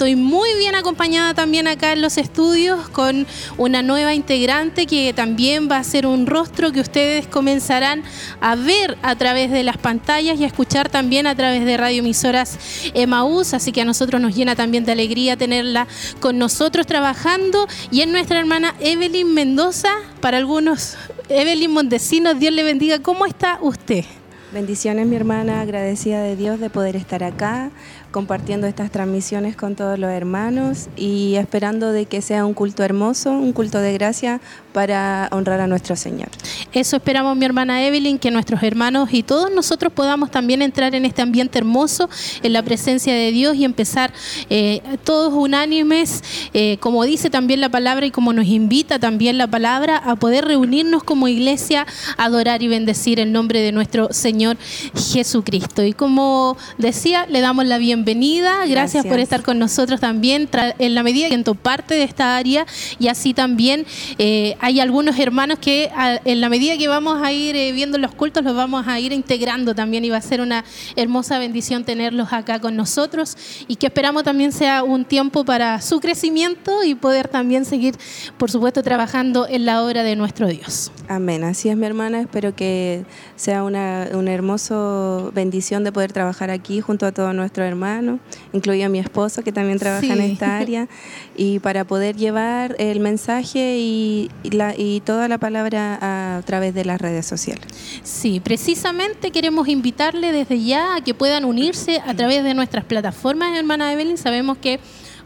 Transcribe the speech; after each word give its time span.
estoy 0.00 0.16
muy 0.16 0.48
bien 0.56 0.74
acompañada 0.76 1.34
también 1.34 1.68
acá 1.68 1.92
en 1.92 2.00
los 2.00 2.16
estudios 2.16 2.88
con 2.88 3.26
una 3.58 3.82
nueva 3.82 4.14
integrante 4.14 4.86
que 4.86 5.12
también 5.12 5.68
va 5.70 5.76
a 5.76 5.84
ser 5.84 6.06
un 6.06 6.24
rostro 6.24 6.72
que 6.72 6.80
ustedes 6.80 7.26
comenzarán 7.26 8.02
a 8.40 8.54
ver 8.54 8.96
a 9.02 9.14
través 9.16 9.50
de 9.50 9.62
las 9.62 9.76
pantallas 9.76 10.40
y 10.40 10.44
a 10.44 10.46
escuchar 10.46 10.88
también 10.88 11.26
a 11.26 11.34
través 11.34 11.66
de 11.66 11.76
radioemisoras 11.76 12.58
Emaús, 12.94 13.52
así 13.52 13.72
que 13.72 13.82
a 13.82 13.84
nosotros 13.84 14.22
nos 14.22 14.34
llena 14.34 14.56
también 14.56 14.86
de 14.86 14.92
alegría 14.92 15.36
tenerla 15.36 15.86
con 16.18 16.38
nosotros 16.38 16.86
trabajando. 16.86 17.68
Y 17.90 18.00
es 18.00 18.08
nuestra 18.08 18.38
hermana 18.38 18.74
Evelyn 18.80 19.34
Mendoza, 19.34 19.90
para 20.22 20.38
algunos 20.38 20.96
Evelyn 21.28 21.72
Montesinos, 21.72 22.38
Dios 22.38 22.54
le 22.54 22.62
bendiga, 22.62 23.00
¿cómo 23.00 23.26
está 23.26 23.58
usted? 23.60 24.06
Bendiciones 24.52 25.06
mi 25.06 25.14
hermana, 25.14 25.60
agradecida 25.60 26.22
de 26.22 26.34
Dios 26.34 26.58
de 26.58 26.70
poder 26.70 26.96
estar 26.96 27.22
acá, 27.22 27.70
compartiendo 28.10 28.66
estas 28.66 28.90
transmisiones 28.90 29.56
con 29.56 29.76
todos 29.76 29.98
los 29.98 30.10
hermanos 30.10 30.88
y 30.96 31.36
esperando 31.36 31.92
de 31.92 32.06
que 32.06 32.22
sea 32.22 32.44
un 32.44 32.54
culto 32.54 32.82
hermoso, 32.82 33.30
un 33.30 33.52
culto 33.52 33.78
de 33.78 33.92
gracia 33.92 34.40
para 34.72 35.28
honrar 35.32 35.60
a 35.60 35.66
nuestro 35.66 35.96
Señor. 35.96 36.28
Eso 36.72 36.96
esperamos 36.96 37.36
mi 37.36 37.44
hermana 37.44 37.84
Evelyn, 37.84 38.18
que 38.18 38.30
nuestros 38.30 38.62
hermanos 38.62 39.10
y 39.12 39.22
todos 39.22 39.50
nosotros 39.52 39.92
podamos 39.92 40.30
también 40.30 40.62
entrar 40.62 40.94
en 40.94 41.04
este 41.04 41.22
ambiente 41.22 41.58
hermoso, 41.58 42.08
en 42.42 42.52
la 42.52 42.62
presencia 42.62 43.14
de 43.14 43.30
Dios 43.30 43.56
y 43.56 43.64
empezar 43.64 44.12
eh, 44.48 44.80
todos 45.04 45.32
unánimes, 45.32 46.22
eh, 46.52 46.78
como 46.80 47.04
dice 47.04 47.30
también 47.30 47.60
la 47.60 47.68
palabra 47.68 48.06
y 48.06 48.10
como 48.10 48.32
nos 48.32 48.46
invita 48.46 48.98
también 48.98 49.38
la 49.38 49.46
palabra, 49.46 49.96
a 49.96 50.16
poder 50.16 50.44
reunirnos 50.44 51.04
como 51.04 51.28
iglesia, 51.28 51.86
adorar 52.16 52.62
y 52.62 52.68
bendecir 52.68 53.20
el 53.20 53.32
nombre 53.32 53.60
de 53.60 53.72
nuestro 53.72 54.12
Señor 54.12 54.56
Jesucristo. 54.94 55.84
Y 55.84 55.92
como 55.92 56.56
decía, 56.78 57.26
le 57.28 57.40
damos 57.40 57.66
la 57.66 57.78
bienvenida 57.78 57.99
bienvenida. 58.00 58.64
Gracias, 58.66 59.04
por 59.04 59.18
estar 59.18 59.42
con 59.42 59.58
nosotros 59.58 60.00
también 60.00 60.48
en 60.78 60.94
la 60.94 61.02
medida 61.02 61.28
que 61.28 61.34
en 61.34 61.44
tu 61.44 61.54
parte 61.54 61.92
de 61.94 62.02
esta 62.04 62.38
área 62.38 62.64
y 62.98 63.08
así 63.08 63.34
también 63.34 63.84
eh, 64.16 64.56
hay 64.60 64.80
algunos 64.80 65.18
hermanos 65.18 65.58
que 65.58 65.90
en 66.24 66.40
la 66.40 66.48
medida 66.48 66.78
que 66.78 66.88
vamos 66.88 67.22
a 67.22 67.30
ir 67.30 67.54
eh, 67.56 67.72
viendo 67.72 67.98
los 67.98 68.14
cultos 68.14 68.42
los 68.42 68.56
vamos 68.56 68.88
a 68.88 68.98
ir 68.98 69.12
integrando 69.12 69.74
también 69.74 70.02
y 70.06 70.08
va 70.08 70.16
a 70.16 70.22
ser 70.22 70.40
una 70.40 70.64
hermosa 70.96 71.38
bendición 71.38 71.84
tenerlos 71.84 72.32
acá 72.32 72.58
con 72.58 72.74
nosotros 72.74 73.36
y 73.68 73.76
que 73.76 73.88
esperamos 73.88 74.24
también 74.24 74.52
sea 74.52 74.82
un 74.82 75.04
tiempo 75.04 75.44
para 75.44 75.82
su 75.82 76.00
crecimiento 76.00 76.82
y 76.82 76.94
poder 76.94 77.28
también 77.28 77.66
seguir, 77.66 77.96
por 78.38 78.50
supuesto, 78.50 78.82
trabajando 78.82 79.46
en 79.46 79.66
la 79.66 79.84
obra 79.84 80.04
de 80.04 80.16
nuestro 80.16 80.48
Dios. 80.48 80.90
Amén. 81.06 81.44
Así 81.44 81.68
es 81.68 81.76
mi 81.76 81.84
hermana. 81.84 82.20
Espero 82.20 82.54
que 82.54 83.04
sea 83.40 83.64
una, 83.64 84.08
una 84.12 84.34
hermosa 84.34 85.30
bendición 85.32 85.82
de 85.82 85.92
poder 85.92 86.12
trabajar 86.12 86.50
aquí 86.50 86.82
junto 86.82 87.06
a 87.06 87.12
todos 87.12 87.34
nuestros 87.34 87.66
hermanos 87.66 88.20
incluido 88.52 88.84
a 88.84 88.88
mi 88.90 88.98
esposo 88.98 89.42
que 89.42 89.50
también 89.50 89.78
trabaja 89.78 90.12
en 90.12 90.20
esta 90.20 90.58
área, 90.58 90.88
y 91.36 91.58
para 91.60 91.84
poder 91.84 92.16
llevar 92.16 92.76
el 92.78 93.00
mensaje 93.00 93.78
y, 93.78 94.30
la, 94.42 94.74
y 94.76 95.00
toda 95.00 95.26
la 95.26 95.38
palabra 95.38 95.98
a 96.00 96.42
través 96.42 96.74
de 96.74 96.84
las 96.84 97.00
redes 97.00 97.24
sociales. 97.24 97.64
Sí, 98.02 98.40
precisamente 98.40 99.30
queremos 99.30 99.68
invitarle 99.68 100.32
desde 100.32 100.62
ya 100.62 100.96
a 100.96 101.00
que 101.00 101.14
puedan 101.14 101.46
unirse 101.46 102.02
a 102.06 102.12
través 102.12 102.44
de 102.44 102.52
nuestras 102.52 102.84
plataformas, 102.84 103.56
hermana 103.56 103.90
Evelyn. 103.92 104.18
Sabemos 104.18 104.58
que 104.58 104.80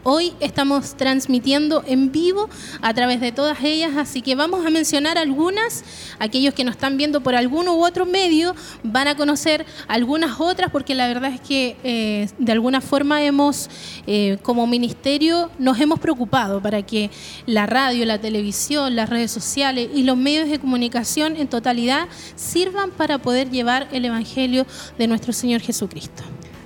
Hoy 0.07 0.33
estamos 0.39 0.93
transmitiendo 0.93 1.83
en 1.87 2.11
vivo 2.11 2.47
a 2.83 2.93
través 2.93 3.19
de 3.21 3.31
todas 3.31 3.63
ellas, 3.63 3.97
así 3.97 4.21
que 4.21 4.35
vamos 4.35 4.63
a 4.63 4.69
mencionar 4.69 5.17
algunas. 5.17 5.83
Aquellos 6.19 6.53
que 6.53 6.63
nos 6.63 6.75
están 6.75 6.95
viendo 6.95 7.21
por 7.21 7.33
alguno 7.33 7.73
u 7.73 7.83
otro 7.83 8.05
medio 8.05 8.53
van 8.83 9.07
a 9.07 9.15
conocer 9.15 9.65
algunas 9.87 10.39
otras, 10.39 10.69
porque 10.69 10.93
la 10.93 11.07
verdad 11.07 11.33
es 11.33 11.41
que 11.41 11.75
eh, 11.83 12.29
de 12.37 12.51
alguna 12.51 12.81
forma 12.81 13.23
hemos, 13.23 13.67
eh, 14.05 14.37
como 14.43 14.67
ministerio, 14.67 15.49
nos 15.57 15.79
hemos 15.79 15.99
preocupado 15.99 16.61
para 16.61 16.83
que 16.83 17.09
la 17.47 17.65
radio, 17.65 18.05
la 18.05 18.21
televisión, 18.21 18.95
las 18.95 19.09
redes 19.09 19.31
sociales 19.31 19.89
y 19.91 20.03
los 20.03 20.17
medios 20.17 20.47
de 20.51 20.59
comunicación 20.59 21.35
en 21.35 21.47
totalidad 21.47 22.07
sirvan 22.35 22.91
para 22.91 23.17
poder 23.17 23.49
llevar 23.49 23.87
el 23.91 24.05
Evangelio 24.05 24.67
de 24.99 25.07
nuestro 25.07 25.33
Señor 25.33 25.61
Jesucristo. 25.61 26.21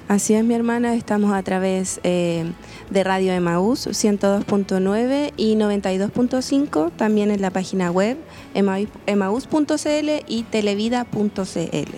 Así 0.09 0.33
es, 0.33 0.43
mi 0.43 0.55
hermana, 0.55 0.95
estamos 0.95 1.31
a 1.31 1.43
través 1.43 1.99
eh, 2.01 2.43
de 2.89 3.03
Radio 3.03 3.33
Emaús 3.33 3.87
102.9 3.87 5.33
y 5.37 5.55
92.5, 5.55 6.91
también 6.95 7.31
en 7.31 7.41
la 7.41 7.51
página 7.51 7.91
web 7.91 8.17
emaús.cl 8.53 10.09
y 10.27 10.43
televida.cl. 10.43 11.95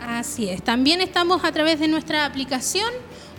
Así 0.00 0.48
es, 0.48 0.62
también 0.62 1.00
estamos 1.00 1.44
a 1.44 1.52
través 1.52 1.80
de 1.80 1.88
nuestra 1.88 2.24
aplicación. 2.24 2.90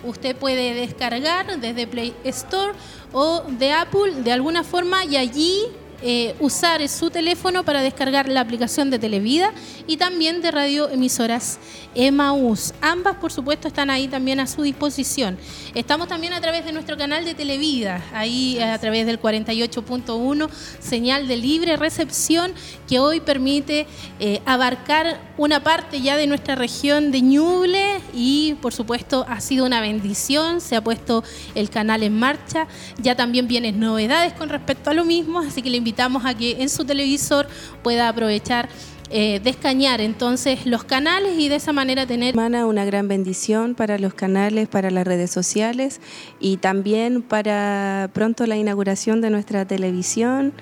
Usted 0.04 0.34
puede 0.36 0.74
descargar 0.74 1.60
desde 1.60 1.86
Play 1.86 2.14
Store 2.24 2.72
o 3.12 3.42
de 3.58 3.72
Apple 3.72 4.22
de 4.22 4.32
alguna 4.32 4.64
forma 4.64 5.04
y 5.04 5.16
allí 5.16 5.66
eh, 6.02 6.34
usar 6.40 6.86
su 6.88 7.10
teléfono 7.10 7.62
para 7.64 7.82
descargar 7.82 8.28
la 8.28 8.40
aplicación 8.40 8.90
de 8.90 8.98
Televida 8.98 9.52
y 9.86 9.98
también 9.98 10.40
de 10.40 10.50
radioemisoras 10.50 11.58
Emaús. 11.94 12.72
Ambas, 12.80 13.16
por 13.16 13.32
supuesto, 13.32 13.68
están 13.68 13.90
ahí 13.90 14.08
también 14.08 14.40
a 14.40 14.46
su 14.46 14.62
disposición. 14.62 15.36
Estamos 15.74 16.08
también 16.08 16.32
a 16.32 16.40
través 16.40 16.64
de 16.64 16.72
nuestro 16.72 16.96
canal 16.96 17.24
de 17.24 17.34
Televida, 17.34 18.02
ahí 18.14 18.58
a 18.60 18.78
través 18.78 19.04
del 19.04 19.20
48.1, 19.20 20.48
señal 20.78 21.28
de 21.28 21.36
libre 21.36 21.76
recepción, 21.76 22.52
que 22.88 22.98
hoy 22.98 23.20
permite 23.20 23.86
eh, 24.20 24.40
abarcar 24.46 25.20
una 25.36 25.62
parte 25.62 26.00
ya 26.00 26.16
de 26.16 26.26
nuestra 26.26 26.54
región 26.54 27.10
de 27.10 27.20
Ñuble 27.20 28.00
y, 28.14 28.54
por 28.62 28.72
supuesto, 28.72 29.26
ha 29.28 29.40
sido 29.40 29.66
una 29.66 29.80
bendición. 29.80 30.60
Se 30.60 30.76
ha 30.76 30.84
puesto 30.84 31.24
el 31.54 31.70
canal 31.70 32.02
en 32.02 32.18
marcha. 32.18 32.66
Ya 32.98 33.16
también 33.16 33.48
vienen 33.48 33.80
novedades 33.80 34.32
con 34.32 34.48
respecto 34.48 34.90
a 34.90 34.94
lo 34.94 35.04
mismo, 35.04 35.40
así 35.40 35.62
que 35.62 35.70
le 35.70 35.76
invito 35.76 35.89
invitamos 35.90 36.24
a 36.24 36.34
que 36.34 36.62
en 36.62 36.68
su 36.68 36.84
televisor 36.84 37.48
pueda 37.82 38.08
aprovechar 38.08 38.68
eh, 39.10 39.40
descañar 39.42 40.00
entonces 40.00 40.66
los 40.66 40.84
canales 40.84 41.36
y 41.36 41.48
de 41.48 41.56
esa 41.56 41.72
manera 41.72 42.06
tener 42.06 42.36
una 42.36 42.84
gran 42.84 43.08
bendición 43.08 43.74
para 43.74 43.98
los 43.98 44.14
canales, 44.14 44.68
para 44.68 44.92
las 44.92 45.04
redes 45.04 45.32
sociales 45.32 46.00
y 46.38 46.58
también 46.58 47.22
para 47.22 48.08
pronto 48.12 48.46
la 48.46 48.56
inauguración 48.56 49.20
de 49.20 49.30
nuestra 49.30 49.64
televisión. 49.64 50.52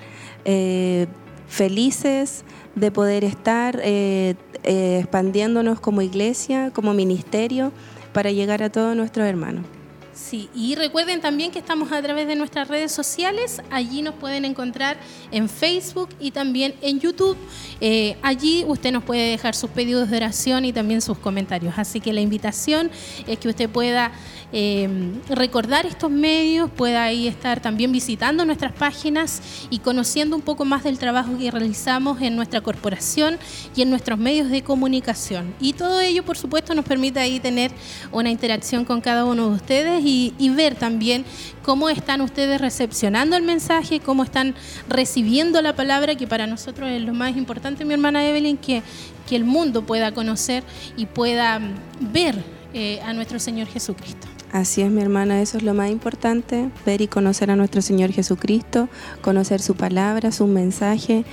Eh, 0.45 1.05
felices 1.47 2.43
de 2.73 2.89
poder 2.91 3.23
estar 3.23 3.79
eh, 3.83 4.33
expandiéndonos 4.63 5.79
como 5.79 6.01
iglesia, 6.01 6.71
como 6.71 6.95
ministerio, 6.95 7.71
para 8.13 8.31
llegar 8.31 8.63
a 8.63 8.71
todos 8.71 8.95
nuestros 8.95 9.27
hermanos. 9.27 9.65
Sí, 10.19 10.49
y 10.53 10.75
recuerden 10.75 11.21
también 11.21 11.49
que 11.49 11.59
estamos 11.59 11.93
a 11.93 12.01
través 12.01 12.27
de 12.27 12.35
nuestras 12.35 12.67
redes 12.67 12.91
sociales, 12.91 13.61
allí 13.71 14.01
nos 14.01 14.15
pueden 14.15 14.43
encontrar 14.43 14.97
en 15.31 15.47
Facebook 15.47 16.09
y 16.19 16.31
también 16.31 16.75
en 16.81 16.99
YouTube. 16.99 17.37
Eh, 17.79 18.17
allí 18.21 18.65
usted 18.67 18.91
nos 18.91 19.03
puede 19.03 19.31
dejar 19.31 19.55
sus 19.55 19.69
pedidos 19.69 20.09
de 20.09 20.17
oración 20.17 20.65
y 20.65 20.73
también 20.73 21.01
sus 21.01 21.17
comentarios. 21.17 21.75
Así 21.77 22.01
que 22.01 22.11
la 22.11 22.19
invitación 22.19 22.91
es 23.27 23.39
que 23.39 23.47
usted 23.47 23.69
pueda 23.69 24.11
Em, 24.51 25.21
recordar 25.29 25.85
estos 25.85 26.09
medios, 26.09 26.71
pueda 26.71 27.03
ahí 27.03 27.27
estar 27.27 27.59
también 27.59 27.91
visitando 27.91 28.45
nuestras 28.45 28.73
páginas 28.73 29.43
y 29.69 29.77
conociendo 29.77 30.35
un 30.35 30.41
poco 30.41 30.65
más 30.65 30.83
del 30.83 30.97
trabajo 30.97 31.37
que 31.37 31.51
realizamos 31.51 32.19
en 32.21 32.35
nuestra 32.35 32.61
corporación 32.61 33.37
y 33.75 33.83
en 33.83 33.91
nuestros 33.91 34.17
medios 34.17 34.49
de 34.49 34.63
comunicación. 34.63 35.53
Y 35.59 35.73
todo 35.73 35.99
ello, 35.99 36.25
por 36.25 36.35
supuesto, 36.35 36.73
nos 36.73 36.85
permite 36.85 37.19
ahí 37.19 37.39
tener 37.39 37.71
una 38.11 38.31
interacción 38.31 38.85
con 38.85 39.01
cada 39.01 39.23
uno 39.23 39.49
de 39.49 39.55
ustedes 39.55 40.01
y, 40.03 40.33
ver 40.49 40.73
también 40.73 41.25
cómo 41.63 41.89
están 41.89 42.21
ustedes 42.21 42.59
recepcionando 42.59 43.37
el 43.37 43.43
mensaje, 43.43 43.99
cómo 43.99 44.23
están 44.23 44.55
recibiendo 44.89 45.61
la 45.61 45.75
palabra, 45.75 46.15
que 46.15 46.25
para 46.25 46.47
nosotros 46.47 46.89
es 46.89 47.03
lo 47.03 47.13
más 47.13 47.37
importante, 47.37 47.85
mi 47.85 47.93
hermana 47.93 48.27
Evelyn, 48.27 48.57
que, 48.57 48.81
que 49.27 49.35
el 49.35 49.45
mundo 49.45 49.85
pueda 49.85 50.11
conocer 50.11 50.63
y 50.97 51.05
pueda 51.05 51.61
ver 51.99 52.43
eh, 52.73 52.99
a 53.05 53.13
nuestro 53.13 53.39
Señor 53.39 53.67
Jesucristo. 53.67 54.27
Así 54.51 54.81
es, 54.81 54.89
mi 54.89 55.01
hermana, 55.01 55.41
eso 55.41 55.57
es 55.57 55.63
lo 55.63 55.75
más 55.75 55.91
importante, 55.91 56.69
ver 56.83 57.01
y 57.01 57.07
conocer 57.07 57.51
a 57.51 57.55
nuestro 57.55 57.83
Señor 57.83 58.11
Jesucristo, 58.11 58.89
conocer 59.21 59.61
su 59.61 59.75
palabra, 59.75 60.31
su 60.31 60.47
mensaje 60.47 61.23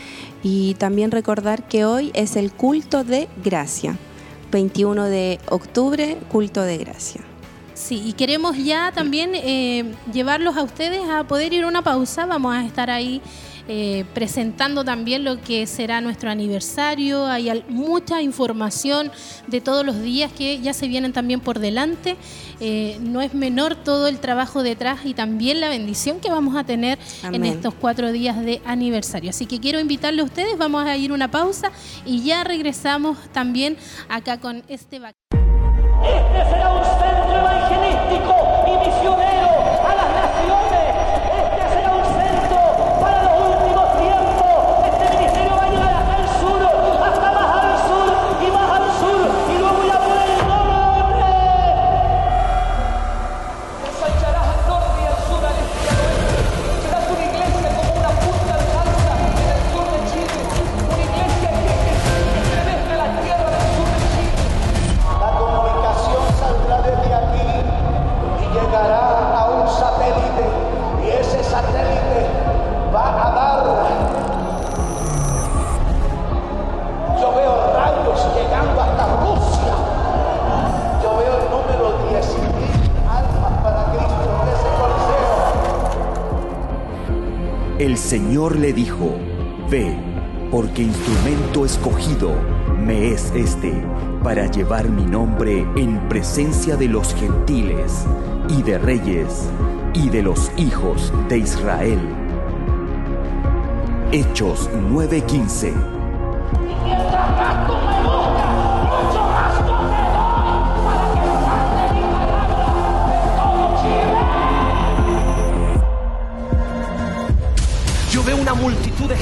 y 0.42 0.74
también 0.74 1.10
recordar 1.10 1.66
que 1.66 1.86
hoy 1.86 2.10
es 2.14 2.36
el 2.36 2.52
culto 2.52 3.04
de 3.04 3.26
gracia, 3.42 3.96
21 4.52 5.04
de 5.06 5.40
octubre, 5.48 6.18
culto 6.30 6.60
de 6.60 6.76
gracia. 6.76 7.22
Sí, 7.72 8.02
y 8.04 8.12
queremos 8.12 8.56
ya 8.58 8.92
también 8.92 9.30
eh, 9.34 9.94
llevarlos 10.12 10.58
a 10.58 10.62
ustedes 10.62 11.08
a 11.08 11.24
poder 11.24 11.54
ir 11.54 11.64
a 11.64 11.68
una 11.68 11.82
pausa, 11.82 12.26
vamos 12.26 12.54
a 12.54 12.66
estar 12.66 12.90
ahí 12.90 13.22
eh, 13.68 14.04
presentando 14.14 14.84
también 14.84 15.24
lo 15.24 15.40
que 15.40 15.66
será 15.66 16.00
nuestro 16.00 16.30
aniversario. 16.30 17.26
Hay 17.26 17.64
mucha 17.68 18.22
información 18.22 19.10
de 19.46 19.60
todos 19.60 19.84
los 19.84 20.00
días 20.00 20.32
que 20.32 20.60
ya 20.60 20.72
se 20.72 20.88
vienen 20.88 21.12
también 21.12 21.40
por 21.40 21.58
delante. 21.58 22.16
Eh, 22.60 22.98
no 23.00 23.20
es 23.20 23.34
menor 23.34 23.74
todo 23.74 24.06
el 24.06 24.18
trabajo 24.18 24.62
detrás 24.62 25.00
y 25.04 25.14
también 25.14 25.60
la 25.60 25.68
bendición 25.68 26.20
que 26.20 26.30
vamos 26.30 26.56
a 26.56 26.64
tener 26.64 26.98
en 27.24 27.44
estos 27.44 27.74
cuatro 27.74 28.12
días 28.12 28.40
de 28.42 28.62
aniversario. 28.64 29.30
Así 29.30 29.46
que 29.46 29.60
quiero 29.60 29.80
invitarle 29.80 30.22
a 30.22 30.24
ustedes, 30.24 30.56
vamos 30.56 30.86
a 30.86 30.96
ir 30.96 31.12
una 31.12 31.30
pausa 31.30 31.70
y 32.04 32.22
ya 32.22 32.44
regresamos 32.44 33.18
también 33.32 33.76
acá 34.08 34.38
con 34.38 34.62
este 34.68 34.96
Este 34.96 35.00
será 36.50 36.72
un 36.72 36.84
centro 36.84 37.36
evangelístico 37.36 38.34
y 38.66 38.70
misionero 38.86 39.48
El 40.44 40.65
Señor 88.06 88.54
le 88.54 88.72
dijo, 88.72 89.16
Ve, 89.68 89.92
porque 90.52 90.82
instrumento 90.82 91.64
escogido 91.64 92.36
me 92.78 93.10
es 93.10 93.32
este 93.34 93.82
para 94.22 94.48
llevar 94.48 94.88
mi 94.88 95.04
nombre 95.04 95.66
en 95.74 95.98
presencia 96.08 96.76
de 96.76 96.86
los 96.86 97.16
gentiles 97.16 98.06
y 98.48 98.62
de 98.62 98.78
reyes 98.78 99.48
y 99.92 100.08
de 100.08 100.22
los 100.22 100.52
hijos 100.56 101.12
de 101.28 101.38
Israel. 101.38 101.98
Hechos 104.12 104.70
9:15 104.88 105.95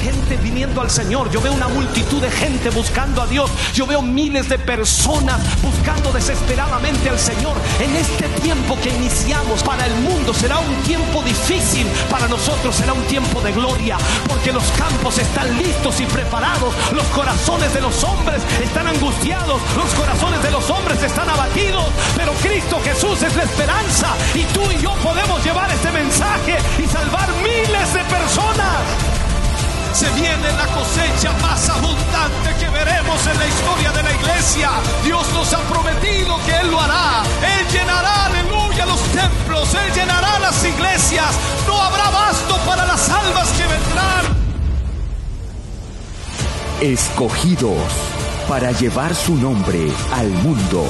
gente 0.05 0.37
viniendo 0.37 0.81
al 0.81 0.91
Señor. 0.91 1.31
Yo 1.31 1.41
veo 1.41 1.51
una 1.51 1.67
multitud 1.67 2.21
de 2.21 2.29
gente 2.29 2.69
buscando 2.69 3.23
a 3.23 3.25
Dios. 3.25 3.49
Yo 3.73 3.87
veo 3.87 4.03
miles 4.03 4.47
de 4.49 4.59
personas 4.59 5.41
buscando 5.63 6.11
desesperadamente 6.11 7.09
al 7.09 7.17
Señor. 7.17 7.57
En 7.79 7.95
este 7.95 8.27
tiempo 8.41 8.77
que 8.83 8.89
iniciamos 8.89 9.63
para 9.63 9.87
el 9.87 9.95
mundo 10.01 10.31
será 10.31 10.59
un 10.59 10.75
tiempo 10.83 11.23
difícil. 11.23 11.87
Para 12.11 12.27
nosotros 12.27 12.75
será 12.75 12.93
un 12.93 13.03
tiempo 13.05 13.41
de 13.41 13.51
gloria. 13.51 13.97
Porque 14.27 14.53
los 14.53 14.63
campos 14.77 15.17
están 15.17 15.57
listos 15.57 15.99
y 15.99 16.05
preparados. 16.05 16.75
Los 16.93 17.07
corazones 17.07 17.73
de 17.73 17.81
los 17.81 18.03
hombres 18.03 18.43
están 18.61 18.87
angustiados. 18.87 19.59
Los 19.75 19.91
corazones 19.95 20.43
de 20.43 20.51
los 20.51 20.69
hombres 20.69 21.01
están 21.01 21.27
abatidos. 21.29 21.85
Pero 22.15 22.31
Cristo 22.43 22.79
Jesús 22.83 23.23
es 23.23 23.35
la 23.35 23.43
esperanza. 23.43 24.13
Y 24.35 24.43
tú 24.53 24.61
y 24.71 24.77
yo 24.83 24.93
podemos 25.01 25.43
llevar 25.43 25.71
este 25.71 25.91
mensaje 25.91 26.57
y 26.77 26.85
salvar 26.85 27.27
miles 27.41 27.93
de 27.93 28.03
personas 28.03 29.14
se 29.95 30.09
viene 30.09 30.51
la 30.57 30.67
cosecha 30.75 31.31
más 31.41 31.69
abundante 31.69 32.53
que 32.59 32.67
veremos 32.67 33.27
en 33.27 33.39
la 33.39 33.47
historia 33.47 33.91
de 33.93 34.03
la 34.03 34.13
iglesia. 34.13 34.69
Dios 35.05 35.25
nos 35.33 35.53
ha 35.53 35.59
prometido 35.59 36.37
que 36.45 36.51
Él 36.51 36.69
lo 36.69 36.81
hará. 36.81 37.23
Él 37.41 37.67
llenará, 37.71 38.25
aleluya, 38.25 38.85
los 38.87 39.01
templos. 39.13 39.73
Él 39.73 39.93
llenará 39.93 40.37
las 40.39 40.65
iglesias. 40.65 41.33
No 41.65 41.81
habrá 41.81 42.09
basto 42.09 42.57
para 42.65 42.85
las 42.85 43.09
almas 43.09 43.47
que 43.53 43.67
vendrán. 43.67 44.25
Escogidos 46.81 47.93
para 48.49 48.73
llevar 48.73 49.15
su 49.15 49.35
nombre 49.35 49.89
al 50.11 50.27
mundo. 50.27 50.85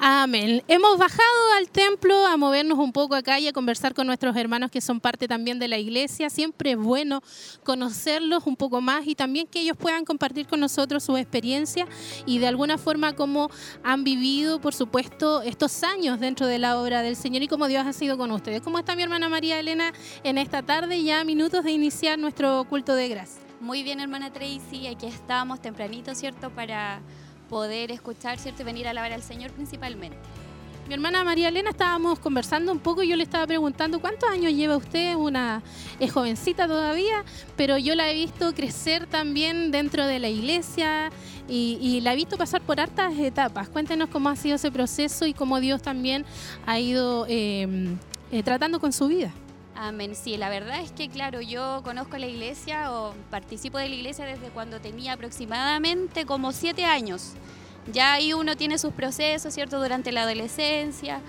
Amén. 0.00 0.62
Hemos 0.68 0.98
bajado 0.98 1.43
al 1.64 1.70
templo 1.70 2.26
a 2.26 2.36
movernos 2.36 2.78
un 2.78 2.92
poco 2.92 3.14
acá 3.14 3.38
y 3.40 3.48
a 3.48 3.52
conversar 3.52 3.94
con 3.94 4.06
nuestros 4.06 4.36
hermanos 4.36 4.70
que 4.70 4.82
son 4.82 5.00
parte 5.00 5.26
también 5.26 5.58
de 5.58 5.66
la 5.66 5.78
iglesia. 5.78 6.28
Siempre 6.28 6.72
es 6.72 6.76
bueno 6.76 7.22
conocerlos 7.62 8.46
un 8.46 8.54
poco 8.54 8.82
más 8.82 9.06
y 9.06 9.14
también 9.14 9.46
que 9.46 9.60
ellos 9.60 9.76
puedan 9.78 10.04
compartir 10.04 10.46
con 10.46 10.60
nosotros 10.60 11.02
su 11.02 11.16
experiencia 11.16 11.86
y 12.26 12.38
de 12.38 12.48
alguna 12.48 12.76
forma 12.76 13.14
cómo 13.14 13.50
han 13.82 14.04
vivido, 14.04 14.60
por 14.60 14.74
supuesto, 14.74 15.40
estos 15.40 15.82
años 15.84 16.20
dentro 16.20 16.46
de 16.46 16.58
la 16.58 16.78
obra 16.78 17.00
del 17.00 17.16
Señor 17.16 17.42
y 17.42 17.48
cómo 17.48 17.66
Dios 17.66 17.86
ha 17.86 17.94
sido 17.94 18.18
con 18.18 18.30
ustedes. 18.30 18.60
¿Cómo 18.60 18.78
está 18.78 18.94
mi 18.94 19.02
hermana 19.02 19.30
María 19.30 19.58
Elena 19.58 19.94
en 20.22 20.36
esta 20.36 20.62
tarde, 20.62 21.02
ya 21.02 21.24
minutos 21.24 21.64
de 21.64 21.72
iniciar 21.72 22.18
nuestro 22.18 22.66
culto 22.68 22.94
de 22.94 23.08
gracia? 23.08 23.40
Muy 23.60 23.82
bien, 23.82 24.00
hermana 24.00 24.30
Tracy, 24.30 24.86
aquí 24.86 25.06
estamos 25.06 25.62
tempranito, 25.62 26.14
¿cierto? 26.14 26.50
Para 26.50 27.00
poder 27.48 27.90
escuchar, 27.90 28.38
¿cierto? 28.38 28.60
Y 28.60 28.64
venir 28.66 28.86
a 28.86 28.90
alabar 28.90 29.12
al 29.12 29.22
Señor 29.22 29.50
principalmente. 29.52 30.18
Mi 30.86 30.92
hermana 30.92 31.24
María 31.24 31.48
Elena 31.48 31.70
estábamos 31.70 32.18
conversando 32.18 32.70
un 32.70 32.78
poco 32.78 33.02
y 33.02 33.08
yo 33.08 33.16
le 33.16 33.22
estaba 33.22 33.46
preguntando 33.46 34.00
cuántos 34.00 34.28
años 34.28 34.52
lleva 34.52 34.76
usted, 34.76 35.14
una 35.14 35.62
es 35.98 36.12
jovencita 36.12 36.66
todavía, 36.66 37.24
pero 37.56 37.78
yo 37.78 37.94
la 37.94 38.10
he 38.10 38.14
visto 38.14 38.52
crecer 38.52 39.06
también 39.06 39.70
dentro 39.70 40.06
de 40.06 40.18
la 40.18 40.28
iglesia 40.28 41.10
y, 41.48 42.00
la 42.02 42.12
he 42.12 42.16
visto 42.16 42.36
pasar 42.36 42.60
por 42.60 42.80
hartas 42.80 43.18
etapas. 43.18 43.70
Cuéntenos 43.70 44.10
cómo 44.10 44.28
ha 44.28 44.36
sido 44.36 44.56
ese 44.56 44.70
proceso 44.70 45.26
y 45.26 45.32
cómo 45.32 45.58
Dios 45.58 45.80
también 45.80 46.26
ha 46.66 46.78
ido 46.78 47.24
eh, 47.30 47.96
eh, 48.30 48.42
tratando 48.42 48.78
con 48.78 48.92
su 48.92 49.08
vida. 49.08 49.32
Amén. 49.74 50.14
Sí, 50.14 50.36
la 50.36 50.50
verdad 50.50 50.80
es 50.80 50.92
que, 50.92 51.08
claro, 51.08 51.40
yo 51.40 51.80
conozco 51.82 52.18
la 52.18 52.26
iglesia 52.26 52.92
o 52.92 53.14
participo 53.30 53.78
de 53.78 53.88
la 53.88 53.94
iglesia 53.94 54.26
desde 54.26 54.48
cuando 54.48 54.80
tenía 54.80 55.14
aproximadamente 55.14 56.26
como 56.26 56.52
siete 56.52 56.84
años. 56.84 57.32
Ya 57.92 58.14
ahí 58.14 58.32
uno 58.32 58.56
tiene 58.56 58.78
sus 58.78 58.92
procesos, 58.92 59.52
¿cierto? 59.52 59.78
Durante 59.78 60.12
la 60.12 60.22
adolescencia, 60.22 61.20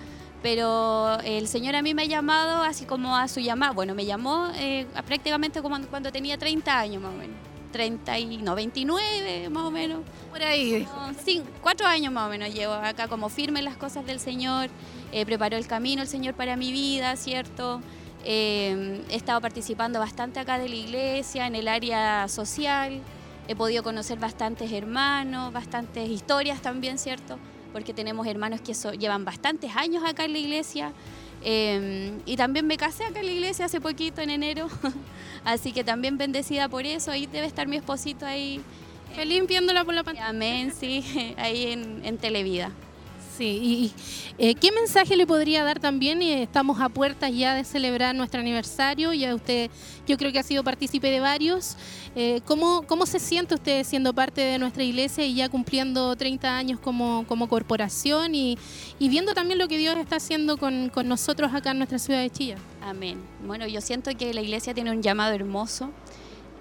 pero 0.42 1.20
el 1.22 1.48
Señor 1.48 1.76
a 1.76 1.82
mí 1.82 1.94
me 1.94 2.04
ha 2.04 2.06
llamado 2.06 2.64
así 2.64 2.86
como 2.86 3.16
a 3.18 3.28
su 3.28 3.40
llamada. 3.40 3.74
Bueno, 3.74 3.96
me 3.96 4.06
llamó 4.06 4.48
eh, 4.56 4.86
prácticamente 5.06 5.62
como 5.62 5.80
cuando 5.88 6.12
tenía 6.12 6.38
30 6.38 6.80
años 6.80 7.02
más 7.02 7.14
o 7.14 7.18
menos. 7.18 7.36
30 7.72 8.20
y, 8.20 8.38
no, 8.38 8.56
29 8.56 9.50
más 9.50 9.64
o 9.64 9.72
menos. 9.72 10.00
Por 10.30 10.42
ahí. 10.42 10.88
sí, 11.26 11.44
cuatro 11.62 11.86
años 11.88 12.14
más 12.14 12.28
o 12.28 12.30
menos 12.30 12.54
llevo 12.54 12.74
acá 12.74 13.10
como 13.10 13.28
firme 13.28 13.60
en 13.60 13.66
las 13.66 13.76
cosas 13.76 14.06
del 14.06 14.22
Señor. 14.22 14.70
Eh, 15.12 15.26
preparó 15.26 15.58
el 15.58 15.68
camino 15.68 16.02
el 16.02 16.08
Señor 16.08 16.36
para 16.36 16.56
mi 16.56 16.72
vida, 16.72 17.18
¿cierto? 17.18 17.82
Eh, 18.24 19.04
he 19.10 19.16
estado 19.16 19.42
participando 19.42 20.00
bastante 20.00 20.40
acá 20.40 20.58
de 20.58 20.70
la 20.70 20.76
iglesia, 20.76 21.48
en 21.48 21.56
el 21.56 21.68
área 21.68 22.28
social. 22.28 23.02
He 23.48 23.56
podido 23.56 23.84
conocer 23.84 24.20
bastantes 24.20 24.72
hermanos, 24.72 25.54
bastantes 25.54 26.10
historias 26.10 26.62
también, 26.62 26.98
¿cierto? 26.98 27.38
Porque 27.72 27.94
tenemos 27.94 28.26
hermanos 28.28 28.62
que 28.62 28.74
llevan 28.98 29.26
bastantes 29.26 29.76
años 29.76 30.04
acá 30.04 30.26
en 30.26 30.34
la 30.34 30.40
iglesia. 30.40 30.94
Eh, 31.44 32.18
y 32.26 32.38
también 32.38 32.66
me 32.66 32.78
casé 32.78 33.04
acá 33.06 33.20
en 33.20 33.28
la 33.28 33.32
iglesia 33.32 33.66
hace 33.66 33.80
poquito, 33.80 34.22
en 34.22 34.32
enero. 34.32 34.68
Así 35.46 35.74
que 35.74 35.84
también 35.84 36.18
bendecida 36.18 36.70
por 36.70 36.86
eso. 36.86 37.12
Ahí 37.12 37.28
debe 37.28 37.46
estar 37.46 37.68
mi 37.68 37.76
esposito 37.76 38.26
ahí. 38.26 38.62
Feliz 39.16 39.46
viéndola 39.48 39.86
por 39.86 39.94
la 39.94 40.04
pantalla. 40.04 40.30
Amén, 40.30 40.74
sí, 40.78 41.36
ahí 41.38 41.68
en 42.04 42.18
Televida. 42.18 42.72
Sí, 43.38 43.92
y 44.38 44.48
eh, 44.50 44.56
¿qué 44.56 44.72
mensaje 44.72 45.18
le 45.18 45.28
podría 45.28 45.66
dar 45.66 45.80
también? 45.82 46.22
estamos 46.22 46.80
a 46.80 46.88
puertas 46.88 47.36
ya 47.36 47.54
de 47.54 47.66
celebrar 47.66 48.16
nuestro 48.16 48.40
aniversario, 48.40 49.12
ya 49.12 49.36
usted, 49.36 49.70
yo 50.08 50.16
creo 50.18 50.32
que 50.32 50.40
ha 50.40 50.44
sido 50.44 50.64
partícipe 50.64 51.10
de 51.10 51.20
varios. 51.20 51.76
Eh, 52.16 52.40
¿cómo, 52.46 52.84
¿Cómo 52.88 53.06
se 53.06 53.20
siente 53.20 53.56
usted 53.56 53.84
siendo 53.84 54.14
parte 54.14 54.40
de 54.40 54.58
nuestra 54.58 54.84
iglesia 54.84 55.26
y 55.26 55.36
ya 55.36 55.50
cumpliendo 55.50 56.16
30 56.16 56.56
años 56.56 56.80
como, 56.80 57.26
como 57.28 57.50
corporación 57.50 58.36
y, 58.36 58.58
viendo 59.00 59.34
también 59.34 59.60
lo 59.60 59.68
que 59.68 59.78
Dios 59.78 59.98
está 59.98 60.16
haciendo 60.16 60.56
con, 60.56 60.88
con 60.88 61.10
nosotros 61.10 61.54
acá 61.54 61.72
en 61.72 61.80
nuestra 61.80 62.00
ciudad 62.00 62.22
de 62.22 62.30
Chilla? 62.30 62.56
Amén. 62.82 63.20
Bueno, 63.46 63.68
yo 63.68 63.82
siento 63.82 64.12
que 64.18 64.34
la 64.34 64.42
iglesia 64.42 64.74
tiene 64.74 64.92
un 64.92 65.04
llamado 65.04 65.34
hermoso, 65.34 65.90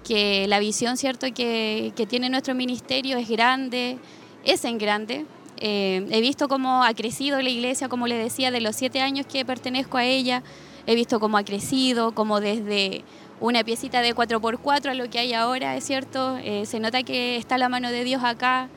que 0.03 0.45
la 0.49 0.59
visión, 0.59 0.97
¿cierto?, 0.97 1.27
que, 1.33 1.93
que 1.95 2.05
tiene 2.05 2.29
nuestro 2.29 2.53
ministerio 2.53 3.17
es 3.17 3.29
grande, 3.29 3.97
es 4.43 4.65
en 4.65 4.77
grande, 4.77 5.25
eh, 5.57 6.05
he 6.11 6.21
visto 6.21 6.47
cómo 6.47 6.83
ha 6.83 6.93
crecido 6.93 7.41
la 7.41 7.49
iglesia, 7.49 7.89
como 7.89 8.07
le 8.07 8.15
decía, 8.15 8.51
de 8.51 8.61
los 8.61 8.75
siete 8.75 9.01
años 9.01 9.25
que 9.25 9.45
pertenezco 9.45 9.97
a 9.97 10.03
ella. 10.03 10.43
He 10.87 10.95
visto 10.95 11.19
cómo 11.19 11.37
ha 11.37 11.43
crecido, 11.43 12.13
como 12.13 12.39
desde 12.39 13.03
una 13.39 13.63
piecita 13.63 14.01
de 14.01 14.15
4x4 14.15 14.89
a 14.89 14.93
lo 14.93 15.09
que 15.09 15.19
hay 15.19 15.33
ahora, 15.33 15.75
es 15.75 15.83
cierto. 15.83 16.37
Eh, 16.37 16.65
se 16.65 16.79
nota 16.79 17.03
que 17.03 17.37
está 17.37 17.57
la 17.57 17.69
mano 17.69 17.89
de 17.89 18.03
Dios 18.03 18.23
acá. 18.23 18.69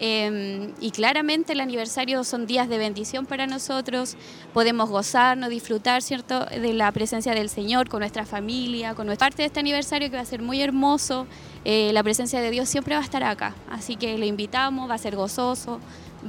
Eh, 0.00 0.72
y 0.80 0.90
claramente 0.90 1.52
el 1.52 1.60
aniversario 1.60 2.24
son 2.24 2.46
días 2.46 2.68
de 2.68 2.78
bendición 2.78 3.26
para 3.26 3.46
nosotros. 3.46 4.16
Podemos 4.52 4.90
gozarnos, 4.90 5.50
disfrutar, 5.50 6.02
¿cierto?, 6.02 6.44
de 6.46 6.72
la 6.72 6.90
presencia 6.90 7.32
del 7.32 7.48
Señor 7.48 7.88
con 7.88 8.00
nuestra 8.00 8.26
familia, 8.26 8.94
con 8.94 9.06
nuestra 9.06 9.26
parte 9.26 9.42
de 9.42 9.46
este 9.46 9.60
aniversario 9.60 10.10
que 10.10 10.16
va 10.16 10.22
a 10.22 10.26
ser 10.26 10.42
muy 10.42 10.60
hermoso. 10.60 11.26
la 11.64 12.02
presencia 12.02 12.40
de 12.40 12.50
Dios 12.50 12.68
siempre 12.68 12.94
va 12.94 13.00
a 13.00 13.04
estar 13.04 13.22
acá. 13.22 13.54
Así 13.70 13.96
que 13.96 14.18
le 14.18 14.26
invitamos, 14.26 14.90
va 14.90 14.94
a 14.94 14.98
ser 14.98 15.16
gozoso 15.16 15.80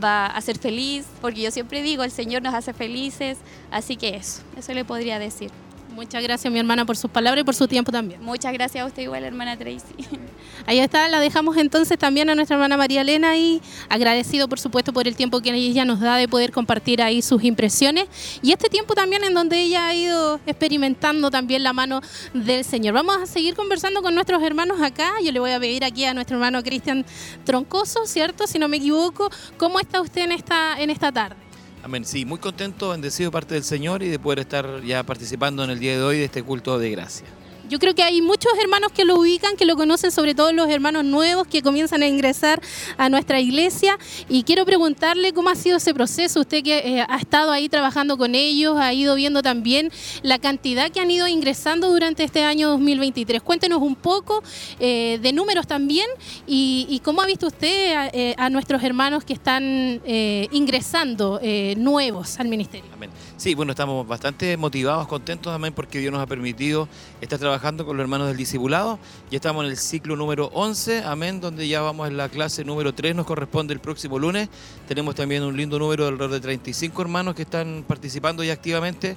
va 0.04 0.26
a 0.28 0.42
ser 0.42 0.58
feliz, 0.58 1.06
porque 1.22 1.42
yo 1.42 1.52
siempre 1.52 1.82
digo, 1.82 2.04
el 2.04 2.12
Señor 2.12 2.42
nos 2.42 2.54
hace 2.54 2.74
felices, 2.74 3.38
así 3.72 3.96
que 3.96 4.16
eso, 4.16 4.42
eso 4.58 4.74
le 4.74 4.86
podría 4.86 5.20
decir. 5.20 5.52
Muchas 5.96 6.22
gracias, 6.22 6.52
mi 6.52 6.60
hermana, 6.60 6.84
por 6.84 6.98
sus 6.98 7.10
palabras 7.10 7.42
y 7.42 7.46
por 7.46 7.56
su 7.56 7.70
tiempo 7.70 7.90
también. 7.90 8.22
Muchas 8.22 8.52
gracias 8.52 8.84
a 8.84 8.86
usted 8.86 9.04
igual, 9.04 9.24
hermana 9.24 9.56
Tracy. 9.56 9.96
Ahí 10.66 10.80
está, 10.80 11.08
la 11.08 11.22
dejamos 11.22 11.56
entonces 11.56 11.98
también 11.98 12.30
a 12.30 12.36
nuestra 12.36 12.58
hermana 12.58 12.76
María 12.76 13.00
Elena 13.00 13.38
y 13.38 13.62
agradecido, 13.88 14.50
por 14.50 14.60
supuesto, 14.60 14.92
por 14.92 15.08
el 15.08 15.16
tiempo 15.16 15.40
que 15.40 15.54
ella 15.54 15.86
nos 15.86 16.02
da 16.02 16.18
de 16.18 16.28
poder 16.28 16.52
compartir 16.52 17.02
ahí 17.02 17.22
sus 17.22 17.46
impresiones 17.46 18.10
y 18.42 18.52
este 18.52 18.68
tiempo 18.68 18.94
también 18.94 19.24
en 19.24 19.34
donde 19.34 19.62
ella 19.62 19.88
ha 19.88 19.96
ido 19.96 20.42
experimentando 20.46 21.32
también 21.32 21.64
la 21.64 21.72
mano 21.72 22.02
del 22.34 22.66
Señor. 22.66 22.94
Vamos 22.94 23.16
a 23.16 23.26
seguir 23.26 23.56
conversando 23.56 24.02
con 24.02 24.14
nuestros 24.16 24.44
hermanos 24.44 24.82
acá. 24.82 25.14
Yo 25.24 25.32
le 25.32 25.40
voy 25.40 25.52
a 25.52 25.62
pedir 25.62 25.86
aquí 25.86 26.04
a 26.04 26.14
nuestro 26.14 26.36
hermano 26.36 26.62
Cristian 26.62 27.06
Troncoso, 27.46 28.06
¿cierto? 28.06 28.48
Si 28.48 28.60
no 28.60 28.68
me 28.68 28.78
equivoco, 28.78 29.30
¿cómo 29.58 29.80
está 29.80 30.02
usted 30.02 30.24
en 30.24 30.34
esta, 30.34 30.76
en 30.78 30.90
esta 30.90 31.14
tarde? 31.14 31.45
Amén. 31.86 32.04
Sí, 32.04 32.26
muy 32.26 32.40
contento, 32.40 32.90
bendecido 32.90 33.30
parte 33.30 33.54
del 33.54 33.64
Señor 33.64 34.02
y 34.02 34.08
de 34.10 34.18
poder 34.18 34.40
estar 34.40 34.82
ya 34.82 35.04
participando 35.04 35.64
en 35.64 35.70
el 35.70 35.78
día 35.78 35.96
de 35.96 36.02
hoy 36.02 36.18
de 36.18 36.26
este 36.26 36.42
culto 36.42 36.80
de 36.80 36.90
gracia. 36.90 37.28
Yo 37.68 37.80
creo 37.80 37.96
que 37.96 38.04
hay 38.04 38.22
muchos 38.22 38.52
hermanos 38.62 38.92
que 38.92 39.06
lo 39.06 39.16
ubican, 39.16 39.56
que 39.56 39.66
lo 39.66 39.76
conocen, 39.76 40.12
sobre 40.12 40.36
todo 40.36 40.52
los 40.54 40.70
hermanos 40.70 41.04
nuevos 41.04 41.48
que 41.48 41.64
comienzan 41.64 42.04
a 42.04 42.08
ingresar 42.08 42.62
a 42.98 43.10
nuestra 43.10 43.40
iglesia. 43.40 43.98
Y 44.30 44.44
quiero 44.44 44.66
preguntarle 44.66 45.34
cómo 45.34 45.50
ha 45.50 45.56
sido 45.56 45.78
ese 45.78 45.94
proceso. 45.94 46.42
Usted 46.42 46.64
que 46.64 46.78
eh, 46.78 47.06
ha 47.08 47.18
estado 47.18 47.52
ahí 47.52 47.68
trabajando 47.68 48.18
con 48.18 48.36
ellos, 48.36 48.78
ha 48.80 48.94
ido 48.94 49.16
viendo 49.16 49.42
también 49.42 49.92
la 50.22 50.38
cantidad 50.38 50.92
que 50.92 51.00
han 51.00 51.10
ido 51.10 51.28
ingresando 51.28 51.90
durante 51.90 52.24
este 52.24 52.44
año 52.44 52.70
2023. 52.70 53.42
Cuéntenos 53.42 53.82
un 53.82 53.96
poco 53.96 54.44
eh, 54.80 55.20
de 55.22 55.34
números 55.34 55.66
también 55.66 56.06
y, 56.46 57.02
cómo 57.04 57.22
ha 57.22 57.26
visto 57.26 57.48
usted 57.48 57.96
a, 57.96 58.08
eh, 58.14 58.36
nuestros 58.52 58.84
hermanos 58.84 59.24
que 59.24 59.34
están 59.34 60.02
ingresando 60.06 61.40
nuevos 61.78 62.40
al 62.40 62.48
ministerio. 62.48 62.90
Amén. 62.94 63.10
Sí, 63.38 63.54
bueno, 63.54 63.72
estamos 63.72 64.08
bastante 64.08 64.56
motivados, 64.56 65.08
contentos 65.08 65.52
también 65.52 65.74
porque 65.74 66.00
Dios 66.00 66.12
nos 66.12 66.22
ha 66.22 66.26
permitido 66.26 66.88
estar 67.22 67.38
trabajando 67.38 67.55
con 67.60 67.96
los 67.96 68.04
hermanos 68.04 68.28
del 68.28 68.38
discipulado. 68.38 69.00
Ya 69.32 69.38
estamos 69.38 69.64
en 69.64 69.72
el 69.72 69.78
ciclo 69.78 70.16
número 70.16 70.50
11, 70.54 71.04
amén, 71.04 71.40
donde 71.40 71.68
ya 71.68 71.82
vamos 71.82 72.08
en 72.08 72.18
la 72.18 72.28
clase 72.28 72.66
número 72.66 72.94
3, 72.94 73.16
nos 73.16 73.26
corresponde 73.26 73.74
el 73.74 73.80
próximo 73.80 74.20
lunes. 74.20 74.50
Tenemos 74.88 75.16
también 75.16 75.42
un 75.44 75.56
lindo 75.56 75.80
número 75.80 76.04
de 76.04 76.10
alrededor 76.10 76.34
de 76.34 76.42
35 76.42 77.02
hermanos 77.02 77.34
que 77.34 77.44
están 77.44 77.86
participando 77.88 78.44
ya 78.44 78.54
activamente 78.54 79.16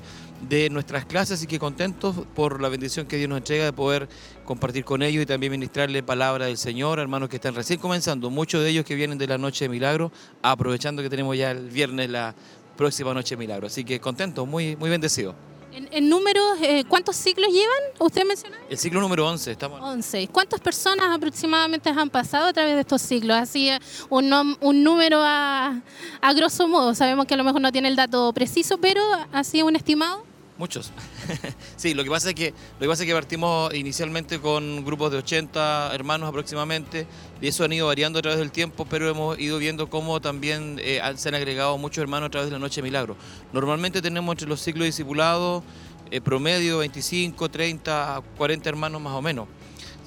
de 0.49 0.71
nuestras 0.71 1.05
clases, 1.05 1.39
así 1.39 1.47
que 1.49 1.59
contentos 1.59 2.15
por 2.35 2.63
la 2.63 2.69
bendición 2.69 3.07
que 3.07 3.17
Dios 3.17 3.29
nos 3.29 3.39
entrega 3.39 3.65
de 3.65 3.73
poder 3.73 4.09
compartir 4.45 4.85
con 4.85 5.03
ellos 5.03 5.25
y 5.25 5.27
también 5.27 5.51
ministrarle 5.51 6.03
palabra 6.05 6.47
del 6.47 6.59
Señor, 6.59 7.01
hermanos 7.01 7.29
que 7.29 7.37
están 7.37 7.57
recién 7.57 7.81
comenzando, 7.81 8.31
muchos 8.31 8.63
de 8.63 8.71
ellos 8.71 8.85
que 8.85 8.95
vienen 8.95 9.19
de 9.19 9.27
la 9.27 9.37
noche 9.37 9.65
de 9.65 9.69
milagro, 9.69 10.13
aprovechando 10.43 11.03
que 11.03 11.11
tenemos 11.11 11.37
ya 11.37 11.51
el 11.51 11.69
viernes 11.71 12.09
la 12.09 12.37
próxima 12.77 13.13
noche 13.13 13.35
de 13.35 13.41
milagro. 13.41 13.67
Así 13.67 13.85
que 13.85 13.99
contento, 13.99 14.47
muy, 14.47 14.77
muy 14.77 14.91
bendecido. 14.91 15.35
En, 15.73 16.09
números, 16.09 16.59
eh, 16.63 16.85
¿cuántos 16.89 17.17
ciclos 17.17 17.49
llevan? 17.53 17.79
¿Usted 17.99 18.25
mencionó? 18.25 18.57
El 18.69 18.79
ciclo 18.79 19.01
número 19.01 19.27
11. 19.29 19.53
Estamos... 19.53 19.81
11. 19.81 20.29
¿Cuántas 20.29 20.61
personas 20.61 21.15
aproximadamente 21.15 21.91
han 21.91 22.11
pasado 22.11 22.47
a 22.47 22.53
través 22.53 22.75
de 22.75 22.81
estos 22.81 23.03
ciclos? 23.03 23.37
Así 23.37 23.69
eh, 23.69 23.79
un, 24.09 24.33
un 24.61 24.83
número 24.83 25.21
a, 25.23 25.81
a 26.21 26.33
grosso 26.33 26.67
modo. 26.67 26.95
Sabemos 26.95 27.27
que 27.27 27.35
a 27.35 27.37
lo 27.37 27.45
mejor 27.45 27.61
no 27.61 27.71
tiene 27.71 27.89
el 27.89 27.97
dato 27.97 28.33
preciso, 28.33 28.79
pero 28.79 29.03
así 29.33 29.63
un 29.63 29.77
estimado. 29.77 30.28
Muchos. 30.59 30.91
sí, 31.77 31.95
lo 31.95 32.03
que 32.03 32.11
pasa 32.11 32.31
es 32.31 32.35
que 32.35 32.51
lo 32.51 32.81
que 32.81 32.89
pasa 32.89 33.05
es 33.05 33.07
que 33.07 33.15
partimos 33.15 33.73
inicialmente 33.73 34.41
con 34.41 34.85
grupos 34.85 35.13
de 35.13 35.19
80 35.19 35.93
hermanos 35.95 36.29
aproximadamente 36.29 37.07
y 37.41 37.47
eso 37.47 37.63
han 37.63 37.73
ido 37.73 37.87
variando 37.87 38.19
a 38.19 38.23
través 38.23 38.41
del 38.41 38.51
tiempo, 38.51 38.85
pero 38.85 39.09
hemos 39.09 39.39
ido 39.39 39.59
viendo 39.59 39.89
cómo 39.89 40.21
también 40.21 40.81
eh, 40.83 41.01
se 41.15 41.29
han 41.29 41.37
agregado 41.37 41.79
muchos 41.79 42.03
hermanos 42.03 42.27
a 42.27 42.31
través 42.31 42.51
de 42.51 42.55
la 42.55 42.59
Noche 42.59 42.81
de 42.81 42.89
Milagro. 42.89 43.17
Normalmente 43.53 44.03
tenemos 44.03 44.33
entre 44.33 44.49
los 44.49 44.61
ciclos 44.61 44.87
discipulados 44.87 45.63
eh, 46.11 46.21
promedio 46.21 46.79
25, 46.79 47.49
30, 47.49 48.23
40 48.37 48.69
hermanos 48.69 49.01
más 49.01 49.13
o 49.13 49.23
menos. 49.23 49.47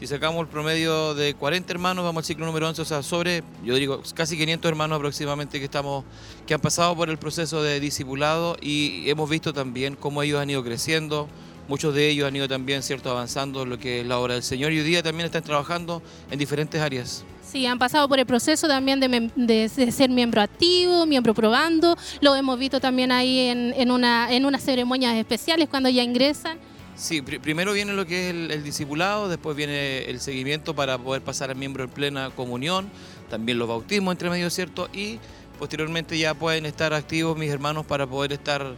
Si 0.01 0.07
sacamos 0.07 0.41
el 0.41 0.47
promedio 0.47 1.13
de 1.13 1.35
40 1.35 1.71
hermanos, 1.73 2.03
vamos 2.03 2.23
al 2.23 2.25
ciclo 2.25 2.47
número 2.47 2.67
11, 2.67 2.81
o 2.81 2.85
sea, 2.85 3.03
sobre, 3.03 3.43
yo 3.63 3.75
digo, 3.75 4.01
casi 4.15 4.35
500 4.35 4.67
hermanos 4.67 4.95
aproximadamente 4.95 5.59
que, 5.59 5.65
estamos, 5.65 6.05
que 6.47 6.55
han 6.55 6.59
pasado 6.59 6.95
por 6.95 7.11
el 7.11 7.19
proceso 7.19 7.61
de 7.61 7.79
discipulado 7.79 8.57
y 8.59 9.07
hemos 9.11 9.29
visto 9.29 9.53
también 9.53 9.95
cómo 9.95 10.23
ellos 10.23 10.41
han 10.41 10.49
ido 10.49 10.63
creciendo, 10.63 11.27
muchos 11.67 11.93
de 11.93 12.09
ellos 12.09 12.27
han 12.27 12.35
ido 12.35 12.47
también, 12.47 12.81
cierto, 12.81 13.11
avanzando 13.11 13.61
en 13.61 13.69
lo 13.69 13.77
que 13.77 14.01
es 14.01 14.07
la 14.07 14.17
obra 14.17 14.33
del 14.33 14.41
Señor 14.41 14.71
y 14.71 14.79
hoy 14.79 14.85
día 14.85 15.03
también 15.03 15.27
están 15.27 15.43
trabajando 15.43 16.01
en 16.31 16.39
diferentes 16.39 16.81
áreas. 16.81 17.23
Sí, 17.47 17.67
han 17.67 17.77
pasado 17.77 18.09
por 18.09 18.17
el 18.17 18.25
proceso 18.25 18.67
también 18.67 18.99
de, 19.35 19.69
ser 19.69 20.09
miembro 20.09 20.41
activo, 20.41 21.05
miembro 21.05 21.35
probando. 21.35 21.95
Lo 22.21 22.33
hemos 22.33 22.57
visto 22.57 22.79
también 22.79 23.11
ahí 23.11 23.49
en, 23.49 23.71
en, 23.77 23.91
una, 23.91 24.33
en 24.33 24.47
unas 24.47 24.63
ceremonias 24.63 25.15
especiales 25.15 25.69
cuando 25.69 25.89
ya 25.89 26.01
ingresan. 26.01 26.57
Sí, 27.01 27.23
primero 27.23 27.73
viene 27.73 27.93
lo 27.93 28.05
que 28.05 28.29
es 28.29 28.35
el, 28.35 28.63
discipulado, 28.63 29.27
después 29.27 29.57
viene 29.57 30.03
el 30.03 30.19
seguimiento 30.19 30.75
para 30.75 30.99
poder 30.99 31.23
pasar 31.23 31.49
al 31.49 31.55
miembro 31.55 31.83
en 31.83 31.89
plena 31.89 32.29
comunión, 32.29 32.91
también 33.27 33.57
los 33.57 33.67
bautismos 33.67 34.11
entre 34.11 34.29
medio, 34.29 34.51
¿cierto? 34.51 34.87
Y 34.93 35.17
posteriormente 35.57 36.15
ya 36.19 36.35
pueden 36.35 36.67
estar 36.67 36.93
activos 36.93 37.35
mis 37.35 37.49
hermanos 37.49 37.87
para 37.87 38.05
poder 38.05 38.33
estar 38.33 38.75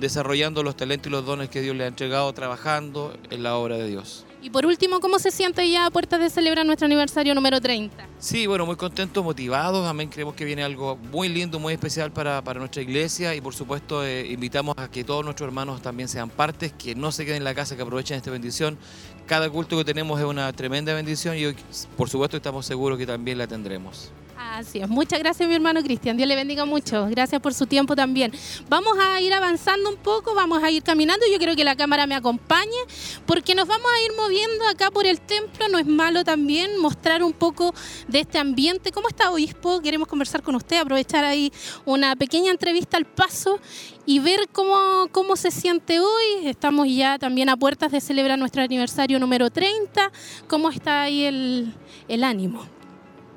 desarrollando 0.00 0.62
los 0.62 0.74
talentos 0.74 1.08
y 1.08 1.10
los 1.10 1.26
dones 1.26 1.50
que 1.50 1.60
Dios 1.60 1.76
les 1.76 1.84
ha 1.84 1.88
entregado 1.88 2.32
trabajando 2.32 3.14
en 3.28 3.42
la 3.42 3.56
obra 3.56 3.76
de 3.76 3.88
Dios. 3.88 4.25
Y 4.46 4.50
por 4.50 4.64
último, 4.64 5.00
¿cómo 5.00 5.18
se 5.18 5.32
siente 5.32 5.68
ya 5.68 5.86
a 5.86 5.90
puertas 5.90 6.20
de 6.20 6.30
celebrar 6.30 6.64
nuestro 6.64 6.86
aniversario 6.86 7.34
número 7.34 7.60
30? 7.60 8.06
Sí, 8.20 8.46
bueno, 8.46 8.64
muy 8.64 8.76
contentos, 8.76 9.24
motivados. 9.24 9.84
También 9.84 10.08
creemos 10.08 10.36
que 10.36 10.44
viene 10.44 10.62
algo 10.62 10.96
muy 11.10 11.28
lindo, 11.28 11.58
muy 11.58 11.72
especial 11.72 12.12
para, 12.12 12.40
nuestra 12.54 12.80
iglesia 12.80 13.34
y 13.34 13.40
por 13.40 13.56
supuesto 13.56 14.06
eh, 14.06 14.24
invitamos 14.28 14.76
a 14.78 14.88
que 14.88 15.02
todos 15.02 15.24
nuestros 15.24 15.48
hermanos 15.48 15.82
también 15.82 16.08
sean 16.08 16.30
partes, 16.30 16.72
que 16.72 16.94
no 16.94 17.10
se 17.10 17.24
queden 17.24 17.38
en 17.38 17.44
la 17.44 17.56
casa, 17.56 17.74
que 17.74 17.82
aprovechen 17.82 18.18
esta 18.18 18.30
bendición. 18.30 18.78
Cada 19.26 19.50
culto 19.50 19.76
que 19.78 19.84
tenemos 19.84 20.20
es 20.20 20.26
una 20.26 20.52
tremenda 20.52 20.94
bendición 20.94 21.36
y 21.36 21.46
hoy, 21.46 21.56
por 21.96 22.08
supuesto 22.08 22.36
estamos 22.36 22.66
seguros 22.66 22.98
que 22.98 23.06
también 23.06 23.38
la 23.38 23.48
tendremos. 23.48 24.12
Así 24.38 24.80
es. 24.80 24.88
Muchas 24.88 25.18
gracias, 25.18 25.48
mi 25.48 25.54
hermano 25.54 25.82
Cristian. 25.82 26.16
Dios 26.16 26.28
le 26.28 26.36
bendiga 26.36 26.66
mucho. 26.66 27.06
Gracias 27.08 27.40
por 27.40 27.54
su 27.54 27.66
tiempo 27.66 27.96
también. 27.96 28.32
Vamos 28.68 28.98
a 28.98 29.18
ir 29.20 29.32
avanzando 29.32 29.88
un 29.88 29.96
poco, 29.96 30.34
vamos 30.34 30.62
a 30.62 30.70
ir 30.70 30.82
caminando. 30.82 31.24
Yo 31.30 31.38
quiero 31.38 31.56
que 31.56 31.64
la 31.64 31.74
cámara 31.74 32.06
me 32.06 32.14
acompañe 32.14 32.76
porque 33.24 33.54
nos 33.54 33.66
vamos 33.66 33.86
a 33.86 34.04
ir 34.04 34.12
moviendo 34.16 34.66
acá 34.68 34.90
por 34.90 35.06
el 35.06 35.20
templo. 35.20 35.68
No 35.68 35.78
es 35.78 35.86
malo 35.86 36.22
también 36.22 36.78
mostrar 36.78 37.22
un 37.22 37.32
poco 37.32 37.74
de 38.08 38.20
este 38.20 38.38
ambiente. 38.38 38.92
¿Cómo 38.92 39.08
está, 39.08 39.30
obispo? 39.30 39.80
Queremos 39.80 40.06
conversar 40.06 40.42
con 40.42 40.54
usted, 40.54 40.78
aprovechar 40.78 41.24
ahí 41.24 41.50
una 41.86 42.14
pequeña 42.14 42.50
entrevista 42.50 42.98
al 42.98 43.06
paso 43.06 43.58
y 44.04 44.18
ver 44.18 44.48
cómo, 44.52 45.08
cómo 45.12 45.36
se 45.36 45.50
siente 45.50 45.98
hoy. 46.00 46.44
Estamos 46.44 46.88
ya 46.88 47.18
también 47.18 47.48
a 47.48 47.56
puertas 47.56 47.90
de 47.90 48.02
celebrar 48.02 48.38
nuestro 48.38 48.62
aniversario 48.62 49.18
número 49.18 49.48
30. 49.48 50.12
¿Cómo 50.46 50.68
está 50.68 51.02
ahí 51.02 51.24
el, 51.24 51.72
el 52.08 52.22
ánimo? 52.22 52.75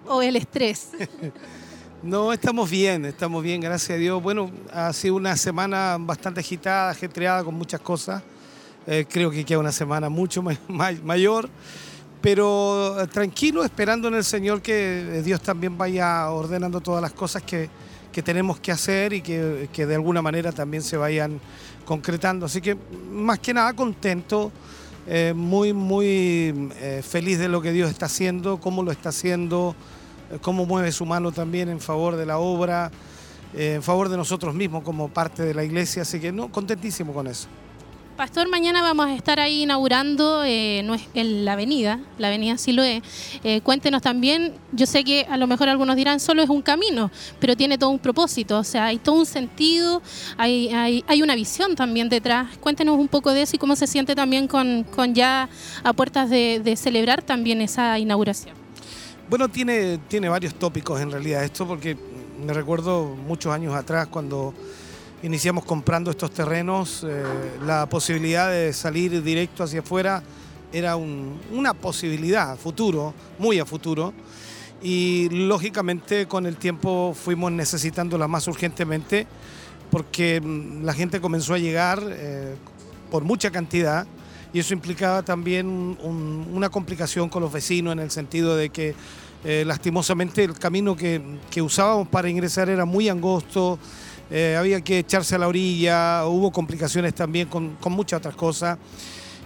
O 0.10 0.22
el 0.22 0.36
estrés? 0.36 0.90
No, 2.02 2.32
estamos 2.32 2.70
bien, 2.70 3.04
estamos 3.04 3.44
bien, 3.44 3.60
gracias 3.60 3.98
a 3.98 4.00
Dios. 4.00 4.24
Bueno, 4.24 4.50
ha 4.72 4.94
sido 4.94 5.16
una 5.16 5.36
semana 5.36 5.98
bastante 6.00 6.40
agitada, 6.40 6.92
ajetreada 6.92 7.44
con 7.44 7.56
muchas 7.56 7.82
cosas. 7.82 8.24
Eh, 8.88 9.06
creo 9.10 9.30
que 9.30 9.44
queda 9.44 9.60
una 9.60 9.74
semana 9.74 10.08
mucho 10.08 10.42
mayor, 11.04 11.50
pero 12.22 13.02
eh, 13.02 13.08
tranquilo, 13.08 13.66
esperando 13.66 14.08
en 14.08 14.14
el 14.14 14.24
Señor 14.24 14.62
que 14.62 15.22
Dios 15.26 15.42
también 15.42 15.78
vaya 15.78 16.30
ordenando 16.30 16.80
todas 16.80 17.02
las 17.02 17.12
cosas 17.12 17.44
que, 17.44 17.70
tenemos 18.24 18.62
que 18.62 18.72
hacer 18.72 19.12
y 19.12 19.22
que, 19.22 19.68
de 19.74 19.96
alguna 19.96 20.22
manera 20.22 20.54
también 20.54 20.84
se 20.84 20.96
vayan 20.96 21.42
concretando. 21.84 22.46
Así 22.46 22.62
que 22.62 22.78
más 23.12 23.40
que 23.40 23.54
nada 23.54 23.74
contento, 23.74 24.54
eh, 25.06 25.34
muy, 25.36 25.74
muy 25.74 26.70
feliz 27.04 27.40
de 27.40 27.50
lo 27.50 27.62
que 27.62 27.74
Dios 27.74 27.90
está 27.90 28.06
haciendo, 28.06 28.62
cómo 28.62 28.84
lo 28.84 28.92
está 28.92 29.10
haciendo 29.10 29.76
cómo 30.42 30.66
mueve 30.66 30.92
su 30.92 31.06
mano 31.06 31.32
también 31.32 31.70
en 31.70 31.80
favor 31.80 32.16
de 32.16 32.26
la 32.26 32.38
obra, 32.38 32.92
eh, 33.56 33.74
en 33.76 33.84
favor 33.84 34.10
de 34.10 34.18
nosotros 34.18 34.54
mismos 34.54 34.84
como 34.84 35.10
parte 35.10 35.44
de 35.44 35.54
la 35.54 35.64
iglesia, 35.64 36.04
así 36.04 36.20
que 36.20 36.32
no, 36.32 36.52
contentísimo 36.52 37.14
con 37.14 37.28
eso. 37.28 37.48
Pastor, 38.16 38.50
mañana 38.50 38.82
vamos 38.82 39.08
a 39.08 39.16
estar 39.16 39.40
ahí 39.40 39.62
inaugurando 39.64 40.44
eh, 40.44 40.86
la 41.14 41.54
avenida, 41.54 42.02
la 42.18 42.28
avenida 42.28 42.58
Siloé. 42.58 43.02
Eh, 43.46 43.62
cuéntenos 43.62 44.02
también, 44.02 44.56
yo 44.74 44.86
sé 44.86 45.06
que 45.06 45.26
a 45.30 45.38
lo 45.38 45.48
mejor 45.48 45.70
algunos 45.70 45.96
dirán 45.96 46.20
solo 46.20 46.42
es 46.42 46.50
un 46.50 46.62
camino, 46.62 47.12
pero 47.40 47.56
tiene 47.56 47.78
todo 47.78 47.90
un 47.92 48.00
propósito, 48.00 48.60
o 48.60 48.64
sea, 48.66 48.88
hay 48.88 48.98
todo 48.98 49.16
un 49.16 49.26
sentido, 49.26 50.02
hay, 50.38 51.02
una 51.24 51.36
visión 51.36 51.78
también 51.78 52.10
detrás. 52.10 52.58
Cuéntenos 52.58 53.00
un 53.00 53.08
poco 53.08 53.32
de 53.32 53.44
eso 53.44 53.56
y 53.56 53.60
cómo 53.60 53.78
se 53.78 53.88
siente 53.88 54.16
también 54.16 54.50
con 54.50 54.86
ya 55.14 55.48
a 55.86 55.94
puertas 55.94 56.30
de 56.30 56.74
celebrar 56.76 57.22
también 57.22 57.62
esa 57.62 57.98
inauguración. 58.00 58.59
Bueno, 59.30 59.48
tiene, 59.48 60.00
tiene 60.08 60.28
varios 60.28 60.56
tópicos 60.56 61.00
en 61.00 61.12
realidad 61.12 61.44
esto, 61.44 61.68
porque 61.68 61.96
me 62.44 62.52
recuerdo 62.52 63.06
muchos 63.16 63.54
años 63.54 63.76
atrás 63.76 64.08
cuando 64.08 64.56
iniciamos 65.22 65.66
comprando 65.66 66.10
estos 66.10 66.32
terrenos, 66.32 67.06
eh, 67.08 67.24
la 67.64 67.88
posibilidad 67.88 68.50
de 68.50 68.74
salir 68.74 69.22
directo 69.22 69.64
hacia 69.64 69.82
afuera 69.82 70.24
era 70.74 70.96
una 70.96 71.76
posibilidad 71.76 72.54
a 72.54 72.56
futuro, 72.56 73.14
muy 73.38 73.60
a 73.60 73.68
futuro, 73.68 74.16
y 74.82 75.30
lógicamente 75.30 76.28
con 76.28 76.48
el 76.48 76.58
tiempo 76.58 77.14
fuimos 77.14 77.52
necesitándola 77.52 78.28
más 78.28 78.48
urgentemente 78.48 79.28
porque 79.92 80.42
la 80.82 80.94
gente 80.94 81.22
comenzó 81.22 81.54
a 81.54 81.60
llegar 81.60 82.02
eh, 82.04 82.56
por 83.12 83.24
mucha 83.24 83.52
cantidad 83.52 84.08
y 84.52 84.60
eso 84.60 84.74
implicaba 84.74 85.22
también 85.22 85.68
una 86.52 86.70
complicación 86.70 87.30
con 87.30 87.44
los 87.44 87.52
vecinos 87.52 87.94
en 87.94 88.00
el 88.00 88.12
sentido 88.12 88.56
de 88.56 88.70
que 88.70 88.96
eh, 89.44 89.64
lastimosamente 89.66 90.44
el 90.44 90.58
camino 90.58 90.96
que, 90.96 91.22
usábamos 91.62 92.08
para 92.08 92.30
ingresar 92.30 92.70
era 92.70 92.84
muy 92.84 93.10
angosto, 93.10 93.80
eh, 94.32 94.56
había 94.58 94.82
que 94.82 95.00
echarse 95.00 95.36
a 95.36 95.38
la 95.38 95.48
orilla, 95.48 96.26
hubo 96.26 96.52
complicaciones 96.52 97.14
también 97.14 97.48
con, 97.48 97.78
muchas 97.90 98.18
otras 98.18 98.36
cosas. 98.36 98.78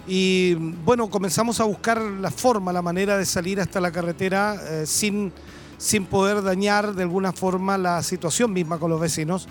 Y 0.06 0.54
bueno, 0.54 1.08
comenzamos 1.08 1.60
a 1.60 1.64
buscar 1.64 2.00
la 2.00 2.30
forma, 2.30 2.72
la 2.72 2.82
manera 2.82 3.16
de 3.16 3.24
salir 3.24 3.60
hasta 3.60 3.80
la 3.80 3.90
carretera 3.90 4.56
eh, 4.68 4.84
sin, 4.86 5.32
sin 5.78 6.06
poder 6.06 6.42
dañar 6.42 6.94
de 6.94 7.02
alguna 7.02 7.32
forma 7.32 7.78
la 7.78 8.02
situación 8.02 8.52
misma 8.52 8.78
con 8.78 8.90
los 8.90 9.00
vecinos. 9.00 9.48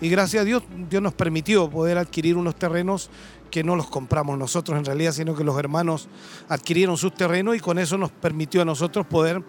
y 0.00 0.08
gracias 0.08 0.42
a 0.42 0.44
Dios, 0.44 0.62
Dios 0.88 1.02
nos 1.02 1.12
permitió 1.12 1.68
poder 1.70 1.98
adquirir 1.98 2.36
unos 2.36 2.56
terrenos 2.56 3.10
que 3.52 3.62
no 3.62 3.76
los 3.76 3.86
compramos 3.86 4.38
nosotros 4.38 4.78
en 4.78 4.84
realidad, 4.84 5.12
sino 5.12 5.36
que 5.36 5.44
los 5.44 5.56
hermanos 5.58 6.08
adquirieron 6.48 6.96
sus 6.96 7.14
terrenos 7.14 7.54
y 7.54 7.60
con 7.60 7.78
eso 7.78 7.98
nos 7.98 8.10
permitió 8.10 8.62
a 8.62 8.64
nosotros 8.64 9.06
poder 9.06 9.42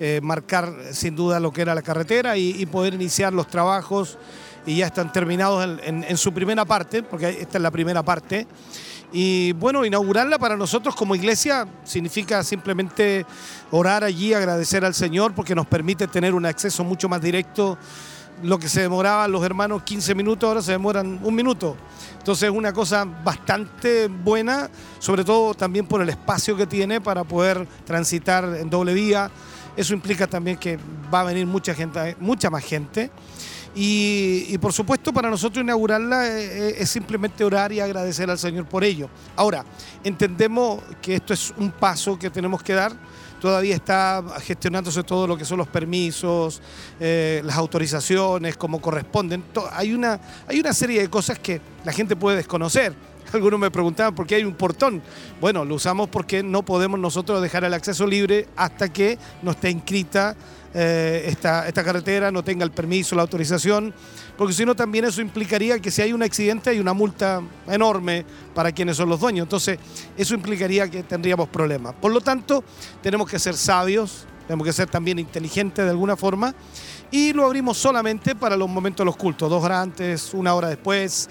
eh, 0.00 0.18
marcar 0.22 0.74
sin 0.92 1.14
duda 1.14 1.38
lo 1.38 1.52
que 1.52 1.60
era 1.60 1.74
la 1.74 1.82
carretera 1.82 2.38
y, 2.38 2.64
poder 2.66 2.94
iniciar 2.94 3.34
los 3.34 3.48
trabajos 3.48 4.16
y 4.64 4.78
ya 4.78 4.86
están 4.86 5.12
terminados 5.12 5.78
en, 5.82 6.16
su 6.16 6.32
primera 6.32 6.64
parte, 6.64 7.02
porque 7.02 7.28
esta 7.28 7.58
es 7.58 7.62
la 7.62 7.70
primera 7.70 8.02
parte. 8.02 8.46
Y 9.12 9.52
bueno, 9.52 9.84
inaugurarla 9.84 10.38
para 10.38 10.56
nosotros 10.56 10.94
como 10.94 11.14
iglesia 11.14 11.66
significa 11.84 12.42
simplemente 12.42 13.26
orar 13.70 14.04
allí, 14.04 14.32
agradecer 14.32 14.84
al 14.84 14.94
Señor 14.94 15.34
porque 15.34 15.54
nos 15.54 15.66
permite 15.66 16.06
tener 16.06 16.32
un 16.34 16.46
acceso 16.46 16.82
mucho 16.82 17.08
más 17.08 17.20
directo. 17.20 17.76
Lo 18.42 18.58
que 18.58 18.68
se 18.68 18.80
demoraban 18.80 19.30
los 19.30 19.44
hermanos 19.44 19.82
15 19.82 20.14
minutos, 20.14 20.48
ahora 20.48 20.62
se 20.62 20.72
demoran 20.72 21.20
un 21.22 21.34
minuto. 21.34 21.76
Entonces 22.18 22.50
es 22.50 22.54
una 22.54 22.72
cosa 22.72 23.04
bastante 23.04 24.08
buena, 24.08 24.70
sobre 24.98 25.24
todo 25.24 25.54
también 25.54 25.86
por 25.86 26.02
el 26.02 26.08
espacio 26.08 26.56
que 26.56 26.66
tiene 26.66 27.00
para 27.00 27.24
poder 27.24 27.66
transitar 27.84 28.44
en 28.44 28.68
doble 28.70 28.94
vía. 28.94 29.30
Eso 29.76 29.94
implica 29.94 30.26
también 30.26 30.56
que 30.56 30.78
va 31.12 31.20
a 31.20 31.24
venir 31.24 31.46
mucha 31.46 31.74
gente, 31.74 32.16
mucha 32.20 32.50
más 32.50 32.64
gente. 32.64 33.10
Y, 33.74 34.58
por 34.58 34.72
supuesto 34.72 35.12
para 35.12 35.30
nosotros 35.30 35.62
inaugurarla 35.62 36.26
eh, 36.26 36.70
eh, 36.70 36.74
es, 36.78 36.90
simplemente 36.90 37.44
orar 37.44 37.70
y 37.70 37.78
agradecer 37.78 38.28
al 38.28 38.38
Señor 38.38 38.66
por 38.66 38.82
ello. 38.82 39.08
Ahora, 39.36 39.64
entendemos 40.02 40.82
que 41.00 41.14
esto 41.14 41.32
es 41.32 41.54
un 41.56 41.70
paso 41.70 42.18
que 42.18 42.30
tenemos 42.30 42.62
que 42.62 42.74
dar. 42.74 42.92
Todavía 43.40 43.74
está 43.74 44.22
gestionándose 44.42 45.02
todo 45.02 45.26
lo 45.26 45.36
que 45.36 45.44
son 45.44 45.58
los 45.58 45.68
permisos, 45.68 46.60
eh, 47.00 47.40
las 47.44 47.56
autorizaciones, 47.56 48.56
como 48.56 48.80
corresponden. 48.80 49.44
Hay 49.72 49.94
una, 49.94 50.20
hay 50.46 50.60
una 50.60 50.74
serie 50.74 51.00
de 51.00 51.08
cosas 51.08 51.38
que 51.38 51.60
la 51.84 51.92
gente 51.92 52.16
puede 52.16 52.36
desconocer. 52.36 52.94
Algunos 53.32 53.58
me 53.58 53.70
preguntaban 53.70 54.14
por 54.14 54.26
qué 54.26 54.36
hay 54.36 54.44
un 54.44 54.54
portón. 54.54 55.02
Bueno, 55.40 55.64
lo 55.64 55.76
usamos 55.76 56.08
porque 56.08 56.42
no 56.42 56.62
podemos 56.62 57.00
nosotros 57.00 57.40
dejar 57.40 57.64
el 57.64 57.74
acceso 57.74 58.06
libre 58.06 58.46
hasta 58.56 58.92
que 58.92 59.18
no 59.42 59.52
esté 59.52 59.70
inscrita 59.70 60.36
eh, 60.72 61.24
esta, 61.26 61.66
esta 61.66 61.82
carretera, 61.82 62.30
no 62.30 62.44
tenga 62.44 62.64
el 62.64 62.70
permiso, 62.70 63.16
la 63.16 63.22
autorización, 63.22 63.92
porque 64.36 64.54
si 64.54 64.64
no 64.64 64.76
también 64.76 65.04
eso 65.04 65.20
implicaría 65.20 65.80
que 65.80 65.90
si 65.90 66.00
hay 66.02 66.12
un 66.12 66.22
accidente 66.22 66.70
hay 66.70 66.78
una 66.78 66.92
multa 66.92 67.42
enorme 67.66 68.24
para 68.54 68.70
quienes 68.70 68.96
son 68.96 69.08
los 69.08 69.18
dueños. 69.18 69.44
Entonces, 69.44 69.78
eso 70.16 70.34
implicaría 70.34 70.88
que 70.88 71.02
tendríamos 71.02 71.48
problemas. 71.48 71.94
Por 71.94 72.12
lo 72.12 72.20
tanto, 72.20 72.62
tenemos 73.02 73.28
que 73.28 73.38
ser 73.38 73.56
sabios, 73.56 74.26
tenemos 74.46 74.64
que 74.64 74.72
ser 74.72 74.88
también 74.88 75.18
inteligentes 75.18 75.84
de 75.84 75.90
alguna 75.90 76.16
forma 76.16 76.54
y 77.10 77.32
lo 77.32 77.44
abrimos 77.44 77.76
solamente 77.76 78.34
para 78.36 78.56
los 78.56 78.68
momentos 78.68 78.98
de 78.98 79.06
los 79.06 79.16
cultos, 79.16 79.50
dos 79.50 79.64
horas 79.64 79.82
antes, 79.82 80.32
una 80.34 80.54
hora 80.54 80.68
después, 80.68 81.28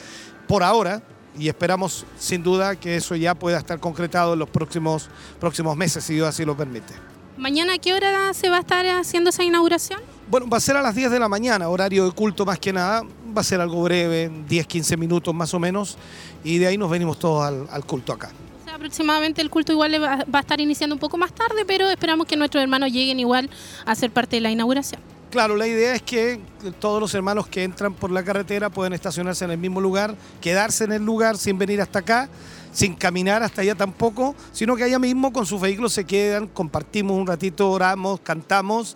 por 0.47 0.63
ahora, 0.63 1.01
y 1.37 1.47
esperamos 1.47 2.05
sin 2.17 2.43
duda 2.43 2.75
que 2.75 2.97
eso 2.97 3.15
ya 3.15 3.35
pueda 3.35 3.57
estar 3.57 3.79
concretado 3.79 4.33
en 4.33 4.39
los 4.39 4.49
próximos, 4.49 5.09
próximos 5.39 5.77
meses, 5.77 6.03
si 6.03 6.15
Dios 6.15 6.27
así 6.27 6.43
lo 6.43 6.57
permite. 6.57 7.18
¿Mañana 7.39 7.75
a 7.75 7.77
qué 7.77 7.93
hora 7.93 8.33
se 8.33 8.49
va 8.49 8.57
a 8.57 8.59
estar 8.59 8.85
haciendo 8.85 9.29
esa 9.29 9.45
inauguración? 9.45 10.01
Bueno, 10.29 10.49
va 10.49 10.57
a 10.57 10.59
ser 10.59 10.75
a 10.75 10.81
las 10.81 10.93
10 10.93 11.09
de 11.09 11.19
la 11.19 11.29
mañana, 11.29 11.69
horario 11.69 12.03
de 12.03 12.11
culto 12.11 12.45
más 12.45 12.59
que 12.59 12.73
nada. 12.73 13.01
Va 13.35 13.39
a 13.39 13.43
ser 13.45 13.61
algo 13.61 13.81
breve, 13.81 14.29
10, 14.49 14.67
15 14.67 14.97
minutos 14.97 15.33
más 15.33 15.53
o 15.53 15.59
menos. 15.59 15.97
Y 16.43 16.57
de 16.57 16.67
ahí 16.67 16.77
nos 16.77 16.89
venimos 16.89 17.17
todos 17.17 17.69
al, 17.71 17.85
culto 17.85 18.11
acá. 18.11 18.29
O 18.61 18.65
sea, 18.65 18.75
aproximadamente 18.75 19.41
el 19.41 19.49
culto 19.49 19.71
igual 19.71 20.03
va, 20.03 20.25
va 20.25 20.39
a 20.39 20.41
estar 20.41 20.59
iniciando 20.59 20.93
un 20.93 20.99
poco 20.99 21.15
más 21.15 21.31
tarde, 21.31 21.63
pero 21.65 21.89
esperamos 21.89 22.27
que 22.27 22.35
nuestros 22.35 22.61
hermanos 22.61 22.91
lleguen 22.91 23.21
igual 23.21 23.49
a 23.85 23.95
ser 23.95 24.11
parte 24.11 24.35
de 24.35 24.41
la 24.41 24.51
inauguración. 24.51 25.01
Claro, 25.31 25.55
la 25.55 25.67
idea 25.67 25.95
es 25.95 26.01
que 26.01 26.41
todos 26.79 26.99
los 26.99 27.13
hermanos 27.13 27.47
que 27.47 27.63
entran 27.63 27.93
por 27.93 28.11
la 28.11 28.21
carretera 28.21 28.69
pueden 28.69 28.91
estacionarse 28.91 29.45
en 29.45 29.51
el 29.51 29.59
mismo 29.59 29.79
lugar, 29.79 30.15
quedarse 30.41 30.83
en 30.83 30.91
el 30.91 31.05
lugar 31.05 31.37
sin 31.37 31.57
venir 31.57 31.79
hasta 31.81 31.99
acá 31.99 32.29
sin 32.71 32.95
caminar 32.95 33.43
hasta 33.43 33.61
allá 33.61 33.75
tampoco, 33.75 34.35
sino 34.51 34.75
que 34.75 34.83
allá 34.83 34.99
mismo 34.99 35.33
con 35.33 35.45
sus 35.45 35.59
vehículos 35.59 35.93
se 35.93 36.05
quedan, 36.05 36.47
compartimos 36.47 37.17
un 37.17 37.27
ratito, 37.27 37.69
oramos, 37.69 38.19
cantamos, 38.21 38.95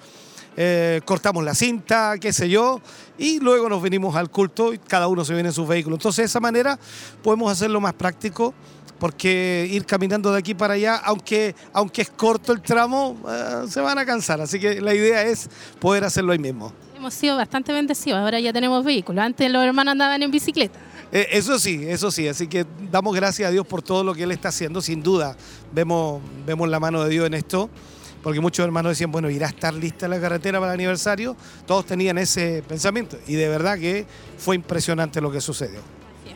eh, 0.56 1.02
cortamos 1.06 1.44
la 1.44 1.56
cinta, 1.56 2.16
qué 2.20 2.32
sé 2.32 2.50
yo, 2.50 2.80
y 3.18 3.40
luego 3.40 3.70
nos 3.70 3.82
venimos 3.82 4.16
al 4.16 4.30
culto 4.30 4.74
y 4.74 4.78
cada 4.78 5.08
uno 5.08 5.26
se 5.26 5.34
viene 5.34 5.50
en 5.50 5.54
su 5.54 5.66
vehículo. 5.66 5.96
Entonces 5.96 6.24
de 6.24 6.26
esa 6.28 6.40
manera 6.40 6.78
podemos 7.24 7.52
hacerlo 7.52 7.82
más 7.82 7.94
práctico 7.94 8.54
porque 9.00 9.68
ir 9.70 9.86
caminando 9.86 10.32
de 10.32 10.40
aquí 10.40 10.54
para 10.54 10.76
allá, 10.76 10.96
aunque, 10.96 11.56
aunque 11.74 12.04
es 12.04 12.10
corto 12.10 12.54
el 12.54 12.62
tramo, 12.62 13.18
eh, 13.28 13.66
se 13.68 13.82
van 13.82 13.98
a 13.98 14.06
cansar. 14.06 14.40
Así 14.40 14.60
que 14.60 14.80
la 14.80 14.94
idea 14.94 15.24
es 15.24 15.50
poder 15.80 16.04
hacerlo 16.06 16.32
ahí 16.32 16.40
mismo. 16.40 16.72
Hemos 16.96 17.14
sido 17.14 17.36
bastante 17.36 17.74
bendecidos, 17.74 18.20
ahora 18.20 18.40
ya 18.40 18.54
tenemos 18.54 18.86
vehículos. 18.86 19.22
Antes 19.22 19.52
los 19.52 19.62
hermanos 19.66 19.92
andaban 19.92 20.24
en 20.24 20.32
bicicleta. 20.32 20.80
Eh, 21.14 21.28
eso 21.32 21.60
sí, 21.60 21.86
eso 21.88 22.10
sí. 22.10 22.28
Así 22.28 22.48
que 22.48 22.66
damos 22.92 23.16
gracias 23.16 23.48
a 23.48 23.52
Dios 23.52 23.68
por 23.68 23.84
todo 23.84 24.04
lo 24.04 24.16
que 24.16 24.24
Él 24.24 24.32
está 24.32 24.50
haciendo. 24.50 24.82
Sin 24.82 25.04
duda, 25.04 25.38
vemos, 25.72 26.22
vemos 26.46 26.68
la 26.68 26.80
mano 26.80 27.04
de 27.04 27.10
Dios 27.12 27.28
en 27.28 27.36
esto. 27.36 27.70
Porque 28.24 28.40
muchos 28.40 28.64
hermanos 28.64 28.94
decían, 28.94 29.12
bueno, 29.12 29.30
irá 29.30 29.48
a 29.48 29.50
estar 29.50 29.74
lista 29.74 30.08
la 30.08 30.20
carretera 30.20 30.60
para 30.60 30.74
el 30.74 30.80
aniversario. 30.80 31.36
Todos 31.68 31.86
tenían 31.86 32.18
ese 32.18 32.64
pensamiento. 32.68 33.18
Y 33.28 33.36
de 33.36 33.48
verdad 33.48 33.78
que 33.78 34.08
fue 34.38 34.56
impresionante 34.56 35.22
lo 35.22 35.32
que 35.32 35.40
sucedió. 35.40 35.82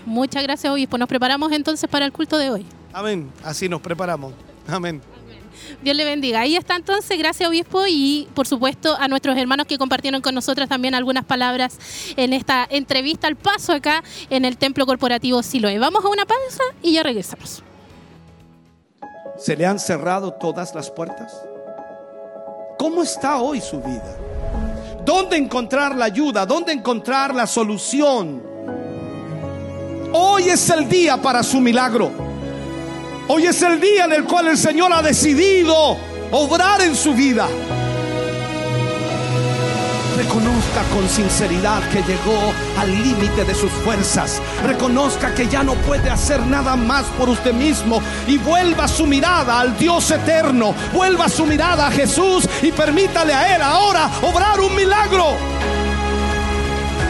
Muchas 0.06 0.44
gracias, 0.44 0.72
obispo. 0.72 0.98
Nos 0.98 1.10
preparamos 1.10 1.52
entonces 1.52 1.90
para 1.90 2.06
el 2.06 2.12
culto 2.12 2.38
de 2.38 2.52
hoy. 2.52 2.66
Amén. 2.94 3.32
Así 3.44 3.68
nos 3.68 3.82
preparamos. 3.82 4.34
Amén. 4.68 5.02
Dios 5.82 5.96
le 5.96 6.06
bendiga. 6.06 6.42
Ahí 6.42 6.56
está 6.56 6.76
entonces, 6.76 7.18
gracias 7.18 7.48
obispo 7.50 7.86
y 7.88 8.28
por 8.34 8.48
supuesto 8.48 8.96
a 9.00 9.08
nuestros 9.08 9.38
hermanos 9.38 9.68
que 9.68 9.78
compartieron 9.78 10.22
con 10.22 10.36
nosotros 10.36 10.68
también 10.68 10.96
algunas 10.96 11.26
palabras 11.26 11.78
en 12.16 12.34
esta 12.34 12.68
entrevista 12.70 13.28
al 13.28 13.36
paso 13.36 13.74
acá 13.74 14.04
en 14.30 14.46
el 14.46 14.58
Templo 14.58 14.86
Corporativo 14.86 15.44
Siloé. 15.44 15.80
Vamos 15.80 16.04
a 16.04 16.10
una 16.10 16.26
pausa 16.26 16.64
y 16.82 16.94
ya 16.94 17.04
regresamos. 17.04 17.64
¿Se 19.38 19.56
le 19.56 19.66
han 19.66 19.80
cerrado 19.80 20.34
todas 20.34 20.74
las 20.74 20.90
puertas? 20.90 21.34
¿Cómo 22.78 23.04
está 23.04 23.38
hoy 23.38 23.62
su 23.62 23.80
vida? 23.80 24.18
¿Dónde 25.06 25.38
encontrar 25.38 25.96
la 25.96 26.06
ayuda? 26.06 26.46
¿Dónde 26.46 26.74
encontrar 26.74 27.34
la 27.34 27.48
solución? 27.48 28.44
Hoy 30.14 30.50
es 30.50 30.70
el 30.70 30.90
día 30.90 31.18
para 31.18 31.44
su 31.44 31.60
milagro. 31.60 32.27
Hoy 33.30 33.46
es 33.46 33.62
el 33.62 33.82
día 33.82 34.06
en 34.06 34.14
el 34.14 34.24
cual 34.24 34.48
el 34.48 34.58
Señor 34.58 34.94
ha 34.94 35.02
decidido 35.02 35.98
obrar 36.32 36.80
en 36.80 36.96
su 36.96 37.14
vida. 37.14 37.46
Reconozca 40.16 40.84
con 40.94 41.10
sinceridad 41.10 41.84
que 41.90 42.02
llegó 42.04 42.54
al 42.80 42.90
límite 42.90 43.44
de 43.44 43.54
sus 43.54 43.70
fuerzas. 43.70 44.42
Reconozca 44.66 45.36
que 45.36 45.46
ya 45.46 45.62
no 45.62 45.74
puede 45.74 46.10
hacer 46.10 46.40
nada 46.46 46.78
más 46.78 47.04
por 47.18 47.28
usted 47.28 47.54
mismo. 47.54 48.02
Y 48.28 48.38
vuelva 48.38 48.88
su 48.88 49.06
mirada 49.06 49.60
al 49.60 49.78
Dios 49.78 50.10
eterno. 50.10 50.74
Vuelva 50.94 51.28
su 51.28 51.46
mirada 51.46 51.88
a 51.88 51.92
Jesús 51.92 52.48
y 52.62 52.72
permítale 52.72 53.34
a 53.34 53.58
Él 53.58 53.62
ahora 53.62 54.10
obrar 54.22 54.62
un 54.62 54.74
milagro. 54.74 55.36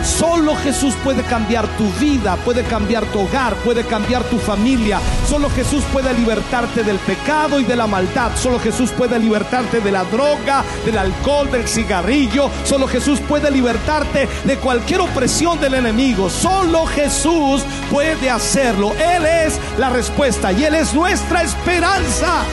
Solo 0.08 0.56
Jesús 0.56 0.96
puede 1.04 1.22
cambiar 1.24 1.68
tu 1.78 1.92
vida, 2.00 2.38
puede 2.38 2.64
cambiar 2.64 3.06
tu 3.08 3.20
hogar, 3.20 3.56
puede 3.58 3.84
cambiar 3.84 4.24
tu 4.24 4.38
familia. 4.40 5.00
Solo 5.28 5.50
Jesús 5.50 5.84
puede 5.92 6.14
libertarte 6.14 6.84
del 6.84 6.98
pecado 7.00 7.60
y 7.60 7.66
de 7.66 7.76
la 7.76 7.88
maldad. 7.88 8.32
Solo 8.36 8.58
Jesús 8.58 8.90
puede 8.92 9.20
libertarte 9.20 9.82
de 9.82 9.92
la 9.92 10.06
droga, 10.06 10.64
del 10.86 10.98
alcohol, 10.98 11.52
del 11.52 11.68
cigarrillo. 11.68 12.50
Solo 12.64 12.88
Jesús 12.88 13.20
puede 13.20 13.52
libertarte 13.52 14.30
de 14.46 14.58
cualquier 14.58 15.02
opresión 15.02 15.60
del 15.60 15.74
enemigo. 15.74 16.30
Solo 16.30 16.86
Jesús 16.86 17.64
puede 17.92 18.30
hacerlo. 18.30 18.94
Él 18.94 19.26
es 19.26 19.60
la 19.78 19.90
respuesta 19.90 20.52
y 20.54 20.64
Él 20.64 20.76
es 20.76 20.94
nuestra 20.94 21.44
esperanza. 21.44 22.46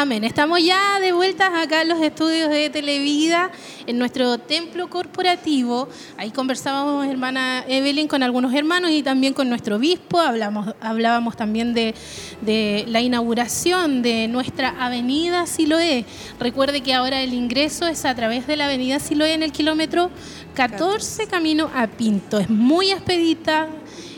Amén. 0.00 0.22
Estamos 0.22 0.62
ya 0.62 1.00
de 1.00 1.10
vuelta 1.10 1.60
acá 1.60 1.82
en 1.82 1.88
los 1.88 2.00
estudios 2.00 2.50
de 2.50 2.70
Televida, 2.70 3.50
en 3.84 3.98
nuestro 3.98 4.38
templo 4.38 4.88
corporativo. 4.88 5.88
Ahí 6.16 6.30
conversábamos, 6.30 7.04
hermana 7.08 7.64
Evelyn, 7.66 8.06
con 8.06 8.22
algunos 8.22 8.54
hermanos 8.54 8.92
y 8.92 9.02
también 9.02 9.34
con 9.34 9.48
nuestro 9.48 9.74
obispo. 9.74 10.20
Hablamos, 10.20 10.72
hablábamos 10.80 11.36
también 11.36 11.74
de, 11.74 11.96
de 12.42 12.84
la 12.86 13.00
inauguración 13.00 14.00
de 14.00 14.28
nuestra 14.28 14.68
avenida 14.78 15.46
Siloé. 15.46 16.04
Recuerde 16.38 16.80
que 16.80 16.94
ahora 16.94 17.20
el 17.20 17.34
ingreso 17.34 17.88
es 17.88 18.04
a 18.04 18.14
través 18.14 18.46
de 18.46 18.56
la 18.56 18.66
avenida 18.66 19.00
Siloé 19.00 19.32
en 19.32 19.42
el 19.42 19.50
kilómetro 19.50 20.12
14, 20.54 21.26
camino 21.26 21.72
a 21.74 21.88
Pinto. 21.88 22.38
Es 22.38 22.48
muy 22.48 22.92
expedita 22.92 23.66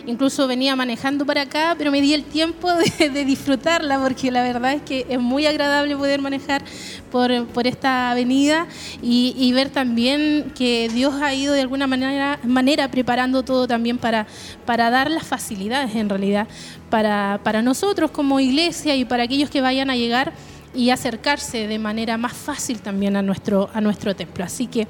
Incluso 0.06 0.46
venía 0.46 0.74
manejando 0.76 1.26
para 1.26 1.42
acá, 1.42 1.74
pero 1.76 1.90
me 1.90 2.00
di 2.00 2.14
el 2.14 2.24
tiempo 2.24 2.68
de, 2.98 3.24
disfrutarla 3.24 3.98
porque 3.98 4.30
la 4.30 4.42
verdad 4.42 4.74
es 4.74 4.82
que 4.82 5.06
es 5.08 5.20
muy 5.20 5.46
agradable 5.46 5.96
poder 5.96 6.20
manejar 6.20 6.62
por, 7.10 7.30
esta 7.66 8.10
avenida 8.10 8.66
y, 9.02 9.52
ver 9.52 9.70
también 9.70 10.52
que 10.54 10.88
Dios 10.92 11.14
ha 11.20 11.34
ido 11.34 11.52
de 11.52 11.60
alguna 11.60 11.86
manera, 11.86 12.38
manera 12.44 12.88
preparando 12.88 13.42
todo 13.42 13.66
también 13.66 13.98
para, 13.98 14.26
para 14.64 14.90
dar 14.90 15.10
las 15.10 15.26
facilidades 15.26 15.94
en 15.96 16.08
realidad 16.08 16.46
para, 16.88 17.40
para 17.42 17.62
nosotros 17.62 18.10
como 18.10 18.40
iglesia 18.40 18.96
y 18.96 19.04
para 19.04 19.24
aquellos 19.24 19.50
que 19.50 19.60
vayan 19.60 19.90
a 19.90 19.96
llegar 19.96 20.32
y 20.74 20.90
acercarse 20.90 21.66
de 21.66 21.78
manera 21.78 22.16
más 22.16 22.33
fácil 22.33 22.80
también 22.80 23.16
a 23.16 23.22
nuestro, 23.22 23.70
a 23.72 23.80
nuestro 23.80 24.14
templo. 24.14 24.44
Así 24.44 24.66
que 24.66 24.87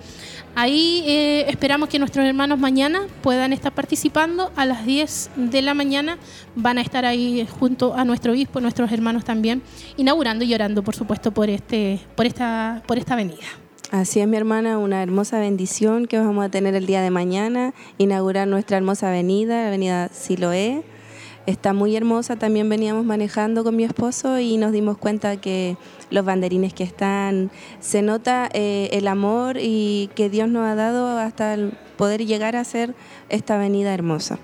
ahí 0.55 1.03
eh, 1.07 1.47
esperamos 1.49 1.88
que 1.88 1.99
nuestros 1.99 2.27
hermanos 2.27 2.59
mañana 2.59 3.07
puedan 3.23 3.53
estar 3.53 3.73
participando. 3.73 4.53
A 4.57 4.66
las 4.66 4.85
10 4.85 5.31
de 5.37 5.62
la 5.62 5.75
mañana 5.75 6.19
van 6.55 6.79
a 6.79 6.83
estar 6.83 7.05
ahí 7.05 7.47
junto 7.59 7.95
a 7.95 8.05
nuestro 8.05 8.33
obispo, 8.33 8.61
nuestros 8.61 8.93
hermanos 8.93 9.25
también, 9.25 9.62
inaugurando 9.97 10.45
y 10.45 10.55
orando, 10.55 10.83
por 10.83 10.95
supuesto, 10.95 11.33
por, 11.33 11.49
este, 11.49 12.01
por, 12.16 12.27
esta, 12.27 12.83
por 12.87 12.99
esta 12.99 13.14
avenida. 13.14 13.47
Así 13.90 14.21
es, 14.21 14.29
mi 14.29 14.37
hermana, 14.37 14.79
una 14.79 15.03
hermosa 15.03 15.40
bendición 15.40 16.07
que 16.07 16.19
vamos 16.19 16.45
a 16.45 16.49
tener 16.49 16.77
el 16.77 16.87
día 16.87 17.03
de 17.03 17.11
mañana, 17.11 17.75
inaugurar 17.99 18.47
nuestra 18.47 18.77
hermosa 18.77 19.09
avenida, 19.09 19.62
la 19.62 19.69
avenida 19.69 20.09
Siloé. 20.12 20.85
Está 21.51 21.73
muy 21.73 21.97
hermosa, 21.97 22.37
también 22.37 22.69
veníamos 22.69 23.05
manejando 23.05 23.65
con 23.65 23.75
mi 23.75 23.83
esposo 23.83 24.39
y 24.39 24.57
nos 24.57 24.71
dimos 24.71 24.97
cuenta 24.97 25.41
que 25.41 25.77
los 26.09 26.25
banderines 26.25 26.73
que 26.73 26.85
están, 26.85 27.51
se 27.81 28.03
nota 28.03 28.49
eh, 28.53 28.89
el 28.93 29.09
amor 29.09 29.57
y 29.61 30.11
que 30.15 30.31
Dios 30.31 30.49
nos 30.49 30.65
ha 30.65 30.77
dado 30.77 31.19
hasta 31.19 31.55
el 31.55 31.73
poder 31.97 32.25
llegar 32.25 32.55
a 32.55 32.63
ser 32.63 32.95
esta 33.31 33.57
avenida 33.57 33.93
hermosa. 33.93 34.39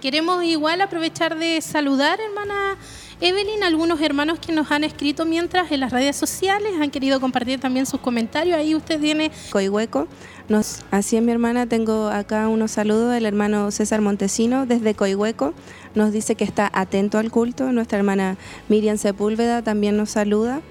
Queremos 0.00 0.42
igual 0.44 0.80
aprovechar 0.80 1.38
de 1.38 1.60
saludar, 1.60 2.18
hermana 2.20 2.78
Evelyn, 3.22 3.62
algunos 3.64 4.00
hermanos 4.00 4.38
que 4.38 4.50
nos 4.50 4.70
han 4.70 4.82
escrito 4.82 5.26
mientras 5.26 5.70
en 5.72 5.80
las 5.80 5.92
redes 5.92 6.16
sociales, 6.16 6.72
han 6.80 6.90
querido 6.90 7.20
compartir 7.20 7.60
también 7.60 7.84
sus 7.84 8.00
comentarios. 8.00 8.56
Ahí 8.56 8.74
usted 8.74 8.98
tiene... 8.98 9.30
Coihueco. 9.50 10.08
Nos, 10.48 10.82
así 10.90 11.16
es 11.18 11.22
mi 11.22 11.30
hermana, 11.30 11.66
tengo 11.66 12.08
acá 12.08 12.48
unos 12.48 12.70
saludos 12.70 13.12
del 13.12 13.26
hermano 13.26 13.70
César 13.70 14.00
Montesino 14.00 14.64
desde 14.64 14.94
Coihueco. 14.94 15.52
Nos 15.94 16.12
dice 16.12 16.34
que 16.34 16.44
está 16.44 16.70
atento 16.72 17.18
al 17.18 17.30
culto. 17.30 17.72
Nuestra 17.72 17.98
hermana 17.98 18.38
Miriam 18.70 18.96
Sepúlveda 18.96 19.60
también 19.60 19.98
nos 19.98 20.10
saluda. 20.10 20.62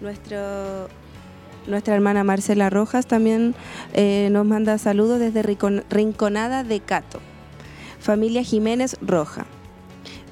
Nuestra 0.00 1.94
hermana 1.94 2.22
Marcela 2.22 2.70
Rojas 2.70 3.06
también 3.06 3.56
eh, 3.94 4.28
nos 4.30 4.46
manda 4.46 4.78
saludos 4.78 5.18
desde 5.18 5.42
Rinconada 5.42 6.62
de 6.62 6.78
Cato. 6.78 7.18
Familia 7.98 8.44
Jiménez 8.44 8.96
Roja. 9.02 9.44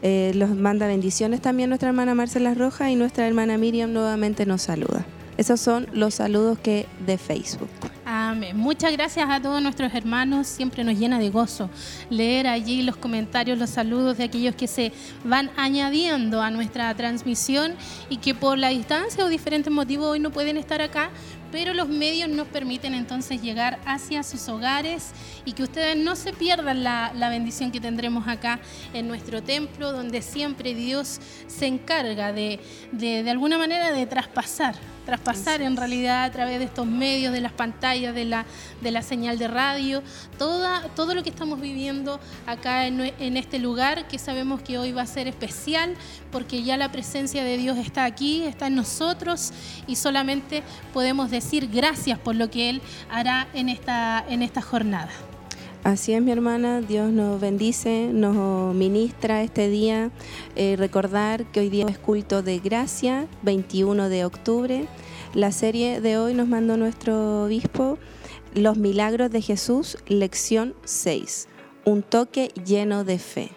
Eh, 0.02 0.32
los 0.34 0.50
manda 0.50 0.86
bendiciones 0.86 1.40
también 1.40 1.70
nuestra 1.70 1.88
hermana 1.88 2.14
Marcela 2.14 2.54
Roja 2.54 2.90
y 2.90 2.96
nuestra 2.96 3.26
hermana 3.26 3.58
Miriam 3.58 3.92
nuevamente 3.92 4.46
nos 4.46 4.62
saluda. 4.62 5.04
Esos 5.38 5.60
son 5.60 5.86
los 5.92 6.14
saludos 6.14 6.58
que 6.58 6.86
de 7.06 7.16
Facebook. 7.16 7.68
Amén. 8.04 8.56
Muchas 8.56 8.90
gracias 8.90 9.28
a 9.30 9.40
todos 9.40 9.62
nuestros 9.62 9.94
hermanos. 9.94 10.48
Siempre 10.48 10.82
nos 10.82 10.98
llena 10.98 11.20
de 11.20 11.30
gozo 11.30 11.70
leer 12.10 12.48
allí 12.48 12.82
los 12.82 12.96
comentarios, 12.96 13.56
los 13.56 13.70
saludos 13.70 14.18
de 14.18 14.24
aquellos 14.24 14.56
que 14.56 14.66
se 14.66 14.92
van 15.24 15.50
añadiendo 15.56 16.42
a 16.42 16.50
nuestra 16.50 16.92
transmisión 16.96 17.74
y 18.08 18.16
que 18.16 18.34
por 18.34 18.58
la 18.58 18.70
distancia 18.70 19.24
o 19.24 19.28
diferentes 19.28 19.72
motivos 19.72 20.08
hoy 20.08 20.20
no 20.20 20.30
pueden 20.30 20.56
estar 20.56 20.82
acá, 20.82 21.10
pero 21.50 21.74
los 21.74 21.88
medios 21.88 22.28
nos 22.28 22.48
permiten 22.48 22.94
entonces 22.94 23.40
llegar 23.42 23.78
hacia 23.84 24.22
sus 24.22 24.48
hogares 24.48 25.12
y 25.44 25.52
que 25.52 25.62
ustedes 25.62 25.96
no 25.96 26.16
se 26.16 26.32
pierdan 26.32 26.82
la, 26.82 27.28
bendición 27.28 27.70
que 27.70 27.80
tendremos 27.80 28.26
acá 28.26 28.58
en 28.94 29.06
nuestro 29.06 29.42
templo, 29.42 29.92
donde 29.92 30.22
siempre 30.22 30.74
Dios 30.74 31.20
se 31.46 31.66
encarga 31.66 32.32
de, 32.32 32.60
de, 32.92 33.28
alguna 33.28 33.58
manera 33.58 33.92
de 33.92 34.06
traspasar, 34.06 34.74
traspasar 35.08 35.62
en 35.62 35.74
realidad 35.74 36.24
a 36.24 36.30
través 36.30 36.58
de 36.58 36.66
estos 36.66 36.86
medios, 36.86 37.32
de 37.32 37.40
las 37.40 37.52
pantallas, 37.52 38.14
de 38.14 38.26
la, 38.26 38.44
de 38.82 38.90
la 38.90 39.00
señal 39.00 39.38
de 39.38 39.48
radio, 39.48 40.02
toda, 40.36 40.82
todo 40.94 41.14
lo 41.14 41.22
que 41.22 41.30
estamos 41.30 41.62
viviendo 41.62 42.20
acá 42.44 42.86
en, 42.86 43.00
este 43.38 43.58
lugar, 43.58 44.06
que 44.06 44.18
sabemos 44.18 44.60
que 44.60 44.76
hoy 44.76 44.92
va 44.92 45.00
a 45.00 45.06
ser 45.06 45.26
especial, 45.26 45.94
porque 46.30 46.62
ya 46.62 46.76
la 46.76 46.92
presencia 46.92 47.42
de 47.42 47.56
Dios 47.56 47.78
está 47.78 48.04
aquí, 48.04 48.42
está 48.42 48.66
en 48.66 48.74
nosotros 48.74 49.54
y 49.86 49.96
solamente 49.96 50.62
podemos 50.92 51.30
decir 51.30 51.70
gracias 51.72 52.18
por 52.18 52.36
lo 52.36 52.50
que 52.50 52.68
Él 52.68 52.82
hará 53.08 53.48
en 53.54 53.70
esta, 53.70 54.22
en 54.28 54.42
esta 54.42 54.60
jornada. 54.60 55.08
Así 55.84 56.12
es, 56.12 56.20
mi 56.20 56.32
hermana, 56.32 56.80
Dios 56.80 57.12
nos 57.12 57.40
bendice, 57.40 58.10
nos 58.12 58.74
ministra 58.74 59.42
este 59.42 59.68
día. 59.68 60.10
Eh, 60.56 60.74
recordar 60.76 61.44
que 61.46 61.60
hoy 61.60 61.68
día 61.68 61.86
es 61.88 61.98
culto 61.98 62.42
de 62.42 62.58
gracia, 62.58 63.28
21 63.42 64.08
de 64.08 64.24
octubre. 64.24 64.86
La 65.34 65.52
serie 65.52 66.00
de 66.00 66.18
hoy 66.18 66.34
nos 66.34 66.48
mandó 66.48 66.76
nuestro 66.76 67.44
obispo, 67.44 67.96
Los 68.54 68.76
Milagros 68.76 69.30
de 69.30 69.40
Jesús, 69.40 69.98
lección 70.08 70.74
6, 70.84 71.48
un 71.84 72.02
toque 72.02 72.48
lleno 72.64 73.04
de 73.04 73.18
fe. 73.18 73.50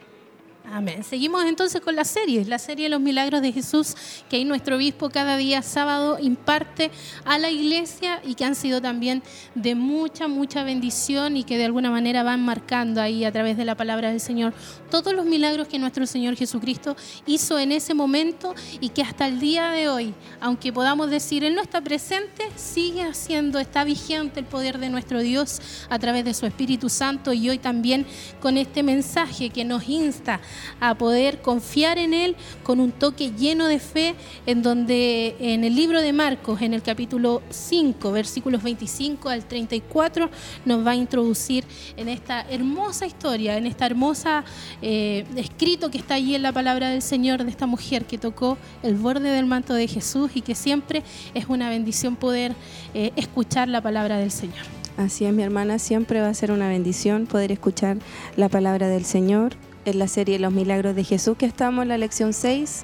Amén. 0.74 1.04
Seguimos 1.04 1.44
entonces 1.44 1.82
con 1.82 1.98
la 1.98 2.06
serie, 2.06 2.46
la 2.46 2.58
serie 2.58 2.86
de 2.86 2.90
los 2.90 3.02
milagros 3.02 3.42
de 3.42 3.52
Jesús 3.52 3.94
que 4.30 4.38
ahí 4.38 4.46
nuestro 4.46 4.78
obispo 4.78 5.10
cada 5.10 5.36
día 5.36 5.62
sábado 5.64 6.18
imparte 6.18 6.92
a 7.26 7.38
la 7.38 7.50
iglesia 7.50 8.22
y 8.24 8.36
que 8.36 8.46
han 8.46 8.56
sido 8.56 8.82
también 8.82 9.22
de 9.54 9.76
mucha, 9.76 10.30
mucha 10.30 10.64
bendición 10.64 11.36
y 11.36 11.44
que 11.44 11.58
de 11.58 11.66
alguna 11.66 11.92
manera 11.92 12.24
van 12.24 12.46
marcando 12.46 13.02
ahí 13.02 13.26
a 13.26 13.34
través 13.34 13.58
de 13.58 13.66
la 13.66 13.76
palabra 13.76 14.12
del 14.12 14.22
Señor 14.22 14.54
todos 14.90 15.14
los 15.14 15.26
milagros 15.26 15.68
que 15.68 15.78
nuestro 15.78 16.08
Señor 16.08 16.38
Jesucristo 16.38 16.96
hizo 17.26 17.60
en 17.60 17.74
ese 17.74 17.94
momento 17.94 18.56
y 18.80 18.90
que 18.90 19.02
hasta 19.02 19.28
el 19.28 19.42
día 19.42 19.72
de 19.72 19.90
hoy, 19.90 20.14
aunque 20.40 20.72
podamos 20.72 21.10
decir 21.10 21.44
Él 21.44 21.54
no 21.54 21.62
está 21.62 21.82
presente, 21.82 22.48
sigue 22.56 23.04
haciendo, 23.04 23.60
está 23.60 23.84
vigente 23.84 24.40
el 24.40 24.46
poder 24.46 24.78
de 24.78 24.88
nuestro 24.88 25.20
Dios 25.20 25.62
a 25.90 26.00
través 26.00 26.24
de 26.24 26.34
su 26.34 26.46
Espíritu 26.46 26.88
Santo 26.88 27.34
y 27.34 27.50
hoy 27.50 27.58
también 27.58 28.06
con 28.40 28.58
este 28.58 28.84
mensaje 28.84 29.50
que 29.50 29.66
nos 29.66 29.90
insta 29.90 30.40
a 30.80 30.96
poder 30.96 31.42
confiar 31.42 31.98
en 31.98 32.14
Él 32.14 32.36
con 32.64 32.80
un 32.80 32.92
toque 32.92 33.32
lleno 33.32 33.68
de 33.68 33.80
fe, 33.80 34.16
en 34.46 34.62
donde 34.62 35.36
en 35.40 35.64
el 35.64 35.76
libro 35.76 36.02
de 36.02 36.14
Marcos, 36.14 36.62
en 36.62 36.74
el 36.74 36.82
capítulo 36.82 37.42
5, 37.50 38.12
versículos 38.12 38.64
25 38.64 39.30
al 39.30 39.46
34, 39.46 40.30
nos 40.66 40.86
va 40.86 40.92
a 40.92 40.96
introducir 40.96 41.64
en 41.98 42.10
esta 42.10 42.42
hermosa 42.50 43.06
historia, 43.06 43.58
en 43.58 43.66
esta 43.66 43.86
hermosa 43.86 44.44
eh, 44.82 45.26
escrito 45.36 45.92
que 45.92 45.98
está 45.98 46.16
allí 46.16 46.36
en 46.36 46.42
la 46.42 46.52
palabra 46.52 46.90
del 46.90 47.02
Señor 47.02 47.44
de 47.44 47.50
esta 47.50 47.66
mujer 47.66 48.06
que 48.06 48.18
tocó 48.18 48.58
el 48.84 48.96
borde 48.96 49.30
del 49.30 49.46
manto 49.46 49.74
de 49.74 49.88
Jesús 49.88 50.32
y 50.36 50.42
que 50.42 50.56
siempre 50.56 51.04
es 51.34 51.46
una 51.48 51.70
bendición 51.70 52.16
poder 52.16 52.54
eh, 52.94 53.12
escuchar 53.16 53.68
la 53.68 53.82
palabra 53.82 54.18
del 54.18 54.32
Señor. 54.32 54.66
Así 54.98 55.26
es, 55.26 55.34
mi 55.34 55.44
hermana, 55.44 55.80
siempre 55.80 56.22
va 56.22 56.28
a 56.28 56.34
ser 56.34 56.52
una 56.52 56.68
bendición 56.68 57.26
poder 57.26 57.52
escuchar 57.52 57.98
la 58.36 58.50
palabra 58.50 58.88
del 58.88 59.06
Señor 59.06 59.54
en 59.86 60.00
la 60.00 60.08
serie 60.08 60.40
Los 60.40 60.54
Milagros 60.54 60.96
de 60.96 61.04
Jesús, 61.04 61.38
que 61.38 61.46
estamos 61.46 61.84
en 61.84 61.90
la 61.90 61.98
lección 61.98 62.34
6. 62.34 62.84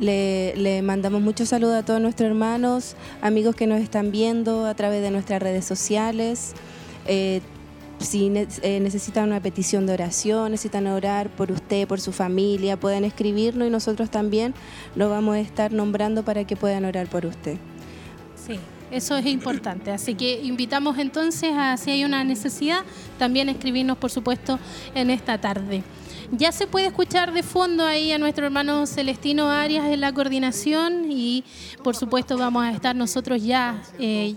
Le, 0.00 0.82
mandamos 0.82 1.22
muchos 1.22 1.48
saludos 1.48 1.76
a 1.76 1.84
todos 1.84 2.00
nuestros 2.00 2.28
hermanos, 2.28 2.96
amigos 3.22 3.54
que 3.54 3.66
nos 3.66 3.80
están 3.80 4.10
viendo 4.10 4.66
a 4.66 4.74
través 4.74 5.02
de 5.02 5.10
nuestras 5.10 5.42
redes 5.42 5.64
sociales. 5.64 6.54
Eh, 7.06 7.40
si 7.98 8.30
eh, 8.34 8.80
necesitan 8.80 9.24
una 9.24 9.40
petición 9.40 9.86
de 9.86 9.94
oración, 9.94 10.50
necesitan 10.50 10.86
orar 10.86 11.30
por 11.30 11.50
usted, 11.50 11.88
por 11.88 12.00
su 12.00 12.12
familia, 12.12 12.78
pueden 12.78 13.04
escribirnos 13.04 13.68
y 13.68 13.70
nosotros 13.70 14.10
también 14.10 14.54
lo 14.94 15.08
vamos 15.08 15.36
a 15.36 15.40
estar 15.40 15.72
nombrando 15.72 16.22
para 16.22 16.44
que 16.44 16.56
puedan 16.56 16.84
orar 16.84 17.06
por 17.08 17.24
usted. 17.24 17.56
Sí, 18.34 18.58
eso 18.90 19.16
es 19.16 19.26
importante. 19.26 19.90
Así 19.90 20.14
que 20.14 20.42
invitamos 20.42 20.98
entonces 20.98 21.52
a, 21.56 21.76
si 21.78 21.90
hay 21.90 22.04
una 22.04 22.22
necesidad, 22.22 22.80
también 23.18 23.48
escribirnos, 23.48 23.96
por 23.96 24.10
supuesto, 24.10 24.58
en 24.94 25.10
esta 25.10 25.40
tarde. 25.40 25.82
Ya 26.32 26.50
se 26.52 26.66
puede 26.66 26.86
escuchar 26.86 27.32
de 27.32 27.42
fondo 27.42 27.84
ahí 27.84 28.12
a 28.12 28.18
nuestro 28.18 28.46
hermano 28.46 28.86
Celestino 28.86 29.48
Arias 29.48 29.86
en 29.86 30.00
la 30.00 30.12
coordinación 30.12 31.10
y 31.10 31.44
por 31.84 31.94
supuesto 31.94 32.36
vamos 32.36 32.64
a 32.64 32.72
estar 32.72 32.96
nosotros 32.96 33.42
ya 33.42 33.80
eh, 33.98 34.34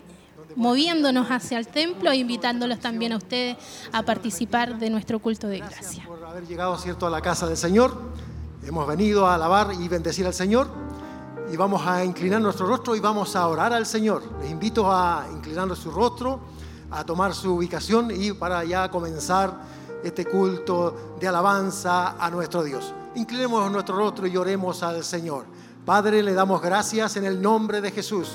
moviéndonos 0.56 1.28
hacia 1.30 1.58
el 1.58 1.68
templo 1.68 2.12
e 2.12 2.18
invitándolos 2.18 2.80
también 2.80 3.14
a 3.14 3.18
ustedes 3.18 3.58
a 3.92 4.04
participar 4.04 4.78
de 4.78 4.90
nuestro 4.90 5.20
culto 5.20 5.48
de 5.48 5.60
gracia. 5.60 6.04
por 6.06 6.24
haber 6.24 6.46
llegado 6.48 6.78
cierto 6.78 7.08
a 7.08 7.10
la 7.10 7.22
casa 7.22 7.48
del 7.48 7.58
Señor. 7.58 8.00
Hemos 8.64 8.88
venido 8.88 9.26
a 9.26 9.36
alabar 9.36 9.72
y 9.74 9.88
bendecir 9.88 10.28
al 10.28 10.34
Señor 10.34 10.68
y 11.52 11.58
vamos 11.58 11.86
a 11.88 12.06
inclinar 12.06 12.40
nuestro 12.40 12.68
rostro 12.68 12.96
y 12.96 13.00
vamos 13.00 13.36
a 13.36 13.48
orar 13.48 13.74
al 13.74 13.86
Señor. 13.86 14.22
Les 14.42 14.52
invito 14.52 14.92
a 14.92 15.26
inclinar 15.32 15.76
su 15.76 15.90
rostro, 15.90 16.40
a 16.92 17.04
tomar 17.04 17.34
su 17.34 17.56
ubicación 17.56 18.12
y 18.12 18.34
para 18.34 18.64
ya 18.64 18.92
comenzar 18.92 19.79
este 20.04 20.26
culto 20.26 21.16
de 21.20 21.28
alabanza 21.28 22.16
a 22.24 22.30
nuestro 22.30 22.64
Dios. 22.64 22.94
Inclinemos 23.16 23.70
nuestro 23.72 23.96
rostro 23.96 24.28
y 24.28 24.38
oremos 24.38 24.84
al 24.84 25.04
Señor. 25.04 25.46
Padre, 25.86 26.22
le 26.24 26.34
damos 26.34 26.62
gracias 26.62 27.18
en 27.18 27.26
el 27.26 27.42
nombre 27.42 27.82
de 27.82 27.92
Jesús. 27.92 28.30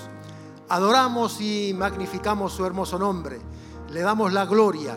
Adoramos 0.68 1.40
y 1.40 1.74
magnificamos 1.76 2.52
su 2.52 2.66
hermoso 2.66 2.98
nombre. 2.98 3.40
Le 3.90 4.00
damos 4.00 4.32
la 4.32 4.46
gloria, 4.46 4.96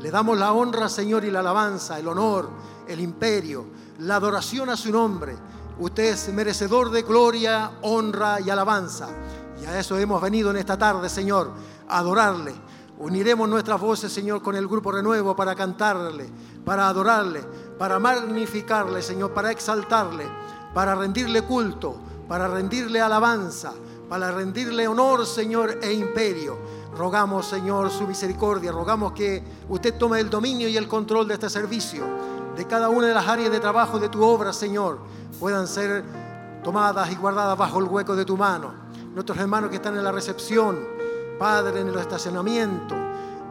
le 0.00 0.10
damos 0.10 0.38
la 0.38 0.52
honra, 0.52 0.88
Señor, 0.88 1.24
y 1.24 1.30
la 1.30 1.40
alabanza, 1.40 1.98
el 1.98 2.08
honor, 2.08 2.48
el 2.88 3.00
imperio, 3.00 3.66
la 3.98 4.16
adoración 4.16 4.70
a 4.70 4.76
su 4.76 4.90
nombre. 4.90 5.36
Usted 5.78 6.04
es 6.04 6.32
merecedor 6.32 6.90
de 6.90 7.02
gloria, 7.02 7.72
honra 7.82 8.40
y 8.40 8.50
alabanza. 8.50 9.08
Y 9.60 9.66
a 9.66 9.78
eso 9.78 9.98
hemos 9.98 10.22
venido 10.22 10.50
en 10.50 10.56
esta 10.56 10.78
tarde, 10.78 11.08
Señor, 11.08 11.52
a 11.88 11.98
adorarle 11.98 12.54
Uniremos 13.00 13.48
nuestras 13.48 13.80
voces, 13.80 14.12
Señor, 14.12 14.42
con 14.42 14.54
el 14.54 14.68
grupo 14.68 14.92
Renuevo 14.92 15.34
para 15.34 15.54
cantarle, 15.54 16.28
para 16.66 16.86
adorarle, 16.86 17.42
para 17.78 17.98
magnificarle, 17.98 19.00
Señor, 19.00 19.32
para 19.32 19.50
exaltarle, 19.50 20.28
para 20.74 20.94
rendirle 20.94 21.40
culto, 21.40 21.96
para 22.28 22.46
rendirle 22.46 23.00
alabanza, 23.00 23.72
para 24.06 24.30
rendirle 24.30 24.86
honor, 24.86 25.24
Señor, 25.24 25.78
e 25.80 25.94
imperio. 25.94 26.58
Rogamos, 26.94 27.46
Señor, 27.46 27.90
su 27.90 28.06
misericordia, 28.06 28.70
rogamos 28.70 29.12
que 29.12 29.42
usted 29.70 29.96
tome 29.96 30.20
el 30.20 30.28
dominio 30.28 30.68
y 30.68 30.76
el 30.76 30.86
control 30.86 31.26
de 31.26 31.34
este 31.34 31.48
servicio, 31.48 32.04
de 32.54 32.66
cada 32.66 32.90
una 32.90 33.06
de 33.06 33.14
las 33.14 33.26
áreas 33.26 33.50
de 33.50 33.60
trabajo 33.60 33.98
de 33.98 34.10
tu 34.10 34.22
obra, 34.22 34.52
Señor, 34.52 34.98
puedan 35.38 35.66
ser 35.66 36.04
tomadas 36.62 37.10
y 37.10 37.14
guardadas 37.14 37.56
bajo 37.56 37.78
el 37.78 37.86
hueco 37.86 38.14
de 38.14 38.26
tu 38.26 38.36
mano. 38.36 38.74
Nuestros 39.14 39.38
hermanos 39.38 39.70
que 39.70 39.76
están 39.76 39.96
en 39.96 40.04
la 40.04 40.12
recepción, 40.12 40.99
Padre, 41.40 41.80
en 41.80 41.88
el 41.88 41.98
estacionamiento, 41.98 42.94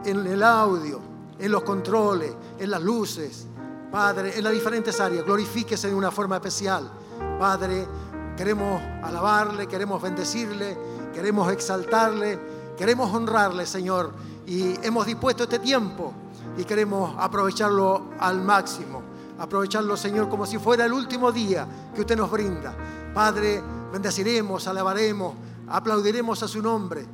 en 0.04 0.24
el 0.24 0.44
audio, 0.44 1.00
en 1.36 1.50
los 1.50 1.64
controles, 1.64 2.32
en 2.56 2.70
las 2.70 2.80
luces, 2.80 3.48
Padre, 3.90 4.38
en 4.38 4.44
las 4.44 4.52
diferentes 4.52 5.00
áreas, 5.00 5.24
glorifíquese 5.24 5.88
de 5.88 5.94
una 5.96 6.12
forma 6.12 6.36
especial. 6.36 6.88
Padre, 7.36 7.88
queremos 8.36 8.80
alabarle, 9.02 9.66
queremos 9.66 10.00
bendecirle, 10.00 10.78
queremos 11.12 11.50
exaltarle, 11.50 12.38
queremos 12.78 13.12
honrarle, 13.12 13.66
Señor. 13.66 14.12
Y 14.46 14.76
hemos 14.86 15.04
dispuesto 15.04 15.42
este 15.42 15.58
tiempo 15.58 16.12
y 16.56 16.62
queremos 16.62 17.16
aprovecharlo 17.18 18.10
al 18.20 18.40
máximo. 18.40 19.02
Aprovecharlo, 19.40 19.96
Señor, 19.96 20.28
como 20.28 20.46
si 20.46 20.58
fuera 20.58 20.84
el 20.84 20.92
último 20.92 21.32
día 21.32 21.66
que 21.92 22.02
usted 22.02 22.16
nos 22.16 22.30
brinda. 22.30 22.72
Padre, 23.12 23.60
bendeciremos, 23.92 24.68
alabaremos, 24.68 25.34
aplaudiremos 25.66 26.40
a 26.44 26.46
su 26.46 26.62
nombre, 26.62 27.04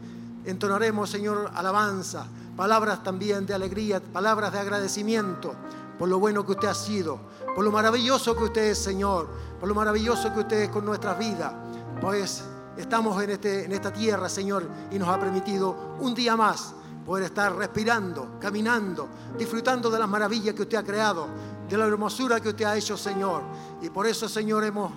entonaremos, 0.47 1.11
Señor, 1.11 1.51
alabanza, 1.55 2.27
palabras 2.57 3.03
también 3.03 3.45
de 3.47 3.55
alegría, 3.55 4.01
palabras 4.01 4.53
de 4.53 4.59
agradecimiento 4.61 5.55
por 5.99 6.09
lo 6.09 6.19
bueno 6.19 6.45
que 6.45 6.53
usted 6.53 6.69
ha 6.69 6.75
sido, 6.75 7.19
por 7.55 7.65
lo 7.65 7.73
maravilloso 7.73 8.37
que 8.37 8.45
usted 8.45 8.71
es, 8.71 8.79
Señor, 8.79 9.29
por 9.59 9.69
lo 9.69 9.75
maravilloso 9.75 10.33
que 10.33 10.41
usted 10.41 10.57
es 10.63 10.69
con 10.69 10.85
nuestras 10.85 11.19
vidas. 11.19 11.53
Pues 12.01 12.45
estamos 12.77 13.23
en, 13.23 13.31
este, 13.31 13.65
en 13.65 13.73
esta 13.73 13.93
tierra, 13.93 14.29
Señor, 14.29 14.69
y 14.91 14.99
nos 14.99 15.09
ha 15.09 15.19
permitido 15.19 15.97
un 16.01 16.15
día 16.15 16.37
más 16.37 16.75
poder 17.05 17.25
estar 17.25 17.55
respirando, 17.55 18.39
caminando, 18.41 19.09
disfrutando 19.39 19.91
de 19.91 19.99
las 19.99 20.09
maravillas 20.09 20.55
que 20.55 20.63
usted 20.63 20.79
ha 20.79 20.83
creado, 20.83 21.29
de 21.69 21.77
la 21.77 21.87
hermosura 21.87 22.41
que 22.41 22.51
usted 22.51 22.65
ha 22.65 22.77
hecho, 22.77 22.97
Señor. 22.97 23.43
Y 23.81 23.89
por 23.91 24.07
eso, 24.07 24.29
Señor, 24.29 24.65
hemos 24.65 24.93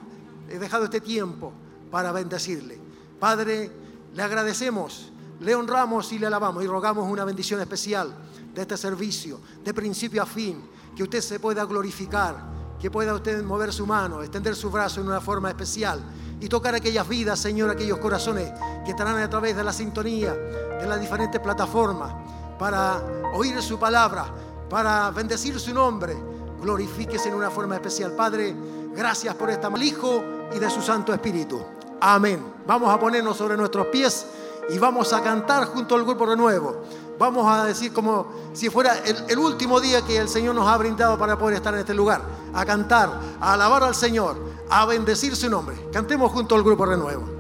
dejado 0.48 0.86
este 0.86 1.02
tiempo 1.02 1.54
para 1.92 2.12
bendecirle. 2.12 2.80
Padre, 3.20 3.72
le 4.14 4.24
agradecemos, 4.24 5.12
le 5.40 5.56
honramos 5.56 6.12
y 6.12 6.20
le 6.20 6.28
alabamos 6.28 6.64
y 6.64 6.68
rogamos 6.68 7.10
una 7.10 7.26
bendición 7.26 7.62
especial 7.62 8.14
de 8.54 8.62
este 8.62 8.78
servicio, 8.78 9.40
de 9.64 9.74
principio 9.74 10.22
a 10.22 10.26
fin, 10.26 10.64
que 10.96 11.04
usted 11.04 11.22
se 11.22 11.40
pueda 11.40 11.64
glorificar, 11.66 12.36
que 12.80 12.92
pueda 12.92 13.14
usted 13.14 13.44
mover 13.44 13.72
su 13.72 13.86
mano, 13.86 14.22
extender 14.22 14.56
su 14.56 14.70
brazo 14.70 15.02
en 15.02 15.08
una 15.08 15.22
forma 15.22 15.50
especial 15.50 16.02
y 16.42 16.48
tocar 16.48 16.76
aquellas 16.76 17.08
vidas, 17.08 17.40
Señor, 17.40 17.70
aquellos 17.70 18.00
corazones 18.00 18.52
que 18.84 18.92
estarán 18.92 19.18
a 19.18 19.30
través 19.30 19.56
de 19.56 19.64
la 19.64 19.74
sintonía 19.74 20.34
de 20.34 20.88
las 20.88 21.00
diferentes 21.00 21.40
plataformas 21.40 22.14
para 22.58 23.02
oír 23.34 23.62
su 23.62 23.78
palabra, 23.78 24.26
para 24.70 25.12
bendecir 25.12 25.60
su 25.60 25.74
nombre. 25.74 26.18
Glorifíquese 26.62 27.30
en 27.30 27.36
una 27.36 27.50
forma 27.50 27.76
especial. 27.76 28.12
Padre, 28.12 28.54
gracias 28.94 29.36
por 29.36 29.50
esta 29.50 29.72
Hijo 29.82 30.24
y 30.54 30.60
de 30.60 30.70
su 30.70 30.82
Santo 30.82 31.14
Espíritu. 31.14 31.62
Amén. 32.02 32.54
Vamos 32.66 32.94
a 32.94 33.00
ponernos 33.00 33.38
sobre 33.38 33.58
nuestros 33.58 33.88
pies 33.88 34.26
y 34.72 34.78
vamos 34.78 35.14
a 35.14 35.22
cantar 35.22 35.66
junto 35.66 35.96
al 35.96 36.04
grupo 36.04 36.26
renuevo. 36.26 36.84
Vamos 37.18 37.46
a 37.52 37.66
decir 37.66 37.92
como 37.92 38.28
si 38.54 38.70
fuera 38.70 38.98
el, 39.28 39.38
último 39.38 39.82
día 39.82 40.02
que 40.04 40.18
el 40.18 40.30
Señor 40.30 40.56
nos 40.56 40.68
ha 40.68 40.78
brindado 40.78 41.18
para 41.18 41.38
poder 41.38 41.58
estar 41.58 41.74
en 41.74 41.82
este 41.82 41.94
lugar. 41.94 42.22
A 42.54 42.66
cantar, 42.66 43.20
a 43.42 43.54
alabar 43.54 43.84
al 43.84 43.96
Señor, 43.96 44.38
a 44.70 44.86
bendecir 44.86 45.36
su 45.36 45.50
nombre. 45.50 45.76
Cantemos 45.92 46.32
junto 46.32 46.56
al 46.56 46.64
grupo 46.64 46.86
renuevo. 46.86 47.39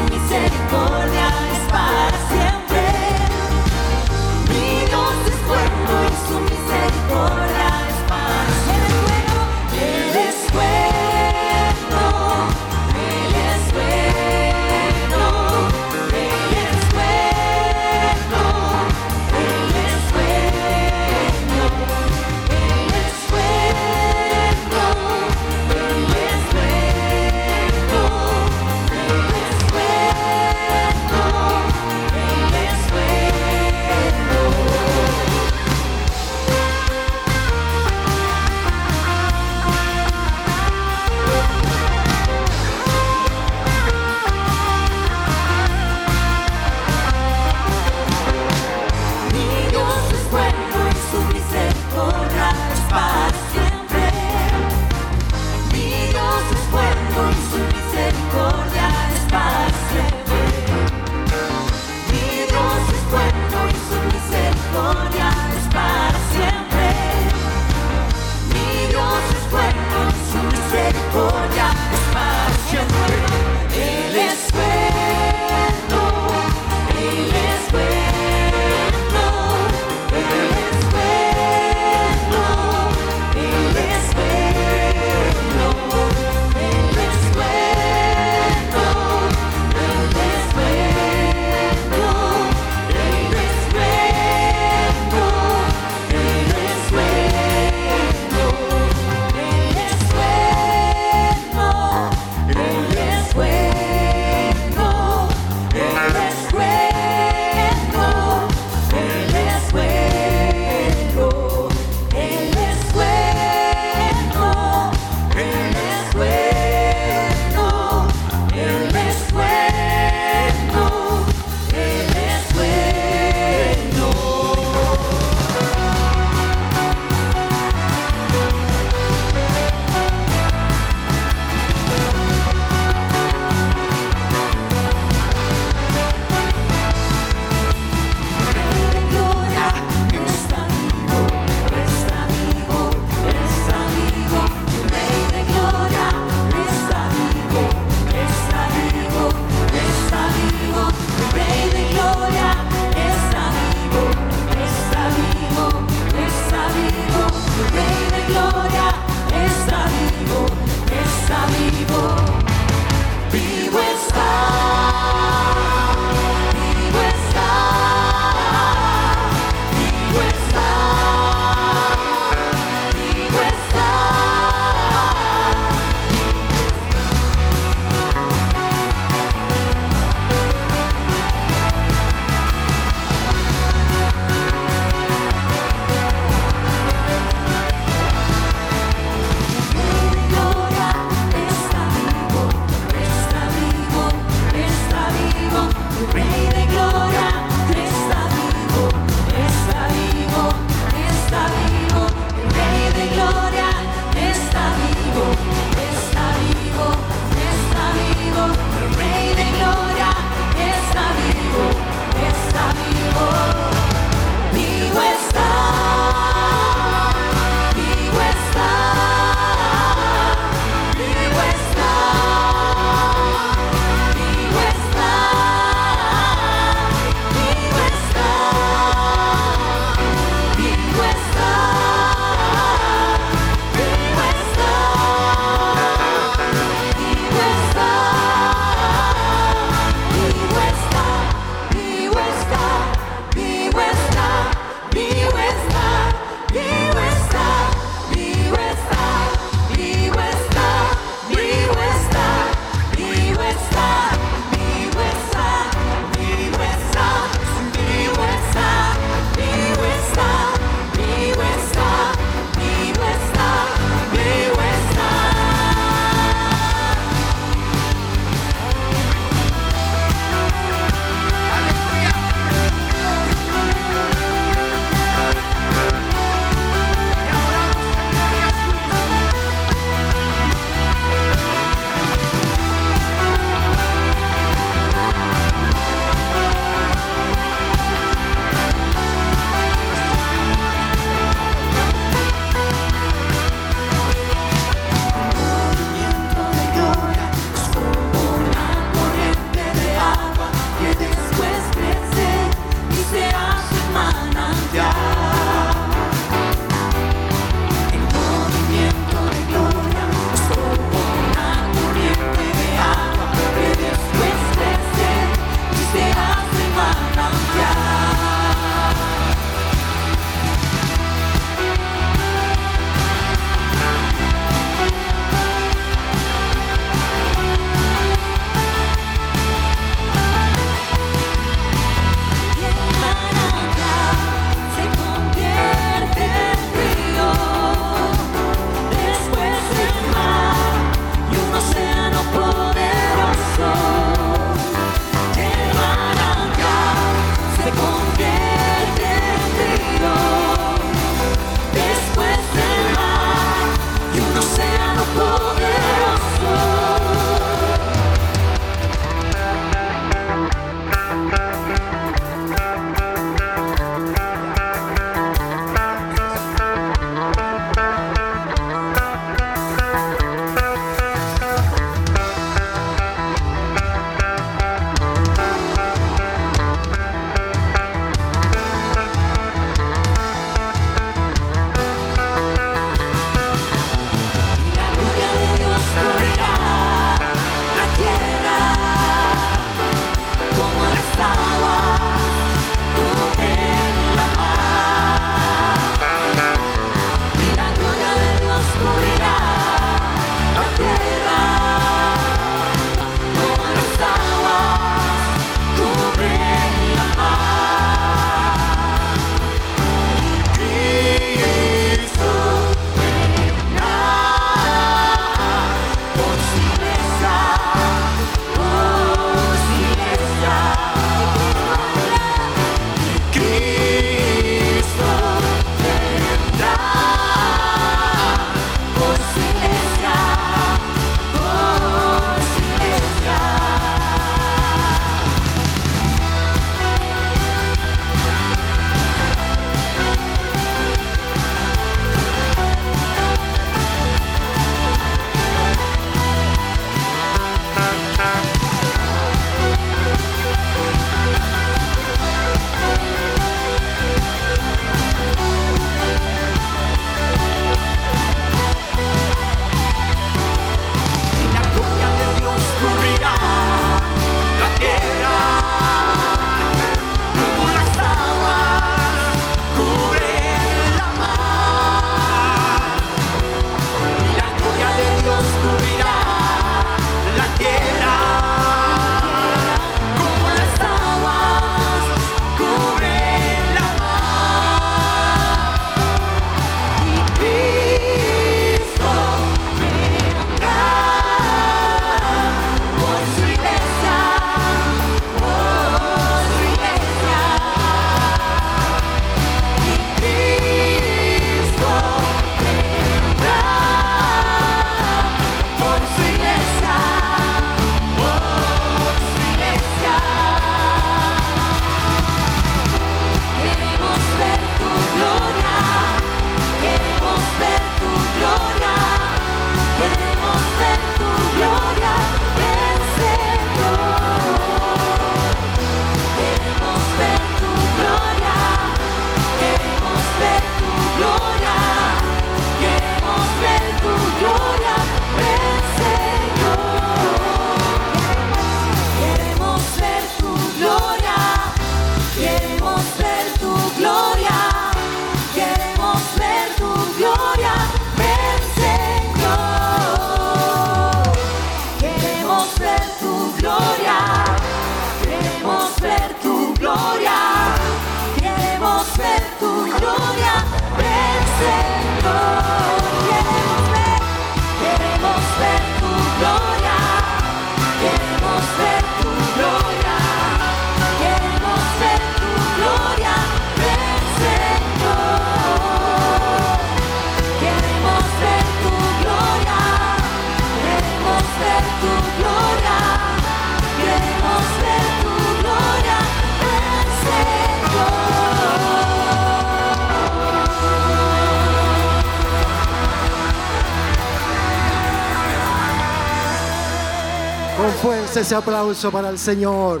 Ese 598.42 598.54
aplauso 598.56 599.12
para 599.12 599.30
el 599.30 599.38
Señor. 599.38 600.00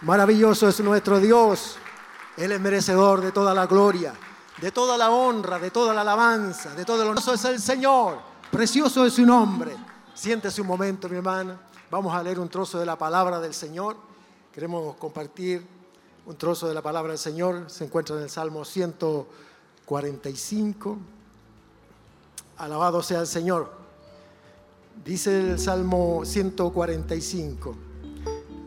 Maravilloso 0.00 0.68
es 0.68 0.80
nuestro 0.80 1.20
Dios. 1.20 1.76
Él 2.38 2.50
es 2.50 2.58
merecedor 2.58 3.20
de 3.20 3.30
toda 3.30 3.52
la 3.52 3.66
gloria, 3.66 4.14
de 4.58 4.72
toda 4.72 4.96
la 4.96 5.10
honra, 5.10 5.58
de 5.58 5.70
toda 5.70 5.92
la 5.92 6.00
alabanza, 6.00 6.74
de 6.74 6.86
todo 6.86 7.02
el 7.02 7.10
honor. 7.10 7.22
es 7.34 7.44
el 7.44 7.60
Señor. 7.60 8.16
Precioso 8.50 9.04
es 9.04 9.12
su 9.12 9.26
nombre. 9.26 9.76
Siéntese 10.14 10.62
un 10.62 10.66
momento, 10.66 11.10
mi 11.10 11.16
hermana. 11.16 11.60
Vamos 11.90 12.14
a 12.14 12.22
leer 12.22 12.40
un 12.40 12.48
trozo 12.48 12.78
de 12.78 12.86
la 12.86 12.96
palabra 12.96 13.38
del 13.38 13.52
Señor. 13.52 13.98
Queremos 14.50 14.96
compartir 14.96 15.66
un 16.24 16.36
trozo 16.36 16.68
de 16.68 16.74
la 16.74 16.80
palabra 16.80 17.10
del 17.10 17.18
Señor. 17.18 17.68
Se 17.68 17.84
encuentra 17.84 18.16
en 18.16 18.22
el 18.22 18.30
Salmo 18.30 18.64
145. 18.64 20.96
Alabado 22.56 23.02
sea 23.02 23.20
el 23.20 23.26
Señor. 23.26 23.81
Dice 25.04 25.52
el 25.52 25.58
Salmo 25.58 26.24
145, 26.24 27.76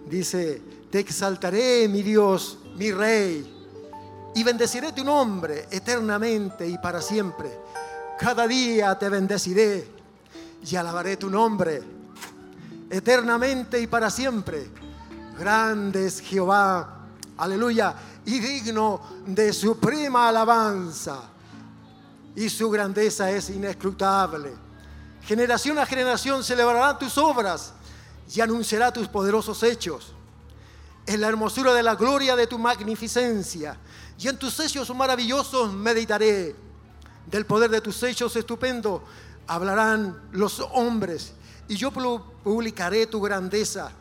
dice, 0.09 0.61
te 0.89 0.99
exaltaré, 0.99 1.87
mi 1.87 2.03
Dios, 2.03 2.59
mi 2.75 2.91
Rey, 2.91 3.53
y 4.35 4.43
bendeciré 4.43 4.91
tu 4.91 5.05
nombre 5.05 5.67
eternamente 5.71 6.67
y 6.67 6.77
para 6.77 7.01
siempre. 7.01 7.49
Cada 8.19 8.47
día 8.47 8.97
te 8.99 9.07
bendeciré 9.07 9.87
y 10.69 10.75
alabaré 10.75 11.15
tu 11.15 11.29
nombre 11.29 11.81
eternamente 12.89 13.79
y 13.79 13.87
para 13.87 14.09
siempre. 14.09 14.69
Grande 15.39 16.07
es 16.07 16.19
Jehová, 16.19 17.07
aleluya, 17.37 17.95
y 18.25 18.39
digno 18.39 19.01
de 19.25 19.53
suprema 19.53 20.29
alabanza, 20.29 21.29
y 22.35 22.49
su 22.49 22.69
grandeza 22.69 23.31
es 23.31 23.49
inescrutable. 23.49 24.64
Generación 25.25 25.79
a 25.79 25.87
generación 25.87 26.43
celebrará 26.43 26.99
tus 26.99 27.17
obras 27.17 27.73
y 28.33 28.41
anunciará 28.41 28.93
tus 28.93 29.07
poderosos 29.07 29.63
hechos. 29.63 30.13
En 31.07 31.19
la 31.19 31.27
hermosura 31.27 31.73
de 31.73 31.81
la 31.81 31.95
gloria 31.95 32.35
de 32.35 32.45
tu 32.45 32.59
magnificencia 32.59 33.77
y 34.19 34.27
en 34.27 34.37
tus 34.37 34.59
hechos 34.59 34.93
maravillosos 34.95 35.73
meditaré. 35.73 36.55
Del 37.25 37.45
poder 37.47 37.71
de 37.71 37.81
tus 37.81 38.03
hechos 38.03 38.35
estupendos 38.35 39.01
hablarán 39.47 40.29
los 40.31 40.59
hombres 40.59 41.33
y 41.67 41.75
yo 41.75 41.91
publicaré 41.91 43.07
tu 43.07 43.19
grandeza. 43.19 43.91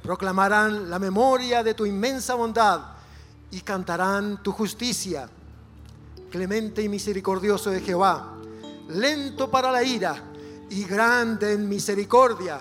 Proclamarán 0.00 0.88
la 0.88 1.00
memoria 1.00 1.64
de 1.64 1.74
tu 1.74 1.86
inmensa 1.86 2.34
bondad 2.34 2.82
y 3.50 3.62
cantarán 3.62 4.40
tu 4.44 4.52
justicia. 4.52 5.28
Clemente 6.30 6.82
y 6.82 6.88
misericordioso 6.88 7.70
de 7.70 7.80
Jehová, 7.80 8.34
lento 8.88 9.50
para 9.50 9.72
la 9.72 9.82
ira 9.82 10.31
y 10.72 10.84
grande 10.84 11.52
en 11.52 11.68
misericordia. 11.68 12.58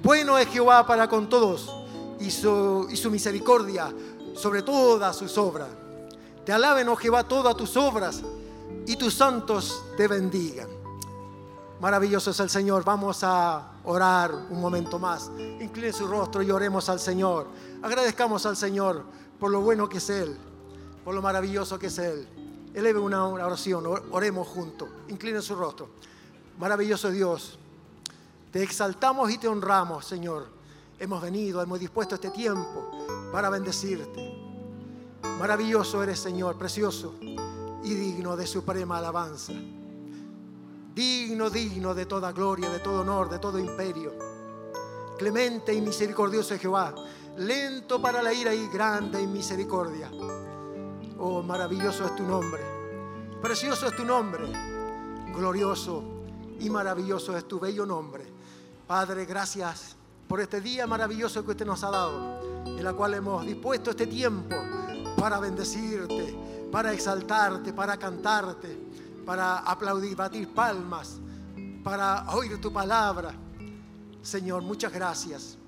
Bueno 0.00 0.38
es 0.38 0.46
Jehová 0.48 0.86
para 0.86 1.08
con 1.08 1.28
todos 1.28 1.74
y 2.20 2.30
su, 2.30 2.86
misericordia 3.10 3.92
sobre 4.34 4.62
todas 4.62 5.16
sus 5.16 5.36
obras. 5.36 5.68
Te 6.46 6.52
alaben, 6.52 6.88
oh 6.88 6.94
Jehová, 6.96 7.24
todas 7.24 7.56
tus 7.56 7.76
obras 7.76 8.22
y 8.86 8.94
tus 8.96 9.14
santos 9.14 9.84
te 9.96 10.06
bendigan. 10.06 10.68
Maravilloso 11.80 12.30
es 12.30 12.38
el 12.38 12.48
Señor. 12.48 12.84
Vamos 12.84 13.24
a 13.24 13.72
orar 13.84 14.32
un 14.48 14.60
momento 14.60 15.00
más. 15.00 15.32
Incline 15.60 15.92
su 15.92 16.06
rostro 16.06 16.42
y 16.42 16.50
oremos 16.52 16.88
al 16.88 17.00
Señor. 17.00 17.48
Agradezcamos 17.82 18.46
al 18.46 18.56
Señor 18.56 19.02
por 19.40 19.50
lo 19.50 19.60
bueno 19.60 19.88
que 19.88 19.98
es 19.98 20.08
Él, 20.10 20.36
por 21.04 21.12
lo 21.12 21.20
maravilloso 21.20 21.76
que 21.76 21.88
es 21.88 21.98
Él. 21.98 22.28
Eleve 22.72 23.00
una 23.00 23.26
oración, 23.26 23.84
oremos 24.12 24.46
juntos. 24.46 24.88
Incline 25.08 25.42
su 25.42 25.56
rostro. 25.56 25.88
Maravilloso 26.58 27.10
Dios, 27.10 27.58
te 28.52 28.62
exaltamos 28.62 29.30
y 29.30 29.38
te 29.38 29.48
honramos, 29.48 30.04
Señor. 30.04 30.46
Hemos 30.98 31.22
venido, 31.22 31.62
hemos 31.62 31.80
dispuesto 31.80 32.14
este 32.14 32.30
tiempo 32.30 33.30
para 33.32 33.50
bendecirte. 33.50 34.42
Maravilloso 35.38 36.02
eres, 36.02 36.20
Señor, 36.20 36.56
precioso 36.58 37.14
y 37.20 37.94
digno 37.94 38.36
de 38.36 38.46
suprema 38.46 38.98
alabanza. 38.98 39.52
Digno, 40.94 41.50
digno 41.50 41.94
de 41.94 42.06
toda 42.06 42.30
gloria, 42.32 42.68
de 42.68 42.78
todo 42.78 43.00
honor, 43.00 43.30
de 43.30 43.38
todo 43.38 43.58
imperio. 43.58 44.12
Clemente 45.18 45.72
y 45.72 45.80
misericordioso 45.80 46.56
Jehová, 46.58 46.94
lento 47.38 48.00
para 48.00 48.22
la 48.22 48.32
ira 48.32 48.54
y 48.54 48.68
grande 48.68 49.20
en 49.20 49.32
misericordia. 49.32 50.10
Oh, 51.18 51.42
maravilloso 51.42 52.04
es 52.04 52.14
tu 52.14 52.22
nombre. 52.24 52.62
Precioso 53.40 53.86
es 53.86 53.96
tu 53.96 54.04
nombre. 54.04 54.44
Glorioso 55.34 56.21
y 56.62 56.70
maravilloso 56.70 57.36
es 57.36 57.46
tu 57.48 57.58
bello 57.58 57.84
nombre. 57.84 58.24
Padre, 58.86 59.24
gracias 59.24 59.96
por 60.28 60.40
este 60.40 60.60
día 60.60 60.86
maravilloso 60.86 61.44
que 61.44 61.50
usted 61.50 61.66
nos 61.66 61.82
ha 61.82 61.90
dado, 61.90 62.64
en 62.66 62.84
la 62.84 62.92
cual 62.92 63.14
hemos 63.14 63.44
dispuesto 63.44 63.90
este 63.90 64.06
tiempo 64.06 64.56
para 65.16 65.40
bendecirte, 65.40 66.36
para 66.70 66.92
exaltarte, 66.92 67.72
para 67.72 67.96
cantarte, 67.96 68.78
para 69.26 69.58
aplaudir, 69.58 70.16
batir 70.16 70.54
palmas, 70.54 71.18
para 71.82 72.30
oír 72.32 72.60
tu 72.60 72.72
palabra. 72.72 73.34
Señor, 74.22 74.62
muchas 74.62 74.92
gracias 74.92 75.58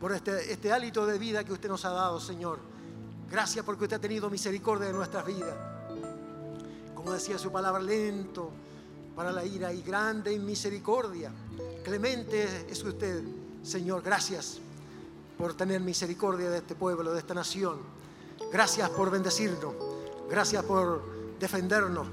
por 0.00 0.12
este, 0.12 0.52
este 0.52 0.72
hálito 0.72 1.06
de 1.06 1.18
vida 1.18 1.44
que 1.44 1.52
usted 1.52 1.68
nos 1.68 1.84
ha 1.84 1.90
dado, 1.90 2.18
Señor. 2.18 2.58
Gracias 3.30 3.64
porque 3.64 3.84
usted 3.84 3.96
ha 3.96 4.00
tenido 4.00 4.28
misericordia 4.28 4.88
de 4.88 4.92
nuestras 4.92 5.24
vidas. 5.24 5.54
Como 6.96 7.12
decía 7.12 7.38
su 7.38 7.52
palabra, 7.52 7.80
lento 7.80 8.50
para 9.14 9.32
la 9.32 9.44
ira 9.44 9.72
y 9.72 9.82
grande 9.82 10.34
en 10.34 10.44
misericordia. 10.44 11.32
Clemente 11.84 12.66
es 12.70 12.82
usted, 12.82 13.22
Señor. 13.62 14.02
Gracias 14.02 14.58
por 15.36 15.54
tener 15.54 15.80
misericordia 15.80 16.50
de 16.50 16.58
este 16.58 16.74
pueblo, 16.74 17.12
de 17.12 17.18
esta 17.18 17.34
nación. 17.34 17.78
Gracias 18.52 18.88
por 18.90 19.10
bendecirnos. 19.10 19.74
Gracias 20.28 20.64
por 20.64 21.02
defendernos. 21.38 22.06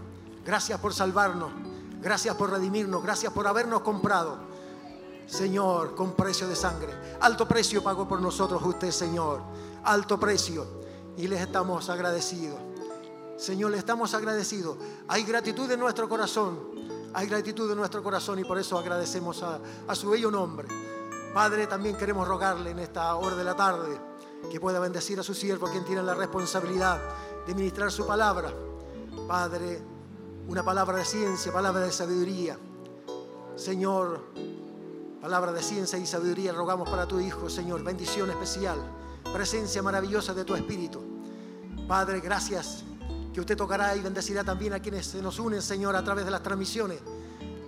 Gracias 0.46 0.80
por 0.80 0.94
salvarnos. 0.94 1.52
Gracias 2.02 2.36
por 2.36 2.52
redimirnos. 2.52 3.04
Gracias 3.04 3.32
por 3.32 3.48
habernos 3.48 3.82
comprado. 3.82 4.38
Señor, 5.28 5.96
con 5.96 6.14
precio 6.14 6.48
de 6.48 6.56
sangre. 6.56 6.92
Alto 7.22 7.48
precio 7.48 7.84
pagó 7.84 8.08
por 8.08 8.22
nosotros 8.22 8.62
usted, 8.66 8.92
Señor. 8.92 9.42
Alto 9.84 10.20
precio. 10.20 10.66
Y 11.18 11.28
les 11.28 11.42
estamos 11.42 11.90
agradecidos. 11.90 12.69
Señor, 13.40 13.72
le 13.72 13.78
estamos 13.78 14.14
agradecidos. 14.14 14.78
Hay 15.08 15.24
gratitud 15.24 15.72
en 15.72 15.80
nuestro 15.80 16.10
corazón. 16.10 16.60
Hay 17.14 17.26
gratitud 17.26 17.72
en 17.72 17.78
nuestro 17.78 18.04
corazón 18.04 18.38
y 18.38 18.44
por 18.44 18.60
eso 18.60 18.78
agradecemos 18.78 19.42
a, 19.44 19.60
a 19.88 19.96
su 19.96 20.10
bello 20.10 20.30
nombre. 20.30 20.68
Padre, 21.34 21.66
también 21.66 21.96
queremos 21.96 22.28
rogarle 22.28 22.72
en 22.72 22.80
esta 22.80 23.16
hora 23.16 23.38
de 23.38 23.44
la 23.46 23.56
tarde 23.56 23.98
que 24.52 24.60
pueda 24.60 24.80
bendecir 24.80 25.20
a 25.22 25.24
su 25.24 25.34
siervo, 25.34 25.70
quien 25.70 25.86
tiene 25.86 26.04
la 26.04 26.16
responsabilidad 26.16 27.00
de 27.48 27.56
ministrar 27.56 27.92
su 27.94 28.06
palabra. 28.06 28.54
Padre, 29.26 29.82
una 30.50 30.62
palabra 30.62 30.98
de 30.98 31.06
ciencia, 31.06 31.54
palabra 31.54 31.82
de 31.82 31.94
sabiduría. 31.94 32.58
Señor, 33.56 34.20
palabra 35.22 35.54
de 35.54 35.64
ciencia 35.64 35.98
y 35.98 36.06
sabiduría 36.06 36.52
rogamos 36.52 36.90
para 36.90 37.08
tu 37.08 37.22
Hijo, 37.22 37.50
Señor, 37.50 37.84
bendición 37.84 38.30
especial, 38.30 38.78
presencia 39.32 39.82
maravillosa 39.82 40.34
de 40.34 40.44
tu 40.44 40.56
Espíritu. 40.56 41.02
Padre, 41.88 42.20
gracias 42.20 42.84
que 43.34 43.40
usted 43.40 43.58
tocará 43.58 43.96
y 43.96 44.02
bendecirá 44.02 44.44
también 44.44 44.74
a 44.74 44.80
quienes 44.80 45.08
se 45.08 45.22
nos 45.22 45.40
unen, 45.40 45.62
Señor, 45.62 45.96
a 45.96 46.04
través 46.04 46.26
de 46.26 46.32
las 46.32 46.44
transmisiones. 46.44 47.00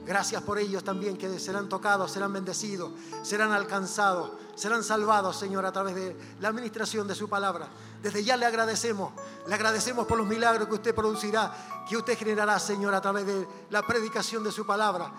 Gracias 0.06 0.42
por 0.42 0.58
ellos 0.58 0.84
también 0.84 1.16
que 1.16 1.40
serán 1.40 1.70
tocados, 1.70 2.12
serán 2.12 2.34
bendecidos, 2.34 2.92
serán 3.22 3.52
alcanzados, 3.52 4.32
serán 4.56 4.84
salvados, 4.84 5.38
Señor, 5.38 5.66
a 5.66 5.72
través 5.72 5.96
de 5.96 6.18
la 6.40 6.50
administración 6.50 7.08
de 7.08 7.14
su 7.14 7.30
palabra. 7.30 7.68
Desde 8.02 8.24
ya 8.24 8.36
le 8.36 8.46
agradecemos, 8.48 9.14
le 9.48 9.54
agradecemos 9.54 10.08
por 10.08 10.18
los 10.18 10.26
milagros 10.26 10.68
que 10.68 10.74
usted 10.74 10.96
producirá, 10.96 11.86
que 11.88 11.96
usted 11.96 12.18
generará, 12.18 12.58
Señor, 12.58 12.96
a 12.96 13.02
través 13.02 13.28
de 13.28 13.48
la 13.70 13.86
predicación 13.86 14.44
de 14.44 14.52
su 14.52 14.66
palabra. 14.66 15.12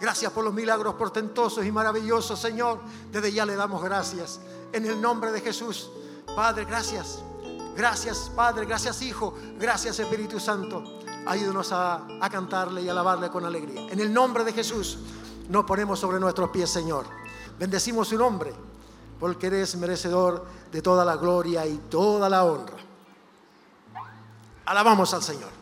Gracias 0.00 0.32
por 0.32 0.42
los 0.42 0.54
milagros 0.54 0.94
portentosos 0.94 1.64
y 1.66 1.70
maravillosos, 1.70 2.40
Señor. 2.40 2.80
Desde 3.12 3.32
ya 3.32 3.44
le 3.44 3.54
damos 3.54 3.82
gracias. 3.82 4.40
En 4.72 4.86
el 4.86 4.98
nombre 4.98 5.30
de 5.30 5.42
Jesús. 5.42 5.90
Padre, 6.34 6.64
gracias. 6.64 7.22
Gracias 7.76 8.30
Padre, 8.34 8.66
gracias 8.66 9.00
Hijo, 9.02 9.34
gracias 9.58 9.98
Espíritu 9.98 10.40
Santo. 10.40 11.00
Ayúdanos 11.26 11.70
a, 11.72 12.06
cantarle 12.30 12.82
y 12.82 12.88
alabarle 12.88 13.30
con 13.30 13.44
alegría. 13.44 13.90
En 13.90 14.00
el 14.00 14.12
nombre 14.12 14.44
de 14.44 14.52
Jesús 14.52 14.98
nos 15.48 15.64
ponemos 15.64 15.98
sobre 15.98 16.18
nuestros 16.18 16.50
pies, 16.50 16.70
Señor. 16.70 17.04
Bendecimos 17.58 18.08
su 18.08 18.16
nombre. 18.16 18.52
porque 19.18 19.48
eres 19.48 19.76
merecedor 19.76 20.46
de 20.72 20.80
toda 20.80 21.04
la 21.04 21.16
gloria 21.16 21.66
y 21.66 21.76
toda 21.90 22.26
la 22.30 22.42
honra. 22.44 22.76
Alabamos 24.64 25.12
al 25.12 25.22
Señor. 25.22 25.59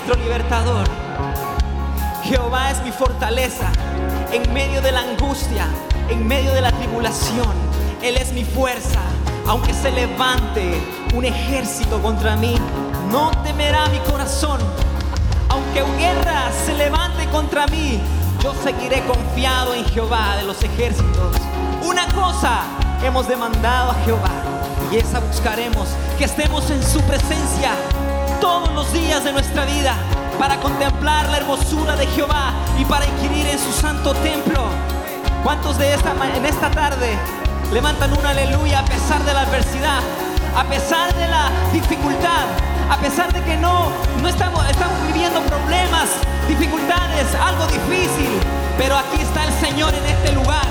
Nuestro 0.00 0.22
libertador. 0.22 0.86
Jehová 2.22 2.70
es 2.70 2.82
mi 2.82 2.90
fortaleza 2.90 3.70
en 4.32 4.52
medio 4.52 4.80
de 4.80 4.92
la 4.92 5.00
angustia, 5.00 5.66
en 6.08 6.26
medio 6.26 6.52
de 6.52 6.60
la 6.62 6.72
tribulación. 6.72 7.52
Él 8.02 8.16
es 8.16 8.32
mi 8.32 8.44
fuerza. 8.44 9.00
Aunque 9.46 9.74
se 9.74 9.90
levante 9.90 10.80
un 11.14 11.24
ejército 11.24 12.00
contra 12.00 12.36
mí, 12.36 12.54
no 13.10 13.30
temerá 13.42 13.86
mi 13.88 13.98
corazón. 14.10 14.60
Aunque 15.48 15.82
guerra 15.98 16.50
se 16.64 16.74
levante 16.74 17.26
contra 17.26 17.66
mí, 17.66 18.00
yo 18.42 18.54
seguiré 18.62 19.02
confiado 19.04 19.74
en 19.74 19.84
Jehová 19.86 20.36
de 20.36 20.44
los 20.44 20.62
ejércitos. 20.62 21.36
Una 21.82 22.06
cosa 22.14 22.62
hemos 23.02 23.26
demandado 23.26 23.90
a 23.90 23.94
Jehová 24.04 24.30
y 24.92 24.96
esa 24.96 25.20
buscaremos, 25.20 25.88
que 26.16 26.24
estemos 26.24 26.70
en 26.70 26.82
su 26.82 27.00
presencia 27.02 27.72
todos 28.40 28.72
los 28.72 28.92
días 28.92 29.22
de 29.22 29.32
nuestra 29.32 29.64
vida 29.64 29.94
para 30.38 30.56
contemplar 30.56 31.28
la 31.28 31.36
hermosura 31.36 31.94
de 31.96 32.06
Jehová 32.06 32.52
y 32.78 32.84
para 32.84 33.04
inquirir 33.06 33.46
en 33.46 33.58
su 33.58 33.70
santo 33.72 34.14
templo. 34.14 34.64
¿Cuántos 35.44 35.78
de 35.78 35.92
esta 35.94 36.12
en 36.34 36.46
esta 36.46 36.70
tarde 36.70 37.18
levantan 37.72 38.12
un 38.16 38.24
aleluya 38.24 38.80
a 38.80 38.84
pesar 38.84 39.22
de 39.24 39.34
la 39.34 39.42
adversidad, 39.42 40.00
a 40.56 40.64
pesar 40.64 41.14
de 41.14 41.28
la 41.28 41.50
dificultad, 41.72 42.46
a 42.90 42.96
pesar 42.96 43.32
de 43.32 43.42
que 43.42 43.56
no 43.56 43.88
no 44.22 44.28
estamos 44.28 44.68
estamos 44.68 44.96
viviendo 45.06 45.40
problemas, 45.42 46.08
dificultades, 46.48 47.26
algo 47.34 47.66
difícil, 47.66 48.30
pero 48.78 48.96
aquí 48.96 49.20
está 49.20 49.44
el 49.44 49.52
Señor 49.60 49.94
en 49.94 50.06
este 50.06 50.32
lugar. 50.32 50.66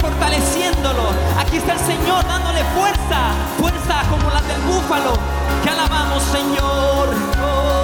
Fortaleciéndolo. 0.00 1.10
Aquí 1.38 1.58
está 1.58 1.74
el 1.74 1.80
Señor 1.80 2.24
dándole 2.26 2.64
fuerza, 2.76 3.32
fuerza 3.58 4.02
como 4.10 4.30
la 4.30 4.40
del 4.42 4.60
búfalo. 4.62 5.12
Que 5.62 5.70
alabamos, 5.70 6.22
Señor. 6.24 7.08
Oh, 7.42 7.83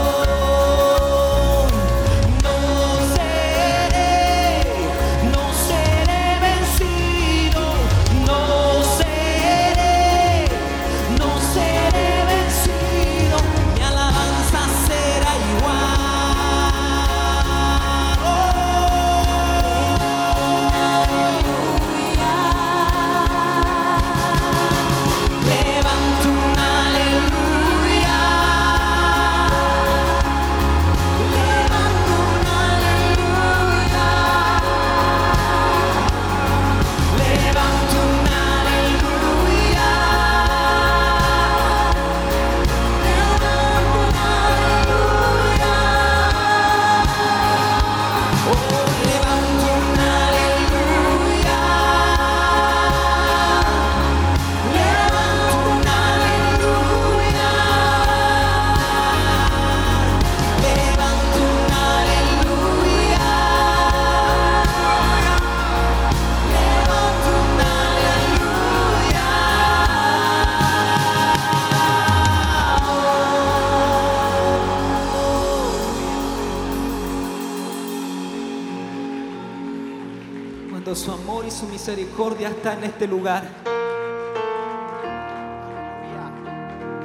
misericordia 81.91 82.51
está 82.51 82.75
en 82.75 82.85
este 82.85 83.09
lugar. 83.09 83.43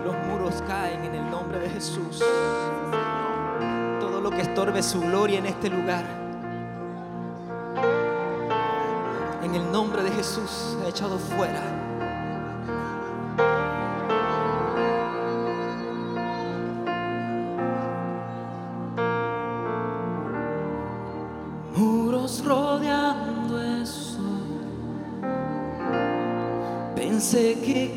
Los 0.05 0.15
muros 0.27 0.61
caen 0.67 1.05
en 1.05 1.15
el 1.15 1.31
nombre 1.31 1.57
de 1.57 1.69
Jesús. 1.71 2.23
Todo 3.99 4.21
lo 4.21 4.29
que 4.29 4.41
estorbe 4.41 4.83
su 4.83 5.01
gloria 5.01 5.39
en 5.39 5.47
este 5.47 5.71
lugar. 5.71 6.05
En 9.41 9.55
el 9.55 9.71
nombre 9.71 10.03
de 10.03 10.11
Jesús 10.11 10.77
ha 10.85 10.87
echado 10.87 11.17
fuera. 11.17 11.63
Pensé 27.35 27.57
que 27.65 27.89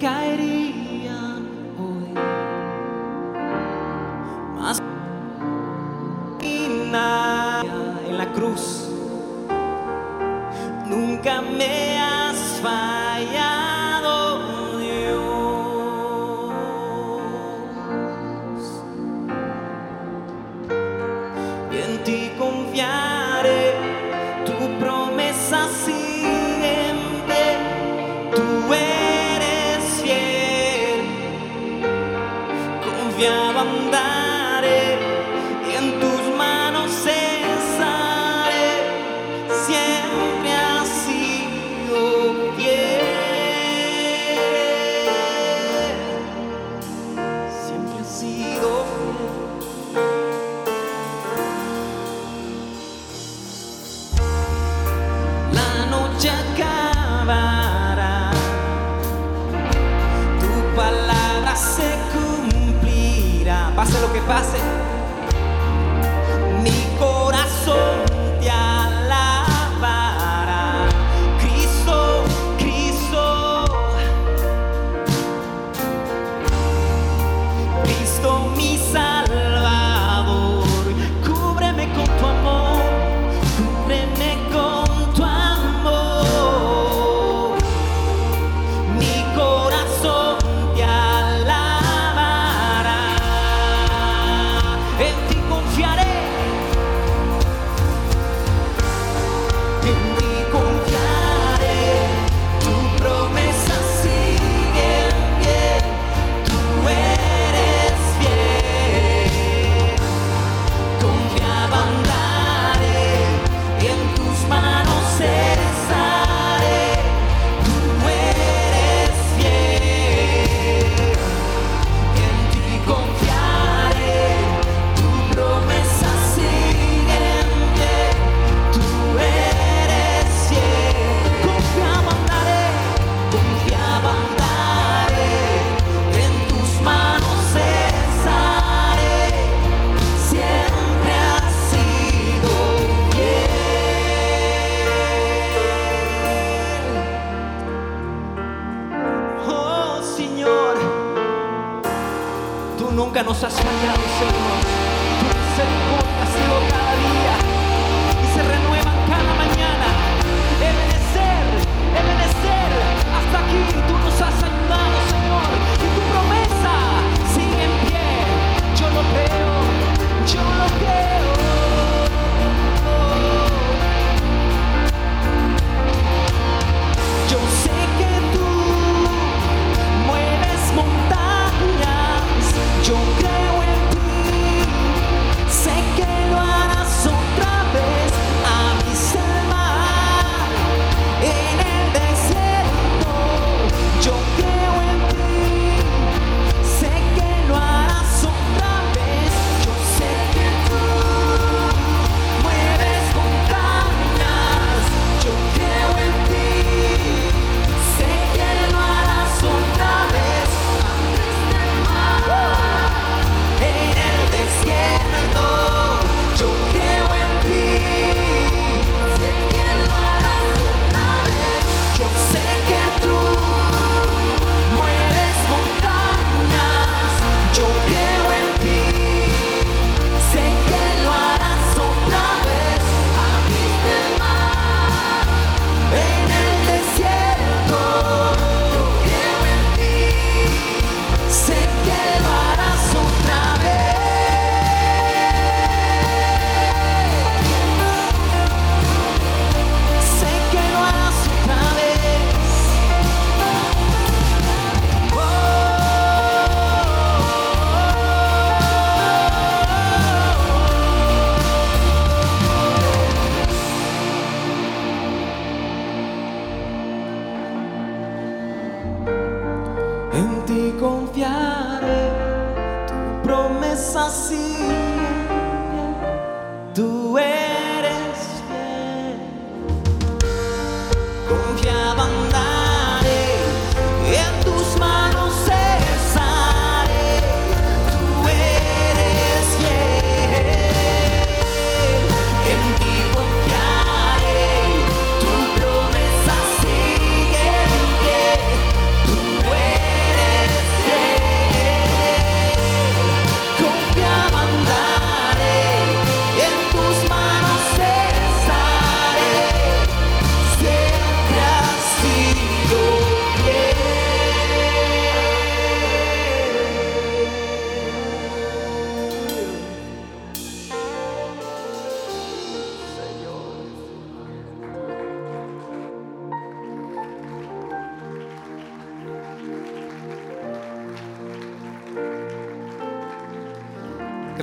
nunca 152.99 153.23
nos 153.23 153.45
has 153.45 153.55
fallado, 153.55 154.03
Señor. 154.19 156.18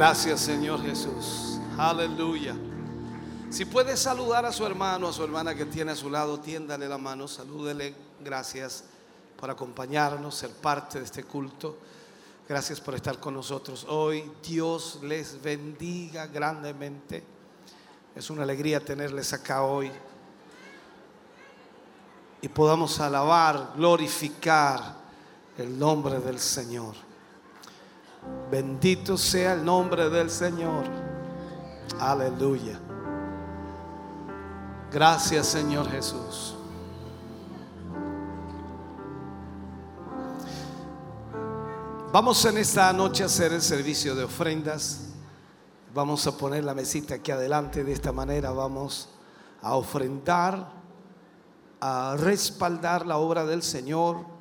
Gracias 0.07 0.41
Señor 0.41 0.83
Jesús. 0.83 1.59
Aleluya. 1.79 2.55
Si 3.49 3.65
puede 3.65 3.97
saludar 3.97 4.45
a 4.45 4.51
su 4.51 4.63
hermano, 4.63 5.07
a 5.07 5.13
su 5.13 5.23
hermana 5.23 5.55
que 5.55 5.65
tiene 5.65 5.93
a 5.93 5.95
su 5.95 6.11
lado, 6.11 6.39
tiéndale 6.39 6.87
la 6.87 6.99
mano, 6.99 7.27
salúdele. 7.27 7.95
Gracias 8.23 8.83
por 9.35 9.49
acompañarnos, 9.49 10.35
ser 10.35 10.51
parte 10.51 10.99
de 10.99 11.05
este 11.05 11.23
culto. 11.23 11.79
Gracias 12.47 12.79
por 12.79 12.93
estar 12.93 13.19
con 13.19 13.33
nosotros 13.33 13.83
hoy. 13.89 14.31
Dios 14.47 14.99
les 15.01 15.41
bendiga 15.41 16.27
grandemente. 16.27 17.23
Es 18.15 18.29
una 18.29 18.43
alegría 18.43 18.85
tenerles 18.85 19.33
acá 19.33 19.63
hoy. 19.63 19.91
Y 22.43 22.47
podamos 22.47 22.99
alabar, 22.99 23.73
glorificar 23.75 24.97
el 25.57 25.79
nombre 25.79 26.19
del 26.19 26.37
Señor. 26.37 26.93
Bendito 28.51 29.17
sea 29.17 29.53
el 29.53 29.65
nombre 29.65 30.09
del 30.09 30.29
Señor. 30.29 30.85
Aleluya. 31.99 32.79
Gracias 34.91 35.47
Señor 35.47 35.89
Jesús. 35.89 36.55
Vamos 42.11 42.45
en 42.45 42.57
esta 42.59 42.93
noche 42.93 43.23
a 43.23 43.25
hacer 43.25 43.51
el 43.51 43.61
servicio 43.61 44.15
de 44.15 44.23
ofrendas. 44.23 45.09
Vamos 45.93 46.25
a 46.27 46.37
poner 46.37 46.63
la 46.63 46.73
mesita 46.73 47.15
aquí 47.15 47.31
adelante. 47.31 47.83
De 47.83 47.91
esta 47.91 48.13
manera 48.13 48.51
vamos 48.51 49.09
a 49.61 49.75
ofrendar, 49.75 50.71
a 51.81 52.15
respaldar 52.17 53.05
la 53.05 53.17
obra 53.17 53.45
del 53.45 53.61
Señor. 53.63 54.34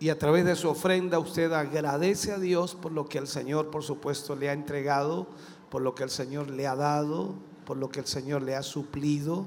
Y 0.00 0.08
a 0.08 0.18
través 0.18 0.46
de 0.46 0.56
su 0.56 0.70
ofrenda 0.70 1.18
usted 1.18 1.52
agradece 1.52 2.32
a 2.32 2.38
Dios 2.38 2.74
por 2.74 2.90
lo 2.90 3.06
que 3.06 3.18
el 3.18 3.28
Señor, 3.28 3.70
por 3.70 3.82
supuesto, 3.82 4.34
le 4.34 4.48
ha 4.48 4.54
entregado, 4.54 5.26
por 5.68 5.82
lo 5.82 5.94
que 5.94 6.02
el 6.02 6.10
Señor 6.10 6.48
le 6.48 6.66
ha 6.66 6.74
dado, 6.74 7.34
por 7.66 7.76
lo 7.76 7.90
que 7.90 8.00
el 8.00 8.06
Señor 8.06 8.40
le 8.40 8.56
ha 8.56 8.62
suplido. 8.62 9.44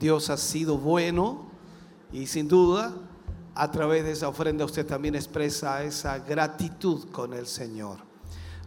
Dios 0.00 0.30
ha 0.30 0.36
sido 0.36 0.78
bueno 0.78 1.46
y 2.12 2.26
sin 2.26 2.48
duda 2.48 2.92
a 3.54 3.70
través 3.70 4.02
de 4.02 4.10
esa 4.10 4.28
ofrenda 4.28 4.64
usted 4.64 4.84
también 4.84 5.14
expresa 5.14 5.84
esa 5.84 6.18
gratitud 6.18 7.08
con 7.12 7.32
el 7.32 7.46
Señor. 7.46 7.98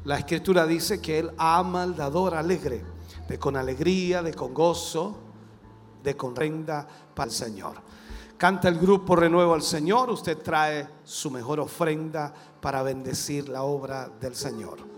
La 0.05 0.17
escritura 0.17 0.65
dice 0.65 1.01
que 1.01 1.19
Él 1.19 1.31
ama 1.37 1.83
al 1.83 1.97
dador 1.97 2.35
alegre, 2.35 2.85
de 3.27 3.37
con 3.37 3.57
alegría, 3.57 4.23
de 4.23 4.33
con 4.33 4.53
gozo, 4.53 5.17
de 6.03 6.15
con 6.15 6.37
renda 6.37 6.87
para 7.13 7.29
el 7.29 7.35
Señor. 7.35 7.84
Canta 8.37 8.67
el 8.67 8.77
grupo 8.77 9.15
Renuevo 9.15 9.53
al 9.53 9.61
Señor, 9.61 10.09
usted 10.09 10.37
trae 10.39 10.87
su 11.05 11.31
mejor 11.31 11.61
ofrenda 11.61 12.33
para 12.59 12.83
bendecir 12.83 13.47
la 13.47 13.63
obra 13.63 14.09
del 14.19 14.35
Señor. 14.35 14.94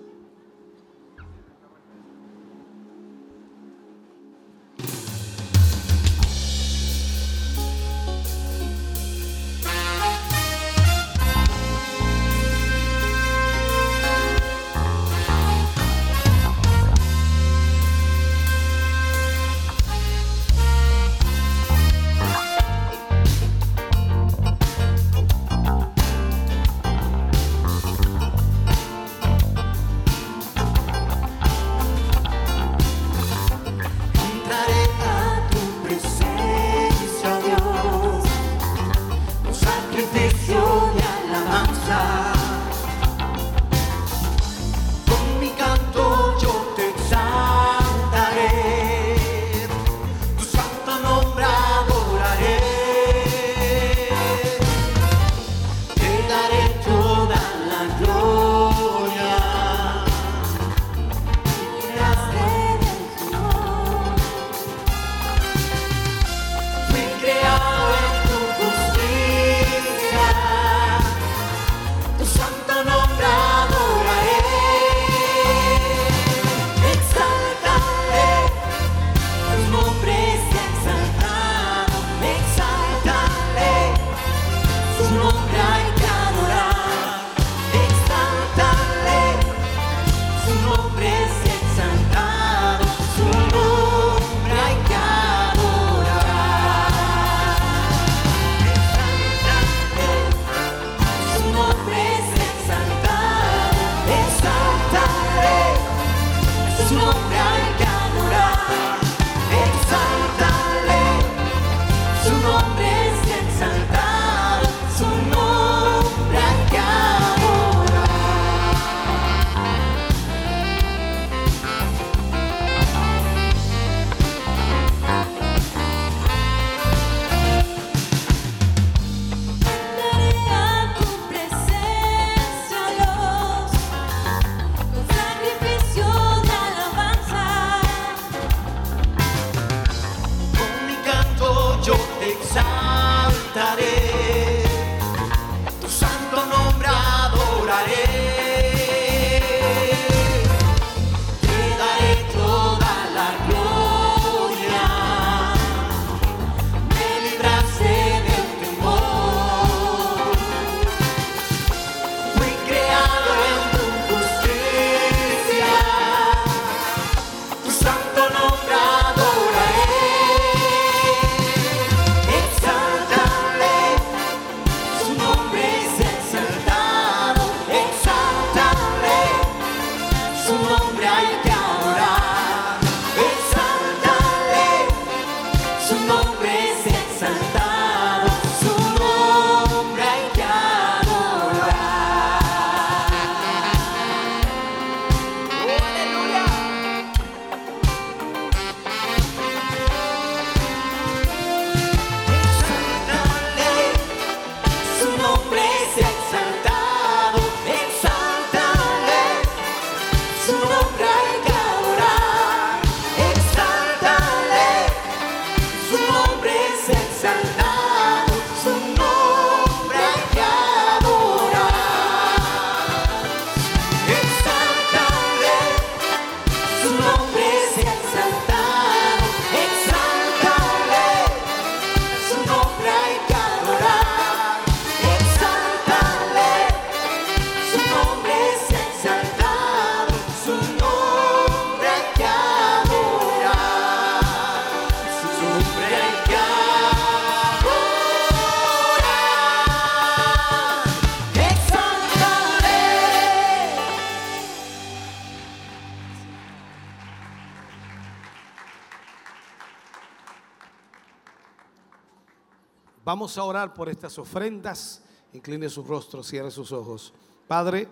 A 263.36 263.44
orar 263.44 263.74
por 263.74 263.90
estas 263.90 264.18
ofrendas. 264.18 265.02
Incline 265.34 265.70
su 265.70 265.84
rostro, 265.84 266.24
cierre 266.24 266.50
sus 266.50 266.72
ojos. 266.72 267.14
Padre, 267.46 267.90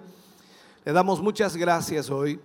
le 0.85 0.93
damos 0.93 1.21
muchas 1.21 1.57
gracias 1.57 2.09
hoy. 2.09 2.39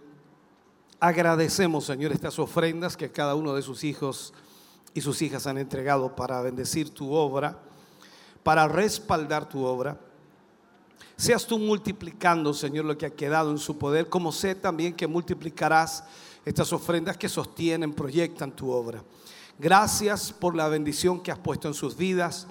Agradecemos, 0.98 1.84
Señor, 1.84 2.10
estas 2.10 2.36
ofrendas 2.40 2.96
que 2.96 3.12
cada 3.12 3.36
uno 3.36 3.54
de 3.54 3.62
sus 3.62 3.84
hijos 3.84 4.34
y 4.92 5.00
sus 5.02 5.22
hijas 5.22 5.46
han 5.46 5.56
entregado 5.56 6.16
para 6.16 6.42
bendecir 6.42 6.92
tu 6.92 7.12
obra, 7.12 7.60
para 8.42 8.66
respaldar 8.66 9.48
tu 9.48 9.64
obra. 9.64 9.96
Seas 11.16 11.46
tú 11.46 11.60
multiplicando, 11.60 12.52
Señor, 12.52 12.86
lo 12.86 12.98
que 12.98 13.06
ha 13.06 13.14
quedado 13.14 13.52
en 13.52 13.58
su 13.58 13.78
poder, 13.78 14.08
como 14.08 14.32
sé 14.32 14.56
también 14.56 14.94
que 14.94 15.06
multiplicarás 15.06 16.02
estas 16.44 16.72
ofrendas 16.72 17.16
que 17.16 17.28
sostienen, 17.28 17.94
proyectan 17.94 18.50
tu 18.50 18.68
obra. 18.72 19.04
Gracias 19.60 20.32
por 20.32 20.56
la 20.56 20.68
bendición 20.68 21.20
que 21.20 21.30
has 21.30 21.38
puesto 21.38 21.68
en 21.68 21.74
sus 21.74 21.96
vidas 21.96 22.48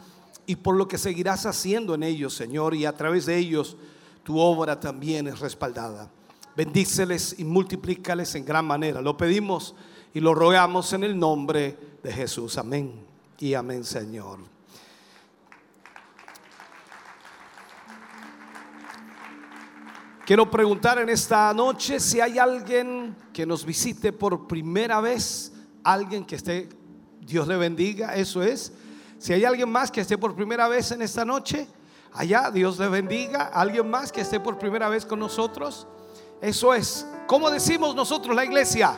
y 0.50 0.56
por 0.56 0.76
lo 0.76 0.88
que 0.88 0.98
seguirás 0.98 1.46
haciendo 1.46 1.94
en 1.94 2.02
ellos, 2.02 2.34
Señor, 2.34 2.74
y 2.74 2.84
a 2.88 2.96
través 2.96 3.28
de 3.28 3.38
ellos 3.38 3.78
tu 4.24 4.40
obra 4.40 4.80
también 4.80 5.28
es 5.28 5.40
respaldada. 5.42 6.10
Bendíceles 6.56 7.36
y 7.38 7.44
multiplícales 7.44 8.34
en 8.34 8.46
gran 8.46 8.66
manera. 8.66 9.00
Lo 9.00 9.16
pedimos 9.16 9.76
y 10.12 10.20
lo 10.20 10.34
rogamos 10.34 10.92
en 10.94 11.04
el 11.04 11.20
nombre 11.20 11.78
de 12.02 12.12
Jesús. 12.12 12.58
Amén 12.58 12.94
y 13.38 13.54
amén, 13.54 13.84
Señor. 13.84 14.40
Quiero 20.26 20.50
preguntar 20.50 20.98
en 20.98 21.10
esta 21.10 21.54
noche 21.54 22.00
si 22.00 22.22
hay 22.22 22.40
alguien 22.40 23.16
que 23.32 23.46
nos 23.46 23.64
visite 23.64 24.12
por 24.12 24.48
primera 24.48 25.00
vez, 25.00 25.54
alguien 25.84 26.26
que 26.26 26.38
esté, 26.38 26.70
Dios 27.22 27.48
le 27.48 27.56
bendiga, 27.56 28.16
eso 28.16 28.42
es. 28.42 28.74
Si 29.20 29.34
hay 29.34 29.44
alguien 29.44 29.70
más 29.70 29.92
que 29.92 30.00
esté 30.00 30.18
por 30.18 30.34
primera 30.34 30.70
vez 30.70 30.92
en 30.92 31.02
esta 31.02 31.26
noche, 31.26 31.68
allá, 32.14 32.50
Dios 32.50 32.80
le 32.80 32.88
bendiga. 32.88 33.52
Alguien 33.54 33.90
más 33.90 34.14
que 34.14 34.22
esté 34.22 34.40
por 34.40 34.58
primera 34.58 34.88
vez 34.88 35.06
con 35.06 35.20
nosotros, 35.20 35.86
eso 36.40 36.74
es. 36.74 37.06
¿Cómo 37.28 37.52
decimos 37.52 37.94
nosotros 37.94 38.34
la 38.34 38.46
iglesia? 38.46 38.98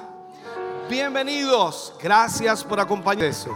Bienvenidos, 0.88 1.96
gracias 2.00 2.64
por 2.64 2.80
acompañarnos. 2.80 3.48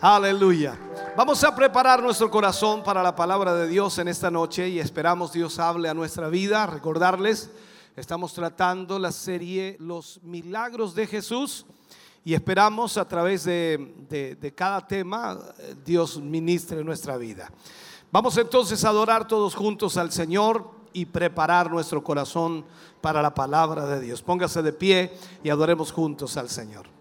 Aleluya. 0.00 0.78
Vamos 1.16 1.42
a 1.42 1.52
preparar 1.52 2.00
nuestro 2.00 2.30
corazón 2.30 2.84
para 2.84 3.02
la 3.02 3.16
palabra 3.16 3.52
de 3.52 3.66
Dios 3.66 3.98
en 3.98 4.06
esta 4.06 4.30
noche 4.30 4.68
y 4.68 4.78
esperamos 4.78 5.32
Dios 5.32 5.58
hable 5.58 5.88
a 5.88 5.94
nuestra 5.94 6.28
vida. 6.28 6.66
Recordarles, 6.66 7.50
estamos 7.96 8.32
tratando 8.32 9.00
la 9.00 9.10
serie 9.10 9.76
Los 9.80 10.20
Milagros 10.22 10.94
de 10.94 11.08
Jesús 11.08 11.66
y 12.28 12.34
esperamos 12.34 12.98
a 12.98 13.08
través 13.08 13.44
de, 13.44 13.94
de- 14.38 14.54
cada 14.54 14.86
tema 14.86 15.38
eh, 15.60 15.74
Dios 15.82 16.20
ministre 16.20 16.84
nuestra 16.84 17.16
vida. 17.16 17.50
Vamos 18.12 18.36
entonces 18.36 18.84
a 18.84 18.90
adorar 18.90 19.26
todos 19.26 19.54
juntos 19.54 19.96
al 19.96 20.12
Señor 20.12 20.70
y 20.92 21.06
preparar 21.06 21.70
nuestro 21.70 22.04
corazón 22.04 22.66
para 23.00 23.22
la 23.22 23.32
palabra 23.32 23.86
de 23.86 24.00
Dios. 24.00 24.20
Póngase 24.20 24.60
de 24.60 24.74
pie 24.74 25.10
y 25.42 25.48
adoremos 25.48 25.90
juntos 25.90 26.36
al 26.36 26.50
Señor. 26.50 26.97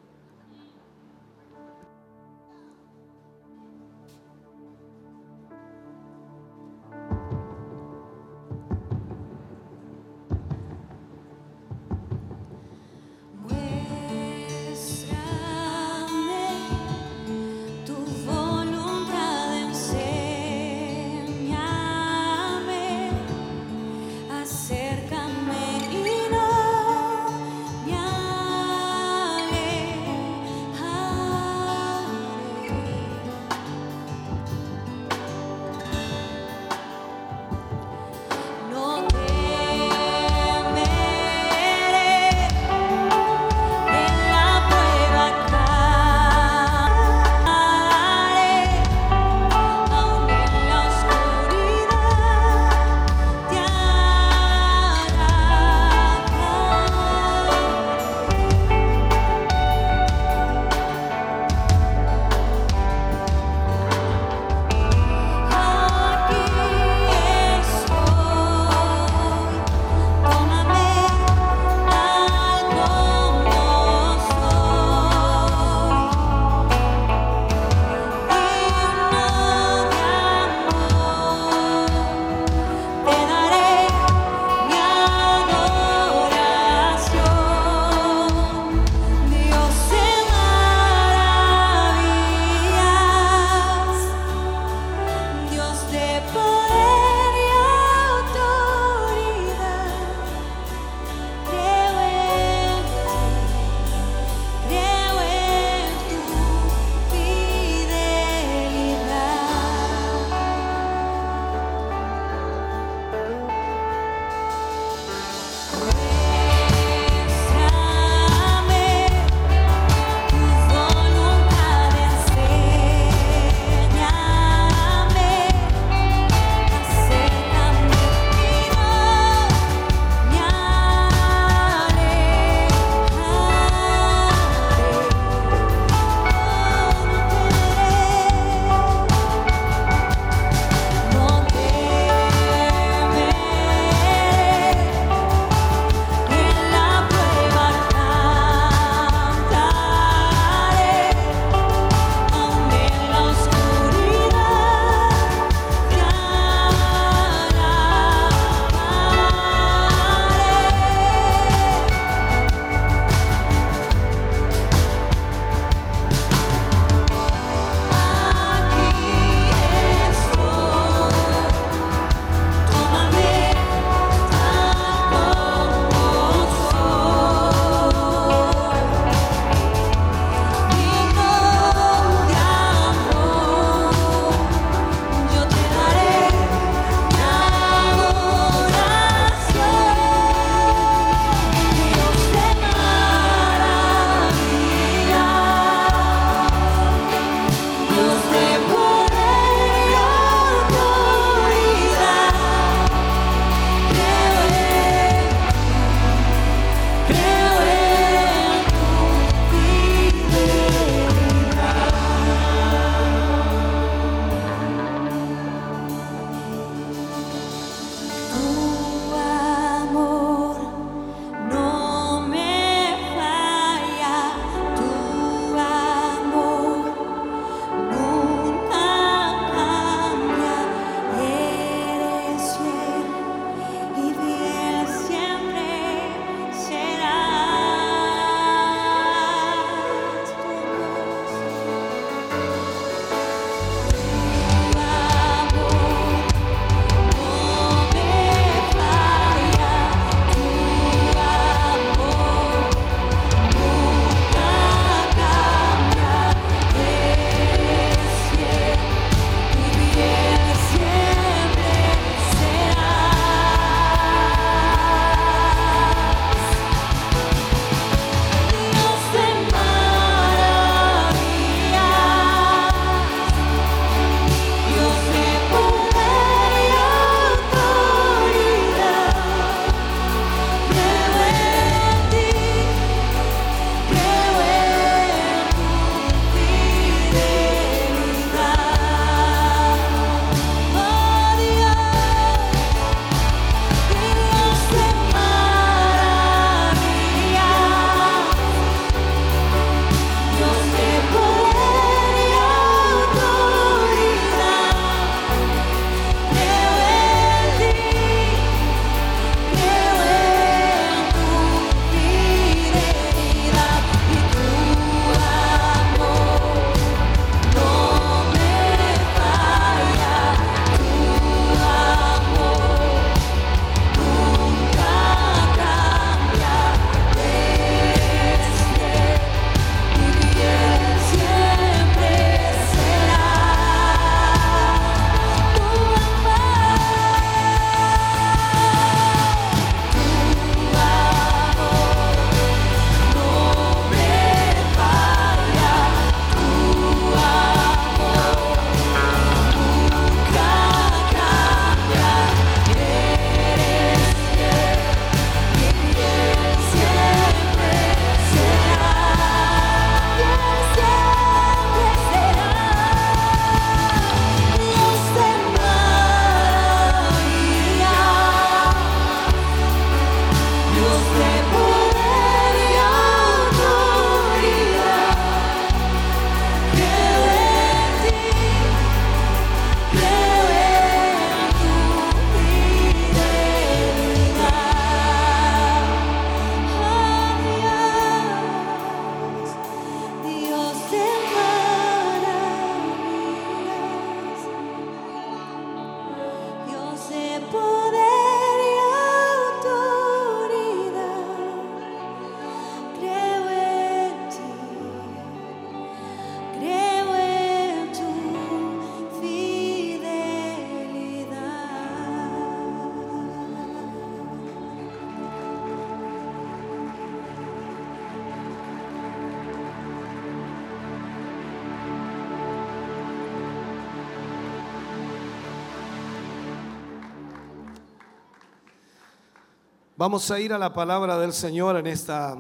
Vamos 430.00 430.30
a 430.30 430.40
ir 430.40 430.54
a 430.54 430.60
la 430.60 430.72
palabra 430.76 431.18
del 431.18 431.34
Señor 431.34 431.76
en 431.76 431.88
esta, 431.88 432.36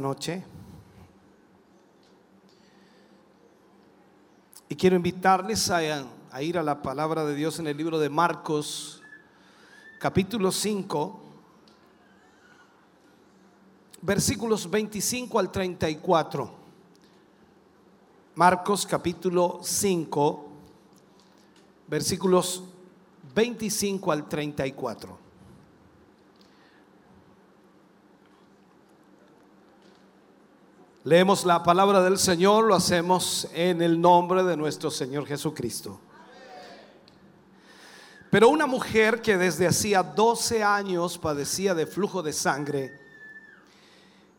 noche. 0.00 0.42
Y 4.68 4.74
quiero 4.74 4.96
invitarles 4.96 5.70
a, 5.70 5.78
a 6.32 6.42
ir 6.42 6.58
a 6.58 6.64
la 6.64 6.82
palabra 6.82 7.24
de 7.24 7.36
Dios 7.36 7.60
en 7.60 7.68
el 7.68 7.76
libro 7.76 8.00
de 8.00 8.10
Marcos, 8.10 9.04
capítulo 10.00 10.50
5, 10.50 11.20
versículos 14.02 14.68
25 14.68 15.38
al 15.38 15.52
34. 15.52 16.50
Marcos 18.34 18.84
capítulo 18.84 19.60
5, 19.62 20.48
versículos 21.86 22.64
25 23.32 24.10
al 24.10 24.28
34. 24.28 25.25
Leemos 31.06 31.44
la 31.44 31.62
palabra 31.62 32.02
del 32.02 32.18
Señor, 32.18 32.64
lo 32.64 32.74
hacemos 32.74 33.46
en 33.54 33.80
el 33.80 34.00
nombre 34.00 34.42
de 34.42 34.56
nuestro 34.56 34.90
Señor 34.90 35.24
Jesucristo. 35.24 36.00
Pero 38.28 38.48
una 38.48 38.66
mujer 38.66 39.22
que 39.22 39.36
desde 39.36 39.68
hacía 39.68 40.02
12 40.02 40.64
años 40.64 41.16
padecía 41.16 41.76
de 41.76 41.86
flujo 41.86 42.24
de 42.24 42.32
sangre 42.32 42.98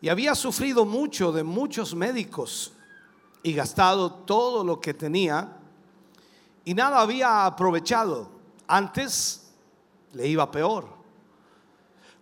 y 0.02 0.10
había 0.10 0.36
sufrido 0.36 0.84
mucho 0.84 1.32
de 1.32 1.42
muchos 1.42 1.96
médicos 1.96 2.74
y 3.44 3.54
gastado 3.54 4.12
todo 4.12 4.62
lo 4.66 4.82
que 4.82 4.94
tenía 4.94 5.58
y 6.66 6.74
nada 6.74 7.00
había 7.00 7.46
aprovechado. 7.46 8.30
Antes 8.68 9.54
le 10.12 10.28
iba 10.28 10.52
peor. 10.52 10.86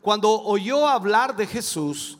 Cuando 0.04 0.30
oyó 0.44 0.88
hablar 0.88 1.36
de 1.36 1.48
Jesús, 1.48 2.20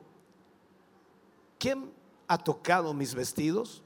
¿quién 1.61 1.93
ha 2.27 2.39
tocado 2.39 2.91
mis 2.91 3.13
vestidos? 3.13 3.83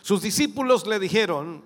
Sus 0.00 0.22
discípulos 0.22 0.86
le 0.86 0.98
dijeron, 0.98 1.62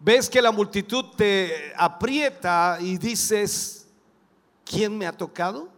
ves 0.00 0.28
que 0.28 0.42
la 0.42 0.50
multitud 0.50 1.04
te 1.16 1.72
aprieta 1.76 2.78
y 2.80 2.98
dices, 2.98 3.86
¿quién 4.64 4.98
me 4.98 5.06
ha 5.06 5.12
tocado? 5.12 5.68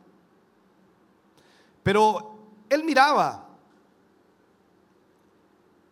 Pero 1.82 2.39
él 2.70 2.82
miraba, 2.82 3.47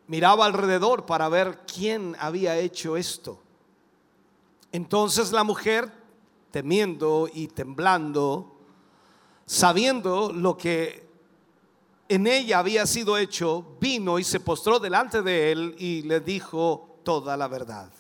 miraba 0.06 0.46
alrededor 0.46 1.04
para 1.04 1.28
ver 1.28 1.66
quién 1.66 2.16
había 2.18 2.56
hecho 2.56 2.96
esto. 2.96 3.42
Entonces 4.72 5.32
la 5.32 5.44
mujer, 5.44 5.92
temiendo 6.50 7.28
y 7.30 7.48
temblando, 7.48 8.56
sabiendo 9.44 10.32
lo 10.32 10.56
que 10.56 11.07
en 12.08 12.26
ella 12.26 12.58
había 12.58 12.86
sido 12.86 13.18
hecho, 13.18 13.76
vino 13.80 14.18
y 14.18 14.24
se 14.24 14.40
postró 14.40 14.78
delante 14.78 15.22
de 15.22 15.52
él 15.52 15.74
y 15.78 16.02
le 16.02 16.20
dijo 16.20 16.98
toda 17.04 17.36
la 17.36 17.48
verdad. 17.48 17.90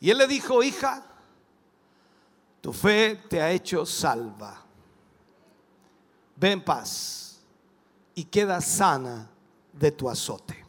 Y 0.00 0.10
él 0.10 0.18
le 0.18 0.26
dijo, 0.26 0.62
hija, 0.62 1.06
tu 2.60 2.72
fe 2.72 3.22
te 3.28 3.40
ha 3.40 3.50
hecho 3.52 3.86
salva. 3.86 4.62
Ve 6.36 6.50
en 6.50 6.64
paz 6.64 7.40
y 8.14 8.24
queda 8.24 8.60
sana 8.60 9.30
de 9.72 9.92
tu 9.92 10.10
azote. 10.10 10.64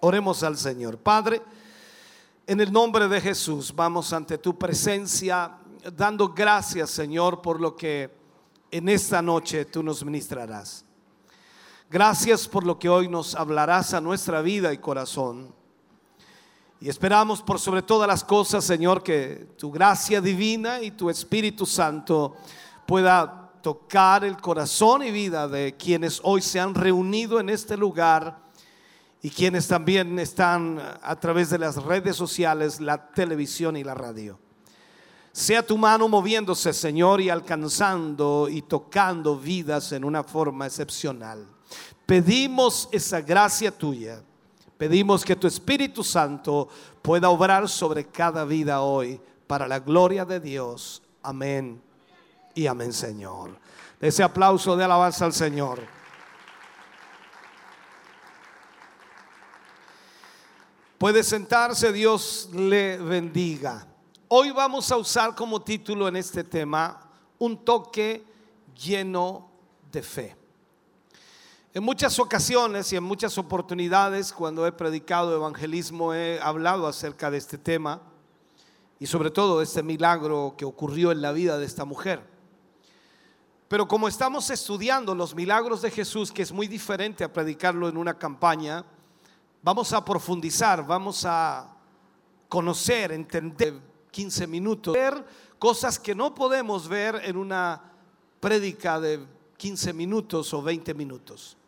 Oremos 0.00 0.42
al 0.42 0.56
Señor. 0.56 0.98
Padre, 0.98 1.42
en 2.46 2.60
el 2.60 2.72
nombre 2.72 3.08
de 3.08 3.20
Jesús 3.20 3.74
vamos 3.74 4.12
ante 4.12 4.38
tu 4.38 4.56
presencia 4.56 5.58
dando 5.96 6.28
gracias, 6.28 6.90
Señor, 6.90 7.42
por 7.42 7.60
lo 7.60 7.76
que 7.76 8.10
en 8.70 8.88
esta 8.88 9.20
noche 9.20 9.64
tú 9.64 9.82
nos 9.82 10.04
ministrarás. 10.04 10.84
Gracias 11.92 12.46
por 12.46 12.64
lo 12.64 12.78
que 12.78 12.88
hoy 12.88 13.08
nos 13.08 13.34
hablarás 13.34 13.94
a 13.94 14.00
nuestra 14.00 14.42
vida 14.42 14.72
y 14.72 14.78
corazón. 14.78 15.52
Y 16.80 16.88
esperamos 16.88 17.42
por 17.42 17.58
sobre 17.58 17.82
todas 17.82 18.06
las 18.06 18.22
cosas, 18.22 18.64
Señor, 18.64 19.02
que 19.02 19.48
tu 19.58 19.72
gracia 19.72 20.20
divina 20.20 20.80
y 20.80 20.92
tu 20.92 21.10
Espíritu 21.10 21.66
Santo 21.66 22.36
pueda 22.86 23.50
tocar 23.60 24.24
el 24.24 24.36
corazón 24.36 25.02
y 25.02 25.10
vida 25.10 25.48
de 25.48 25.76
quienes 25.76 26.20
hoy 26.22 26.42
se 26.42 26.60
han 26.60 26.76
reunido 26.76 27.40
en 27.40 27.48
este 27.48 27.76
lugar 27.76 28.38
y 29.20 29.28
quienes 29.28 29.66
también 29.66 30.16
están 30.20 30.80
a 31.02 31.18
través 31.18 31.50
de 31.50 31.58
las 31.58 31.74
redes 31.74 32.14
sociales, 32.14 32.80
la 32.80 33.04
televisión 33.10 33.76
y 33.76 33.82
la 33.82 33.94
radio. 33.94 34.38
Sea 35.32 35.66
tu 35.66 35.76
mano 35.76 36.06
moviéndose, 36.06 36.72
Señor, 36.72 37.20
y 37.20 37.30
alcanzando 37.30 38.46
y 38.48 38.62
tocando 38.62 39.36
vidas 39.36 39.90
en 39.90 40.04
una 40.04 40.22
forma 40.22 40.66
excepcional. 40.66 41.48
Pedimos 42.10 42.88
esa 42.90 43.20
gracia 43.20 43.70
tuya. 43.70 44.20
Pedimos 44.76 45.24
que 45.24 45.36
tu 45.36 45.46
Espíritu 45.46 46.02
Santo 46.02 46.68
pueda 47.02 47.30
obrar 47.30 47.68
sobre 47.68 48.04
cada 48.04 48.44
vida 48.44 48.80
hoy 48.80 49.20
para 49.46 49.68
la 49.68 49.78
gloria 49.78 50.24
de 50.24 50.40
Dios. 50.40 51.04
Amén 51.22 51.80
y 52.52 52.66
amén, 52.66 52.92
Señor. 52.92 53.56
Ese 54.00 54.24
aplauso 54.24 54.76
de 54.76 54.82
alabanza 54.82 55.24
al 55.24 55.32
Señor. 55.32 55.86
Puede 60.98 61.22
sentarse, 61.22 61.92
Dios 61.92 62.48
le 62.52 62.98
bendiga. 62.98 63.86
Hoy 64.26 64.50
vamos 64.50 64.90
a 64.90 64.96
usar 64.96 65.36
como 65.36 65.62
título 65.62 66.08
en 66.08 66.16
este 66.16 66.42
tema 66.42 67.08
un 67.38 67.64
toque 67.64 68.24
lleno 68.74 69.48
de 69.92 70.02
fe. 70.02 70.39
En 71.72 71.84
muchas 71.84 72.18
ocasiones 72.18 72.92
y 72.92 72.96
en 72.96 73.04
muchas 73.04 73.38
oportunidades 73.38 74.32
cuando 74.32 74.66
he 74.66 74.72
predicado 74.72 75.36
evangelismo 75.36 76.12
he 76.12 76.40
hablado 76.40 76.88
acerca 76.88 77.30
de 77.30 77.38
este 77.38 77.58
tema 77.58 78.02
y 78.98 79.06
sobre 79.06 79.30
todo 79.30 79.58
de 79.58 79.64
este 79.64 79.84
milagro 79.84 80.56
que 80.58 80.64
ocurrió 80.64 81.12
en 81.12 81.22
la 81.22 81.30
vida 81.30 81.58
de 81.58 81.66
esta 81.66 81.84
mujer. 81.84 82.26
Pero 83.68 83.86
como 83.86 84.08
estamos 84.08 84.50
estudiando 84.50 85.14
los 85.14 85.32
milagros 85.32 85.80
de 85.80 85.92
Jesús, 85.92 86.32
que 86.32 86.42
es 86.42 86.50
muy 86.50 86.66
diferente 86.66 87.22
a 87.22 87.32
predicarlo 87.32 87.88
en 87.88 87.96
una 87.96 88.18
campaña, 88.18 88.84
vamos 89.62 89.92
a 89.92 90.04
profundizar, 90.04 90.84
vamos 90.84 91.24
a 91.24 91.72
conocer, 92.48 93.12
entender 93.12 93.74
15 94.10 94.48
minutos, 94.48 94.92
ver 94.92 95.24
cosas 95.56 96.00
que 96.00 96.16
no 96.16 96.34
podemos 96.34 96.88
ver 96.88 97.20
en 97.22 97.36
una 97.36 97.80
prédica 98.40 98.98
de 98.98 99.24
15 99.56 99.92
minutos 99.92 100.52
o 100.52 100.62
20 100.62 100.94
minutos. 100.94 101.58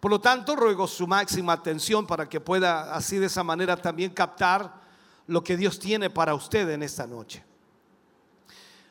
Por 0.00 0.10
lo 0.10 0.20
tanto, 0.20 0.56
ruego 0.56 0.88
su 0.88 1.06
máxima 1.06 1.52
atención 1.52 2.06
para 2.06 2.26
que 2.26 2.40
pueda 2.40 2.94
así 2.94 3.18
de 3.18 3.26
esa 3.26 3.44
manera 3.44 3.76
también 3.76 4.12
captar 4.12 4.80
lo 5.26 5.44
que 5.44 5.58
Dios 5.58 5.78
tiene 5.78 6.08
para 6.08 6.34
usted 6.34 6.68
en 6.70 6.82
esta 6.82 7.06
noche. 7.06 7.44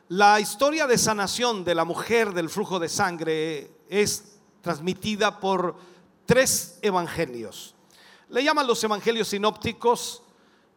La 0.07 0.39
historia 0.39 0.87
de 0.87 0.97
sanación 0.97 1.63
de 1.63 1.75
la 1.75 1.83
mujer 1.83 2.33
del 2.33 2.49
flujo 2.49 2.79
de 2.79 2.89
sangre 2.89 3.71
es 3.89 4.37
transmitida 4.61 5.39
por 5.39 5.75
tres 6.25 6.77
evangelios. 6.81 7.75
Le 8.29 8.43
llaman 8.43 8.67
los 8.67 8.83
evangelios 8.83 9.29
sinópticos, 9.29 10.21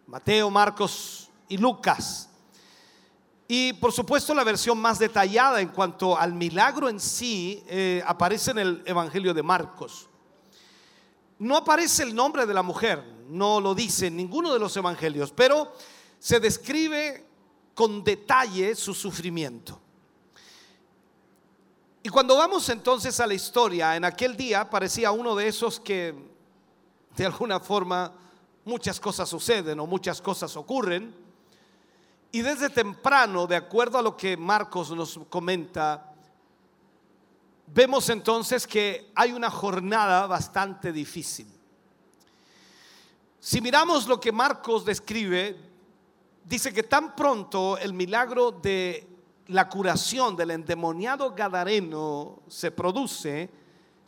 Mateo, 0.07 0.51
Marcos 0.51 1.31
y 1.49 1.59
Lucas. 1.59 2.31
Y 3.47 3.75
por 3.75 3.93
supuesto 3.93 4.35
la 4.35 4.45
versión 4.45 4.79
más 4.79 4.99
detallada 4.99 5.61
en 5.61 5.69
cuanto 5.69 6.17
al 6.17 6.33
milagro 6.33 6.89
en 6.89 6.99
sí 6.99 7.63
eh, 7.67 8.03
aparece 8.07 8.53
en 8.53 8.59
el 8.59 8.83
Evangelio 8.87 9.35
de 9.35 9.43
Marcos. 9.43 10.09
No 11.43 11.57
aparece 11.57 12.05
el 12.05 12.15
nombre 12.15 12.47
de 12.47 12.55
la 12.55 12.63
mujer, 12.63 13.03
no 13.27 13.61
lo 13.61 13.75
dice 13.75 14.07
en 14.07 14.17
ninguno 14.17 14.53
de 14.53 14.61
los 14.61 14.77
evangelios, 14.77 15.33
pero 15.33 15.73
se 16.21 16.39
describe 16.39 17.27
con 17.75 18.05
detalle 18.05 18.77
su 18.77 18.95
sufrimiento. 18.95 19.77
Y 22.01 22.11
cuando 22.11 22.37
vamos 22.37 22.69
entonces 22.69 23.19
a 23.19 23.27
la 23.27 23.35
historia, 23.35 23.97
en 23.97 24.05
aquel 24.05 24.37
día 24.37 24.71
parecía 24.71 25.11
uno 25.11 25.35
de 25.35 25.49
esos 25.49 25.81
que 25.81 26.15
de 27.17 27.27
alguna 27.27 27.59
forma 27.59 28.13
muchas 28.65 29.01
cosas 29.01 29.29
suceden 29.29 29.81
o 29.81 29.87
muchas 29.89 30.23
cosas 30.23 30.57
ocurren. 30.57 31.13
Y 32.31 32.41
desde 32.43 32.71
temprano, 32.71 33.49
de 33.49 33.57
acuerdo 33.57 33.99
a 33.99 34.03
lo 34.03 34.17
que 34.17 34.37
Marcos 34.37 34.93
nos 34.93 35.19
comenta, 35.29 36.12
vemos 37.75 38.09
entonces 38.11 38.67
que 38.67 39.11
hay 39.15 39.33
una 39.33 39.51
jornada 39.51 40.27
bastante 40.27 40.93
difícil. 40.93 41.47
Si 43.41 43.61
miramos 43.61 44.07
lo 44.07 44.21
que 44.21 44.31
Marcos 44.31 44.85
describe, 44.85 45.57
dice 46.45 46.73
que 46.73 46.83
tan 46.83 47.17
pronto 47.17 47.79
el 47.79 47.93
milagro 47.93 48.53
de 48.53 49.09
la 49.49 49.69
curación 49.69 50.37
del 50.37 50.53
endemoniado 50.53 51.35
gadareno 51.35 52.43
se 52.47 52.71
produce, 52.71 53.51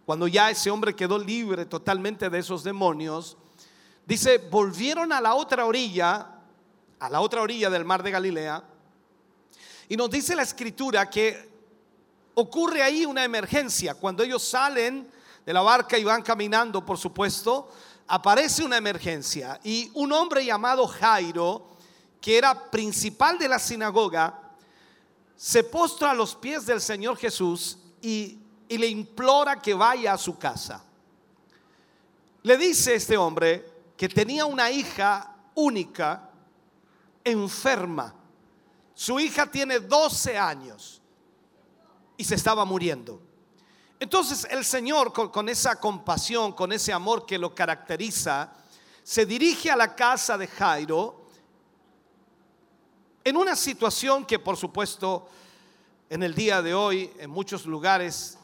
cuando 0.04 0.28
ya 0.28 0.50
ese 0.50 0.70
hombre 0.70 0.94
quedó 0.94 1.18
libre 1.18 1.64
totalmente 1.64 2.28
de 2.28 2.38
esos 2.38 2.62
demonios, 2.62 3.36
dice, 4.06 4.38
volvieron 4.38 5.12
a 5.12 5.20
la 5.20 5.34
otra 5.34 5.64
orilla, 5.64 6.38
a 6.98 7.10
la 7.10 7.20
otra 7.20 7.40
orilla 7.40 7.70
del 7.70 7.84
mar 7.84 8.02
de 8.02 8.10
Galilea, 8.10 8.62
y 9.88 9.96
nos 9.96 10.10
dice 10.10 10.36
la 10.36 10.42
escritura 10.42 11.08
que 11.08 11.53
ocurre 12.34 12.82
ahí 12.82 13.04
una 13.04 13.24
emergencia. 13.24 13.94
Cuando 13.94 14.22
ellos 14.22 14.42
salen 14.42 15.08
de 15.44 15.52
la 15.52 15.62
barca 15.62 15.98
y 15.98 16.04
van 16.04 16.22
caminando, 16.22 16.84
por 16.84 16.98
supuesto, 16.98 17.70
aparece 18.06 18.64
una 18.64 18.76
emergencia. 18.76 19.60
Y 19.62 19.90
un 19.94 20.12
hombre 20.12 20.44
llamado 20.44 20.86
Jairo, 20.86 21.68
que 22.20 22.36
era 22.38 22.70
principal 22.70 23.38
de 23.38 23.48
la 23.48 23.58
sinagoga, 23.58 24.40
se 25.36 25.64
postra 25.64 26.10
a 26.10 26.14
los 26.14 26.34
pies 26.34 26.66
del 26.66 26.80
Señor 26.80 27.16
Jesús 27.16 27.78
y, 28.00 28.38
y 28.68 28.78
le 28.78 28.86
implora 28.86 29.60
que 29.60 29.74
vaya 29.74 30.12
a 30.14 30.18
su 30.18 30.38
casa. 30.38 30.82
Le 32.42 32.56
dice 32.56 32.94
este 32.94 33.16
hombre 33.16 33.64
que 33.96 34.08
tenía 34.08 34.44
una 34.46 34.70
hija 34.70 35.34
única, 35.54 36.30
enferma. 37.22 38.14
Su 38.94 39.18
hija 39.18 39.50
tiene 39.50 39.80
12 39.80 40.38
años 40.38 41.00
y 42.16 42.24
se 42.24 42.34
estaba 42.34 42.64
muriendo. 42.64 43.20
Entonces 44.00 44.46
el 44.50 44.64
Señor, 44.64 45.12
con, 45.12 45.48
esa 45.48 45.76
compasión, 45.80 46.52
con 46.52 46.72
ese 46.72 46.92
amor 46.92 47.24
que 47.24 47.38
lo 47.38 47.54
caracteriza, 47.54 48.52
se 49.02 49.24
dirige 49.24 49.70
a 49.70 49.76
la 49.76 49.94
casa 49.94 50.36
de 50.36 50.46
Jairo 50.46 51.24
en 53.22 53.36
una 53.36 53.56
situación 53.56 54.24
que 54.24 54.38
por 54.38 54.56
supuesto 54.56 55.28
en 56.10 56.22
el 56.22 56.34
día 56.34 56.60
de 56.60 56.74
hoy 56.74 57.10
en 57.18 57.30
muchos 57.30 57.64
lugares 57.66 58.38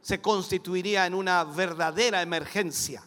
se 0.00 0.20
constituiría 0.20 1.06
en 1.06 1.14
una 1.14 1.44
verdadera 1.44 2.22
emergencia. 2.22 3.04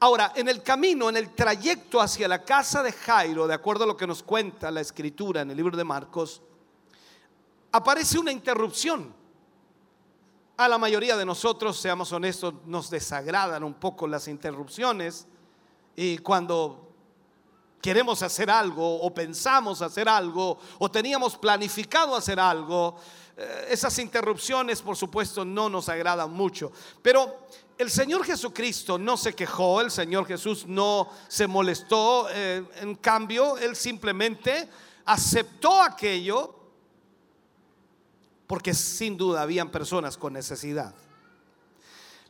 Ahora, 0.00 0.32
en 0.36 0.48
el 0.48 0.62
camino, 0.62 1.08
en 1.08 1.16
el 1.16 1.34
trayecto 1.34 2.00
hacia 2.00 2.28
la 2.28 2.44
casa 2.44 2.82
de 2.82 2.92
Jairo, 2.92 3.46
de 3.46 3.54
acuerdo 3.54 3.84
a 3.84 3.86
lo 3.86 3.96
que 3.96 4.06
nos 4.06 4.22
cuenta 4.22 4.70
la 4.70 4.80
escritura 4.80 5.40
en 5.40 5.50
el 5.50 5.56
libro 5.56 5.76
de 5.76 5.84
Marcos, 5.84 6.42
aparece 7.72 8.18
una 8.18 8.32
interrupción. 8.32 9.14
A 10.56 10.68
la 10.68 10.78
mayoría 10.78 11.16
de 11.16 11.24
nosotros, 11.24 11.78
seamos 11.78 12.10
honestos, 12.12 12.54
nos 12.66 12.90
desagradan 12.90 13.62
un 13.62 13.74
poco 13.74 14.08
las 14.08 14.26
interrupciones 14.26 15.26
y 15.94 16.18
cuando 16.18 16.88
queremos 17.80 18.22
hacer 18.22 18.50
algo 18.50 19.00
o 19.00 19.14
pensamos 19.14 19.82
hacer 19.82 20.08
algo 20.08 20.58
o 20.78 20.90
teníamos 20.90 21.36
planificado 21.36 22.16
hacer 22.16 22.40
algo, 22.40 22.96
eh, 23.36 23.68
esas 23.70 23.96
interrupciones 24.00 24.82
por 24.82 24.96
supuesto 24.96 25.44
no 25.44 25.68
nos 25.68 25.88
agradan 25.88 26.32
mucho. 26.32 26.72
Pero 27.02 27.46
el 27.76 27.88
Señor 27.88 28.24
Jesucristo 28.24 28.98
no 28.98 29.16
se 29.16 29.34
quejó, 29.34 29.80
el 29.80 29.92
Señor 29.92 30.26
Jesús 30.26 30.66
no 30.66 31.08
se 31.28 31.46
molestó, 31.46 32.26
eh, 32.30 32.64
en 32.80 32.96
cambio, 32.96 33.56
Él 33.58 33.76
simplemente 33.76 34.68
aceptó 35.04 35.80
aquello 35.80 36.57
porque 38.48 38.74
sin 38.74 39.16
duda 39.16 39.42
habían 39.42 39.70
personas 39.70 40.16
con 40.16 40.32
necesidad. 40.32 40.94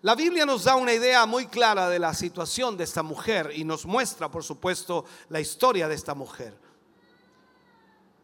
La 0.02 0.16
Biblia 0.16 0.44
nos 0.44 0.64
da 0.64 0.74
una 0.74 0.92
idea 0.92 1.24
muy 1.26 1.46
clara 1.46 1.88
de 1.88 2.00
la 2.00 2.12
situación 2.12 2.76
de 2.76 2.84
esta 2.84 3.02
mujer 3.02 3.52
y 3.54 3.64
nos 3.64 3.86
muestra, 3.86 4.28
por 4.30 4.42
supuesto, 4.42 5.04
la 5.28 5.40
historia 5.40 5.88
de 5.88 5.94
esta 5.94 6.14
mujer. 6.14 6.58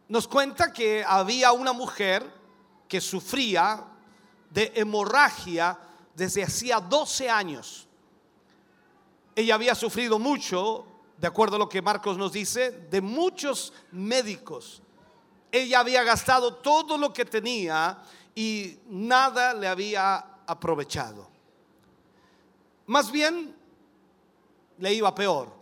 Nos 0.09 0.27
cuenta 0.27 0.71
que 0.73 1.03
había 1.07 1.53
una 1.53 1.71
mujer 1.71 2.29
que 2.87 2.99
sufría 2.99 3.85
de 4.49 4.73
hemorragia 4.75 5.79
desde 6.13 6.43
hacía 6.43 6.81
12 6.81 7.29
años. 7.29 7.87
Ella 9.35 9.55
había 9.55 9.73
sufrido 9.73 10.19
mucho, 10.19 10.85
de 11.17 11.27
acuerdo 11.27 11.55
a 11.55 11.59
lo 11.59 11.69
que 11.69 11.81
Marcos 11.81 12.17
nos 12.17 12.33
dice, 12.33 12.71
de 12.71 12.99
muchos 12.99 13.71
médicos. 13.91 14.81
Ella 15.55 15.79
había 15.79 16.03
gastado 16.03 16.55
todo 16.55 16.97
lo 16.97 17.13
que 17.13 17.23
tenía 17.23 17.97
y 18.35 18.77
nada 18.89 19.53
le 19.53 19.69
había 19.69 20.17
aprovechado. 20.45 21.29
Más 22.87 23.09
bien 23.09 23.55
le 24.77 24.93
iba 24.93 25.15
peor. 25.15 25.55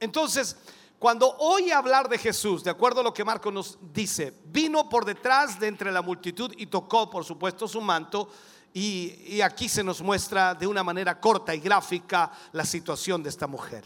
Entonces, 0.00 0.56
cuando 0.98 1.36
oye 1.36 1.70
hablar 1.70 2.08
de 2.08 2.16
Jesús, 2.16 2.64
de 2.64 2.70
acuerdo 2.70 3.00
a 3.00 3.04
lo 3.04 3.12
que 3.12 3.26
Marcos 3.26 3.52
nos 3.52 3.78
dice, 3.92 4.32
vino 4.46 4.88
por 4.88 5.04
detrás 5.04 5.60
de 5.60 5.66
entre 5.66 5.92
la 5.92 6.00
multitud 6.00 6.54
y 6.56 6.64
tocó, 6.64 7.10
por 7.10 7.26
supuesto, 7.26 7.68
su 7.68 7.82
manto. 7.82 8.30
Y, 8.72 9.22
y, 9.26 9.42
aquí 9.42 9.68
se 9.68 9.84
nos 9.84 10.00
muestra 10.00 10.54
de 10.54 10.66
una 10.66 10.82
manera 10.82 11.20
corta 11.20 11.54
y 11.54 11.60
gráfica 11.60 12.32
la 12.52 12.64
situación 12.64 13.22
de 13.22 13.28
esta 13.28 13.46
mujer. 13.46 13.84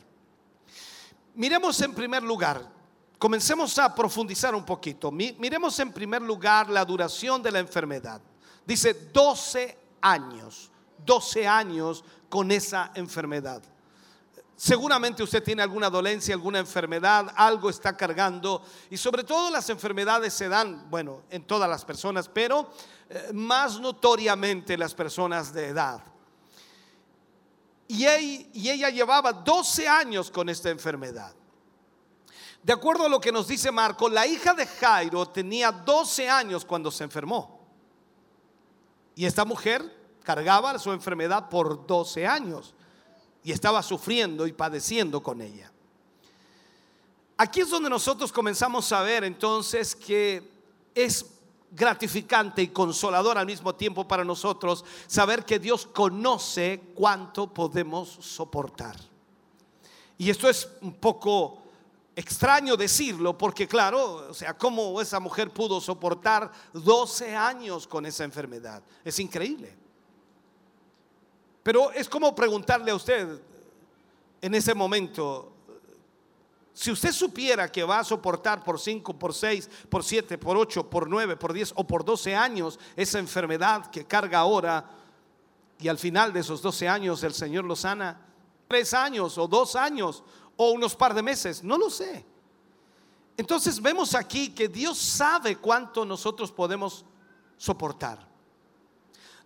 Miremos 1.34 1.80
en 1.80 1.92
primer 1.92 2.22
lugar, 2.22 2.75
comencemos 3.18 3.78
a 3.78 3.94
profundizar 3.94 4.54
un 4.54 4.64
poquito. 4.64 5.10
Miremos 5.10 5.78
en 5.78 5.92
primer 5.92 6.22
lugar 6.22 6.68
la 6.68 6.84
duración 6.84 7.42
de 7.42 7.50
la 7.50 7.58
enfermedad. 7.58 8.20
Dice 8.64 8.94
12 9.12 9.78
años. 10.00 10.70
12 11.04 11.46
años 11.46 12.04
con 12.28 12.50
esa 12.50 12.90
enfermedad. 12.94 13.62
Seguramente 14.56 15.22
usted 15.22 15.42
tiene 15.42 15.62
alguna 15.62 15.90
dolencia, 15.90 16.34
alguna 16.34 16.58
enfermedad, 16.58 17.30
algo 17.36 17.68
está 17.68 17.94
cargando 17.94 18.62
y 18.88 18.96
sobre 18.96 19.22
todo 19.22 19.50
las 19.50 19.68
enfermedades 19.68 20.32
se 20.32 20.48
dan, 20.48 20.88
bueno, 20.88 21.24
en 21.28 21.44
todas 21.44 21.68
las 21.68 21.84
personas, 21.84 22.28
pero 22.28 22.70
eh, 23.10 23.30
más 23.34 23.78
notoriamente 23.78 24.78
las 24.78 24.94
personas 24.94 25.52
de 25.52 25.68
edad. 25.68 26.00
Y 27.86 28.06
ella, 28.06 28.48
y 28.54 28.70
ella 28.70 28.88
llevaba 28.88 29.32
12 29.32 29.86
años 29.86 30.30
con 30.30 30.48
esta 30.48 30.70
enfermedad. 30.70 31.34
De 32.66 32.72
acuerdo 32.72 33.06
a 33.06 33.08
lo 33.08 33.20
que 33.20 33.30
nos 33.30 33.46
dice 33.46 33.70
Marco, 33.70 34.08
la 34.08 34.26
hija 34.26 34.52
de 34.52 34.66
Jairo 34.66 35.28
tenía 35.28 35.70
12 35.70 36.28
años 36.28 36.64
cuando 36.64 36.90
se 36.90 37.04
enfermó. 37.04 37.60
Y 39.14 39.24
esta 39.24 39.44
mujer 39.44 40.16
cargaba 40.24 40.76
su 40.80 40.90
enfermedad 40.90 41.48
por 41.48 41.86
12 41.86 42.26
años 42.26 42.74
y 43.44 43.52
estaba 43.52 43.84
sufriendo 43.84 44.48
y 44.48 44.52
padeciendo 44.52 45.22
con 45.22 45.42
ella. 45.42 45.70
Aquí 47.36 47.60
es 47.60 47.70
donde 47.70 47.88
nosotros 47.88 48.32
comenzamos 48.32 48.90
a 48.90 49.02
ver 49.02 49.22
entonces 49.22 49.94
que 49.94 50.50
es 50.92 51.24
gratificante 51.70 52.62
y 52.62 52.68
consolador 52.68 53.38
al 53.38 53.46
mismo 53.46 53.76
tiempo 53.76 54.08
para 54.08 54.24
nosotros 54.24 54.84
saber 55.06 55.44
que 55.44 55.60
Dios 55.60 55.86
conoce 55.86 56.82
cuánto 56.96 57.46
podemos 57.46 58.08
soportar. 58.08 58.96
Y 60.18 60.30
esto 60.30 60.48
es 60.48 60.68
un 60.80 60.94
poco 60.94 61.62
extraño 62.16 62.78
decirlo 62.78 63.36
porque 63.36 63.68
claro, 63.68 64.28
o 64.30 64.34
sea, 64.34 64.56
cómo 64.56 65.00
esa 65.02 65.20
mujer 65.20 65.50
pudo 65.50 65.82
soportar 65.82 66.50
12 66.72 67.36
años 67.36 67.86
con 67.86 68.06
esa 68.06 68.24
enfermedad. 68.24 68.82
Es 69.04 69.18
increíble. 69.18 69.76
Pero 71.62 71.92
es 71.92 72.08
como 72.08 72.34
preguntarle 72.34 72.90
a 72.90 72.94
usted 72.94 73.38
en 74.40 74.54
ese 74.54 74.74
momento, 74.74 75.52
si 76.72 76.90
usted 76.90 77.12
supiera 77.12 77.70
que 77.70 77.84
va 77.84 77.98
a 77.98 78.04
soportar 78.04 78.64
por 78.64 78.80
5, 78.80 79.18
por 79.18 79.34
6, 79.34 79.68
por 79.90 80.02
7, 80.02 80.38
por 80.38 80.56
8, 80.56 80.88
por 80.88 81.08
9, 81.08 81.36
por 81.36 81.52
10 81.52 81.72
o 81.76 81.86
por 81.86 82.04
12 82.04 82.34
años 82.34 82.78
esa 82.96 83.18
enfermedad 83.18 83.90
que 83.90 84.06
carga 84.06 84.38
ahora 84.38 84.88
y 85.78 85.88
al 85.88 85.98
final 85.98 86.32
de 86.32 86.40
esos 86.40 86.62
12 86.62 86.88
años 86.88 87.22
el 87.24 87.34
Señor 87.34 87.64
lo 87.64 87.76
sana, 87.76 88.26
3 88.68 88.94
años 88.94 89.36
o 89.36 89.46
2 89.46 89.76
años 89.76 90.22
o 90.56 90.70
unos 90.70 90.94
par 90.94 91.14
de 91.14 91.22
meses, 91.22 91.62
no 91.62 91.76
lo 91.76 91.90
sé. 91.90 92.24
Entonces 93.36 93.80
vemos 93.80 94.14
aquí 94.14 94.50
que 94.50 94.68
Dios 94.68 94.98
sabe 94.98 95.56
cuánto 95.56 96.04
nosotros 96.04 96.50
podemos 96.50 97.04
soportar. 97.56 98.26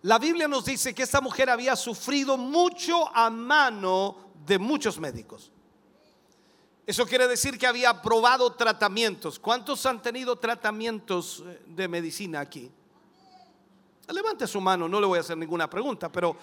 La 0.03 0.17
Biblia 0.17 0.47
nos 0.47 0.65
dice 0.65 0.95
que 0.95 1.03
esta 1.03 1.21
mujer 1.21 1.49
había 1.49 1.75
sufrido 1.75 2.37
mucho 2.37 3.15
a 3.15 3.29
mano 3.29 4.15
de 4.45 4.57
muchos 4.57 4.99
médicos. 4.99 5.51
Eso 6.87 7.05
quiere 7.05 7.27
decir 7.27 7.57
que 7.57 7.67
había 7.67 8.01
probado 8.01 8.53
tratamientos. 8.53 9.37
¿Cuántos 9.37 9.85
han 9.85 10.01
tenido 10.01 10.37
tratamientos 10.37 11.43
eh, 11.45 11.61
de 11.67 11.87
medicina 11.87 12.39
aquí? 12.39 12.71
Levante 14.07 14.45
su 14.47 14.59
mano, 14.59 14.89
no 14.89 14.99
le 14.99 15.07
voy 15.07 15.17
a 15.17 15.21
hacer 15.21 15.37
ninguna 15.37 15.69
pregunta, 15.69 16.11
pero 16.11 16.35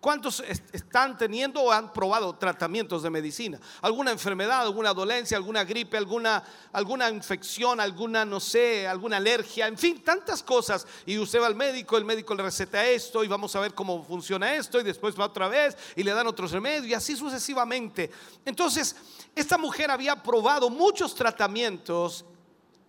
¿Cuántos 0.00 0.40
est- 0.40 0.72
están 0.72 1.18
teniendo 1.18 1.60
o 1.60 1.72
han 1.72 1.92
probado 1.92 2.36
tratamientos 2.36 3.02
de 3.02 3.10
medicina? 3.10 3.58
¿Alguna 3.82 4.12
enfermedad, 4.12 4.60
alguna 4.60 4.94
dolencia, 4.94 5.36
alguna 5.36 5.64
gripe, 5.64 5.96
alguna, 5.96 6.44
alguna 6.72 7.10
infección, 7.10 7.80
alguna, 7.80 8.24
no 8.24 8.38
sé, 8.38 8.86
alguna 8.86 9.16
alergia? 9.16 9.66
En 9.66 9.76
fin, 9.76 10.02
tantas 10.04 10.42
cosas. 10.42 10.86
Y 11.04 11.18
usted 11.18 11.40
va 11.40 11.48
al 11.48 11.56
médico, 11.56 11.96
el 11.96 12.04
médico 12.04 12.32
le 12.34 12.44
receta 12.44 12.86
esto 12.86 13.24
y 13.24 13.28
vamos 13.28 13.56
a 13.56 13.60
ver 13.60 13.74
cómo 13.74 14.04
funciona 14.04 14.54
esto 14.54 14.78
y 14.78 14.84
después 14.84 15.18
va 15.18 15.24
otra 15.26 15.48
vez 15.48 15.76
y 15.96 16.04
le 16.04 16.12
dan 16.12 16.28
otros 16.28 16.52
remedios 16.52 16.86
y 16.86 16.94
así 16.94 17.16
sucesivamente. 17.16 18.10
Entonces, 18.44 18.94
esta 19.34 19.58
mujer 19.58 19.90
había 19.90 20.22
probado 20.22 20.70
muchos 20.70 21.14
tratamientos 21.14 22.24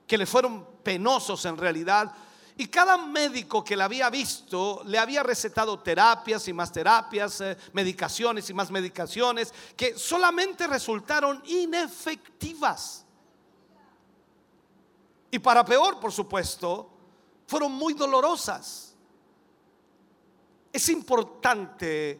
que 0.05 0.17
le 0.17 0.25
fueron 0.25 0.65
penosos 0.83 1.43
en 1.45 1.57
realidad. 1.57 2.11
Y 2.59 2.67
cada 2.67 2.97
médico 2.97 3.63
que 3.63 3.73
la 3.73 3.85
había 3.85 4.09
visto 4.09 4.81
le 4.85 4.99
había 4.99 5.23
recetado 5.23 5.79
terapias 5.79 6.45
y 6.49 6.51
más 6.51 6.73
terapias, 6.73 7.39
eh, 7.39 7.57
medicaciones 7.71 8.49
y 8.49 8.53
más 8.53 8.69
medicaciones, 8.69 9.53
que 9.77 9.97
solamente 9.97 10.67
resultaron 10.67 11.41
inefectivas. 11.45 13.05
Y 15.31 15.39
para 15.39 15.63
peor, 15.63 16.01
por 16.01 16.11
supuesto, 16.11 16.89
fueron 17.47 17.71
muy 17.71 17.93
dolorosas. 17.93 18.93
Es 20.73 20.89
importante, 20.89 22.19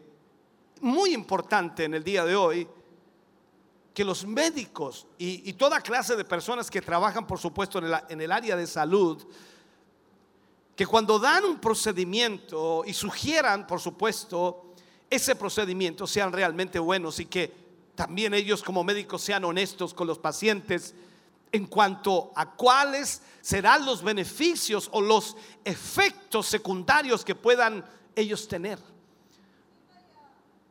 muy 0.80 1.12
importante 1.12 1.84
en 1.84 1.92
el 1.92 2.02
día 2.02 2.24
de 2.24 2.34
hoy, 2.34 2.66
que 3.92 4.04
los 4.06 4.24
médicos 4.24 5.06
y, 5.18 5.52
toda 5.52 5.82
clase 5.82 6.16
de 6.16 6.24
personas 6.24 6.70
que 6.70 6.80
trabajan, 6.80 7.26
por 7.26 7.38
supuesto, 7.38 7.78
en 8.08 8.20
el 8.22 8.32
área 8.32 8.56
de 8.56 8.66
salud, 8.66 9.22
que 10.80 10.86
cuando 10.86 11.18
dan 11.18 11.44
un 11.44 11.60
procedimiento 11.60 12.84
y 12.86 12.94
sugieran, 12.94 13.66
por 13.66 13.82
supuesto, 13.82 14.72
ese 15.10 15.36
procedimiento 15.36 16.06
sean 16.06 16.32
realmente 16.32 16.78
buenos 16.78 17.20
y 17.20 17.26
que 17.26 17.52
también 17.94 18.32
ellos 18.32 18.62
como 18.62 18.82
médicos 18.82 19.20
sean 19.20 19.44
honestos 19.44 19.92
con 19.92 20.06
los 20.06 20.18
pacientes 20.18 20.94
en 21.52 21.66
cuanto 21.66 22.32
a 22.34 22.52
cuáles 22.52 23.20
serán 23.42 23.84
los 23.84 24.02
beneficios 24.02 24.88
o 24.92 25.02
los 25.02 25.36
efectos 25.66 26.46
secundarios 26.46 27.26
que 27.26 27.34
puedan 27.34 27.84
ellos 28.16 28.48
tener. 28.48 28.78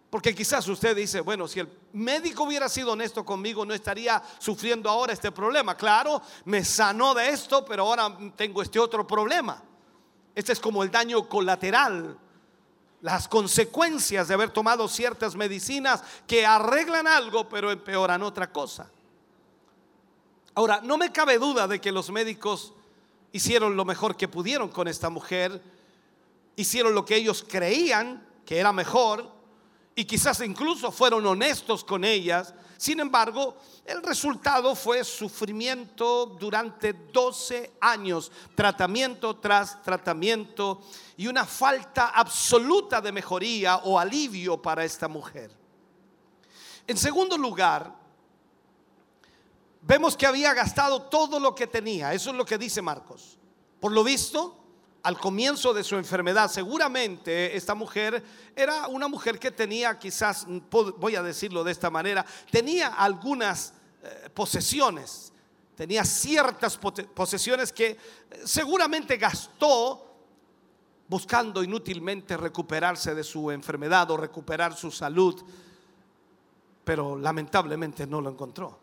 Porque 0.10 0.34
quizás 0.34 0.68
usted 0.68 0.96
dice, 0.96 1.22
bueno, 1.22 1.48
si 1.48 1.60
el 1.60 1.70
médico 1.94 2.46
hubiera 2.46 2.68
sido 2.68 2.94
honesto 2.94 3.24
conmigo, 3.24 3.64
no 3.64 3.76
estaría 3.76 4.24
sufriendo 4.40 4.90
ahora 4.90 5.14
este 5.14 5.32
problema. 5.32 5.78
Claro, 5.78 6.20
me 6.46 6.66
sanó 6.66 7.14
de 7.14 7.30
esto, 7.30 7.64
pero 7.64 7.84
ahora 7.84 8.18
tengo 8.36 8.64
este 8.64 8.80
otro 8.80 9.06
problema. 9.06 9.69
Este 10.36 10.54
es 10.54 10.60
como 10.60 10.84
el 10.84 10.92
daño 10.92 11.28
colateral, 11.28 12.18
las 13.02 13.28
consecuencias 13.28 14.28
de 14.28 14.34
haber 14.34 14.52
tomado 14.52 14.88
ciertas 14.88 15.36
medicinas 15.36 16.04
que 16.28 16.46
arreglan 16.46 17.08
algo, 17.08 17.48
pero 17.48 17.72
empeoran 17.72 18.24
otra 18.24 18.52
cosa. 18.52 18.90
Ahora, 20.56 20.82
no 20.84 20.98
me 20.98 21.12
cabe 21.12 21.38
duda 21.38 21.68
de 21.68 21.80
que 21.80 21.92
los 21.92 22.10
médicos 22.10 22.74
hicieron 23.32 23.76
lo 23.76 23.86
mejor 23.86 24.18
que 24.18 24.28
pudieron 24.28 24.70
con 24.70 24.88
esta 24.88 25.10
mujer, 25.10 25.62
hicieron 26.56 26.94
lo 26.94 27.06
que 27.06 27.16
ellos 27.16 27.46
creían 27.48 28.28
que 28.46 28.58
era 28.58 28.74
mejor 28.74 29.32
y 29.96 30.06
quizás 30.06 30.42
incluso 30.42 30.92
fueron 30.92 31.26
honestos 31.26 31.84
con 31.84 32.04
ellas. 32.04 32.54
Sin 32.80 33.02
embargo, 33.02 33.58
el 33.84 34.02
resultado 34.02 34.74
fue 34.74 35.04
sufrimiento 35.04 36.28
durante 36.28 36.94
12 36.94 37.74
años, 37.82 38.32
tratamiento 38.56 39.36
tras 39.36 39.84
tratamiento 39.84 40.80
y 41.18 41.28
una 41.28 41.46
falta 41.46 42.12
absoluta 42.12 43.02
de 43.02 43.12
mejoría 43.12 43.80
o 43.84 44.00
alivio 44.00 44.62
para 44.62 44.86
esta 44.86 45.10
mujer. 45.10 45.52
En 46.88 46.96
segundo 46.96 47.38
lugar, 47.38 47.94
vemos 49.82 50.16
que 50.16 50.26
había 50.26 50.54
gastado 50.54 51.02
todo 51.02 51.38
lo 51.38 51.54
que 51.54 51.68
tenía. 51.68 52.14
Eso 52.14 52.30
es 52.30 52.38
lo 52.38 52.46
que 52.46 52.58
dice 52.58 52.82
Marcos. 52.82 53.38
Por 53.82 53.92
lo 53.92 54.06
visto, 54.06 54.59
al 55.04 55.18
comienzo 55.18 55.74
de 55.74 55.84
su 55.84 55.96
enfermedad, 55.96 56.52
seguramente 56.52 57.56
esta 57.56 57.74
mujer 57.74 58.24
era 58.56 58.88
una 58.88 59.08
mujer 59.08 59.40
que 59.40 59.52
tenía, 59.52 59.98
quizás, 59.98 60.46
voy 60.98 61.16
a 61.16 61.24
decirlo 61.24 61.64
de 61.64 61.72
esta 61.72 61.90
manera, 61.90 62.26
tenía 62.52 62.88
algunas 62.88 63.74
eh, 64.04 64.30
posesiones, 64.34 65.32
tenía 65.76 66.04
ciertas 66.04 66.78
posesiones 66.78 67.72
que 67.72 67.92
eh, 67.92 67.98
seguramente 68.44 69.18
gastó 69.18 70.06
buscando 71.08 71.64
inútilmente 71.64 72.38
recuperarse 72.38 73.16
de 73.16 73.24
su 73.24 73.50
enfermedad 73.52 74.12
o 74.12 74.18
recuperar 74.18 74.76
su 74.76 74.92
salud, 74.92 75.42
pero 76.84 77.18
lamentablemente 77.18 78.06
no 78.06 78.22
lo 78.22 78.30
encontró. 78.30 78.80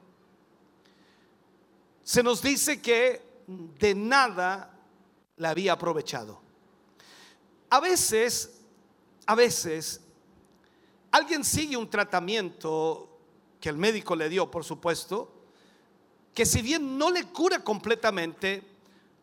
Se 2.03 2.23
nos 2.23 2.41
dice 2.41 2.81
que 2.81 3.43
de 3.47 3.95
nada 3.95 4.76
la 5.37 5.51
había 5.51 5.73
aprovechado. 5.73 6.41
A 7.71 7.81
veces, 7.81 8.61
a 9.27 9.35
veces, 9.35 10.01
alguien 11.11 11.45
sigue 11.45 11.77
un 11.77 11.91
tratamiento 11.91 13.19
que 13.61 13.69
el 13.69 13.77
médico 13.77 14.15
le 14.15 14.29
dio, 14.29 14.51
por 14.51 14.65
supuesto, 14.65 15.33
que 16.35 16.47
si 16.47 16.63
bien 16.63 16.99
no 16.99 17.11
le 17.11 17.25
cura 17.25 17.65
completamente, 17.65 18.63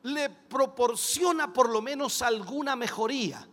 le 0.04 0.30
proporciona 0.30 1.54
por 1.54 1.70
lo 1.70 1.82
menos 1.82 2.22
alguna 2.22 2.76
mejoría. 2.76 3.48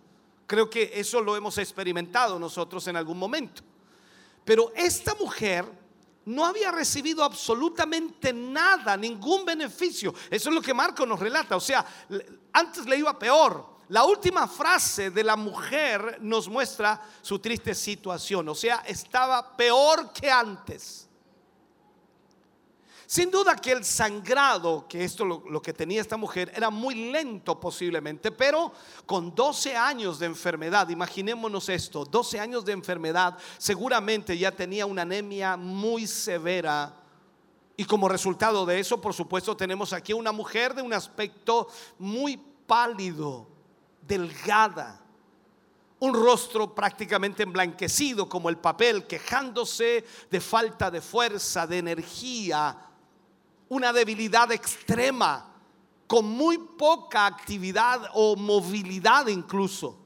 Creo 0.46 0.68
que 0.68 0.90
eso 0.94 1.20
lo 1.20 1.36
hemos 1.36 1.58
experimentado 1.58 2.38
nosotros 2.38 2.86
en 2.88 2.96
algún 2.96 3.18
momento. 3.18 3.62
Pero 4.44 4.72
esta 4.74 5.14
mujer 5.14 5.64
no 6.26 6.44
había 6.44 6.70
recibido 6.70 7.24
absolutamente 7.24 8.32
nada, 8.32 8.96
ningún 8.96 9.44
beneficio. 9.44 10.14
Eso 10.30 10.48
es 10.50 10.54
lo 10.54 10.62
que 10.62 10.74
Marco 10.74 11.04
nos 11.06 11.18
relata. 11.18 11.56
O 11.56 11.60
sea, 11.60 11.84
antes 12.52 12.86
le 12.86 12.98
iba 12.98 13.18
peor. 13.18 13.80
La 13.88 14.04
última 14.04 14.46
frase 14.46 15.10
de 15.10 15.24
la 15.24 15.34
mujer 15.34 16.18
nos 16.20 16.48
muestra 16.48 17.00
su 17.22 17.40
triste 17.40 17.74
situación. 17.74 18.48
O 18.48 18.54
sea, 18.54 18.84
estaba 18.86 19.56
peor 19.56 20.12
que 20.12 20.30
antes. 20.30 21.09
Sin 23.10 23.28
duda 23.28 23.56
que 23.56 23.72
el 23.72 23.84
sangrado, 23.84 24.86
que 24.86 25.02
esto 25.02 25.24
lo, 25.24 25.60
que 25.60 25.72
tenía 25.72 26.00
esta 26.00 26.16
mujer, 26.16 26.52
era 26.54 26.70
muy 26.70 27.10
lento 27.10 27.58
posiblemente, 27.58 28.30
pero 28.30 28.70
con 29.04 29.34
12 29.34 29.76
años 29.76 30.20
de 30.20 30.26
enfermedad, 30.26 30.88
imaginémonos 30.90 31.68
esto, 31.70 32.04
12 32.04 32.38
años 32.38 32.64
de 32.64 32.70
enfermedad, 32.70 33.36
seguramente 33.58 34.38
ya 34.38 34.52
tenía 34.52 34.86
una 34.86 35.02
anemia 35.02 35.56
muy 35.56 36.06
severa. 36.06 37.02
Y 37.76 37.84
como 37.84 38.08
resultado 38.08 38.64
de 38.64 38.78
eso, 38.78 39.00
por 39.00 39.12
supuesto, 39.12 39.56
tenemos 39.56 39.92
aquí 39.92 40.12
una 40.12 40.30
mujer 40.30 40.72
de 40.72 40.82
un 40.82 40.92
aspecto 40.92 41.66
muy 41.98 42.36
pálido, 42.36 43.48
delgada, 44.02 45.04
un 45.98 46.14
rostro 46.14 46.76
prácticamente 46.76 47.42
emblanquecido 47.42 48.28
como 48.28 48.48
el 48.48 48.58
papel, 48.58 49.08
quejándose 49.08 50.04
de 50.30 50.40
falta 50.40 50.92
de 50.92 51.00
fuerza, 51.00 51.66
de 51.66 51.78
energía, 51.78 52.86
una 53.70 53.92
debilidad 53.92 54.50
extrema, 54.52 55.46
con 56.06 56.26
muy 56.26 56.58
poca 56.58 57.24
actividad 57.24 58.10
o 58.14 58.34
movilidad 58.34 59.28
incluso. 59.28 59.96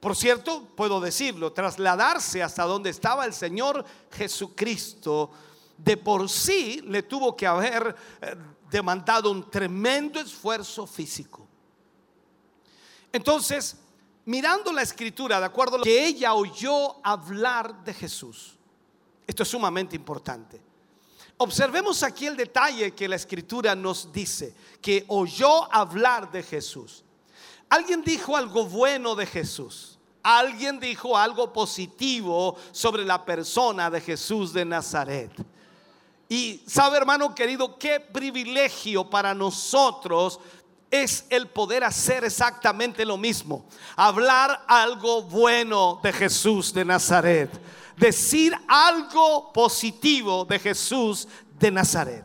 Por 0.00 0.16
cierto, 0.16 0.68
puedo 0.76 1.00
decirlo, 1.00 1.52
trasladarse 1.52 2.42
hasta 2.42 2.64
donde 2.64 2.90
estaba 2.90 3.24
el 3.26 3.32
Señor 3.32 3.84
Jesucristo, 4.10 5.30
de 5.78 5.96
por 5.96 6.28
sí 6.28 6.82
le 6.84 7.04
tuvo 7.04 7.36
que 7.36 7.46
haber 7.46 7.94
eh, 8.20 8.34
demandado 8.70 9.30
un 9.30 9.48
tremendo 9.48 10.18
esfuerzo 10.18 10.84
físico. 10.84 11.46
Entonces, 13.12 13.76
mirando 14.24 14.72
la 14.72 14.82
escritura, 14.82 15.38
de 15.38 15.46
acuerdo 15.46 15.76
a 15.76 15.78
lo 15.78 15.84
que 15.84 16.06
ella 16.06 16.34
oyó 16.34 16.96
hablar 17.06 17.84
de 17.84 17.94
Jesús, 17.94 18.56
esto 19.26 19.44
es 19.44 19.48
sumamente 19.48 19.94
importante. 19.94 20.65
Observemos 21.38 22.02
aquí 22.02 22.26
el 22.26 22.36
detalle 22.36 22.94
que 22.94 23.08
la 23.08 23.16
escritura 23.16 23.74
nos 23.74 24.10
dice, 24.10 24.54
que 24.80 25.04
oyó 25.08 25.72
hablar 25.72 26.30
de 26.30 26.42
Jesús. 26.42 27.04
Alguien 27.68 28.02
dijo 28.02 28.36
algo 28.36 28.64
bueno 28.64 29.14
de 29.14 29.26
Jesús. 29.26 29.98
Alguien 30.22 30.80
dijo 30.80 31.16
algo 31.16 31.52
positivo 31.52 32.56
sobre 32.72 33.04
la 33.04 33.24
persona 33.24 33.90
de 33.90 34.00
Jesús 34.00 34.52
de 34.52 34.64
Nazaret. 34.64 35.30
Y 36.28 36.62
sabe 36.66 36.96
hermano 36.96 37.34
querido, 37.34 37.78
qué 37.78 38.00
privilegio 38.00 39.08
para 39.08 39.34
nosotros 39.34 40.40
es 40.90 41.26
el 41.28 41.48
poder 41.48 41.84
hacer 41.84 42.24
exactamente 42.24 43.04
lo 43.04 43.16
mismo. 43.16 43.66
Hablar 43.94 44.64
algo 44.66 45.22
bueno 45.22 46.00
de 46.02 46.12
Jesús 46.12 46.72
de 46.72 46.84
Nazaret 46.84 47.50
decir 47.96 48.54
algo 48.68 49.52
positivo 49.52 50.44
de 50.44 50.58
Jesús 50.58 51.26
de 51.58 51.70
Nazaret. 51.70 52.24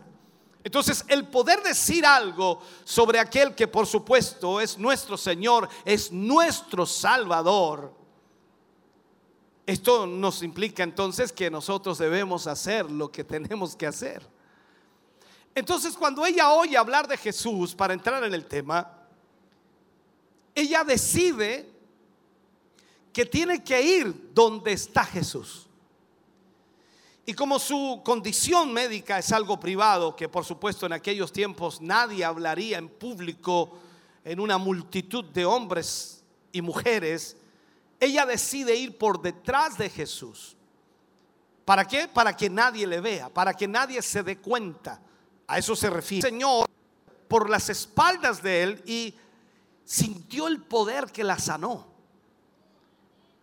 Entonces, 0.64 1.03
el 1.07 1.27
poder 1.27 1.64
decir 1.64 2.06
algo 2.06 2.61
sobre 2.84 3.19
aquel 3.19 3.56
que 3.56 3.68
por 3.68 3.88
supuesto 3.88 4.61
es 4.61 4.77
nuestro 4.77 5.18
Señor, 5.18 5.68
es 5.85 6.11
nuestro 6.11 6.85
Salvador, 6.85 7.99
Esto 9.65 10.06
nos 10.06 10.43
implica 10.43 10.84
entonces 10.84 11.31
que 11.31 11.49
nosotros 11.49 11.98
debemos 11.98 12.45
hacer 12.48 12.89
lo 12.91 13.11
que 13.11 13.23
tenemos 13.23 13.76
que 13.76 13.88
hacer. 13.88 14.22
Entonces 15.56 15.95
cuando 15.95 16.26
ella 16.26 16.52
oye 16.52 16.76
hablar 16.76 17.07
de 17.07 17.15
Jesús, 17.15 17.73
para 17.73 17.93
entrar 17.93 18.22
en 18.23 18.34
el 18.34 18.45
tema, 18.45 18.91
ella 20.56 20.84
decide 20.84 21.70
que 23.13 23.25
tiene 23.25 23.63
que 23.63 23.81
ir 23.81 24.31
donde 24.33 24.73
está 24.73 25.03
Jesús. 25.03 25.67
Y 27.25 27.33
como 27.33 27.59
su 27.59 28.01
condición 28.03 28.73
médica 28.73 29.19
es 29.19 29.31
algo 29.31 29.59
privado, 29.59 30.15
que 30.15 30.27
por 30.27 30.43
supuesto 30.43 30.85
en 30.85 30.93
aquellos 30.93 31.31
tiempos 31.31 31.79
nadie 31.79 32.25
hablaría 32.25 32.77
en 32.77 32.89
público 32.89 33.77
en 34.23 34.39
una 34.39 34.57
multitud 34.57 35.25
de 35.25 35.45
hombres 35.45 36.23
y 36.51 36.61
mujeres, 36.61 37.38
ella 37.99 38.25
decide 38.25 38.75
ir 38.75 38.97
por 38.97 39.21
detrás 39.21 39.77
de 39.77 39.89
Jesús. 39.89 40.57
¿Para 41.65 41.85
qué? 41.85 42.07
Para 42.07 42.35
que 42.35 42.49
nadie 42.49 42.88
le 42.88 42.99
vea, 42.99 43.29
para 43.29 43.53
que 43.53 43.67
nadie 43.67 44.01
se 44.01 44.23
dé 44.23 44.39
cuenta. 44.39 44.99
A 45.47 45.57
eso 45.57 45.75
se 45.75 45.89
refiere. 45.89 46.27
El 46.27 46.33
Señor, 46.33 46.67
por 47.27 47.49
las 47.49 47.69
espaldas 47.69 48.41
de 48.41 48.63
él 48.63 48.83
y 48.85 49.15
sintió 49.85 50.47
el 50.47 50.61
poder 50.61 51.11
que 51.11 51.23
la 51.23 51.38
sanó. 51.38 51.90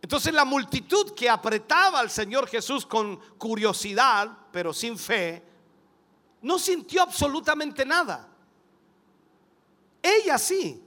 Entonces 0.00 0.32
la 0.32 0.44
multitud 0.44 1.12
que 1.14 1.28
apretaba 1.28 1.98
al 1.98 2.10
Señor 2.10 2.46
Jesús 2.46 2.86
con 2.86 3.16
curiosidad, 3.36 4.30
pero 4.52 4.72
sin 4.72 4.96
fe, 4.96 5.42
no 6.40 6.58
sintió 6.58 7.02
absolutamente 7.02 7.84
nada. 7.84 8.28
Ella 10.00 10.38
sí. 10.38 10.80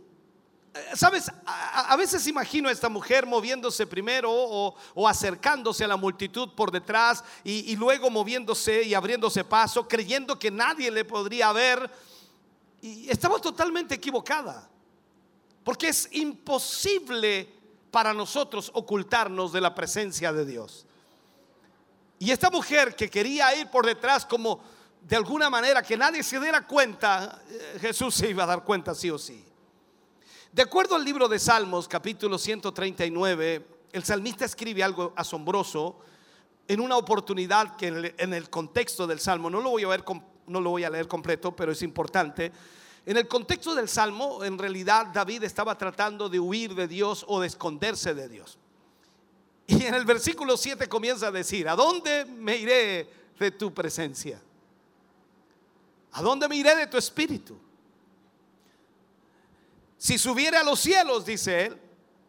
Eh, 0.73 0.79
Sabes, 0.95 1.29
a, 1.45 1.95
veces 1.97 2.25
imagino 2.27 2.69
a 2.69 2.71
esta 2.71 2.88
mujer 2.88 3.25
moviéndose 3.25 3.85
primero 3.85 4.31
o, 4.31 4.75
o 4.93 5.07
acercándose 5.07 5.83
a 5.83 5.89
la 5.89 5.97
multitud 5.97 6.53
por 6.55 6.71
detrás 6.71 7.21
y, 7.43 7.71
y 7.71 7.75
luego 7.75 8.09
moviéndose 8.09 8.83
y 8.83 8.93
abriéndose 8.93 9.43
paso, 9.43 9.85
creyendo 9.85 10.39
que 10.39 10.49
nadie 10.49 10.89
le 10.89 11.03
podría 11.03 11.51
ver. 11.51 11.91
Y 12.81 13.09
estaba 13.09 13.39
totalmente 13.39 13.95
equivocada. 13.95 14.69
Porque 15.65 15.89
es 15.89 16.07
imposible 16.13 17.60
para 17.91 18.13
nosotros 18.13 18.72
ocultarnos 18.73 19.51
de 19.51 19.61
la 19.61 19.76
presencia 19.76 20.31
de 20.31 20.45
Dios. 20.45 20.85
Y 22.18 22.31
esta 22.31 22.49
mujer 22.49 22.95
que 22.95 23.09
quería 23.09 23.53
ir 23.55 23.69
por 23.69 23.85
detrás 23.85 24.26
como 24.26 24.61
de 25.01 25.15
alguna 25.15 25.49
manera 25.49 25.81
que 25.81 25.97
nadie 25.97 26.23
se 26.23 26.39
diera 26.39 26.65
cuenta, 26.65 27.41
eh, 27.49 27.77
Jesús 27.81 28.15
se 28.15 28.30
iba 28.30 28.43
a 28.43 28.47
dar 28.47 28.63
cuenta 28.63 28.95
sí 28.95 29.09
o 29.09 29.18
sí. 29.18 29.43
De 30.51 30.61
acuerdo 30.61 30.95
al 30.95 31.03
libro 31.03 31.27
de 31.27 31.39
Salmos, 31.39 31.88
capítulo 31.88 32.38
139, 32.38 33.68
el 33.91 34.03
salmista 34.03 34.45
escribe 34.45 34.84
algo 34.84 35.13
asombroso 35.15 35.99
en 36.68 36.80
una 36.80 36.97
oportunidad 36.97 37.76
que 37.76 38.13
en 38.18 38.34
el, 38.34 38.49
contexto 38.49 39.07
del 39.07 39.19
Salmo, 39.19 39.49
no 39.49 39.59
lo 39.59 39.72
voy 39.72 40.84
a 40.84 40.89
leer 40.89 41.07
completo, 41.07 41.55
pero 41.55 41.72
es 41.72 41.81
importante. 41.81 42.51
En 43.05 43.17
el 43.17 43.27
contexto 43.27 43.73
del 43.73 43.89
Salmo, 43.89 44.43
en 44.43 44.57
realidad 44.57 45.07
David 45.07 45.43
estaba 45.43 45.77
tratando 45.77 46.29
de 46.29 46.39
huir 46.39 46.75
de 46.75 46.87
Dios 46.87 47.25
o 47.27 47.39
de 47.39 47.47
esconderse 47.47 48.13
de 48.13 48.29
Dios. 48.29 48.57
Y 49.65 49.85
en 49.85 49.95
el 49.95 50.05
versículo 50.05 50.55
7 50.57 50.87
comienza 50.87 51.27
a 51.27 51.31
decir, 51.31 51.67
¿a 51.67 51.75
dónde 51.75 52.25
me 52.25 52.57
iré 52.57 53.09
de 53.39 53.51
tu 53.51 53.73
presencia? 53.73 54.41
¿A 56.11 56.21
dónde 56.21 56.47
me 56.47 56.57
iré 56.57 56.75
de 56.75 56.87
tu 56.87 56.97
espíritu? 56.97 57.57
Si 59.97 60.17
subiere 60.17 60.57
a 60.57 60.63
los 60.63 60.79
cielos, 60.79 61.25
dice 61.25 61.67
él, 61.67 61.81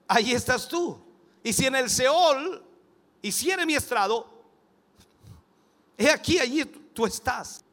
ahí 0.07 0.33
estás 0.33 0.69
tú. 0.69 1.03
Y 1.43 1.53
si 1.53 1.67
en 1.67 1.75
el 1.75 1.91
Seol 1.91 2.63
hiciere 3.21 3.67
mi 3.67 3.75
estrado, 3.75 4.27
he 5.99 6.09
aquí, 6.11 6.39
allí 6.39 6.65
tú 6.65 7.07
estás. 7.07 7.65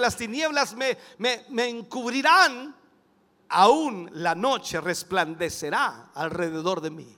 Las 0.00 0.16
tinieblas 0.16 0.74
me, 0.74 0.96
me, 1.18 1.44
me 1.50 1.68
encubrirán, 1.68 2.74
aún 3.48 4.10
la 4.14 4.34
noche 4.34 4.80
resplandecerá 4.80 6.10
alrededor 6.14 6.80
de 6.80 6.90
mí. 6.90 7.16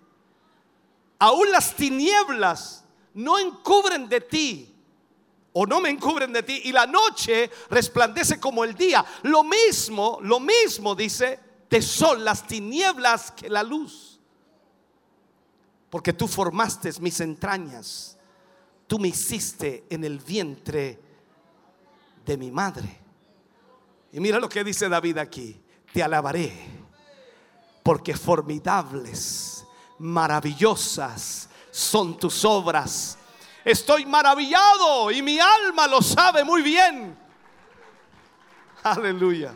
Aún 1.19 1.51
las 1.53 1.75
tinieblas 1.77 2.85
no 3.15 3.39
encubren 3.39 4.09
de 4.09 4.21
ti 4.21 4.75
o 5.53 5.67
no 5.67 5.81
me 5.81 5.91
encubren 5.91 6.33
de 6.33 6.43
ti 6.43 6.63
y 6.65 6.73
la 6.73 6.87
noche 6.87 7.51
resplandece 7.71 8.41
como 8.41 8.65
el 8.65 8.75
día. 8.75 9.05
Lo 9.23 9.45
mismo, 9.45 10.19
lo 10.23 10.41
mismo 10.41 10.95
dice, 10.95 11.39
te 11.69 11.83
son 11.83 12.25
las 12.25 12.47
tinieblas 12.47 13.31
que 13.33 13.49
la 13.49 13.63
luz. 13.63 14.19
Porque 15.91 16.15
tú 16.15 16.27
formaste 16.27 16.91
mis 17.01 17.21
entrañas, 17.21 18.17
tú 18.87 18.99
me 18.99 19.09
hiciste 19.09 19.85
en 19.91 20.05
el 20.05 20.19
vientre 20.19 20.99
de 22.25 22.37
mi 22.37 22.51
madre. 22.51 23.01
Y 24.13 24.21
mira 24.21 24.39
lo 24.39 24.49
que 24.49 24.63
dice 24.63 24.89
David 24.89 25.19
aquí, 25.19 25.61
te 25.93 26.03
alabaré, 26.03 26.53
porque 27.83 28.17
formidables, 28.17 29.65
maravillosas 29.99 31.49
son 31.71 32.19
tus 32.19 32.45
obras. 32.45 33.19
Estoy 33.65 34.05
maravillado 34.05 35.11
y 35.11 35.23
mi 35.23 35.39
alma 35.39 35.87
lo 35.87 36.03
sabe 36.03 36.45
muy 36.45 36.63
bien. 36.63 37.17
Aleluya. 38.83 39.55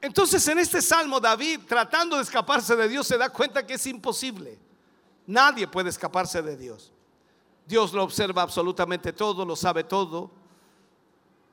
Entonces 0.00 0.46
en 0.48 0.58
este 0.58 0.80
salmo 0.80 1.18
David, 1.18 1.60
tratando 1.66 2.16
de 2.16 2.22
escaparse 2.22 2.76
de 2.76 2.88
Dios, 2.88 3.06
se 3.06 3.18
da 3.18 3.30
cuenta 3.30 3.66
que 3.66 3.74
es 3.74 3.86
imposible. 3.86 4.58
Nadie 5.26 5.66
puede 5.66 5.88
escaparse 5.88 6.42
de 6.42 6.56
Dios. 6.56 6.93
Dios 7.66 7.92
lo 7.92 8.02
observa 8.02 8.42
absolutamente 8.42 9.12
todo, 9.12 9.44
lo 9.44 9.56
sabe 9.56 9.84
todo. 9.84 10.30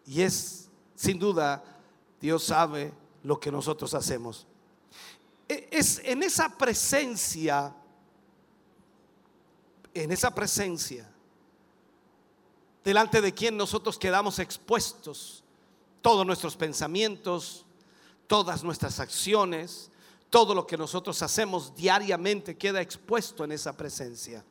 Y 0.06 0.22
es, 0.22 0.70
sin 0.96 1.18
duda, 1.20 1.64
Dios 2.20 2.44
sabe 2.44 2.94
lo 3.24 3.40
que 3.40 3.52
nosotros 3.52 3.94
hacemos. 3.94 4.46
E- 5.48 5.70
Es 5.72 6.00
en 6.04 6.24
esa 6.24 6.58
presencia, 6.58 7.74
en 9.94 10.12
esa 10.12 10.34
presencia, 10.34 11.10
delante 12.84 13.22
de 13.22 13.34
quien 13.34 13.56
nosotros 13.58 13.98
quedamos 13.98 14.40
expuestos, 14.40 15.44
todos 16.02 16.26
nuestros 16.26 16.56
pensamientos, 16.56 17.66
todas 18.28 18.64
nuestras 18.64 19.00
acciones, 19.00 19.92
todo 20.30 20.56
lo 20.56 20.66
que 20.66 20.78
nosotros 20.78 21.22
hacemos 21.22 21.76
diariamente 21.76 22.58
queda 22.58 22.82
expuesto 22.82 23.44
en 23.44 23.52
esa 23.52 23.76
presencia. 23.76 24.44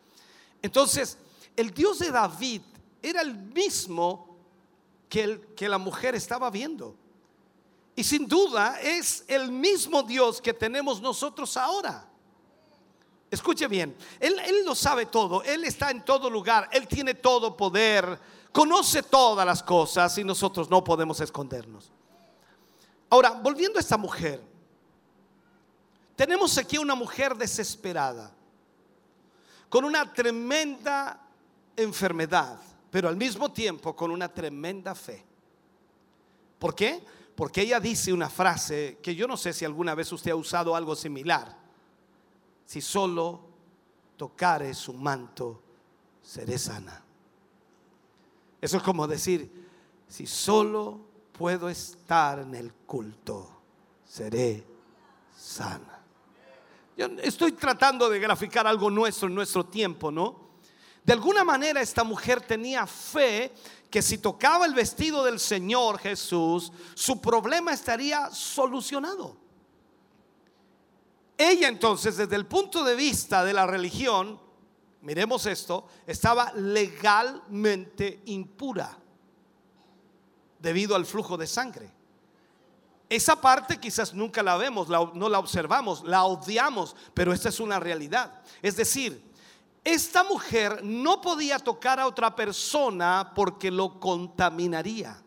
Entonces, 0.63 1.17
el 1.57 1.73
Dios 1.73 1.99
de 1.99 2.11
David 2.11 2.63
era 3.03 3.21
el 3.23 3.35
mismo 3.35 4.37
que, 5.09 5.23
el- 5.23 5.41
que 5.55 5.69
la 5.69 5.79
mujer 5.79 6.15
estaba 6.15 6.51
viendo. 6.51 6.97
Y 7.97 8.05
sin 8.05 8.27
duda 8.27 8.81
es 8.81 9.25
el 9.29 9.51
mismo 9.51 10.03
Dios 10.03 10.41
que 10.41 10.55
tenemos 10.55 11.01
nosotros 11.01 11.57
ahora. 11.57 12.07
Escuche 13.31 13.69
bien, 13.69 13.97
él, 14.19 14.39
él 14.41 14.65
lo 14.65 14.75
sabe 14.75 15.07
todo, 15.07 15.43
Él 15.45 15.63
está 15.65 15.91
en 15.93 16.05
todo 16.05 16.29
lugar, 16.29 16.69
Él 16.73 16.89
tiene 16.89 17.15
todo 17.15 17.57
poder, 17.57 18.19
conoce 18.53 19.05
todas 19.05 19.47
las 19.47 19.63
cosas 19.63 20.19
y 20.19 20.25
nosotros 20.25 20.69
no 20.69 20.83
podemos 20.83 21.21
escondernos. 21.21 21.93
Ahora, 23.09 23.31
volviendo 23.31 23.79
a 23.79 23.81
esta 23.83 23.97
mujer, 23.97 24.43
tenemos 26.17 26.59
aquí 26.59 26.77
una 26.79 26.95
mujer 26.97 27.37
desesperada, 27.37 28.33
con 29.69 29.85
una 29.85 30.13
tremenda 30.13 31.21
enfermedad, 31.83 32.61
pero 32.91 33.09
al 33.09 33.17
mismo 33.17 33.53
tiempo 33.53 33.95
con 33.95 34.11
una 34.11 34.29
tremenda 34.33 34.95
fe. 34.95 35.25
¿Por 36.59 36.75
qué? 36.75 37.03
Porque 37.35 37.63
ella 37.63 37.81
dice 37.81 38.13
una 38.13 38.29
frase 38.29 38.99
que 39.03 39.15
yo 39.15 39.27
no 39.27 39.37
sé 39.37 39.53
si 39.53 39.65
alguna 39.65 39.95
vez 39.95 40.13
usted 40.13 40.31
ha 40.31 40.37
usado 40.37 40.77
algo 40.77 40.95
similar. 40.95 41.57
Si 42.67 42.81
solo 42.81 43.49
tocare 44.17 44.75
su 44.75 44.93
manto, 44.93 45.63
seré 46.23 46.59
sana. 46.59 47.03
Eso 48.61 48.77
es 48.77 48.83
como 48.83 49.07
decir, 49.07 49.51
si 50.07 50.27
solo 50.27 51.01
puedo 51.33 51.71
estar 51.71 52.41
en 52.41 52.55
el 52.55 52.75
culto, 52.75 53.49
seré 54.05 54.67
sana. 55.35 56.05
Yo 56.97 57.07
estoy 57.23 57.53
tratando 57.53 58.11
de 58.11 58.19
graficar 58.19 58.67
algo 58.67 58.91
nuestro 58.91 59.29
en 59.29 59.35
nuestro 59.35 59.65
tiempo, 59.65 60.11
¿no? 60.11 60.50
De 61.05 61.13
alguna 61.13 61.45
manera 61.45 61.81
esta 61.81 62.05
mujer 62.05 62.41
tenía 62.41 62.87
fe 62.87 63.53
que 63.91 64.03
si 64.03 64.19
tocaba 64.19 64.67
el 64.67 64.75
vestido 64.75 65.25
del 65.25 65.41
Señor 65.41 65.99
Jesús, 65.99 66.73
su 66.95 67.21
problema 67.21 67.73
estaría 67.73 68.31
solucionado. 68.31 69.37
Ella 71.37 71.69
entonces, 71.69 72.17
desde 72.17 72.37
el 72.37 72.47
punto 72.47 72.85
de 72.85 72.95
vista 72.95 73.45
de 73.45 73.55
la 73.55 73.67
religión, 73.67 74.39
miremos 75.01 75.47
esto, 75.47 75.87
estaba 76.07 76.53
legalmente 76.53 78.21
impura 78.27 78.97
debido 80.59 80.95
al 80.95 81.07
flujo 81.07 81.39
de 81.39 81.47
sangre. 81.47 81.91
Esa 83.09 83.41
parte 83.41 83.81
quizás 83.81 84.15
nunca 84.15 84.43
la 84.43 84.57
vemos, 84.57 84.89
no 84.89 85.29
la 85.29 85.39
observamos, 85.39 86.05
la 86.05 86.25
odiamos, 86.25 86.95
pero 87.13 87.33
esta 87.33 87.49
es 87.49 87.59
una 87.59 87.81
realidad. 87.81 88.43
Es 88.63 88.77
decir, 88.77 89.30
esta 89.83 90.25
mujer 90.25 90.81
no 90.85 91.21
podía 91.21 91.59
tocar 91.59 91.99
a 91.99 92.07
otra 92.07 92.35
persona 92.35 93.33
porque 93.35 93.71
lo 93.71 93.99
contaminaría. 93.99 95.23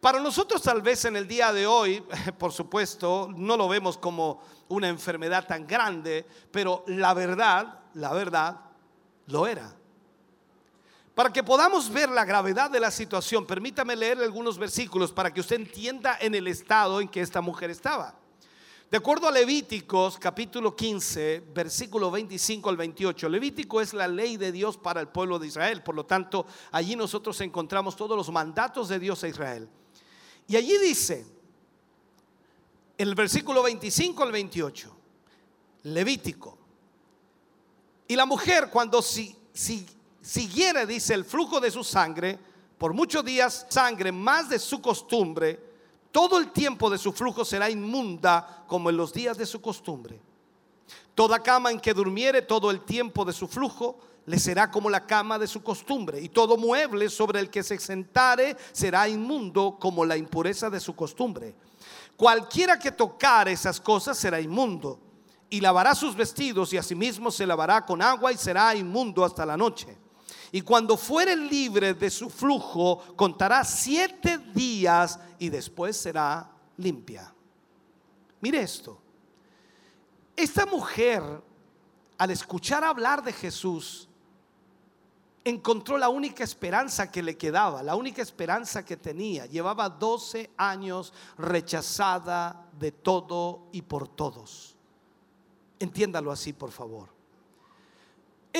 Para 0.00 0.20
nosotros 0.20 0.62
tal 0.62 0.80
vez 0.80 1.04
en 1.06 1.16
el 1.16 1.26
día 1.26 1.52
de 1.52 1.66
hoy, 1.66 2.04
por 2.38 2.52
supuesto, 2.52 3.28
no 3.36 3.56
lo 3.56 3.68
vemos 3.68 3.98
como 3.98 4.40
una 4.68 4.88
enfermedad 4.88 5.46
tan 5.46 5.66
grande, 5.66 6.24
pero 6.52 6.84
la 6.86 7.14
verdad, 7.14 7.80
la 7.94 8.12
verdad, 8.12 8.60
lo 9.26 9.46
era. 9.46 9.74
Para 11.14 11.32
que 11.32 11.42
podamos 11.42 11.90
ver 11.90 12.08
la 12.10 12.24
gravedad 12.24 12.70
de 12.70 12.78
la 12.78 12.92
situación, 12.92 13.44
permítame 13.44 13.96
leer 13.96 14.18
algunos 14.18 14.56
versículos 14.56 15.10
para 15.10 15.34
que 15.34 15.40
usted 15.40 15.56
entienda 15.56 16.16
en 16.20 16.36
el 16.36 16.46
estado 16.46 17.00
en 17.00 17.08
que 17.08 17.20
esta 17.20 17.40
mujer 17.40 17.70
estaba. 17.70 18.14
De 18.90 18.96
acuerdo 18.96 19.28
a 19.28 19.30
Levíticos 19.30 20.16
capítulo 20.18 20.74
15, 20.74 21.44
versículo 21.52 22.10
25 22.10 22.70
al 22.70 22.76
28, 22.78 23.28
Levítico 23.28 23.82
es 23.82 23.92
la 23.92 24.08
ley 24.08 24.38
de 24.38 24.50
Dios 24.50 24.78
para 24.78 25.02
el 25.02 25.08
pueblo 25.08 25.38
de 25.38 25.46
Israel, 25.46 25.82
por 25.82 25.94
lo 25.94 26.06
tanto, 26.06 26.46
allí 26.72 26.96
nosotros 26.96 27.38
encontramos 27.42 27.96
todos 27.96 28.16
los 28.16 28.30
mandatos 28.32 28.88
de 28.88 28.98
Dios 28.98 29.22
a 29.24 29.28
Israel. 29.28 29.68
Y 30.46 30.56
allí 30.56 30.78
dice, 30.78 31.26
el 32.96 33.14
versículo 33.14 33.62
25 33.62 34.22
al 34.22 34.32
28, 34.32 34.96
Levítico, 35.82 36.56
y 38.06 38.16
la 38.16 38.24
mujer 38.24 38.70
cuando 38.72 39.02
si, 39.02 39.36
si- 39.52 39.86
siguiere, 40.22 40.86
dice, 40.86 41.12
el 41.12 41.26
flujo 41.26 41.60
de 41.60 41.70
su 41.70 41.84
sangre, 41.84 42.38
por 42.78 42.94
muchos 42.94 43.22
días 43.22 43.66
sangre 43.68 44.12
más 44.12 44.48
de 44.48 44.58
su 44.58 44.80
costumbre, 44.80 45.67
todo 46.10 46.38
el 46.38 46.50
tiempo 46.52 46.88
de 46.90 46.98
su 46.98 47.12
flujo 47.12 47.44
será 47.44 47.70
inmunda 47.70 48.64
como 48.66 48.90
en 48.90 48.96
los 48.96 49.12
días 49.12 49.36
de 49.36 49.46
su 49.46 49.60
costumbre. 49.60 50.20
Toda 51.14 51.42
cama 51.42 51.70
en 51.70 51.80
que 51.80 51.92
durmiere 51.94 52.42
todo 52.42 52.70
el 52.70 52.82
tiempo 52.82 53.24
de 53.24 53.32
su 53.32 53.48
flujo 53.48 53.98
le 54.26 54.38
será 54.38 54.70
como 54.70 54.90
la 54.90 55.06
cama 55.06 55.38
de 55.38 55.46
su 55.46 55.62
costumbre, 55.62 56.20
y 56.20 56.28
todo 56.28 56.56
mueble 56.56 57.08
sobre 57.08 57.40
el 57.40 57.48
que 57.48 57.62
se 57.62 57.78
sentare 57.78 58.56
será 58.72 59.08
inmundo 59.08 59.78
como 59.80 60.04
la 60.04 60.16
impureza 60.16 60.68
de 60.68 60.80
su 60.80 60.94
costumbre. 60.94 61.54
Cualquiera 62.16 62.78
que 62.78 62.92
tocare 62.92 63.52
esas 63.52 63.80
cosas 63.80 64.18
será 64.18 64.38
inmundo, 64.38 65.00
y 65.48 65.60
lavará 65.60 65.94
sus 65.94 66.14
vestidos, 66.14 66.72
y 66.74 66.76
asimismo 66.76 67.30
se 67.30 67.46
lavará 67.46 67.86
con 67.86 68.02
agua 68.02 68.30
y 68.30 68.36
será 68.36 68.74
inmundo 68.76 69.24
hasta 69.24 69.46
la 69.46 69.56
noche. 69.56 69.96
Y 70.52 70.62
cuando 70.62 70.96
fuere 70.96 71.36
libre 71.36 71.94
de 71.94 72.10
su 72.10 72.30
flujo, 72.30 73.02
contará 73.16 73.64
siete 73.64 74.38
días 74.54 75.18
y 75.38 75.48
después 75.48 75.96
será 75.96 76.50
limpia. 76.76 77.32
Mire 78.40 78.60
esto. 78.60 79.00
Esta 80.36 80.66
mujer, 80.66 81.22
al 82.16 82.30
escuchar 82.30 82.84
hablar 82.84 83.22
de 83.22 83.32
Jesús, 83.32 84.08
encontró 85.44 85.98
la 85.98 86.08
única 86.08 86.44
esperanza 86.44 87.10
que 87.10 87.22
le 87.22 87.36
quedaba, 87.36 87.82
la 87.82 87.96
única 87.96 88.22
esperanza 88.22 88.84
que 88.84 88.96
tenía. 88.96 89.46
Llevaba 89.46 89.88
12 89.88 90.50
años 90.56 91.12
rechazada 91.36 92.68
de 92.78 92.92
todo 92.92 93.68
y 93.72 93.82
por 93.82 94.08
todos. 94.08 94.76
Entiéndalo 95.78 96.32
así, 96.32 96.52
por 96.52 96.70
favor. 96.70 97.17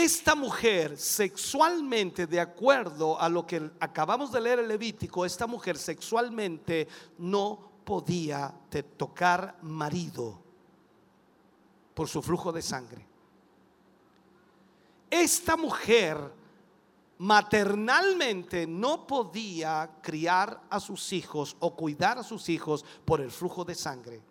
Esta 0.01 0.37
mujer 0.37 0.97
sexualmente, 0.97 2.29
de 2.29 2.39
acuerdo 2.39 3.21
a 3.21 3.29
lo 3.29 3.45
que 3.45 3.73
acabamos 3.81 4.31
de 4.31 4.41
leer 4.41 4.61
en 4.61 4.69
Levítico, 4.69 5.27
esta 5.27 5.49
mujer 5.49 5.77
sexualmente 5.77 6.87
no 7.19 7.73
podía 7.85 8.55
tocar 8.97 9.59
marido 9.61 10.41
por 11.95 12.09
su 12.09 12.23
flujo 12.23 12.53
de 12.53 12.63
sangre. 12.63 13.05
Esta 15.11 15.57
mujer 15.57 16.33
maternalmente 17.19 18.69
no 18.69 19.05
podía 19.05 19.99
criar 20.01 20.61
a 20.71 20.79
sus 20.79 21.13
hijos 21.13 21.57
o 21.59 21.75
cuidar 21.75 22.19
a 22.19 22.23
sus 22.23 22.49
hijos 22.49 22.85
por 23.05 23.21
el 23.21 23.33
flujo 23.33 23.65
de 23.65 23.75
sangre. 23.75 24.23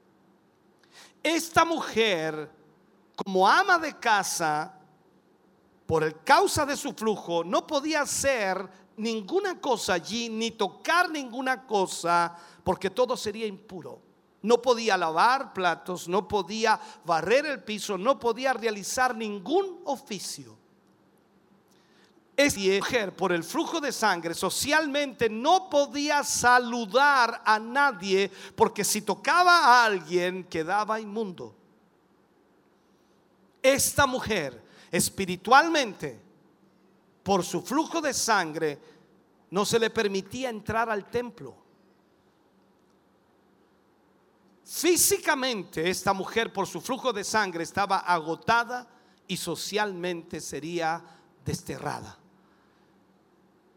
Esta 1.22 1.66
mujer, 1.66 2.50
como 3.18 3.46
ama 3.46 3.78
de 3.78 4.00
casa, 4.00 4.77
por 5.88 6.04
el 6.04 6.22
causa 6.22 6.66
de 6.66 6.76
su 6.76 6.94
flujo, 6.94 7.46
no 7.46 7.66
podía 7.66 8.02
hacer 8.02 8.70
ninguna 8.98 9.60
cosa 9.60 9.94
allí, 9.94 10.28
ni 10.28 10.52
tocar 10.52 11.10
ninguna 11.10 11.66
cosa, 11.66 12.36
porque 12.64 12.90
todo 12.90 13.16
sería 13.16 13.48
impuro. 13.48 14.02
No 14.42 14.62
podía 14.62 14.98
lavar 14.98 15.54
platos, 15.54 16.08
no 16.08 16.28
podía 16.28 16.80
barrer 17.06 17.46
el 17.46 17.64
piso, 17.64 17.98
no 17.98 18.20
podía 18.20 18.54
realizar 18.54 19.16
ningún 19.16 19.80
oficio. 19.86 20.58
Esta 22.36 22.60
mujer, 22.60 23.16
por 23.16 23.32
el 23.32 23.44
flujo 23.44 23.80
de 23.80 23.92
sangre, 23.92 24.36
socialmente 24.36 25.28
no 25.28 25.70
podía 25.70 26.24
saludar 26.24 27.42
a 27.44 27.58
nadie, 27.58 28.30
porque 28.56 28.84
si 28.84 29.02
tocaba 29.02 29.58
a 29.58 29.86
alguien 29.86 30.44
quedaba 30.44 31.00
inmundo. 31.00 31.56
Esta 33.64 34.06
mujer, 34.06 34.67
espiritualmente, 34.92 36.20
por 37.24 37.44
su 37.44 37.62
flujo 37.62 38.02
de 38.02 38.14
sangre, 38.14 38.80
no 39.52 39.66
se 39.66 39.80
le 39.80 39.90
permitía 39.90 40.50
entrar 40.50 40.90
al 40.90 41.10
templo. 41.10 41.56
Físicamente, 44.64 45.90
esta 45.90 46.14
mujer, 46.14 46.52
por 46.52 46.68
su 46.68 46.82
flujo 46.82 47.14
de 47.14 47.24
sangre, 47.24 47.64
estaba 47.64 48.00
agotada 48.00 48.88
y 49.28 49.38
socialmente 49.38 50.42
sería 50.42 51.04
desterrada. 51.46 52.18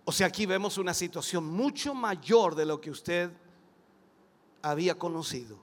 O 0.05 0.13
sea, 0.13 0.27
aquí 0.27 0.47
vemos 0.47 0.79
una 0.79 0.95
situación 0.95 1.45
mucho 1.45 1.95
mayor 1.95 2.57
de 2.57 2.67
lo 2.67 2.81
que 2.81 2.91
usted 2.91 3.31
había 4.63 4.99
conocido. 4.99 5.59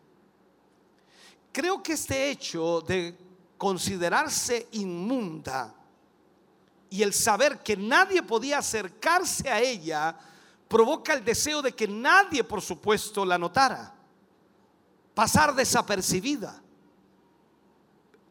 Creo 1.51 1.83
que 1.83 1.93
este 1.93 2.29
hecho 2.29 2.81
de 2.81 3.17
considerarse 3.57 4.67
inmunda 4.73 5.73
y 6.89 7.03
el 7.03 7.13
saber 7.13 7.59
que 7.59 7.75
nadie 7.75 8.23
podía 8.23 8.59
acercarse 8.59 9.49
a 9.49 9.59
ella 9.59 10.17
provoca 10.67 11.13
el 11.13 11.23
deseo 11.23 11.61
de 11.61 11.73
que 11.73 11.87
nadie, 11.87 12.43
por 12.43 12.61
supuesto, 12.61 13.25
la 13.25 13.37
notara. 13.37 13.93
Pasar 15.13 15.55
desapercibida. 15.55 16.61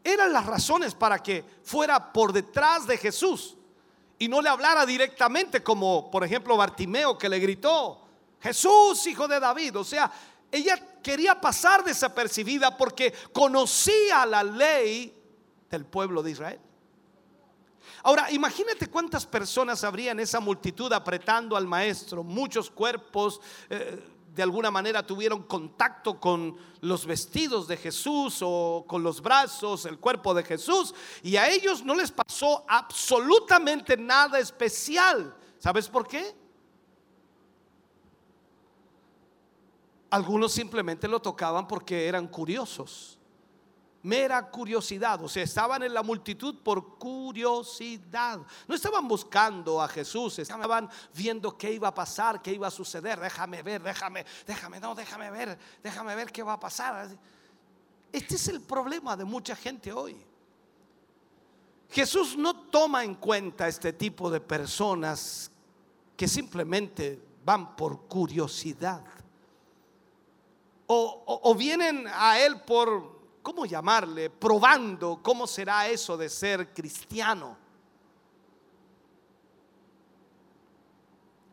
Eran 0.05 0.33
las 0.33 0.47
razones 0.47 0.95
para 0.95 1.23
que 1.23 1.45
fuera 1.65 2.13
por 2.13 2.33
detrás 2.33 2.87
de 2.87 2.97
Jesús 2.97 3.57
y 4.19 4.29
no 4.29 4.41
le 4.41 4.49
hablara 4.49 4.87
directamente 4.87 5.63
como, 5.63 6.11
por 6.11 6.25
ejemplo, 6.25 6.57
Bartimeo 6.57 7.19
que 7.19 7.29
le 7.29 7.39
gritó, 7.39 8.01
Jesús, 8.41 9.07
hijo 9.07 9.27
de 9.27 9.41
David. 9.41 9.77
O 9.77 9.85
sea, 9.85 10.11
ella 10.51 10.79
quería 11.07 11.41
pasar 11.41 11.85
desapercibida 11.85 12.77
porque 12.77 13.15
conocía 13.33 14.27
la 14.27 14.43
ley 14.43 15.17
del 15.71 15.87
pueblo 15.87 16.21
de 16.21 16.33
Israel. 16.33 16.59
Ahora, 18.03 18.29
imagínate 18.33 18.89
cuántas 18.89 19.25
personas 19.25 19.85
habría 19.85 20.11
en 20.11 20.19
esa 20.19 20.41
multitud 20.41 20.93
apretando 20.93 21.57
al 21.57 21.65
maestro. 21.65 22.25
Muchos 22.25 22.69
cuerpos 22.69 23.41
eh, 23.71 24.03
de 24.35 24.43
alguna 24.43 24.73
manera 24.73 25.07
tuvieron 25.07 25.45
contacto 25.45 26.19
con 26.19 26.57
los 26.81 27.07
vestidos 27.07 27.69
de 27.69 27.77
Jesús 27.77 28.41
o 28.43 28.85
con 28.89 29.05
los 29.05 29.23
brazos, 29.23 29.85
el 29.85 30.01
cuerpo 30.01 30.35
de 30.35 30.43
Jesús. 30.43 30.93
Y 31.23 31.37
a 31.37 31.49
ellos 31.49 31.85
no 31.85 31.95
les 31.95 32.11
pasó 32.11 32.65
absolutamente 32.67 33.97
nada 33.97 34.41
especial. 34.41 35.37
¿Sabes 35.61 35.89
por 35.89 36.09
qué? 36.09 36.35
Algunos 40.17 40.51
simplemente 40.51 41.07
lo 41.07 41.21
tocaban 41.21 41.69
porque 41.69 42.09
eran 42.09 42.27
curiosos 42.27 43.19
mera 44.03 44.51
curiosidad, 44.51 45.21
o 45.25 45.29
sea, 45.29 45.43
estaban 45.43 45.83
en 45.83 45.93
la 45.93 46.01
multitud 46.01 46.63
por 46.63 46.97
curiosidad. 46.97 48.41
No 48.69 48.75
estaban 48.77 49.09
buscando 49.09 49.83
a 49.83 49.89
Jesús, 49.89 50.39
estaban 50.39 50.89
viendo 51.13 51.59
qué 51.59 51.73
iba 51.73 51.89
a 51.89 51.95
pasar, 51.95 52.41
qué 52.41 52.53
iba 52.53 52.69
a 52.69 52.71
suceder. 52.71 53.19
Déjame 53.19 53.65
ver, 53.65 53.83
déjame, 53.83 54.25
déjame, 54.47 54.79
no, 54.79 54.95
déjame 54.95 55.29
ver, 55.29 55.59
déjame 55.83 56.15
ver 56.15 56.31
qué 56.31 56.45
va 56.45 56.53
a 56.53 56.61
pasar. 56.61 57.09
Este 58.13 58.37
es 58.37 58.47
el 58.47 58.61
problema 58.61 59.17
de 59.17 59.25
mucha 59.25 59.57
gente 59.57 59.93
hoy. 59.93 60.17
Jesús 61.91 62.37
no 62.39 62.55
toma 62.69 63.03
en 63.03 63.17
cuenta 63.17 63.67
este 63.67 63.93
tipo 63.93 64.31
de 64.31 64.41
personas 64.41 65.51
que 66.17 66.29
simplemente 66.29 67.21
van 67.45 67.75
por 67.75 68.07
curiosidad. 68.07 69.03
O, 70.89 71.55
vienen 71.57 72.07
a 72.13 72.39
Él 72.41 72.61
por 72.61 73.17
¿cómo 73.43 73.67
llamarle? 73.67 74.31
Probando 74.31 75.21
cómo 75.23 75.47
será 75.47 75.89
eso 75.89 76.17
de 76.17 76.29
ser 76.29 76.73
cristiano. 76.73 77.57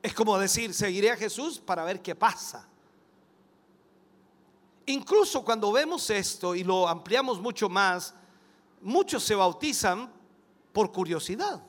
Es 0.01 0.13
como 0.13 0.37
decir, 0.37 0.73
seguiré 0.73 1.11
a 1.11 1.15
Jesús 1.17 1.59
para 1.59 1.83
ver 1.83 2.01
qué 2.01 2.13
pasa. 2.13 2.67
Incluso 4.85 5.45
cuando 5.45 5.71
vemos 5.71 6.09
esto 6.09 6.55
y 6.55 6.63
lo 6.63 6.87
ampliamos 6.87 7.39
mucho 7.39 7.69
más, 7.69 8.13
muchos 8.81 9.23
se 9.23 9.33
bautizan 9.33 10.11
por 10.73 10.91
curiosidad, 10.91 11.61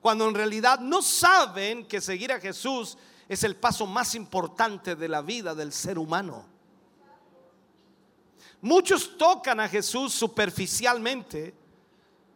cuando 0.00 0.26
en 0.26 0.34
realidad 0.34 0.80
no 0.80 1.00
saben 1.00 1.86
que 1.86 2.00
seguir 2.00 2.32
a 2.32 2.40
Jesús 2.40 2.98
es 3.28 3.44
el 3.44 3.56
paso 3.56 3.86
más 3.86 4.14
importante 4.14 4.96
de 4.96 5.08
la 5.08 5.22
vida 5.22 5.54
del 5.54 5.72
ser 5.72 5.98
humano. 5.98 6.57
Muchos 8.60 9.16
tocan 9.16 9.60
a 9.60 9.68
Jesús 9.68 10.12
superficialmente 10.12 11.54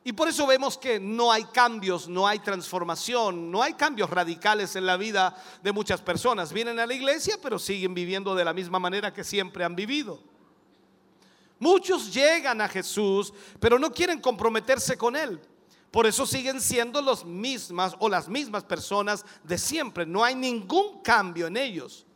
y 0.05 0.13
por 0.13 0.29
eso 0.29 0.47
vemos 0.47 0.79
que 0.79 0.99
no 0.99 1.31
hay 1.31 1.45
cambios, 1.45 2.09
no 2.09 2.27
hay 2.27 2.41
transformación, 2.41 3.51
no 3.51 3.63
hay 3.63 3.75
cambios 3.75 4.11
radicales 4.11 4.75
en 4.75 4.87
la 4.87 4.97
vida 4.97 5.37
de 5.63 5.73
muchas 5.73 6.01
personas. 6.01 6.53
Vienen 6.53 6.79
a 6.79 6.87
la 6.87 6.95
iglesia 6.95 7.39
pero 7.43 7.59
siguen 7.59 7.95
viviendo 7.95 8.35
de 8.35 8.45
la 8.45 8.53
misma 8.53 8.79
manera 8.79 9.13
que 9.13 9.25
siempre 9.25 9.65
han 9.65 9.77
vivido. 9.77 10.21
Muchos 11.59 12.13
llegan 12.13 12.61
a 12.61 12.69
Jesús 12.69 13.33
pero 13.61 13.79
no 13.79 13.93
quieren 13.93 14.21
comprometerse 14.21 14.97
con 14.97 15.17
Él. 15.17 15.41
Por 15.93 16.07
eso 16.07 16.25
siguen 16.25 16.61
siendo 16.61 17.03
las 17.03 17.25
mismas 17.25 17.95
o 17.99 18.09
las 18.09 18.29
mismas 18.29 18.65
personas 18.65 19.25
de 19.45 19.59
siempre. 19.59 20.07
No 20.07 20.25
hay 20.25 20.35
ningún 20.35 21.03
cambio 21.03 21.49
en 21.49 21.57
ellos. 21.57 22.07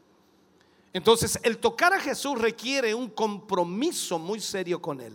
Entonces, 0.96 1.38
el 1.42 1.58
tocar 1.58 1.92
a 1.92 2.00
Jesús 2.00 2.40
requiere 2.40 2.94
un 2.94 3.10
compromiso 3.10 4.18
muy 4.18 4.40
serio 4.40 4.80
con 4.80 4.98
Él. 5.02 5.14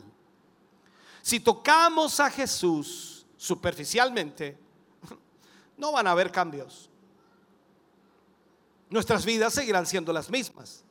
Si 1.23 1.39
tocamos 1.39 2.19
a 2.19 2.29
Jesús 2.29 3.25
superficialmente, 3.35 4.59
no 5.77 5.91
van 5.91 6.05
a 6.05 6.11
haber 6.11 6.31
cambios. 6.31 6.87
Nuestras 8.91 9.25
vidas 9.25 9.55
seguirán 9.55 9.87
siendo 9.87 10.13
las 10.13 10.29
mismas. 10.29 10.83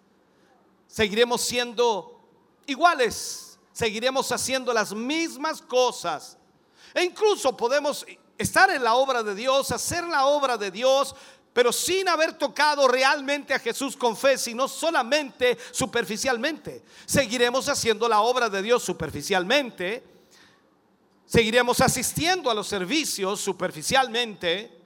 Seguiremos 0.89 1.41
siendo 1.41 2.21
iguales. 2.67 3.61
Seguiremos 3.73 4.33
haciendo 4.33 4.73
las 4.73 4.93
mismas 4.93 5.62
cosas. 5.62 6.37
E 6.95 7.05
incluso 7.05 7.57
podemos 7.57 8.05
estar 8.37 8.69
en 8.71 8.83
la 8.83 8.95
obra 8.95 9.23
de 9.23 9.37
Dios, 9.37 9.71
hacer 9.71 10.03
la 10.03 10.27
obra 10.27 10.59
de 10.59 10.73
Dios, 10.73 11.15
pero 11.52 11.72
sin 11.72 12.09
haber 12.09 12.39
tocado 12.39 12.86
realmente 12.86 13.52
a 13.52 13.59
Jesús 13.59 13.97
con 13.97 14.16
fe, 14.16 14.39
sino 14.39 14.68
solamente 14.68 15.59
superficialmente. 15.72 16.85
Seguiremos 17.06 17.68
haciendo 17.68 18.09
la 18.09 18.20
obra 18.20 18.48
de 18.48 18.62
Dios 18.62 18.85
superficialmente. 18.85 20.05
Seguiremos 21.27 21.81
asistiendo 21.81 22.51
a 22.51 22.55
los 22.55 22.68
servicios 22.68 23.40
superficialmente. 23.40 24.78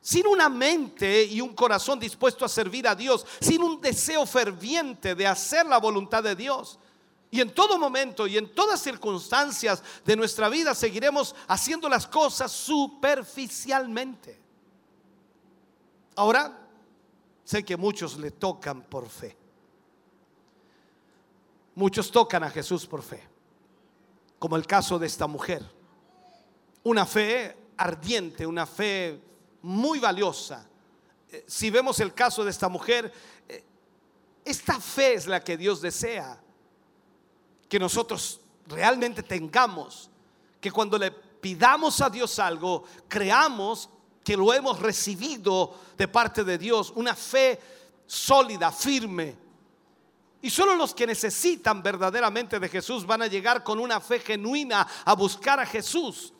Sin 0.00 0.26
una 0.26 0.48
mente 0.48 1.24
y 1.24 1.42
un 1.42 1.54
corazón 1.54 1.98
dispuesto 1.98 2.46
a 2.46 2.48
servir 2.48 2.88
a 2.88 2.94
Dios, 2.94 3.26
sin 3.40 3.62
un 3.62 3.78
deseo 3.78 4.24
ferviente 4.24 5.14
de 5.14 5.26
hacer 5.26 5.66
la 5.66 5.76
voluntad 5.78 6.22
de 6.22 6.34
Dios. 6.34 6.78
Y 7.30 7.42
en 7.42 7.52
todo 7.52 7.78
momento 7.78 8.26
y 8.26 8.38
en 8.38 8.54
todas 8.54 8.80
circunstancias 8.80 9.82
de 10.06 10.16
nuestra 10.16 10.48
vida 10.48 10.74
seguiremos 10.74 11.34
haciendo 11.46 11.90
las 11.90 12.06
cosas 12.06 12.50
superficialmente. 12.52 14.47
Ahora, 16.18 16.52
sé 17.44 17.64
que 17.64 17.76
muchos 17.76 18.18
le 18.18 18.32
tocan 18.32 18.82
por 18.82 19.08
fe. 19.08 19.36
Muchos 21.76 22.10
tocan 22.10 22.42
a 22.42 22.50
Jesús 22.50 22.84
por 22.88 23.04
fe, 23.04 23.22
como 24.36 24.56
el 24.56 24.66
caso 24.66 24.98
de 24.98 25.06
esta 25.06 25.28
mujer. 25.28 25.64
Una 26.82 27.06
fe 27.06 27.56
ardiente, 27.76 28.44
una 28.44 28.66
fe 28.66 29.22
muy 29.62 30.00
valiosa. 30.00 30.68
Eh, 31.30 31.44
Si 31.46 31.70
vemos 31.70 32.00
el 32.00 32.12
caso 32.12 32.42
de 32.42 32.50
esta 32.50 32.68
mujer, 32.68 33.12
eh, 33.48 33.64
esta 34.44 34.80
fe 34.80 35.14
es 35.14 35.28
la 35.28 35.44
que 35.44 35.56
Dios 35.56 35.80
desea 35.80 36.42
que 37.68 37.78
nosotros 37.78 38.40
realmente 38.66 39.22
tengamos, 39.22 40.10
que 40.60 40.72
cuando 40.72 40.98
le 40.98 41.12
pidamos 41.12 42.00
a 42.00 42.10
Dios 42.10 42.40
algo, 42.40 42.82
creamos 43.06 43.88
que 44.24 44.36
lo 44.36 44.52
hemos 44.52 44.78
recibido 44.80 45.74
de 45.96 46.08
parte 46.08 46.44
de 46.44 46.58
Dios, 46.58 46.92
una 46.94 47.14
fe 47.14 47.58
sólida, 48.06 48.70
firme. 48.72 49.36
Y 50.40 50.50
solo 50.50 50.76
los 50.76 50.94
que 50.94 51.06
necesitan 51.06 51.82
verdaderamente 51.82 52.60
de 52.60 52.68
Jesús 52.68 53.06
van 53.06 53.22
a 53.22 53.26
llegar 53.26 53.64
con 53.64 53.78
una 53.78 54.00
fe 54.00 54.20
genuina 54.20 54.86
a 55.04 55.14
buscar 55.14 55.58
a 55.58 55.66
Jesús. 55.66 56.32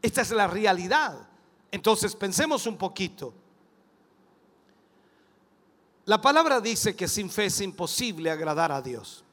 Esta 0.00 0.22
es 0.22 0.30
la 0.30 0.46
realidad. 0.46 1.28
Entonces 1.70 2.16
pensemos 2.16 2.66
un 2.66 2.76
poquito. 2.76 3.34
La 6.04 6.20
palabra 6.20 6.60
dice 6.60 6.96
que 6.96 7.06
sin 7.06 7.30
fe 7.30 7.46
es 7.46 7.60
imposible 7.60 8.30
agradar 8.30 8.72
a 8.72 8.82
Dios. 8.82 9.24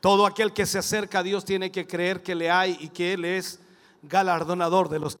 Todo 0.00 0.26
aquel 0.26 0.52
que 0.52 0.66
se 0.66 0.78
acerca 0.78 1.20
a 1.20 1.22
Dios 1.22 1.44
tiene 1.44 1.70
que 1.70 1.86
creer 1.86 2.22
que 2.22 2.34
le 2.34 2.50
hay 2.50 2.76
y 2.80 2.88
que 2.88 3.12
Él 3.12 3.24
es 3.24 3.60
galardonador 4.02 4.88
de 4.88 4.98
los. 4.98 5.18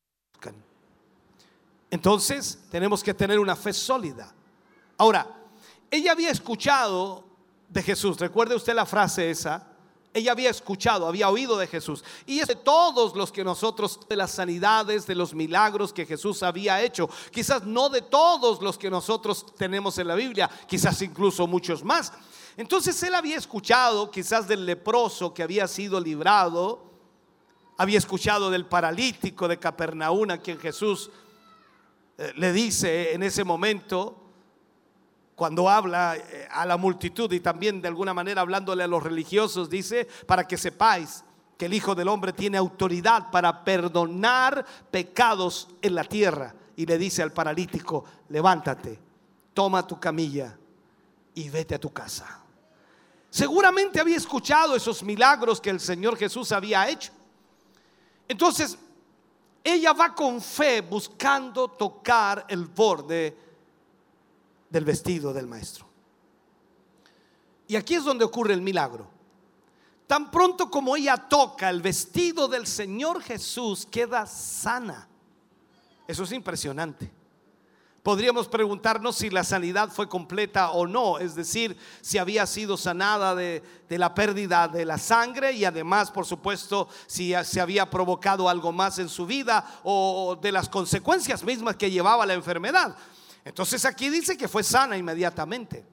Entonces 1.90 2.58
tenemos 2.70 3.02
que 3.02 3.14
tener 3.14 3.38
una 3.38 3.56
fe 3.56 3.72
sólida. 3.72 4.32
Ahora, 4.96 5.26
ella 5.90 6.12
había 6.12 6.30
escuchado 6.30 7.24
de 7.68 7.82
Jesús, 7.82 8.18
recuerde 8.18 8.54
usted 8.54 8.74
la 8.74 8.86
frase 8.86 9.30
esa, 9.30 9.66
ella 10.12 10.32
había 10.32 10.50
escuchado, 10.50 11.06
había 11.06 11.28
oído 11.28 11.56
de 11.56 11.68
Jesús. 11.68 12.02
Y 12.26 12.40
es 12.40 12.48
de 12.48 12.56
todos 12.56 13.14
los 13.14 13.30
que 13.30 13.44
nosotros, 13.44 14.00
de 14.08 14.16
las 14.16 14.32
sanidades, 14.32 15.06
de 15.06 15.14
los 15.14 15.34
milagros 15.34 15.92
que 15.92 16.04
Jesús 16.04 16.42
había 16.42 16.82
hecho. 16.82 17.08
Quizás 17.30 17.64
no 17.64 17.88
de 17.88 18.02
todos 18.02 18.60
los 18.60 18.76
que 18.76 18.90
nosotros 18.90 19.46
tenemos 19.56 19.98
en 19.98 20.08
la 20.08 20.16
Biblia, 20.16 20.50
quizás 20.66 21.00
incluso 21.02 21.46
muchos 21.46 21.84
más. 21.84 22.12
Entonces 22.56 23.00
él 23.04 23.14
había 23.14 23.36
escuchado 23.36 24.10
quizás 24.10 24.48
del 24.48 24.66
leproso 24.66 25.32
que 25.32 25.44
había 25.44 25.68
sido 25.68 26.00
librado, 26.00 26.90
había 27.76 27.98
escuchado 27.98 28.50
del 28.50 28.66
paralítico 28.66 29.46
de 29.46 29.58
Capernaum 29.58 30.30
a 30.32 30.38
quien 30.38 30.58
Jesús 30.58 31.08
le 32.36 32.52
dice 32.52 33.14
en 33.14 33.22
ese 33.22 33.44
momento, 33.44 34.20
cuando 35.40 35.70
habla 35.70 36.18
eh, 36.18 36.48
a 36.50 36.66
la 36.66 36.76
multitud 36.76 37.32
y 37.32 37.40
también 37.40 37.80
de 37.80 37.88
alguna 37.88 38.12
manera 38.12 38.42
hablándole 38.42 38.82
a 38.82 38.86
los 38.86 39.02
religiosos, 39.02 39.70
dice, 39.70 40.06
para 40.26 40.46
que 40.46 40.58
sepáis 40.58 41.24
que 41.56 41.64
el 41.64 41.72
Hijo 41.72 41.94
del 41.94 42.08
Hombre 42.08 42.34
tiene 42.34 42.58
autoridad 42.58 43.30
para 43.30 43.64
perdonar 43.64 44.66
pecados 44.90 45.68
en 45.80 45.94
la 45.94 46.04
tierra. 46.04 46.54
Y 46.76 46.84
le 46.84 46.98
dice 46.98 47.22
al 47.22 47.32
paralítico, 47.32 48.04
levántate, 48.28 48.98
toma 49.54 49.86
tu 49.86 49.98
camilla 49.98 50.58
y 51.34 51.48
vete 51.48 51.74
a 51.74 51.80
tu 51.80 51.90
casa. 51.90 52.40
Seguramente 53.30 53.98
había 53.98 54.18
escuchado 54.18 54.76
esos 54.76 55.02
milagros 55.02 55.58
que 55.58 55.70
el 55.70 55.80
Señor 55.80 56.18
Jesús 56.18 56.52
había 56.52 56.86
hecho. 56.86 57.12
Entonces, 58.28 58.76
ella 59.62 59.92
va 59.92 60.14
con 60.14 60.40
fe 60.40 60.80
buscando 60.80 61.68
tocar 61.68 62.46
el 62.48 62.66
borde 62.66 63.36
del 64.68 64.84
vestido 64.84 65.32
del 65.32 65.46
maestro. 65.46 65.86
Y 67.68 67.76
aquí 67.76 67.94
es 67.94 68.04
donde 68.04 68.24
ocurre 68.24 68.54
el 68.54 68.62
milagro. 68.62 69.08
Tan 70.06 70.30
pronto 70.30 70.70
como 70.70 70.96
ella 70.96 71.16
toca 71.16 71.70
el 71.70 71.82
vestido 71.82 72.48
del 72.48 72.66
Señor 72.66 73.22
Jesús, 73.22 73.86
queda 73.86 74.26
sana. 74.26 75.06
Eso 76.08 76.24
es 76.24 76.32
impresionante. 76.32 77.19
Podríamos 78.02 78.48
preguntarnos 78.48 79.16
si 79.16 79.28
la 79.28 79.44
sanidad 79.44 79.90
fue 79.90 80.08
completa 80.08 80.70
o 80.70 80.86
no, 80.86 81.18
es 81.18 81.34
decir, 81.34 81.76
si 82.00 82.16
había 82.16 82.46
sido 82.46 82.78
sanada 82.78 83.34
de, 83.34 83.62
la 83.90 84.14
pérdida 84.14 84.68
de 84.68 84.86
la 84.86 84.96
sangre 84.96 85.52
y 85.52 85.66
además, 85.66 86.10
por 86.10 86.24
supuesto, 86.24 86.88
si 87.06 87.34
se 87.44 87.60
había 87.60 87.90
provocado 87.90 88.48
algo 88.48 88.72
más 88.72 88.98
en 88.98 89.10
su 89.10 89.26
vida 89.26 89.80
o 89.84 90.38
de 90.40 90.50
las 90.50 90.70
consecuencias 90.70 91.44
mismas 91.44 91.76
que 91.76 91.90
llevaba 91.90 92.24
la 92.24 92.32
enfermedad. 92.32 92.96
Entonces 93.44 93.84
aquí 93.84 94.08
dice 94.08 94.34
que 94.34 94.48
fue 94.48 94.62
sana 94.62 94.96
inmediatamente. 94.96 95.84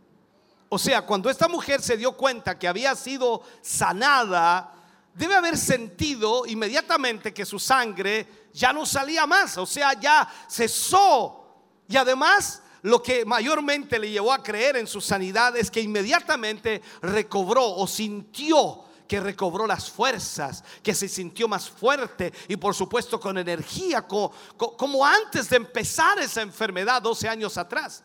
O 0.69 0.79
sea, 0.79 1.01
cuando 1.05 1.29
esta 1.29 1.49
mujer 1.49 1.81
se 1.81 1.97
dio 1.97 2.13
cuenta 2.13 2.57
que 2.57 2.69
había 2.69 2.95
sido 2.95 3.41
sanada, 3.61 4.73
debe 5.13 5.35
haber 5.35 5.57
sentido 5.57 6.45
inmediatamente 6.45 7.33
que 7.33 7.45
su 7.45 7.59
sangre 7.59 8.47
ya 8.53 8.71
no 8.71 8.85
salía 8.85 9.27
más, 9.27 9.57
o 9.57 9.65
sea, 9.65 9.91
ya 9.99 10.27
cesó 10.49 11.46
y 11.87 11.97
además, 11.97 12.61
lo 12.81 13.01
que 13.01 13.25
mayormente 13.25 13.99
le 13.99 14.11
llevó 14.11 14.33
a 14.33 14.43
creer 14.43 14.77
en 14.77 14.87
su 14.87 15.01
sanidad 15.01 15.55
es 15.57 15.71
que 15.71 15.81
inmediatamente 15.81 16.81
recobró 17.01 17.65
o 17.65 17.87
sintió 17.87 18.83
que 19.07 19.19
recobró 19.21 19.65
las 19.65 19.89
fuerzas, 19.89 20.63
que 20.83 20.93
se 20.93 21.07
sintió 21.07 21.47
más 21.47 21.69
fuerte 21.69 22.33
y 22.47 22.57
por 22.57 22.75
supuesto 22.75 23.19
con 23.19 23.37
energía, 23.37 24.05
como, 24.05 25.05
antes 25.05 25.49
de 25.49 25.55
empezar 25.55 26.19
esa 26.19 26.41
enfermedad 26.41 27.01
12 27.01 27.29
años 27.29 27.57
atrás. 27.57 28.03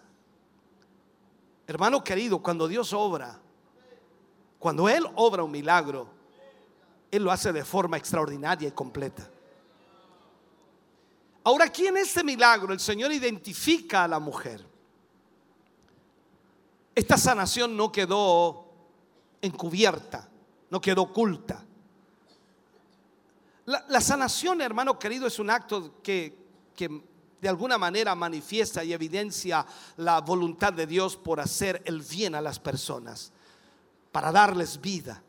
Hermano 1.66 2.04
querido, 2.04 2.40
cuando 2.40 2.68
Dios 2.68 2.92
obra, 2.92 3.38
cuando 4.58 4.88
Él 4.88 5.04
obra 5.16 5.42
un 5.42 5.50
milagro, 5.50 6.08
Él 7.10 7.24
lo 7.24 7.32
hace 7.32 7.52
de 7.52 7.64
forma 7.64 7.96
extraordinaria 7.96 8.68
y 8.68 8.72
completa. 8.72 9.28
Ahora 11.44 11.64
aquí 11.64 11.86
en 11.86 11.96
este 11.96 12.22
milagro 12.22 12.72
el 12.72 12.80
Señor 12.80 13.12
identifica 13.12 14.04
a 14.04 14.08
la 14.08 14.18
mujer. 14.18 14.64
esta 16.94 17.16
sanación 17.16 17.76
no 17.76 17.90
quedó 17.90 18.66
encubierta, 19.40 20.28
no 20.70 20.80
quedó 20.80 21.02
oculta. 21.02 21.64
La, 23.64 24.00
sanación, 24.00 24.60
hermano 24.60 24.98
querido, 24.98 25.26
es 25.26 25.38
un 25.38 25.48
acto 25.48 26.02
que, 26.02 26.36
que 26.76 27.02
de 27.40 27.48
alguna 27.48 27.78
manera 27.78 28.14
manifiesta 28.14 28.84
y 28.84 28.92
evidencia 28.92 29.64
la 29.96 30.20
voluntad 30.20 30.72
de 30.72 30.86
Dios 30.86 31.16
por 31.16 31.40
hacer 31.40 31.80
el 31.86 32.02
bien 32.02 32.34
a 32.34 32.40
las 32.40 32.58
personas, 32.58 33.32
para 34.10 34.30
darles 34.30 34.80
vida. 34.80 35.22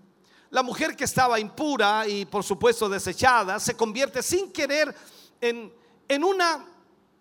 La 0.50 0.64
mujer 0.64 0.96
que 0.96 1.06
estaba 1.06 1.40
impura 1.40 2.08
y 2.08 2.26
por 2.26 2.44
supuesto 2.44 2.90
desechada 2.90 3.60
se 3.60 3.76
convierte 3.76 4.22
sin 4.22 4.52
querer 4.52 4.94
en, 5.40 5.72
en 6.08 6.24
una 6.24 6.66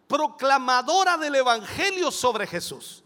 proclamadora 0.09 1.17
del 1.17 1.37
Evangelio 1.37 2.11
sobre 2.11 2.47
Jesús. 2.47 3.03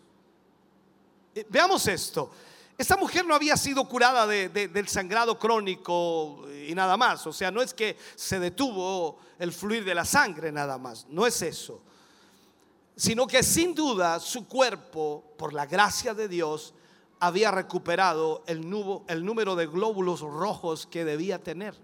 Eh, 1.35 1.47
Veamos 1.49 1.87
esto. 1.87 2.31
Esta 2.79 2.97
mujer 2.97 3.25
no 3.25 3.35
había 3.35 3.57
sido 3.57 3.89
curada 3.89 4.27
de- 4.27 4.49
de- 4.51 4.69
del 4.69 4.87
sangrado 4.89 5.39
crónico 5.39 6.45
y 6.69 6.75
nada 6.75 6.97
más. 6.97 7.27
O 7.27 7.33
sea, 7.33 7.51
no 7.51 7.63
es 7.63 7.73
que 7.73 7.97
se 8.17 8.39
detuvo 8.39 9.19
el 9.39 9.53
fluir 9.53 9.85
de 9.85 9.95
la 9.95 10.05
sangre 10.05 10.53
nada 10.53 10.77
más. 10.77 11.07
No 11.09 11.27
es 11.27 11.41
eso. 11.43 11.81
Sino 12.97 13.27
que 13.27 13.43
sin 13.43 13.75
duda 13.75 14.21
su 14.21 14.47
cuerpo, 14.47 15.25
por 15.39 15.53
la 15.55 15.67
gracia 15.67 16.13
de 16.15 16.29
Dios, 16.29 16.75
había 17.19 17.51
recuperado 17.51 18.43
el 18.47 18.69
número 18.69 19.55
de 19.57 19.67
glóbulos 19.67 20.21
rojos 20.21 20.87
que 20.87 21.05
debía 21.05 21.43
tener. 21.43 21.75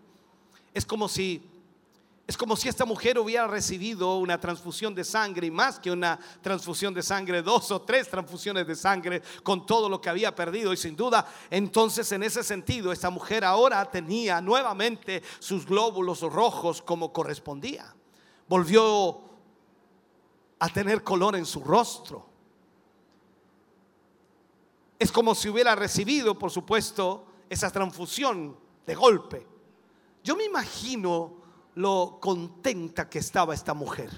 Es 0.74 0.84
como 0.84 1.08
si 1.08 1.42
es 2.26 2.36
como 2.36 2.54
si 2.54 2.68
esta 2.68 2.84
mujer 2.84 3.18
hubiera 3.18 3.48
recibido 3.48 4.16
una 4.16 4.38
transfusión 4.38 4.94
de 4.94 5.02
sangre 5.02 5.48
y 5.48 5.50
más 5.50 5.80
que 5.80 5.90
una 5.90 6.18
transfusión 6.40 6.94
de 6.94 7.02
sangre, 7.02 7.42
dos 7.42 7.70
o 7.72 7.82
tres 7.82 8.08
transfusiones 8.08 8.66
de 8.66 8.76
sangre 8.76 9.22
con 9.42 9.66
todo 9.66 9.88
lo 9.88 10.00
que 10.00 10.08
había 10.08 10.34
perdido. 10.34 10.72
Y 10.72 10.76
sin 10.76 10.94
duda, 10.94 11.26
entonces 11.50 12.10
en 12.12 12.22
ese 12.22 12.44
sentido, 12.44 12.92
esta 12.92 13.10
mujer 13.10 13.44
ahora 13.44 13.84
tenía 13.90 14.40
nuevamente 14.40 15.22
sus 15.40 15.66
glóbulos 15.66 16.20
rojos 16.20 16.80
como 16.80 17.12
correspondía. 17.12 17.92
Volvió 18.48 19.20
a 20.60 20.68
tener 20.68 21.02
color 21.02 21.34
en 21.34 21.44
su 21.44 21.60
rostro. 21.60 22.24
Es 24.96 25.10
como 25.10 25.34
si 25.34 25.48
hubiera 25.48 25.74
recibido, 25.74 26.38
por 26.38 26.52
supuesto, 26.52 27.26
esa 27.50 27.68
transfusión 27.72 28.56
de 28.86 28.94
golpe. 28.94 29.44
Yo 30.22 30.36
me 30.36 30.44
imagino 30.44 31.41
lo 31.74 32.18
contenta 32.20 33.08
que 33.08 33.18
estaba 33.18 33.54
esta 33.54 33.74
mujer, 33.74 34.10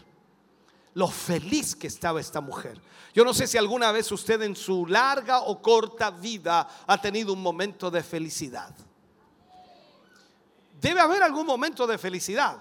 lo 0.95 1.09
feliz 1.09 1.75
que 1.77 1.87
estaba 1.87 2.21
esta 2.21 2.41
mujer. 2.41 2.81
Yo 3.13 3.25
no 3.25 3.33
sé 3.33 3.47
si 3.47 3.57
alguna 3.59 3.93
vez 3.93 4.11
usted 4.11 4.43
en 4.43 4.57
su 4.57 4.87
larga 4.87 5.41
o 5.43 5.63
corta 5.63 6.11
vida 6.11 6.69
ha 6.87 7.01
tenido 7.01 7.33
un 7.33 7.43
momento 7.43 7.91
de 7.91 8.03
felicidad. 8.03 8.75
Debe 10.81 11.01
haber 11.01 11.23
algún 11.23 11.47
momento 11.47 11.87
de 11.87 11.97
felicidad. 11.97 12.61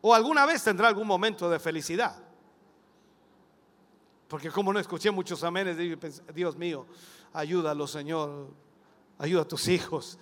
O 0.00 0.12
alguna 0.14 0.44
vez 0.46 0.62
tendrá 0.64 0.88
algún 0.88 1.06
momento 1.06 1.48
de 1.48 1.58
felicidad. 1.60 2.16
Porque 4.28 4.50
como 4.50 4.72
no 4.72 4.80
escuché 4.80 5.10
muchos 5.10 5.44
amenes, 5.44 5.76
pens- 5.76 6.22
Dios 6.34 6.56
mío, 6.56 6.86
ayúdalo 7.32 7.86
Señor, 7.86 8.48
ayuda 9.18 9.42
a 9.42 9.48
tus 9.48 9.68
hijos. 9.68 10.18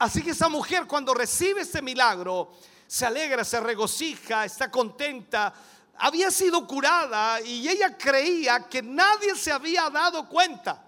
Así 0.00 0.22
que 0.22 0.30
esa 0.30 0.48
mujer 0.48 0.86
cuando 0.86 1.12
recibe 1.12 1.60
este 1.60 1.82
milagro, 1.82 2.52
se 2.86 3.04
alegra, 3.04 3.44
se 3.44 3.60
regocija, 3.60 4.46
está 4.46 4.70
contenta. 4.70 5.52
Había 5.98 6.30
sido 6.30 6.66
curada 6.66 7.38
y 7.42 7.68
ella 7.68 7.98
creía 7.98 8.66
que 8.66 8.80
nadie 8.80 9.36
se 9.36 9.52
había 9.52 9.90
dado 9.90 10.26
cuenta. 10.26 10.82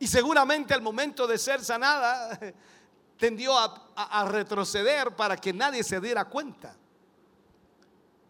Y 0.00 0.08
seguramente 0.08 0.74
al 0.74 0.82
momento 0.82 1.24
de 1.24 1.38
ser 1.38 1.64
sanada, 1.64 2.36
tendió 3.16 3.56
a, 3.56 4.24
retroceder 4.28 5.14
para 5.14 5.36
que 5.36 5.52
nadie 5.52 5.84
se 5.84 6.00
diera 6.00 6.24
cuenta. 6.24 6.76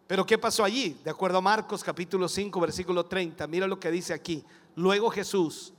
Pero 0.07 0.27
¿qué 0.27 0.37
pasó 0.37 0.63
allí? 0.63 1.01
De 1.03 1.09
acuerdo 1.09 1.39
a 1.39 1.41
Marcos 1.41 1.83
capítulo 1.83 2.29
5, 2.29 2.61
versículo 2.61 3.07
30, 3.07 3.47
mira 3.47 3.67
lo 3.67 3.81
que 3.81 3.91
dice 3.91 4.13
aquí. 4.13 4.45
Luego 4.77 5.09
Jesús, 5.09 5.73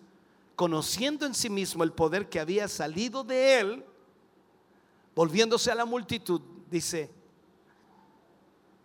conociendo 0.62 1.26
en 1.26 1.34
sí 1.34 1.50
mismo 1.50 1.84
el 1.84 1.92
poder 1.92 2.30
que 2.30 2.40
había 2.40 2.68
salido 2.68 3.24
de 3.24 3.60
él, 3.60 3.86
volviéndose 5.16 5.72
a 5.72 5.74
la 5.76 5.86
multitud, 5.86 6.40
dice, 6.70 7.10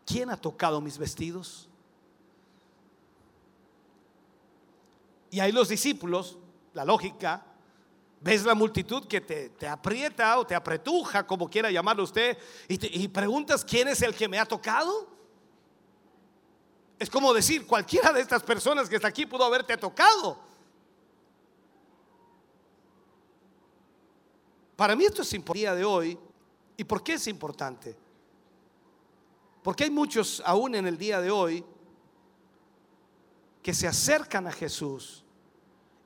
¿quién 0.06 0.30
ha 0.30 0.38
tocado 0.38 0.80
mis 0.80 0.96
vestidos? 0.96 1.68
Y 5.30 5.38
ahí 5.38 5.52
los 5.52 5.68
discípulos, 5.68 6.38
la 6.72 6.86
lógica, 6.86 7.44
ves 8.22 8.46
la 8.46 8.54
multitud 8.54 9.06
que 9.06 9.20
te, 9.20 9.68
aprieta 9.68 10.38
o 10.38 10.46
te 10.46 10.54
apretuja, 10.54 11.26
como 11.26 11.46
quiera 11.50 11.70
llamarlo 11.70 12.04
usted, 12.04 12.38
y, 12.68 12.78
te- 12.78 12.90
y 12.90 13.06
preguntas, 13.08 13.62
¿quién 13.62 13.88
es 13.88 14.00
el 14.00 14.14
que 14.14 14.28
me 14.28 14.38
ha 14.38 14.46
tocado? 14.46 15.06
Es 16.98 17.10
como 17.10 17.34
decir, 17.34 17.66
cualquiera 17.66 18.14
de 18.14 18.22
estas 18.22 18.42
personas 18.42 18.88
que 18.88 18.96
está 18.96 19.08
aquí 19.08 19.26
pudo 19.26 19.44
haberte 19.44 19.76
tocado. 19.76 20.46
Para 24.76 24.94
mí 24.94 25.04
esto 25.04 25.22
es 25.22 25.32
importante 25.32 25.74
de 25.74 25.84
hoy. 25.84 26.18
¿Y 26.76 26.84
por 26.84 27.02
qué 27.02 27.14
es 27.14 27.26
importante? 27.26 27.96
Porque 29.62 29.84
hay 29.84 29.90
muchos 29.90 30.42
aún 30.44 30.74
en 30.74 30.86
el 30.86 30.98
día 30.98 31.20
de 31.20 31.30
hoy 31.30 31.64
que 33.62 33.74
se 33.74 33.88
acercan 33.88 34.46
a 34.46 34.52
Jesús 34.52 35.24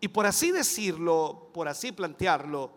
y 0.01 0.09
por 0.09 0.25
así 0.25 0.51
decirlo, 0.51 1.51
por 1.53 1.69
así 1.69 1.93
plantearlo, 1.93 2.71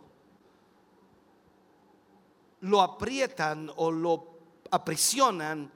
lo 2.61 2.81
aprietan 2.81 3.71
o 3.77 3.91
lo 3.91 4.27
aprisionan, 4.71 5.71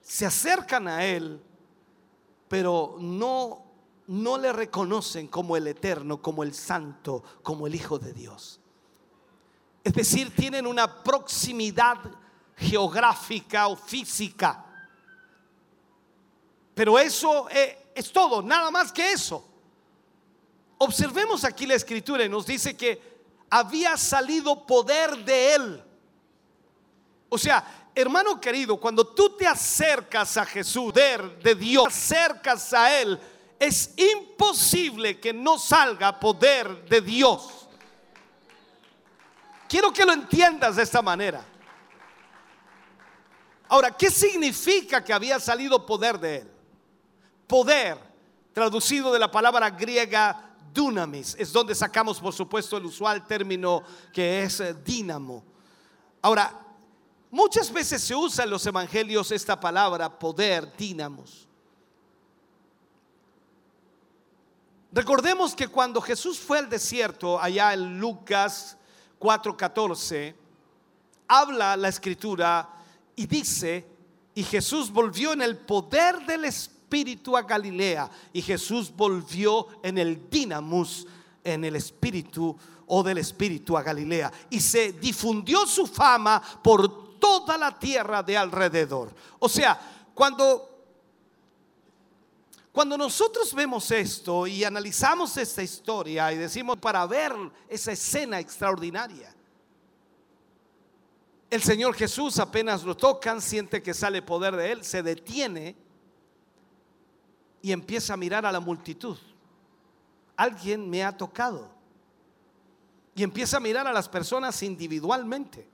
se 0.00 0.24
acercan 0.24 0.88
a 0.88 1.04
Él, 1.04 1.42
pero 2.48 2.96
no, 3.00 3.64
no 4.06 4.38
le 4.38 4.52
reconocen 4.52 5.28
como 5.28 5.56
el 5.56 5.66
eterno, 5.66 6.22
como 6.22 6.42
el 6.42 6.54
santo, 6.54 7.22
como 7.42 7.66
el 7.66 7.74
Hijo 7.74 7.98
de 7.98 8.12
Dios. 8.14 8.60
Es 9.86 9.92
decir, 9.92 10.34
tienen 10.34 10.66
una 10.66 11.00
proximidad 11.04 11.96
geográfica 12.56 13.68
o 13.68 13.76
física. 13.76 14.66
Pero 16.74 16.98
eso 16.98 17.48
eh, 17.48 17.92
es 17.94 18.10
todo, 18.10 18.42
nada 18.42 18.72
más 18.72 18.90
que 18.90 19.12
eso. 19.12 19.46
Observemos 20.78 21.44
aquí 21.44 21.66
la 21.66 21.74
escritura 21.74 22.24
y 22.24 22.28
nos 22.28 22.46
dice 22.46 22.76
que 22.76 23.00
había 23.48 23.96
salido 23.96 24.66
poder 24.66 25.18
de 25.18 25.54
él. 25.54 25.84
O 27.28 27.38
sea, 27.38 27.90
hermano 27.94 28.40
querido, 28.40 28.80
cuando 28.80 29.06
tú 29.06 29.36
te 29.36 29.46
acercas 29.46 30.36
a 30.36 30.44
Jesús, 30.44 30.92
de 30.94 31.54
Dios, 31.54 31.84
te 31.84 31.90
acercas 31.90 32.72
a 32.72 32.92
él, 33.00 33.20
es 33.60 33.94
imposible 33.96 35.20
que 35.20 35.32
no 35.32 35.60
salga 35.60 36.18
poder 36.18 36.88
de 36.88 37.00
Dios. 37.00 37.65
Quiero 39.68 39.92
que 39.92 40.04
lo 40.04 40.12
entiendas 40.12 40.76
de 40.76 40.82
esta 40.82 41.02
manera. 41.02 41.44
Ahora, 43.68 43.90
¿qué 43.90 44.10
significa 44.10 45.02
que 45.02 45.12
había 45.12 45.40
salido 45.40 45.84
poder 45.84 46.18
de 46.20 46.36
él? 46.36 46.50
Poder, 47.46 47.98
traducido 48.52 49.12
de 49.12 49.18
la 49.18 49.30
palabra 49.30 49.70
griega 49.70 50.54
dunamis, 50.72 51.34
es 51.38 51.52
donde 51.52 51.74
sacamos, 51.74 52.20
por 52.20 52.32
supuesto, 52.32 52.76
el 52.76 52.84
usual 52.84 53.26
término 53.26 53.82
que 54.12 54.42
es 54.42 54.60
eh, 54.60 54.74
dínamo. 54.74 55.42
Ahora, 56.22 56.52
muchas 57.30 57.72
veces 57.72 58.02
se 58.02 58.14
usa 58.14 58.44
en 58.44 58.50
los 58.50 58.64
evangelios 58.66 59.32
esta 59.32 59.58
palabra 59.58 60.18
poder, 60.18 60.76
dínamos. 60.76 61.48
Recordemos 64.92 65.54
que 65.54 65.68
cuando 65.68 66.00
Jesús 66.00 66.38
fue 66.38 66.58
al 66.58 66.68
desierto, 66.68 67.40
allá 67.40 67.74
en 67.74 67.98
Lucas 67.98 68.76
4:14, 69.18 70.34
habla 71.28 71.76
la 71.76 71.88
escritura 71.88 72.68
y 73.14 73.26
dice, 73.26 73.86
y 74.34 74.42
Jesús 74.42 74.90
volvió 74.90 75.32
en 75.32 75.42
el 75.42 75.56
poder 75.56 76.24
del 76.26 76.44
Espíritu 76.44 77.36
a 77.36 77.42
Galilea, 77.42 78.10
y 78.32 78.42
Jesús 78.42 78.92
volvió 78.94 79.68
en 79.82 79.98
el 79.98 80.28
dinamus, 80.28 81.06
en 81.42 81.64
el 81.64 81.76
Espíritu 81.76 82.56
o 82.86 83.02
del 83.02 83.18
Espíritu 83.18 83.76
a 83.76 83.82
Galilea, 83.82 84.32
y 84.50 84.60
se 84.60 84.92
difundió 84.92 85.66
su 85.66 85.86
fama 85.86 86.42
por 86.62 87.18
toda 87.18 87.56
la 87.56 87.76
tierra 87.78 88.22
de 88.22 88.36
alrededor. 88.36 89.14
O 89.38 89.48
sea, 89.48 89.80
cuando 90.14 90.75
cuando 92.76 92.98
nosotros 92.98 93.54
vemos 93.54 93.90
esto 93.90 94.46
y 94.46 94.62
analizamos 94.62 95.34
esta 95.38 95.62
historia 95.62 96.30
y 96.30 96.36
decimos 96.36 96.76
para 96.76 97.06
ver 97.06 97.32
esa 97.70 97.92
escena 97.92 98.38
extraordinaria, 98.38 99.34
El 101.48 101.62
Señor 101.62 101.94
Jesús 101.94 102.38
apenas 102.38 102.84
lo 102.84 102.94
tocan, 102.94 103.40
siente 103.40 103.82
que 103.82 103.94
sale 103.94 104.20
poder 104.20 104.54
de 104.56 104.72
él, 104.72 104.84
se 104.84 105.02
detiene 105.02 105.74
y 107.62 107.72
empieza 107.72 108.12
a 108.12 108.18
mirar 108.18 108.44
a 108.44 108.52
la 108.52 108.60
multitud. 108.60 109.16
Alguien 110.36 110.90
me 110.90 111.02
ha 111.02 111.16
tocado. 111.16 111.70
Y 113.14 113.22
empieza 113.22 113.56
a 113.56 113.60
mirar 113.60 113.86
a 113.86 113.92
las 113.94 114.06
personas 114.06 114.62
individualmente. 114.62 115.66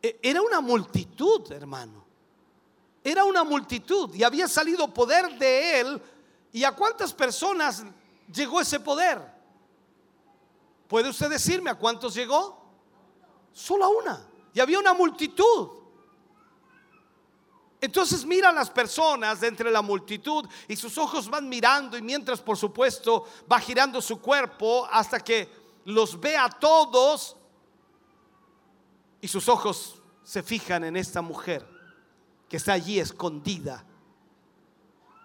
E- 0.00 0.20
Era 0.22 0.42
una 0.42 0.60
multitud, 0.60 1.50
hermano. 1.50 2.04
Era 3.08 3.24
una 3.24 3.42
multitud 3.42 4.14
y 4.14 4.22
había 4.22 4.46
salido 4.46 4.92
poder 4.92 5.38
de 5.38 5.80
él. 5.80 6.02
¿Y 6.52 6.62
a 6.62 6.72
cuántas 6.72 7.14
personas 7.14 7.82
llegó 8.30 8.60
ese 8.60 8.78
poder? 8.78 9.18
¿Puede 10.86 11.08
usted 11.08 11.30
decirme 11.30 11.70
a 11.70 11.74
cuántos 11.74 12.12
llegó? 12.14 12.62
Solo 13.50 13.86
a 13.86 13.88
una. 13.88 14.28
Y 14.52 14.60
había 14.60 14.78
una 14.78 14.92
multitud. 14.92 15.70
Entonces 17.80 18.26
mira 18.26 18.50
a 18.50 18.52
las 18.52 18.68
personas 18.68 19.40
de 19.40 19.48
entre 19.48 19.70
la 19.70 19.80
multitud 19.80 20.46
y 20.66 20.76
sus 20.76 20.98
ojos 20.98 21.30
van 21.30 21.48
mirando 21.48 21.96
y 21.96 22.02
mientras 22.02 22.42
por 22.42 22.58
supuesto 22.58 23.24
va 23.50 23.58
girando 23.58 24.02
su 24.02 24.20
cuerpo 24.20 24.86
hasta 24.90 25.18
que 25.20 25.48
los 25.86 26.20
ve 26.20 26.36
a 26.36 26.50
todos 26.50 27.36
y 29.22 29.28
sus 29.28 29.48
ojos 29.48 30.02
se 30.22 30.42
fijan 30.42 30.84
en 30.84 30.96
esta 30.96 31.22
mujer 31.22 31.77
que 32.48 32.56
está 32.56 32.72
allí 32.72 32.98
escondida 32.98 33.84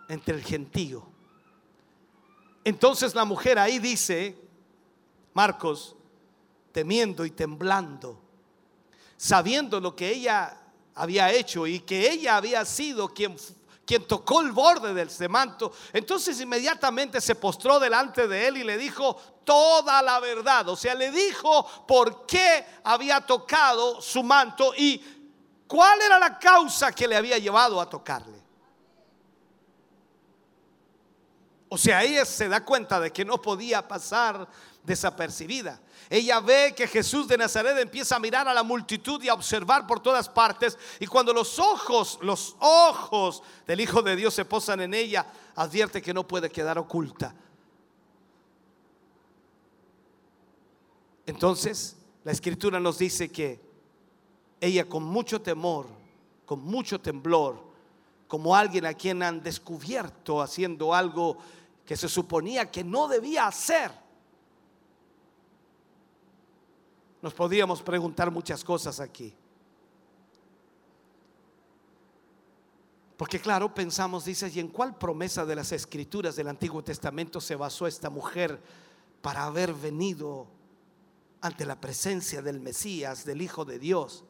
entre 0.10 0.36
el 0.36 0.44
gentío. 0.44 1.06
Entonces 2.64 3.16
la 3.16 3.26
mujer 3.26 3.60
ahí 3.60 3.80
dice, 3.80 4.38
Marcos, 5.34 5.96
temiendo 6.72 7.26
y 7.26 7.32
temblando, 7.32 8.20
sabiendo 9.18 9.80
lo 9.80 9.96
que 9.96 10.10
ella 10.10 10.60
había 10.96 11.32
hecho 11.32 11.68
y 11.68 11.80
que 11.80 12.12
ella 12.12 12.38
había 12.38 12.64
sido 12.66 13.10
quien, 13.10 13.36
quien 13.86 14.06
tocó 14.06 14.42
el 14.42 14.52
borde 14.52 14.94
del 14.94 15.30
manto, 15.30 15.74
entonces 15.92 16.40
inmediatamente 16.40 17.20
se 17.20 17.36
postró 17.36 17.80
delante 17.80 18.28
de 18.28 18.48
él 18.48 18.58
y 18.58 18.64
le 18.64 18.78
dijo 18.78 19.16
toda 19.44 20.02
la 20.02 20.20
verdad. 20.20 20.70
O 20.70 20.76
sea, 20.76 20.96
le 20.96 21.12
dijo 21.12 21.66
por 21.86 22.26
qué 22.26 22.66
había 22.84 23.22
tocado 23.22 24.02
su 24.02 24.24
manto 24.24 24.74
y 24.76 25.23
cuál 25.68 26.02
era 26.02 26.20
la 26.20 26.38
causa 26.38 26.92
que 26.92 27.08
le 27.08 27.16
había 27.16 27.38
llevado 27.38 27.80
a 27.80 27.90
tocarle. 27.90 28.42
O 31.70 31.78
sea, 31.78 32.04
ella 32.04 32.24
se 32.24 32.48
da 32.48 32.64
cuenta 32.64 33.00
de 33.00 33.12
que 33.12 33.26
no 33.26 33.42
podía 33.42 33.88
pasar 33.88 34.48
desapercibida. 34.84 35.80
Ella 36.08 36.40
ve 36.40 36.76
que 36.76 36.88
Jesús 36.88 37.28
de 37.28 37.36
Nazaret 37.36 37.76
empieza 37.80 38.16
a 38.16 38.20
mirar 38.20 38.48
a 38.48 38.54
la 38.54 38.62
multitud 38.62 39.20
y 39.24 39.30
a 39.30 39.34
observar 39.34 39.88
por 39.88 40.00
todas 40.00 40.30
partes. 40.30 40.78
Y 41.00 41.08
cuando 41.08 41.34
los 41.34 41.58
ojos, 41.58 42.20
los 42.22 42.56
ojos 42.60 43.42
del 43.66 43.82
Hijo 43.82 44.04
de 44.04 44.16
Dios 44.16 44.36
se 44.36 44.46
posan 44.46 44.82
en 44.82 44.94
ella, 44.94 45.26
advierte 45.56 46.02
que 46.02 46.14
no 46.14 46.28
puede 46.28 46.52
quedar 46.52 46.78
oculta. 46.78 47.34
Entonces, 51.26 51.96
la 52.24 52.32
escritura 52.32 52.80
nos 52.80 53.00
dice 53.00 53.32
que 53.32 53.60
ella 54.64 54.88
con 54.88 55.04
mucho 55.04 55.42
temor, 55.42 55.88
con 56.46 56.62
mucho 56.62 57.00
temblor, 57.00 57.62
como 58.28 58.56
alguien 58.56 58.86
a 58.86 58.94
quien 58.94 59.22
han 59.22 59.44
descubierto 59.44 60.42
haciendo 60.42 60.94
algo 60.94 61.38
que 61.86 61.98
se 61.98 62.08
suponía 62.08 62.72
que 62.72 62.82
no 62.82 63.10
debía 63.10 63.46
hacer, 63.46 63.92
nos 67.22 67.34
podríamos 67.34 67.82
preguntar 67.82 68.32
muchas 68.32 68.64
cosas 68.64 69.00
aquí. 69.02 69.34
Porque 73.18 73.40
claro, 73.40 73.74
pensamos, 73.74 74.26
dice, 74.26 74.50
¿y 74.54 74.60
en 74.60 74.70
cuál 74.70 74.98
promesa 74.98 75.46
de 75.46 75.56
las 75.56 75.72
escrituras 75.74 76.36
del 76.36 76.48
Antiguo 76.48 76.84
Testamento 76.84 77.40
se 77.40 77.56
basó 77.56 77.86
esta 77.86 78.10
mujer 78.10 78.62
para 79.22 79.44
haber 79.44 79.74
venido 79.74 80.48
ante 81.42 81.66
la 81.66 81.80
presencia 81.80 82.42
del 82.42 82.60
Mesías, 82.62 83.26
del 83.26 83.42
Hijo 83.42 83.66
de 83.66 83.78
Dios? 83.78 84.26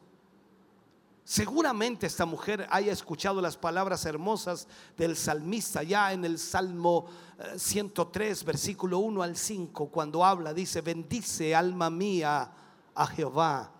Seguramente 1.24 2.06
esta 2.06 2.26
mujer 2.26 2.66
haya 2.70 2.92
escuchado 2.92 3.40
las 3.40 3.56
palabras 3.56 4.04
hermosas 4.04 4.68
del 4.94 5.16
salmista 5.16 5.82
ya 5.82 6.12
en 6.12 6.22
el 6.26 6.38
Salmo 6.38 7.06
eh, 7.38 7.58
103, 7.58 8.44
versículo 8.44 8.98
1 8.98 9.22
al 9.22 9.34
5, 9.34 9.88
cuando 9.88 10.22
habla, 10.22 10.52
dice, 10.52 10.82
bendice 10.82 11.54
alma 11.54 11.88
mía 11.88 12.52
a 12.94 13.06
Jehová 13.06 13.72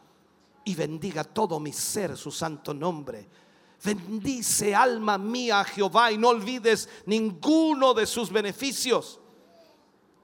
y 0.65 0.75
bendiga 0.75 1.23
todo 1.23 1.61
mi 1.61 1.71
ser 1.71 2.17
su 2.17 2.31
santo 2.31 2.73
nombre. 2.73 3.29
Bendice 3.85 4.75
alma 4.75 5.19
mía 5.19 5.61
a 5.61 5.65
Jehová 5.65 6.11
y 6.11 6.17
no 6.17 6.31
olvides 6.31 6.89
ninguno 7.05 7.93
de 7.93 8.07
sus 8.07 8.33
beneficios. 8.33 9.21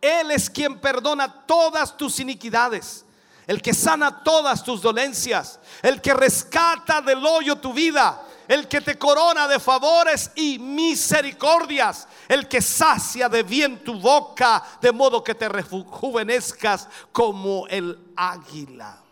Él 0.01 0.31
es 0.31 0.49
quien 0.49 0.81
perdona 0.81 1.45
todas 1.47 1.95
tus 1.95 2.19
iniquidades, 2.21 3.05
el 3.51 3.60
que 3.60 3.74
sana 3.74 4.22
todas 4.22 4.62
tus 4.62 4.81
dolencias, 4.81 5.59
el 5.82 6.01
que 6.01 6.14
rescata 6.14 7.01
del 7.01 7.27
hoyo 7.27 7.56
tu 7.56 7.72
vida, 7.72 8.24
el 8.47 8.68
que 8.68 8.81
te 8.81 8.97
corona 8.97 9.48
de 9.48 9.59
favores 9.59 10.31
y 10.36 10.56
misericordias, 10.60 12.06
el 12.28 12.47
que 12.47 12.62
sacia 12.62 13.28
de 13.28 13.43
bien 13.43 13.82
tu 13.82 13.98
boca, 13.98 14.62
de 14.81 14.93
modo 14.93 15.24
que 15.24 15.35
te 15.35 15.48
rejuvenezcas 15.48 16.86
como 17.10 17.66
el 17.66 18.12
águila. 18.14 19.02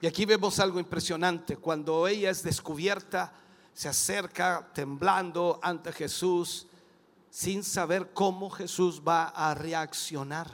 Y 0.00 0.06
aquí 0.06 0.24
vemos 0.24 0.60
algo 0.60 0.78
impresionante. 0.78 1.56
Cuando 1.56 2.06
ella 2.06 2.30
es 2.30 2.44
descubierta, 2.44 3.32
se 3.74 3.88
acerca 3.88 4.70
temblando 4.72 5.58
ante 5.60 5.92
Jesús 5.92 6.68
sin 7.28 7.64
saber 7.64 8.12
cómo 8.14 8.48
Jesús 8.48 9.02
va 9.06 9.24
a 9.24 9.52
reaccionar. 9.54 10.48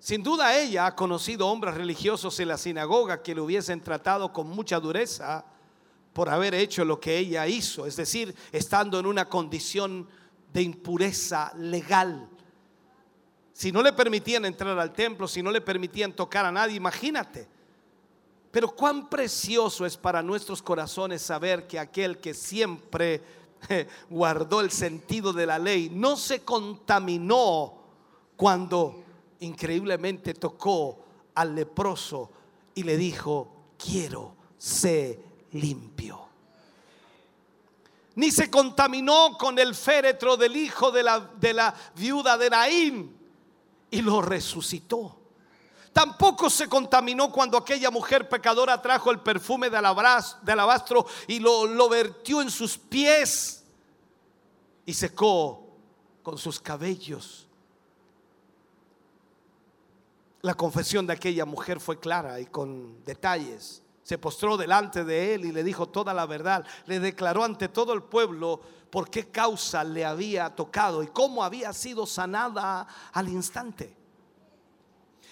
Sin 0.00 0.22
duda 0.22 0.58
ella 0.58 0.86
ha 0.86 0.96
conocido 0.96 1.46
hombres 1.46 1.74
religiosos 1.74 2.40
en 2.40 2.48
la 2.48 2.56
sinagoga 2.56 3.22
que 3.22 3.34
le 3.34 3.42
hubiesen 3.42 3.82
tratado 3.82 4.32
con 4.32 4.48
mucha 4.48 4.80
dureza 4.80 5.44
por 6.14 6.30
haber 6.30 6.54
hecho 6.54 6.84
lo 6.84 6.98
que 6.98 7.18
ella 7.18 7.46
hizo, 7.46 7.84
es 7.84 7.96
decir, 7.96 8.34
estando 8.50 8.98
en 8.98 9.04
una 9.04 9.28
condición 9.28 10.08
de 10.52 10.62
impureza 10.62 11.52
legal. 11.56 12.26
Si 13.52 13.70
no 13.70 13.82
le 13.82 13.92
permitían 13.92 14.46
entrar 14.46 14.78
al 14.78 14.92
templo, 14.94 15.28
si 15.28 15.42
no 15.42 15.50
le 15.50 15.60
permitían 15.60 16.14
tocar 16.14 16.46
a 16.46 16.52
nadie, 16.52 16.76
imagínate. 16.76 17.57
Pero 18.50 18.70
cuán 18.70 19.08
precioso 19.08 19.84
es 19.84 19.96
para 19.96 20.22
nuestros 20.22 20.62
corazones 20.62 21.22
saber 21.22 21.66
que 21.66 21.78
aquel 21.78 22.18
que 22.18 22.32
siempre 22.32 23.22
guardó 24.10 24.60
el 24.60 24.70
sentido 24.70 25.32
de 25.32 25.46
la 25.46 25.58
ley 25.58 25.90
no 25.92 26.16
se 26.16 26.44
contaminó 26.44 27.74
cuando 28.36 29.04
increíblemente 29.40 30.34
tocó 30.34 30.98
al 31.34 31.54
leproso 31.54 32.30
y 32.74 32.84
le 32.84 32.96
dijo, 32.96 33.48
quiero 33.76 34.34
ser 34.56 35.18
limpio. 35.52 36.26
Ni 38.14 38.30
se 38.30 38.50
contaminó 38.50 39.36
con 39.38 39.58
el 39.58 39.74
féretro 39.74 40.36
del 40.36 40.56
hijo 40.56 40.90
de 40.90 41.02
la, 41.02 41.20
de 41.20 41.52
la 41.52 41.74
viuda 41.94 42.36
de 42.36 42.50
Naín 42.50 43.16
y 43.90 44.02
lo 44.02 44.22
resucitó. 44.22 45.17
Tampoco 45.92 46.48
se 46.48 46.68
contaminó 46.68 47.32
cuando 47.32 47.56
aquella 47.58 47.90
mujer 47.90 48.28
pecadora 48.28 48.80
trajo 48.80 49.10
el 49.10 49.20
perfume 49.20 49.70
de, 49.70 49.76
alabastro 49.76 51.06
y 51.26 51.40
lo 51.40 51.88
vertió 51.88 52.40
en 52.42 52.50
sus 52.50 52.78
pies 52.78 53.64
y 54.86 54.94
secó 54.94 55.68
con 56.22 56.38
sus 56.38 56.58
cabellos. 56.58 57.48
La 60.40 60.54
confesión 60.54 61.06
de 61.06 61.12
aquella 61.12 61.44
mujer 61.44 61.80
fue 61.80 61.98
clara 61.98 62.40
y 62.40 62.46
con 62.46 63.04
detalles. 63.04 63.82
Se 64.02 64.16
postró 64.16 64.56
delante 64.56 65.04
de 65.04 65.34
él 65.34 65.44
y 65.44 65.52
le 65.52 65.62
dijo 65.62 65.90
toda 65.90 66.14
la 66.14 66.24
verdad. 66.24 66.64
Le 66.86 67.00
declaró 67.00 67.44
ante 67.44 67.68
todo 67.68 67.92
el 67.92 68.02
pueblo 68.02 68.62
por 68.90 69.10
qué 69.10 69.28
causa 69.30 69.84
le 69.84 70.04
había 70.04 70.48
tocado 70.56 71.02
y 71.02 71.08
cómo 71.08 71.44
había 71.44 71.72
sido 71.74 72.06
sanada 72.06 72.86
al 73.12 73.28
instante. 73.28 73.97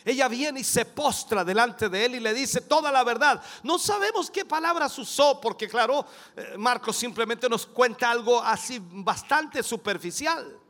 Ella 0.07 0.28
viene 0.28 0.61
y 0.61 0.65
se 0.65 0.85
postra 0.85 1.45
delante 1.45 1.89
de 1.89 2.05
él 2.05 2.15
y 2.15 2.20
le 2.20 2.33
dice 2.33 2.61
toda 2.61 2.93
la 2.93 3.03
verdad. 3.03 3.43
No 3.65 3.77
sabemos 3.77 4.31
qué 4.31 4.45
palabras 4.45 4.97
usó 5.01 5.41
porque 5.41 5.69
claro, 5.69 6.07
eh, 6.37 6.55
Marcos 6.57 6.97
simplemente 6.97 7.49
nos 7.49 7.66
cuenta 7.66 8.09
algo 8.09 8.41
así 8.41 8.81
bastante 8.81 9.65
superficial. 9.65 10.61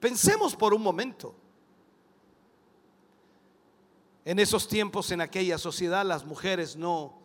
Pensemos 0.00 0.56
por 0.56 0.72
un 0.72 0.80
momento. 0.80 1.34
En 4.24 4.38
esos 4.38 4.66
tiempos, 4.66 5.10
en 5.10 5.20
aquella 5.20 5.58
sociedad, 5.58 6.02
las 6.02 6.24
mujeres 6.24 6.76
no, 6.76 7.18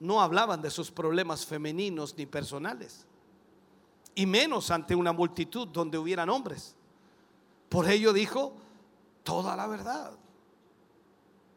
no 0.00 0.22
hablaban 0.22 0.62
de 0.62 0.70
sus 0.70 0.90
problemas 0.90 1.44
femeninos 1.44 2.16
ni 2.16 2.24
personales. 2.24 3.06
y 4.14 4.24
menos 4.24 4.70
ante 4.70 4.94
una 4.94 5.12
multitud 5.12 5.68
donde 5.68 5.98
hubieran 5.98 6.30
hombres. 6.30 6.74
Por 7.68 7.90
ello 7.90 8.14
dijo 8.14 8.63
toda 9.24 9.56
la 9.56 9.66
verdad. 9.66 10.12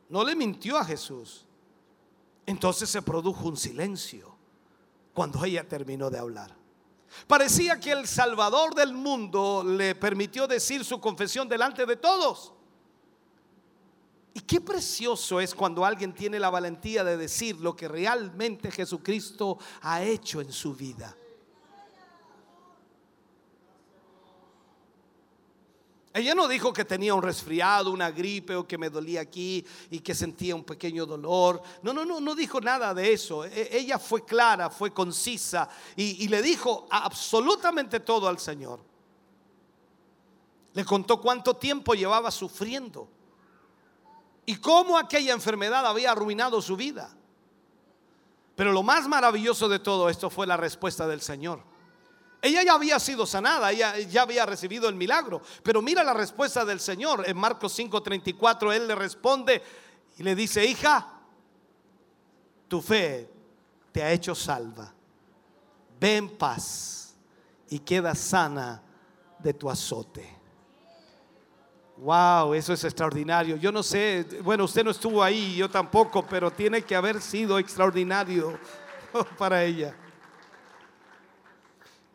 No 0.10 0.24
le 0.24 0.36
mintió 0.36 0.78
a 0.78 0.86
Jesús. 0.86 1.46
Entonces 2.46 2.90
se 2.90 3.02
produjo 3.02 3.48
un 3.48 3.58
silencio 3.58 4.36
cuando 5.14 5.44
ella 5.44 5.68
terminó 5.68 6.10
de 6.10 6.18
hablar. 6.18 6.56
Parecía 7.28 7.80
que 7.80 7.92
el 7.92 8.08
Salvador 8.08 8.74
del 8.74 8.94
mundo 8.94 9.64
le 9.64 9.96
permitió 9.96 10.48
decir 10.48 10.84
su 10.86 11.00
confesión 11.00 11.48
delante 11.48 11.86
de 11.86 11.98
todos. 11.98 12.54
Y 14.34 14.42
qué 14.42 14.62
precioso 14.62 15.40
es 15.40 15.56
cuando 15.56 15.84
alguien 15.84 16.14
tiene 16.14 16.40
la 16.40 16.50
valentía 16.50 17.04
de 17.04 17.18
decir 17.18 17.60
lo 17.60 17.76
que 17.76 17.88
realmente 17.88 18.72
Jesucristo 18.72 19.58
ha 19.82 20.04
hecho 20.04 20.42
en 20.42 20.52
su 20.52 20.76
vida. 20.76 21.16
Ella 26.18 26.34
no 26.34 26.48
dijo 26.48 26.74
que 26.74 26.84
tenía 26.84 27.14
un 27.14 27.22
resfriado, 27.22 27.92
una 27.92 28.12
gripe 28.12 28.56
o 28.56 28.68
que 28.68 28.78
me 28.78 28.90
dolía 28.90 29.22
aquí 29.22 29.66
y 29.90 30.00
que 30.00 30.16
sentía 30.16 30.56
un 30.56 30.64
pequeño 30.64 31.06
dolor. 31.06 31.62
No, 31.84 31.94
no, 31.94 32.04
no, 32.06 32.20
no 32.20 32.34
dijo 32.34 32.60
nada 32.60 32.94
de 32.94 33.14
eso. 33.14 33.46
E- 33.46 33.70
Ella 33.72 34.00
fue 34.00 34.26
clara, 34.26 34.70
fue 34.70 34.92
concisa 34.92 35.70
y, 35.96 36.24
y 36.24 36.28
le 36.28 36.42
dijo 36.42 36.88
absolutamente 36.90 38.00
todo 38.00 38.28
al 38.28 38.40
Señor. 38.40 38.80
Le 40.74 40.86
contó 40.86 41.22
cuánto 41.22 41.56
tiempo 41.56 41.94
llevaba 41.94 42.32
sufriendo 42.32 43.08
y 44.46 44.56
cómo 44.58 44.98
aquella 44.98 45.34
enfermedad 45.34 45.86
había 45.86 46.12
arruinado 46.12 46.62
su 46.62 46.76
vida. 46.76 47.14
Pero 48.56 48.72
lo 48.72 48.82
más 48.82 49.08
maravilloso 49.08 49.70
de 49.70 49.80
todo 49.80 50.10
esto 50.10 50.30
fue 50.30 50.48
la 50.48 50.58
respuesta 50.58 51.08
del 51.08 51.22
Señor. 51.22 51.62
Ella 52.42 52.64
ya 52.64 52.74
había 52.74 53.00
sido 53.00 53.26
sanada, 53.26 53.72
ella 53.72 53.98
ya 54.00 54.22
había 54.22 54.46
recibido 54.46 54.88
el 54.88 54.96
milagro. 54.96 55.42
Pero 55.64 55.82
mira 55.82 56.04
la 56.04 56.14
respuesta 56.14 56.64
del 56.64 56.80
Señor. 56.80 57.24
En 57.28 57.38
Marcos 57.38 57.78
5:34 57.78 58.74
Él 58.74 58.88
le 58.88 58.96
responde 58.96 59.62
y 60.18 60.24
le 60.24 60.36
dice, 60.36 60.66
hija, 60.66 61.08
tu 62.68 62.82
fe 62.82 63.30
te 63.92 64.04
ha 64.04 64.12
hecho 64.12 64.36
salva. 64.36 64.94
Ve 66.00 66.18
en 66.18 66.38
paz 66.38 67.16
y 67.70 67.80
queda 67.80 68.14
sana 68.14 68.82
de 69.40 69.54
tu 69.54 69.70
azote. 69.70 70.38
Wow, 71.98 72.54
eso 72.54 72.74
es 72.74 72.84
extraordinario. 72.84 73.56
Yo 73.56 73.72
no 73.72 73.82
sé, 73.82 74.24
bueno, 74.44 74.66
usted 74.66 74.84
no 74.84 74.92
estuvo 74.92 75.24
ahí, 75.24 75.56
yo 75.56 75.68
tampoco, 75.70 76.24
pero 76.28 76.52
tiene 76.52 76.84
que 76.84 76.96
haber 76.96 77.20
sido 77.20 77.58
extraordinario 77.58 78.60
para 79.38 79.64
ella. 79.64 79.96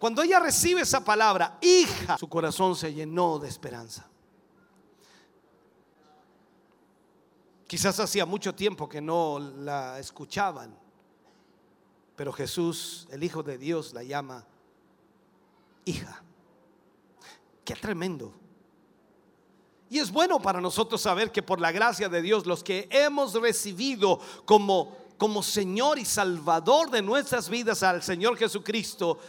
Cuando 0.02 0.20
ella 0.24 0.40
recibe 0.40 0.80
esa 0.80 1.04
palabra, 1.04 1.58
hija, 1.60 2.18
su 2.18 2.28
corazón 2.28 2.74
se 2.74 2.92
llenó 2.92 3.38
de 3.38 3.48
esperanza. 3.48 4.04
Quizás 7.68 8.00
hacía 8.00 8.26
mucho 8.26 8.52
tiempo 8.52 8.88
que 8.88 9.00
no 9.00 9.38
la 9.38 10.00
escuchaban, 10.00 10.76
pero 12.16 12.32
Jesús, 12.32 13.06
el 13.12 13.22
Hijo 13.22 13.44
de 13.44 13.58
Dios, 13.58 13.94
la 13.94 14.02
llama 14.02 14.44
hija. 15.84 16.20
Qué 17.64 17.76
tremendo. 17.76 18.34
Y 19.88 20.00
es 20.00 20.10
bueno 20.10 20.42
para 20.42 20.60
nosotros 20.60 21.00
saber 21.00 21.30
que 21.30 21.44
por 21.44 21.60
la 21.60 21.70
gracia 21.70 22.08
de 22.08 22.22
Dios, 22.22 22.44
los 22.44 22.64
que 22.64 22.88
hemos 22.90 23.34
recibido 23.34 24.18
como, 24.46 24.96
como 25.16 25.44
Señor 25.44 26.00
y 26.00 26.04
Salvador 26.04 26.90
de 26.90 27.02
nuestras 27.02 27.48
vidas 27.48 27.84
al 27.84 28.02
Señor 28.02 28.36
Jesucristo, 28.36 29.20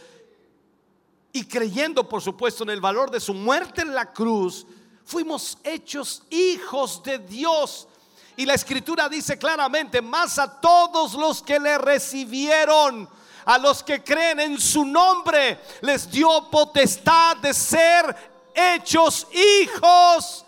y 1.36 1.44
creyendo 1.46 2.08
por 2.08 2.22
supuesto 2.22 2.62
en 2.62 2.70
el 2.70 2.80
valor 2.80 3.10
de 3.10 3.18
su 3.18 3.34
muerte 3.34 3.82
en 3.82 3.92
la 3.92 4.12
cruz, 4.12 4.64
fuimos 5.04 5.58
hechos 5.64 6.22
hijos 6.30 7.02
de 7.02 7.18
Dios. 7.18 7.88
Y 8.36 8.46
la 8.46 8.54
escritura 8.54 9.08
dice 9.08 9.36
claramente, 9.36 10.00
más 10.00 10.38
a 10.38 10.60
todos 10.60 11.14
los 11.14 11.42
que 11.42 11.58
le 11.58 11.76
recibieron, 11.76 13.08
a 13.46 13.58
los 13.58 13.82
que 13.82 14.04
creen 14.04 14.38
en 14.38 14.60
su 14.60 14.84
nombre, 14.84 15.58
les 15.80 16.08
dio 16.08 16.48
potestad 16.48 17.36
de 17.38 17.52
ser 17.52 18.16
hechos 18.54 19.26
hijos 19.32 20.44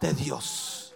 de 0.00 0.12
Dios. 0.14 0.92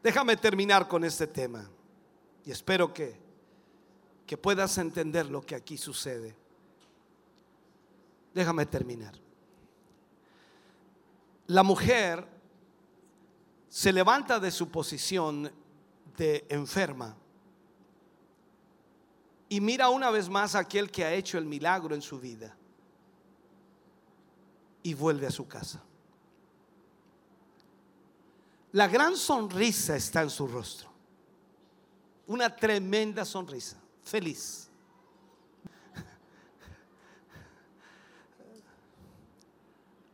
Déjame 0.00 0.36
terminar 0.36 0.86
con 0.86 1.02
este 1.02 1.26
tema 1.26 1.68
y 2.48 2.50
espero 2.50 2.94
que, 2.94 3.14
que 4.26 4.38
puedas 4.38 4.78
entender 4.78 5.28
lo 5.28 5.42
que 5.42 5.54
aquí 5.54 5.76
sucede. 5.76 6.34
Déjame 8.32 8.64
terminar. 8.64 9.12
La 11.48 11.62
mujer 11.62 12.26
se 13.68 13.92
levanta 13.92 14.40
de 14.40 14.50
su 14.50 14.70
posición 14.70 15.52
de 16.16 16.46
enferma 16.48 17.14
y 19.50 19.60
mira 19.60 19.90
una 19.90 20.10
vez 20.10 20.30
más 20.30 20.54
a 20.54 20.60
aquel 20.60 20.90
que 20.90 21.04
ha 21.04 21.12
hecho 21.12 21.36
el 21.36 21.44
milagro 21.44 21.94
en 21.94 22.00
su 22.00 22.18
vida 22.18 22.56
y 24.82 24.94
vuelve 24.94 25.26
a 25.26 25.30
su 25.30 25.46
casa. 25.46 25.82
La 28.72 28.88
gran 28.88 29.18
sonrisa 29.18 29.96
está 29.96 30.22
en 30.22 30.30
su 30.30 30.46
rostro. 30.46 30.97
Una 32.28 32.54
tremenda 32.54 33.24
sonrisa, 33.24 33.76
feliz. 34.02 34.68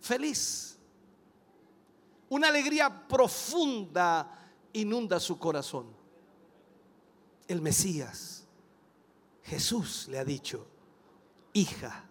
Feliz. 0.00 0.78
Una 2.28 2.48
alegría 2.48 3.06
profunda 3.08 4.38
inunda 4.72 5.18
su 5.18 5.38
corazón. 5.38 5.86
El 7.48 7.60
Mesías, 7.60 8.44
Jesús 9.42 10.08
le 10.08 10.18
ha 10.18 10.24
dicho, 10.24 10.66
hija, 11.52 12.04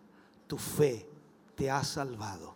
tu 0.48 0.58
fe 0.58 1.10
te 1.56 1.72
ha 1.72 1.84
salvado. 1.84 2.56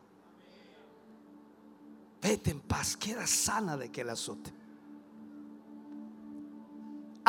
Vete 2.21 2.51
en 2.51 2.59
paz, 2.59 2.97
queda 2.97 3.25
sana 3.25 3.77
de 3.77 3.91
que 3.91 4.01
el 4.01 4.09
azote. 4.09 4.56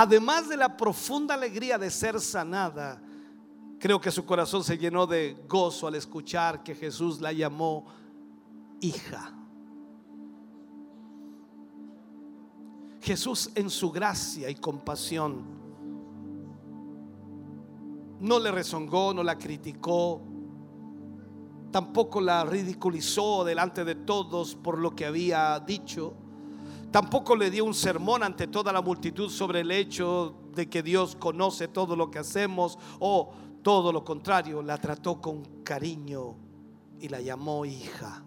Además 0.01 0.49
de 0.49 0.57
la 0.57 0.77
profunda 0.77 1.35
alegría 1.35 1.77
de 1.77 1.91
ser 1.91 2.20
sanada, 2.20 3.02
creo 3.81 4.01
que 4.01 4.12
su 4.12 4.25
corazón 4.25 4.62
se 4.62 4.78
llenó 4.78 5.09
de 5.09 5.44
gozo 5.49 5.89
al 5.89 5.97
escuchar 5.97 6.62
que 6.62 6.77
Jesús 6.77 7.20
la 7.20 7.33
llamó 7.33 7.85
hija. 8.81 9.35
Jesús 13.01 13.51
en 13.57 13.68
su 13.68 13.91
gracia 13.91 14.49
y 14.49 14.55
compasión 14.55 15.43
no 18.20 18.39
le 18.39 18.52
rezongó, 18.52 19.12
no 19.12 19.25
la 19.25 19.36
criticó, 19.36 20.23
tampoco 21.73 22.20
la 22.20 22.44
ridiculizó 22.44 23.43
delante 23.43 23.85
de 23.85 23.97
todos 23.97 24.55
por 24.55 24.78
lo 24.78 24.94
que 24.94 25.07
había 25.07 25.59
dicho. 25.59 26.15
Tampoco 26.91 27.36
le 27.36 27.50
dio 27.50 27.65
un 27.65 27.75
sermón 27.75 28.23
ante 28.23 28.47
toda 28.47 28.73
la 28.73 28.81
multitud 28.81 29.28
sobre 29.28 29.60
el 29.60 29.70
hecho 29.70 30.34
de 30.55 30.70
que 30.70 30.83
Dios 30.83 31.17
conoce 31.17 31.68
todo 31.68 31.94
lo 31.94 32.10
que 32.10 32.18
hacemos 32.18 32.78
o 32.99 33.31
todo 33.62 33.92
lo 33.92 34.05
contrario, 34.05 34.62
la 34.62 34.78
trató 34.78 35.20
con 35.20 35.62
cariño 35.62 36.36
y 37.00 37.08
la 37.08 37.20
llamó 37.20 37.67
hija. 37.67 38.23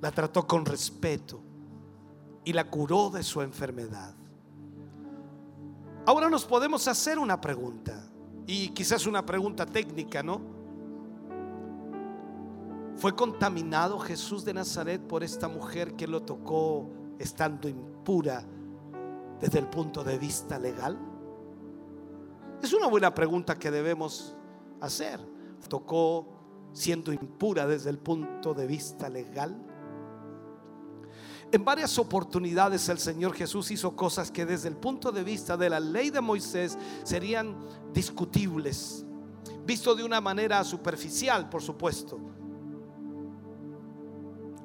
La 0.00 0.10
trató 0.10 0.46
con 0.46 0.64
respeto 0.64 1.42
y 2.44 2.52
la 2.52 2.70
curó 2.70 3.10
de 3.10 3.22
su 3.22 3.42
enfermedad. 3.42 4.14
Ahora 6.06 6.30
nos 6.30 6.46
podemos 6.46 6.88
hacer 6.88 7.18
una 7.18 7.38
pregunta 7.38 8.08
y 8.46 8.70
quizás 8.70 9.06
una 9.06 9.26
pregunta 9.26 9.66
técnica, 9.66 10.22
¿no? 10.22 10.40
¿Fue 12.96 13.14
contaminado 13.14 13.98
Jesús 13.98 14.44
de 14.44 14.54
Nazaret 14.54 15.02
por 15.02 15.22
esta 15.22 15.48
mujer 15.48 15.94
que 15.94 16.06
lo 16.06 16.22
tocó 16.22 16.88
estando 17.18 17.68
impura 17.68 18.44
desde 19.40 19.58
el 19.58 19.66
punto 19.68 20.04
de 20.04 20.18
vista 20.18 20.58
legal? 20.58 20.98
Es 22.62 22.72
una 22.72 22.86
buena 22.86 23.14
pregunta 23.14 23.58
que 23.58 23.70
debemos 23.70 24.36
hacer. 24.80 25.20
¿Tocó 25.68 26.26
siendo 26.72 27.12
impura 27.12 27.66
desde 27.66 27.90
el 27.90 27.98
punto 27.98 28.54
de 28.54 28.66
vista 28.66 29.08
legal? 29.08 29.56
En 31.50 31.64
varias 31.64 31.98
oportunidades 31.98 32.88
el 32.90 32.98
Señor 32.98 33.32
Jesús 33.32 33.70
hizo 33.70 33.96
cosas 33.96 34.30
que 34.30 34.44
desde 34.44 34.68
el 34.68 34.76
punto 34.76 35.12
de 35.12 35.24
vista 35.24 35.56
de 35.56 35.70
la 35.70 35.80
ley 35.80 36.10
de 36.10 36.20
Moisés 36.20 36.76
serían 37.04 37.56
discutibles, 37.92 39.06
visto 39.64 39.94
de 39.94 40.04
una 40.04 40.20
manera 40.20 40.62
superficial, 40.62 41.48
por 41.48 41.62
supuesto. 41.62 42.18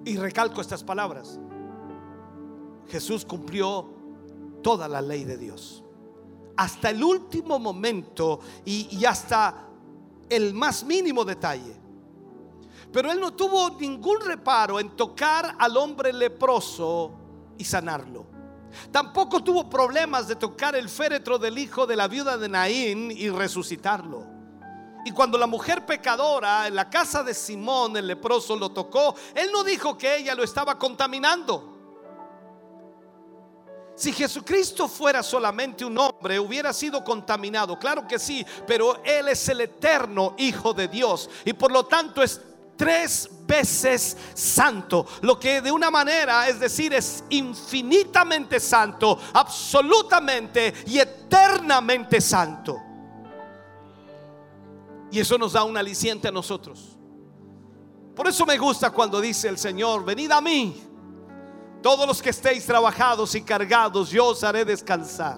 Y 0.04 0.18
recalco 0.18 0.60
estas 0.60 0.84
palabras. 0.84 1.40
Jesús 2.90 3.26
cumplió 3.26 3.94
toda 4.64 4.88
la 4.88 5.02
ley 5.02 5.24
de 5.26 5.38
Dios. 5.38 5.84
Hasta 6.56 6.90
el 6.90 7.04
último 7.04 7.60
momento 7.60 8.40
y, 8.66 9.04
hasta 9.06 9.68
el 10.30 10.54
más 10.54 10.84
mínimo 10.84 11.26
detalle. 11.26 11.76
Pero 12.92 13.12
él 13.12 13.20
no 13.20 13.34
tuvo 13.34 13.72
ningún 13.80 14.22
reparo 14.22 14.80
en 14.80 14.96
tocar 14.96 15.56
al 15.58 15.78
hombre 15.78 16.14
leproso 16.14 17.12
y 17.58 17.66
sanarlo. 17.66 18.26
Tampoco 18.92 19.44
tuvo 19.44 19.70
problemas 19.70 20.28
de 20.28 20.36
tocar 20.36 20.76
el 20.76 20.90
féretro 20.90 21.38
del 21.38 21.58
hijo 21.58 21.86
de 21.86 21.96
la 21.96 22.08
viuda 22.08 22.38
de 22.38 22.50
Naín 22.50 23.12
y 23.12 23.30
resucitarlo. 23.30 24.26
Y 25.06 25.12
cuando 25.12 25.38
la 25.38 25.48
mujer 25.48 25.86
pecadora 25.86 26.68
en 26.68 26.76
la 26.76 26.90
casa 26.90 27.24
de 27.24 27.34
Simón 27.34 27.98
el 27.98 28.08
leproso 28.08 28.56
lo 28.56 28.70
tocó, 28.70 29.16
él 29.36 29.50
no 29.52 29.64
dijo 29.64 29.98
que 29.98 30.18
ella 30.18 30.34
lo 30.34 30.44
estaba 30.44 30.80
contaminando. 30.80 31.73
Si 33.96 34.12
Jesucristo 34.12 34.88
fuera 34.88 35.22
solamente 35.22 35.86
un 35.86 35.98
hombre, 35.98 36.40
hubiera 36.40 36.74
sido 36.74 37.04
contaminado. 37.04 37.78
Claro 37.78 38.08
que 38.08 38.18
sí, 38.18 38.46
pero 38.66 39.02
Él 39.04 39.28
es 39.28 39.48
el 39.50 39.62
eterno 39.62 40.36
Hijo 40.38 40.74
de 40.74 40.88
Dios 40.88 41.30
y 41.46 41.54
por 41.54 41.72
lo 41.72 41.86
tanto 41.86 42.24
es 42.24 42.42
tres 42.76 43.30
veces 43.46 44.18
santo. 44.34 45.06
Lo 45.22 45.40
que 45.40 45.62
de 45.62 45.72
una 45.72 45.92
manera, 45.92 46.48
es 46.48 46.60
decir, 46.60 46.94
es 46.94 47.24
infinitamente 47.30 48.60
santo, 48.60 49.20
absolutamente 49.34 50.74
y 50.88 50.98
eternamente 50.98 52.20
santo. 52.20 52.82
Y 55.12 55.20
eso 55.20 55.38
nos 55.38 55.54
da 55.54 55.64
un 55.64 55.78
aliciente 55.78 56.28
a 56.28 56.32
nosotros. 56.32 56.98
Por 58.16 58.28
eso 58.28 58.46
me 58.46 58.58
gusta 58.58 58.90
cuando 58.90 59.22
dice 59.22 59.48
el 59.48 59.60
Señor, 59.60 60.04
venid 60.04 60.32
a 60.32 60.42
mí, 60.42 60.82
todos 61.84 62.08
los 62.08 62.22
que 62.22 62.30
estéis 62.30 62.66
trabajados 62.66 63.36
y 63.36 63.42
cargados, 63.42 64.10
yo 64.10 64.28
os 64.28 64.44
haré 64.44 64.64
descansar. 64.64 65.38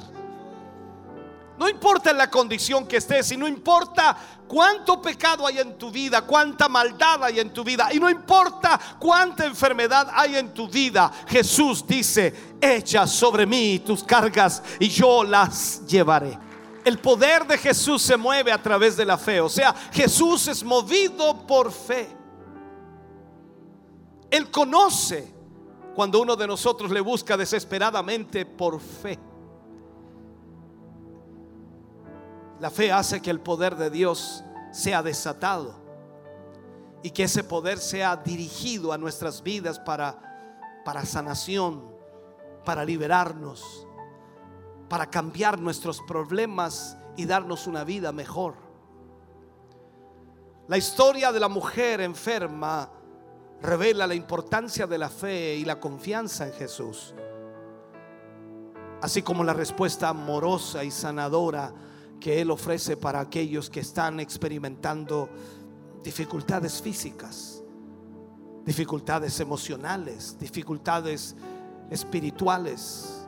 No 1.58 1.68
importa 1.68 2.14
la 2.14 2.30
condición 2.30 2.86
que 2.86 2.98
estés 2.98 3.32
y 3.32 3.38
no 3.38 3.48
importa 3.48 4.16
cuánto 4.48 5.02
pecado 5.02 5.48
hay 5.48 5.58
en 5.58 5.78
tu 5.78 5.90
vida, 5.90 6.22
cuánta 6.22 6.70
maldad 6.70 7.24
hay 7.24 7.40
en 7.40 7.52
tu 7.52 7.64
vida 7.64 7.92
y 7.92 8.00
no 8.00 8.10
importa 8.10 8.80
cuánta 9.00 9.46
enfermedad 9.46 10.08
hay 10.14 10.36
en 10.36 10.54
tu 10.54 10.68
vida. 10.68 11.12
Jesús 11.28 11.86
dice, 11.88 12.56
echa 12.62 13.08
sobre 13.08 13.46
mí 13.46 13.80
tus 13.80 14.04
cargas 14.04 14.62
y 14.80 14.90
yo 14.90 15.24
las 15.24 15.86
llevaré. 15.88 16.38
El 16.84 17.00
poder 17.00 17.48
de 17.48 17.58
Jesús 17.58 18.04
se 18.04 18.18
mueve 18.18 18.52
a 18.52 18.62
través 18.62 18.96
de 18.96 19.06
la 19.06 19.18
fe. 19.18 19.42
O 19.42 19.50
sea, 19.50 19.74
Jesús 19.92 20.48
es 20.48 20.64
movido 20.64 21.48
por 21.48 21.72
fe. 21.72 22.16
Él 24.30 24.52
conoce 24.52 25.35
cuando 25.96 26.22
uno 26.22 26.36
de 26.36 26.46
nosotros 26.46 26.92
le 26.92 27.00
busca 27.00 27.38
desesperadamente 27.38 28.46
por 28.46 28.80
fe. 28.82 29.18
La 32.60 32.70
fe 32.70 32.92
hace 32.92 33.22
que 33.22 33.30
el 33.30 33.40
poder 33.40 33.76
de 33.76 33.90
Dios 33.90 34.44
sea 34.72 35.02
desatado 35.02 35.74
y 37.02 37.12
que 37.12 37.24
ese 37.24 37.44
poder 37.44 37.78
sea 37.78 38.18
dirigido 38.18 38.92
a 38.92 38.98
nuestras 38.98 39.42
vidas 39.42 39.80
para, 39.80 40.82
para 40.84 41.06
sanación, 41.06 41.84
para 42.66 42.84
liberarnos, 42.84 43.88
para 44.90 45.10
cambiar 45.10 45.60
nuestros 45.60 46.02
problemas 46.02 46.98
y 47.16 47.26
darnos 47.26 47.68
una 47.68 47.84
vida 47.86 48.12
mejor. 48.12 48.56
La 50.68 50.78
historia 50.78 51.32
de 51.32 51.40
la 51.40 51.48
mujer 51.48 52.02
enferma 52.02 52.90
revela 53.66 54.08
la 54.08 54.16
importancia 54.16 54.88
de 54.88 54.98
la 54.98 55.10
fe 55.10 55.56
y 55.56 55.66
la 55.66 55.80
confianza 55.80 56.48
en 56.48 56.54
Jesús, 56.54 57.14
así 59.02 59.22
como 59.22 59.44
la 59.44 59.54
respuesta 59.54 60.10
amorosa 60.10 60.84
y 60.84 60.92
sanadora 60.92 61.74
que 62.20 62.42
Él 62.42 62.52
ofrece 62.52 62.98
para 62.98 63.20
aquellos 63.20 63.70
que 63.70 63.82
están 63.82 64.20
experimentando 64.20 65.30
dificultades 66.04 66.82
físicas, 66.82 67.64
dificultades 68.66 69.40
emocionales, 69.40 70.38
dificultades 70.40 71.36
espirituales. 71.90 73.28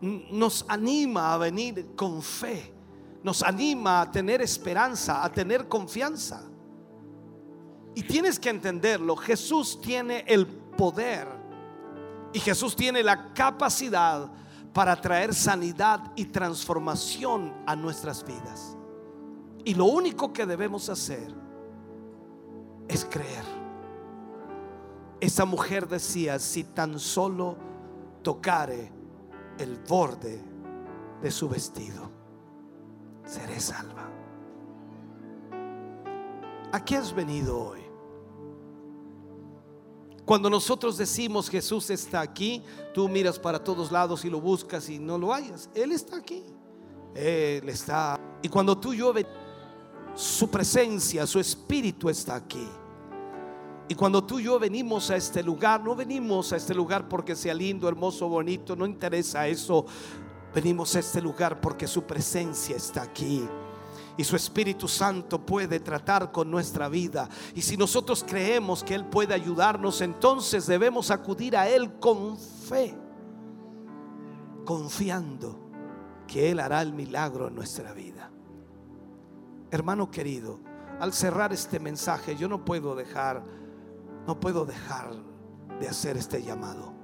Nos 0.00 0.64
anima 0.68 1.32
a 1.32 1.38
venir 1.38 1.94
con 1.96 2.22
fe, 2.22 2.72
nos 3.22 3.42
anima 3.42 4.02
a 4.02 4.10
tener 4.10 4.42
esperanza, 4.42 5.24
a 5.24 5.32
tener 5.32 5.68
confianza. 5.68 6.42
Y 7.96 8.02
tienes 8.02 8.38
que 8.38 8.50
entenderlo, 8.50 9.16
Jesús 9.16 9.80
tiene 9.80 10.22
el 10.28 10.46
poder 10.46 11.26
y 12.30 12.38
Jesús 12.38 12.76
tiene 12.76 13.02
la 13.02 13.32
capacidad 13.32 14.30
para 14.74 15.00
traer 15.00 15.34
sanidad 15.34 16.12
y 16.14 16.26
transformación 16.26 17.54
a 17.64 17.74
nuestras 17.74 18.22
vidas. 18.22 18.76
Y 19.64 19.72
lo 19.72 19.86
único 19.86 20.30
que 20.30 20.44
debemos 20.44 20.90
hacer 20.90 21.34
es 22.86 23.06
creer. 23.06 23.44
Esa 25.18 25.46
mujer 25.46 25.88
decía, 25.88 26.38
si 26.38 26.64
tan 26.64 26.98
solo 26.98 27.56
tocare 28.22 28.92
el 29.58 29.78
borde 29.88 30.38
de 31.22 31.30
su 31.30 31.48
vestido, 31.48 32.10
seré 33.24 33.58
salva. 33.58 34.10
¿A 36.72 36.84
qué 36.84 36.98
has 36.98 37.14
venido 37.14 37.58
hoy? 37.58 37.85
Cuando 40.26 40.50
nosotros 40.50 40.98
decimos 40.98 41.48
Jesús 41.48 41.88
está 41.88 42.20
aquí, 42.20 42.60
tú 42.92 43.08
miras 43.08 43.38
para 43.38 43.62
todos 43.62 43.92
lados 43.92 44.24
y 44.24 44.28
lo 44.28 44.40
buscas 44.40 44.88
y 44.90 44.98
no 44.98 45.16
lo 45.16 45.32
hayas. 45.32 45.70
Él 45.72 45.92
está 45.92 46.16
aquí. 46.16 46.42
Él 47.14 47.68
está. 47.68 48.20
Y 48.42 48.48
cuando 48.48 48.76
tú 48.76 48.92
llueve, 48.92 49.24
su 50.16 50.50
presencia, 50.50 51.28
su 51.28 51.38
espíritu 51.38 52.10
está 52.10 52.34
aquí. 52.34 52.66
Y 53.88 53.94
cuando 53.94 54.24
tú 54.24 54.40
y 54.40 54.44
yo 54.44 54.58
venimos 54.58 55.10
a 55.10 55.16
este 55.16 55.44
lugar, 55.44 55.80
no 55.84 55.94
venimos 55.94 56.52
a 56.52 56.56
este 56.56 56.74
lugar 56.74 57.08
porque 57.08 57.36
sea 57.36 57.54
lindo, 57.54 57.88
hermoso, 57.88 58.28
bonito, 58.28 58.74
no 58.74 58.84
interesa 58.84 59.46
eso. 59.46 59.86
Venimos 60.52 60.96
a 60.96 60.98
este 60.98 61.22
lugar 61.22 61.60
porque 61.60 61.86
su 61.86 62.02
presencia 62.02 62.74
está 62.74 63.02
aquí 63.02 63.46
y 64.16 64.24
su 64.24 64.36
Espíritu 64.36 64.88
Santo 64.88 65.44
puede 65.44 65.80
tratar 65.80 66.32
con 66.32 66.50
nuestra 66.50 66.88
vida. 66.88 67.28
Y 67.54 67.62
si 67.62 67.76
nosotros 67.76 68.24
creemos 68.26 68.82
que 68.82 68.94
Él 68.94 69.04
puede 69.04 69.34
ayudarnos, 69.34 70.00
entonces 70.00 70.66
debemos 70.66 71.10
acudir 71.10 71.56
a 71.56 71.68
Él 71.68 71.98
con 71.98 72.38
fe, 72.38 72.94
confiando 74.64 75.60
que 76.26 76.50
Él 76.50 76.60
hará 76.60 76.82
el 76.82 76.92
milagro 76.92 77.48
en 77.48 77.54
nuestra 77.54 77.92
vida. 77.92 78.30
Hermano 79.70 80.10
querido, 80.10 80.60
al 80.98 81.12
cerrar 81.12 81.52
este 81.52 81.78
mensaje, 81.78 82.36
yo 82.36 82.48
no 82.48 82.64
puedo 82.64 82.94
dejar, 82.94 83.44
no 84.26 84.40
puedo 84.40 84.64
dejar 84.64 85.10
de 85.78 85.88
hacer 85.88 86.16
este 86.16 86.42
llamado. 86.42 86.94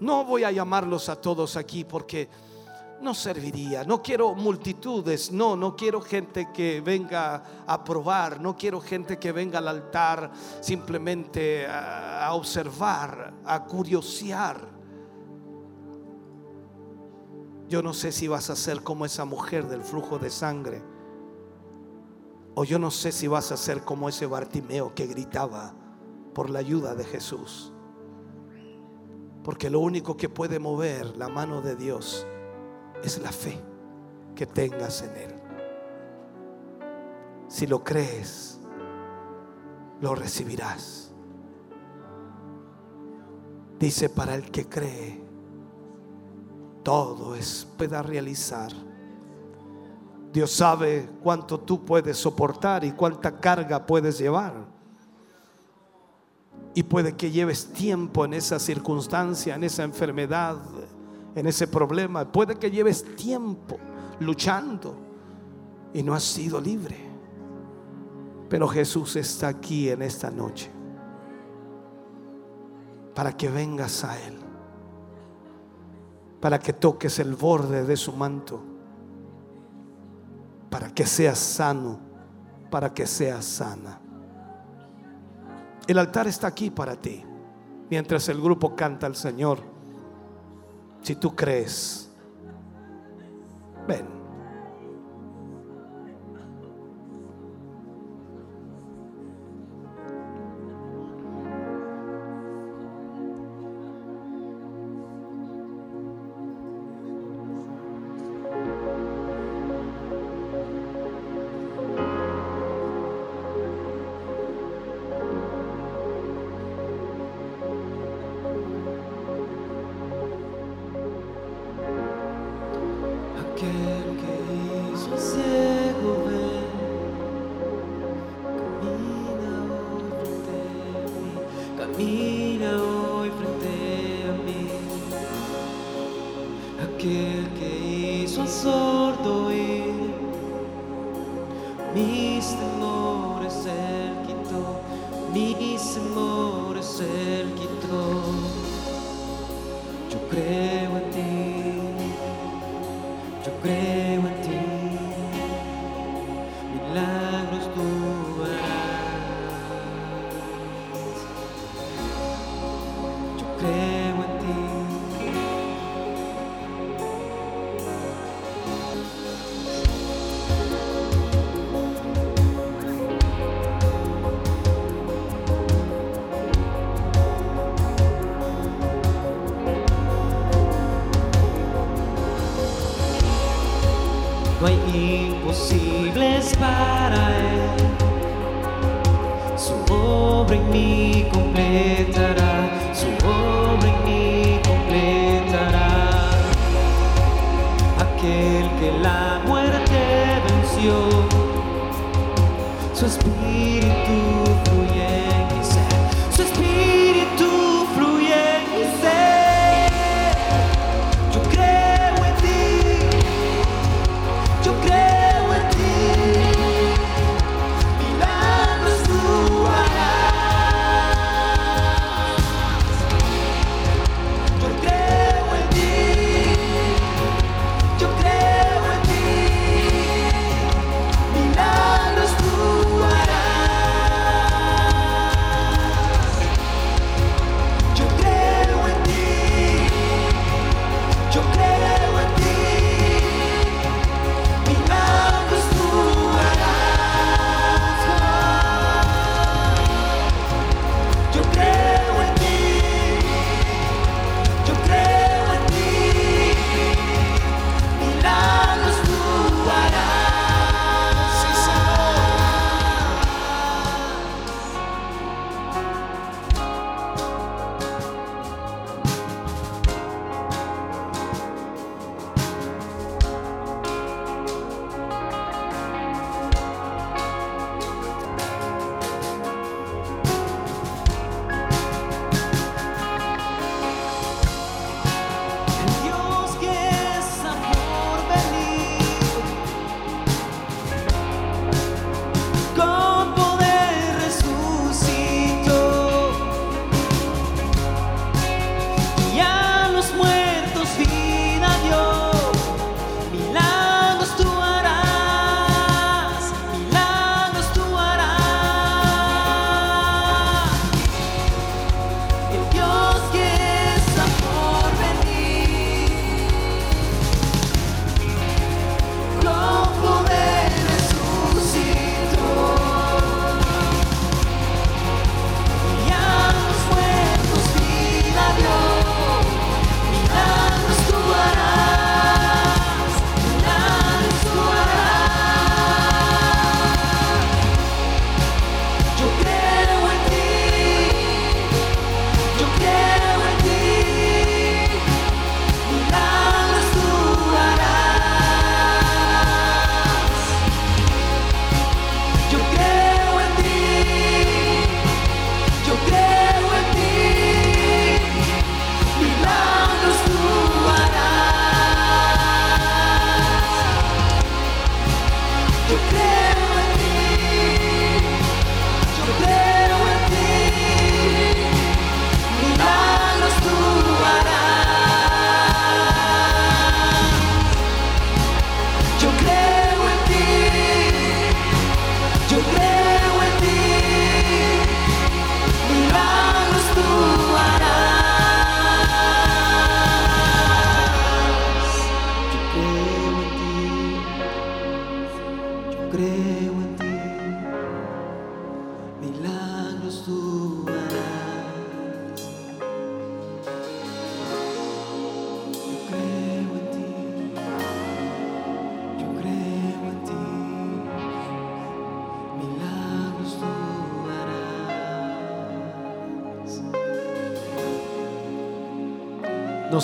No 0.00 0.24
voy 0.24 0.44
a 0.44 0.52
llamarlos 0.52 1.08
a 1.08 1.20
todos 1.20 1.56
aquí 1.56 1.84
porque 1.84 2.28
no 3.00 3.14
serviría. 3.14 3.84
No 3.84 4.02
quiero 4.02 4.34
multitudes, 4.34 5.32
no, 5.32 5.56
no 5.56 5.76
quiero 5.76 6.00
gente 6.00 6.50
que 6.52 6.80
venga 6.80 7.42
a 7.66 7.84
probar, 7.84 8.40
no 8.40 8.56
quiero 8.56 8.80
gente 8.80 9.18
que 9.18 9.32
venga 9.32 9.58
al 9.58 9.68
altar 9.68 10.30
simplemente 10.60 11.66
a, 11.66 12.32
observar, 12.32 13.34
a 13.44 13.64
curiosear. 13.64 14.78
Yo 17.68 17.82
no 17.82 17.92
sé 17.92 18.12
si 18.12 18.28
vas 18.28 18.48
a 18.50 18.56
ser 18.56 18.82
como 18.82 19.04
esa 19.04 19.24
mujer 19.24 19.68
del 19.68 19.82
flujo 19.82 20.18
de 20.18 20.30
sangre. 20.30 20.82
O 22.54 22.64
yo 22.64 22.78
no 22.78 22.90
sé 22.90 23.12
si 23.12 23.28
vas 23.28 23.52
a 23.52 23.56
ser 23.56 23.82
como 23.82 24.08
ese 24.08 24.26
Bartimeo 24.26 24.94
que 24.94 25.06
gritaba 25.06 25.74
por 26.34 26.50
la 26.50 26.58
ayuda 26.58 26.94
de 26.94 27.04
Jesús. 27.04 27.72
Porque 29.44 29.70
lo 29.70 29.80
único 29.80 30.16
que 30.16 30.28
puede 30.28 30.58
mover 30.58 31.16
la 31.16 31.28
mano 31.28 31.62
de 31.62 31.76
Dios 31.76 32.26
es 33.02 33.18
la 33.20 33.32
fe 33.32 33.60
que 34.34 34.46
tengas 34.46 35.02
en 35.02 35.16
Él. 35.16 35.34
Si 37.48 37.66
lo 37.66 37.82
crees, 37.82 38.58
lo 40.00 40.14
recibirás. 40.14 41.10
Dice, 43.78 44.08
para 44.08 44.34
el 44.34 44.50
que 44.50 44.66
cree, 44.68 45.20
todo 46.82 47.34
es 47.34 47.66
pueda 47.76 48.02
realizar. 48.02 48.72
Dios 50.32 50.50
sabe 50.52 51.08
cuánto 51.22 51.58
tú 51.58 51.84
puedes 51.84 52.16
soportar 52.16 52.84
y 52.84 52.92
cuánta 52.92 53.40
carga 53.40 53.86
puedes 53.86 54.18
llevar. 54.18 54.66
Y 56.74 56.82
puede 56.82 57.16
que 57.16 57.30
lleves 57.30 57.72
tiempo 57.72 58.24
en 58.24 58.34
esa 58.34 58.58
circunstancia, 58.58 59.54
en 59.54 59.64
esa 59.64 59.84
enfermedad, 59.84 60.58
en 61.34 61.46
ese 61.46 61.66
problema. 61.66 62.30
Puede 62.30 62.56
que 62.56 62.70
lleves 62.70 63.04
tiempo 63.16 63.78
luchando 64.20 64.94
y 65.92 66.02
no 66.02 66.14
has 66.14 66.24
sido 66.24 66.60
libre. 66.60 66.96
Pero 68.48 68.66
Jesús 68.68 69.16
está 69.16 69.48
aquí 69.48 69.90
en 69.90 70.02
esta 70.02 70.30
noche 70.30 70.70
para 73.14 73.36
que 73.36 73.48
vengas 73.48 74.04
a 74.04 74.18
Él 74.26 74.48
para 76.40 76.58
que 76.58 76.72
toques 76.72 77.18
el 77.18 77.34
borde 77.34 77.84
de 77.84 77.96
su 77.96 78.12
manto, 78.12 78.60
para 80.70 80.90
que 80.90 81.04
seas 81.04 81.38
sano, 81.38 81.98
para 82.70 82.92
que 82.94 83.06
seas 83.06 83.44
sana. 83.44 84.00
El 85.86 85.98
altar 85.98 86.28
está 86.28 86.46
aquí 86.46 86.70
para 86.70 86.96
ti, 86.96 87.24
mientras 87.90 88.28
el 88.28 88.40
grupo 88.40 88.76
canta 88.76 89.06
al 89.06 89.16
Señor. 89.16 89.77
Si 91.02 91.14
tú 91.14 91.34
crees, 91.34 92.10
ven. 93.86 94.17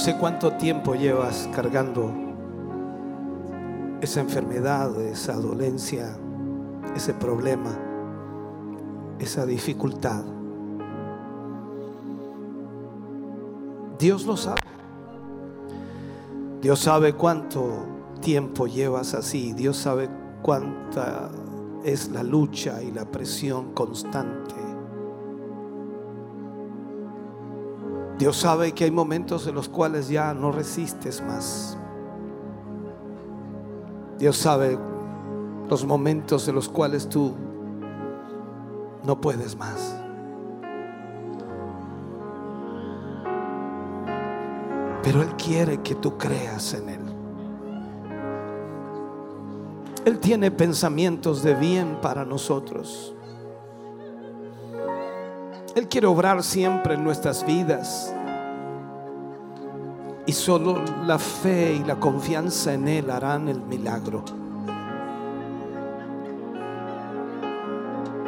Sé 0.04 0.18
cuánto 0.18 0.52
tiempo 0.52 0.94
llevas 0.94 1.48
cargando 1.54 2.12
esa 4.02 4.20
enfermedad, 4.20 5.00
esa 5.00 5.32
dolencia, 5.32 6.18
ese 6.94 7.14
problema, 7.14 7.70
esa 9.18 9.46
dificultad. 9.46 10.22
Dios 13.98 14.26
lo 14.26 14.36
sabe. 14.36 14.60
Dios 16.60 16.80
sabe 16.80 17.14
cuánto 17.14 17.70
tiempo 18.20 18.66
llevas 18.66 19.14
así. 19.14 19.54
Dios 19.54 19.78
sabe 19.78 20.10
cuánta 20.42 21.30
es 21.82 22.10
la 22.10 22.22
lucha 22.22 22.82
y 22.82 22.90
la 22.90 23.06
presión 23.06 23.72
constante. 23.72 24.53
Dios 28.24 28.38
sabe 28.38 28.72
que 28.72 28.84
hay 28.84 28.90
momentos 28.90 29.46
en 29.46 29.54
los 29.54 29.68
cuales 29.68 30.08
ya 30.08 30.32
no 30.32 30.50
resistes 30.50 31.22
más. 31.22 31.76
Dios 34.18 34.38
sabe 34.38 34.78
los 35.68 35.84
momentos 35.84 36.48
en 36.48 36.54
los 36.54 36.70
cuales 36.70 37.06
tú 37.06 37.34
no 39.04 39.20
puedes 39.20 39.58
más. 39.58 39.94
Pero 45.02 45.20
Él 45.20 45.34
quiere 45.36 45.82
que 45.82 45.94
tú 45.94 46.16
creas 46.16 46.72
en 46.72 46.88
Él. 46.88 47.00
Él 50.06 50.18
tiene 50.18 50.50
pensamientos 50.50 51.42
de 51.42 51.54
bien 51.56 51.98
para 52.00 52.24
nosotros. 52.24 53.13
Él 55.74 55.88
quiere 55.88 56.06
obrar 56.06 56.42
siempre 56.44 56.94
en 56.94 57.02
nuestras 57.02 57.44
vidas. 57.44 58.14
Y 60.26 60.32
solo 60.32 60.80
la 61.04 61.18
fe 61.18 61.74
y 61.74 61.84
la 61.84 61.96
confianza 61.96 62.72
en 62.72 62.86
Él 62.86 63.10
harán 63.10 63.48
el 63.48 63.60
milagro. 63.60 64.24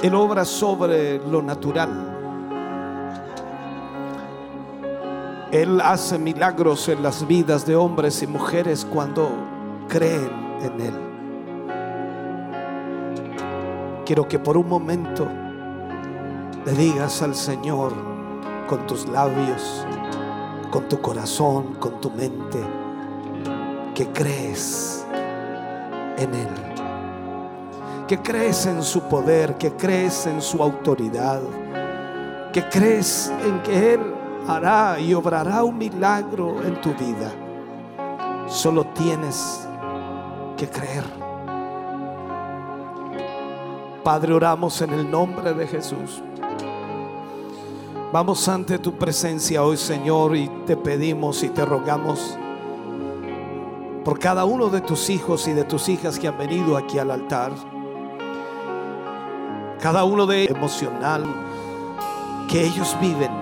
Él 0.03 0.15
obra 0.15 0.45
sobre 0.45 1.19
lo 1.19 1.41
natural. 1.41 2.13
Él 5.53 5.81
hace 5.81 6.19
milagros 6.19 6.89
en 6.89 7.03
las 7.03 7.27
vidas 7.27 7.65
de 7.65 7.77
hombres 7.77 8.23
y 8.23 8.27
mujeres 8.27 8.85
cuando 8.85 9.31
creen 9.89 10.31
en 10.61 10.81
Él. 10.81 10.95
Quiero 14.05 14.27
que 14.27 14.39
por 14.39 14.57
un 14.57 14.69
momento 14.69 15.29
le 16.67 16.73
digas 16.73 17.23
al 17.23 17.37
Señor 17.37 17.93
con 18.69 18.89
tus 18.89 19.07
labios, 19.09 19.87
con 20.73 20.89
tu 20.89 21.01
corazón, 21.01 21.77
con 21.79 22.01
tu 22.01 22.11
mente, 22.11 22.59
que 23.95 24.09
crees 24.09 25.07
en 26.19 26.35
Él, 26.35 26.49
que 28.09 28.19
crees 28.21 28.67
en 28.67 28.83
su 28.83 29.01
poder, 29.03 29.57
que 29.57 29.75
crees 29.75 30.27
en 30.27 30.43
su 30.43 30.61
autoridad, 30.61 31.41
que 32.53 32.69
crees 32.69 33.33
en 33.45 33.63
que 33.63 33.95
Él 33.95 34.01
hará 34.49 34.99
y 34.99 35.15
obrará 35.15 35.63
un 35.63 35.79
milagro 35.79 36.65
en 36.65 36.81
tu 36.81 36.93
vida. 36.95 37.31
Solo 38.49 38.87
tienes 38.87 39.69
que 40.57 40.69
creer. 40.69 41.05
Padre, 44.03 44.33
oramos 44.33 44.83
en 44.83 44.91
el 44.91 45.09
nombre 45.09 45.55
de 45.55 45.67
Jesús. 45.69 46.23
Vamos 48.13 48.47
ante 48.47 48.79
tu 48.79 48.93
presencia 48.93 49.65
hoy, 49.65 49.77
Señor, 49.77 50.37
y 50.37 50.49
te 50.65 50.77
pedimos 50.77 51.43
y 51.43 51.49
te 51.49 51.65
rogamos 51.65 52.39
por 54.05 54.21
cada 54.21 54.45
uno 54.45 54.69
de 54.69 54.81
tus 54.81 55.11
hijos 55.11 55.49
y 55.49 55.53
de 55.53 55.65
tus 55.65 55.89
hijas 55.89 56.17
que 56.17 56.29
han 56.29 56.39
venido 56.39 56.77
aquí 56.77 57.01
al 57.01 57.11
altar. 57.11 57.51
Cada 59.81 60.05
uno 60.05 60.25
de 60.25 60.43
ellos 60.43 60.57
emocional 60.57 61.25
que 62.49 62.65
ellos 62.65 62.97
viven. 63.01 63.33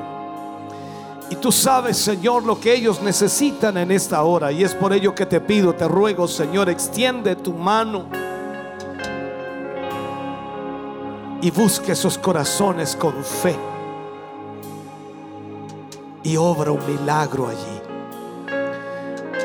Y 1.29 1.37
tú 1.37 1.53
sabes, 1.53 1.99
Señor, 1.99 2.45
lo 2.45 2.59
que 2.59 2.73
ellos 2.73 3.03
necesitan 3.03 3.77
en 3.77 3.91
esta 3.91 4.23
hora. 4.25 4.51
Y 4.51 4.65
es 4.65 4.75
por 4.75 4.95
ello 4.95 5.15
que 5.15 5.27
te 5.27 5.43
pido, 5.43 5.75
te 5.75 5.87
ruego, 5.87 6.27
Señor, 6.27 6.71
extiende 6.71 7.37
tu 7.37 7.53
mano. 7.53 8.07
Y 11.43 11.51
busque 11.51 11.93
esos 11.93 12.17
corazones 12.17 12.97
con 12.97 13.23
fe 13.23 13.74
y 16.25 16.37
obra 16.37 16.73
un 16.73 16.85
milagro 16.87 17.49
allí. 17.49 17.81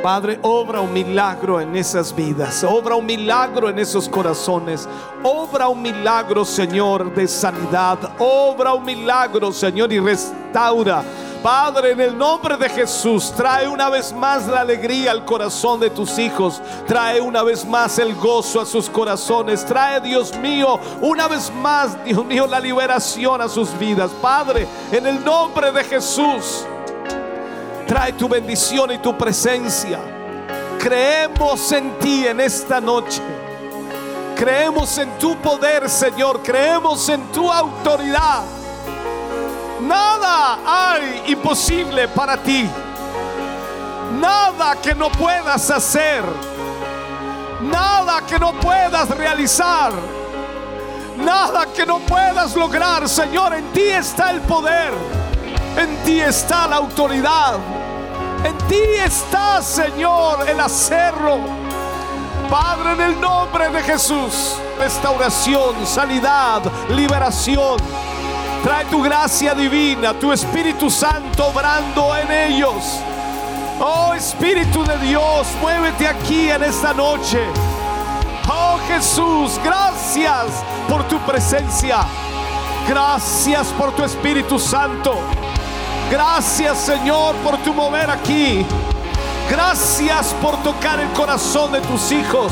Padre, 0.02 0.40
obra 0.44 0.80
un 0.80 0.94
milagro 0.94 1.60
en 1.60 1.76
esas 1.76 2.16
vidas, 2.16 2.64
obra 2.64 2.96
un 2.96 3.06
milagro 3.06 3.70
en 3.70 3.80
esos 3.80 4.08
corazones, 4.08 4.88
obra 5.24 5.68
un 5.68 5.82
milagro, 5.82 6.46
Señor, 6.46 7.14
de 7.14 7.28
sanidad, 7.28 8.00
obra 8.18 8.74
un 8.74 8.86
milagro, 8.86 9.52
Señor, 9.52 9.92
y 9.92 10.00
restaura. 10.00 11.04
Padre, 11.44 11.92
en 11.92 12.02
el 12.02 12.18
nombre 12.18 12.58
de 12.58 12.68
Jesús, 12.68 13.32
trae 13.36 13.66
una 13.68 13.90
vez 13.90 14.12
más 14.12 14.46
la 14.46 14.62
alegría 14.62 15.12
al 15.12 15.24
corazón 15.24 15.80
de 15.80 15.90
tus 15.90 16.20
hijos. 16.20 16.62
Trae 16.86 17.22
una 17.22 17.44
vez 17.44 17.66
más 17.66 17.98
el 17.98 18.14
gozo 18.16 18.60
a 18.60 18.66
sus 18.66 18.90
corazones. 18.90 19.66
Trae, 19.66 20.02
Dios 20.02 20.36
mío, 20.38 20.78
una 21.00 21.30
vez 21.30 21.50
más, 21.62 22.04
Dios 22.04 22.26
mío, 22.26 22.46
la 22.46 22.60
liberación 22.60 23.42
a 23.42 23.48
sus 23.48 23.78
vidas. 23.80 24.12
Padre, 24.22 24.68
en 24.92 25.08
el 25.08 25.24
nombre 25.24 25.72
de 25.72 25.84
Jesús, 25.86 26.66
trae 27.88 28.12
tu 28.14 28.28
bendición 28.28 28.92
y 28.92 28.98
tu 28.98 29.18
presencia. 29.18 30.00
Creemos 30.78 31.72
en 31.72 31.98
ti 32.00 32.28
en 32.28 32.42
esta 32.42 32.82
noche. 32.82 33.22
Creemos 34.36 34.98
en 34.98 35.18
tu 35.18 35.38
poder, 35.38 35.90
Señor. 35.90 36.42
Creemos 36.44 37.08
en 37.08 37.22
tu 37.32 37.50
autoridad. 37.50 38.59
Nada 39.82 40.60
hay 40.66 41.24
imposible 41.28 42.08
para 42.10 42.38
ti. 42.38 42.70
Nada 44.20 44.76
que 44.82 44.94
no 44.94 45.10
puedas 45.10 45.70
hacer. 45.70 46.24
Nada 47.62 48.22
que 48.28 48.38
no 48.38 48.54
puedas 48.54 49.10
realizar. 49.10 49.94
Nada 51.18 51.66
que 51.74 51.86
no 51.86 52.00
puedas 52.00 52.56
lograr. 52.56 53.08
Señor, 53.08 53.54
en 53.54 53.72
ti 53.72 53.84
está 53.84 54.32
el 54.32 54.42
poder. 54.42 54.94
En 55.78 55.96
ti 56.04 56.20
está 56.20 56.68
la 56.68 56.78
autoridad. 56.78 57.58
En 58.44 58.58
ti 58.68 58.82
está, 59.04 59.62
Señor, 59.62 60.48
el 60.50 60.60
hacerlo. 60.60 61.40
Padre, 62.50 62.94
en 62.94 63.02
el 63.02 63.22
nombre 63.22 63.70
de 63.70 63.84
Jesús, 63.84 64.56
restauración, 64.80 65.86
sanidad, 65.86 66.64
liberación. 66.90 67.78
Trae 68.64 68.86
tu 68.86 69.02
gracia 69.02 69.54
divina, 69.54 70.14
tu 70.14 70.32
Espíritu 70.34 70.90
Santo 70.90 71.48
obrando 71.48 72.16
en 72.16 72.32
ellos. 72.32 73.00
Oh 73.80 74.14
Espíritu 74.14 74.84
de 74.84 74.98
Dios, 74.98 75.48
muévete 75.62 76.06
aquí 76.06 76.50
en 76.50 76.64
esta 76.64 76.94
noche. 76.94 77.40
Oh 78.50 78.78
Jesús, 78.88 79.58
gracias 79.64 80.48
por 80.90 81.08
tu 81.08 81.18
presencia. 81.20 82.00
Gracias 82.88 83.68
por 83.68 83.94
tu 83.94 84.04
Espíritu 84.04 84.60
Santo. 84.60 85.16
Gracias 86.12 86.80
Señor 86.80 87.36
por 87.38 87.58
tu 87.60 87.74
mover 87.74 88.10
aquí. 88.10 88.66
Gracias 89.50 90.34
por 90.42 90.58
tocar 90.64 91.00
el 91.00 91.10
corazón 91.10 91.72
de 91.72 91.80
tus 91.82 92.12
hijos. 92.12 92.52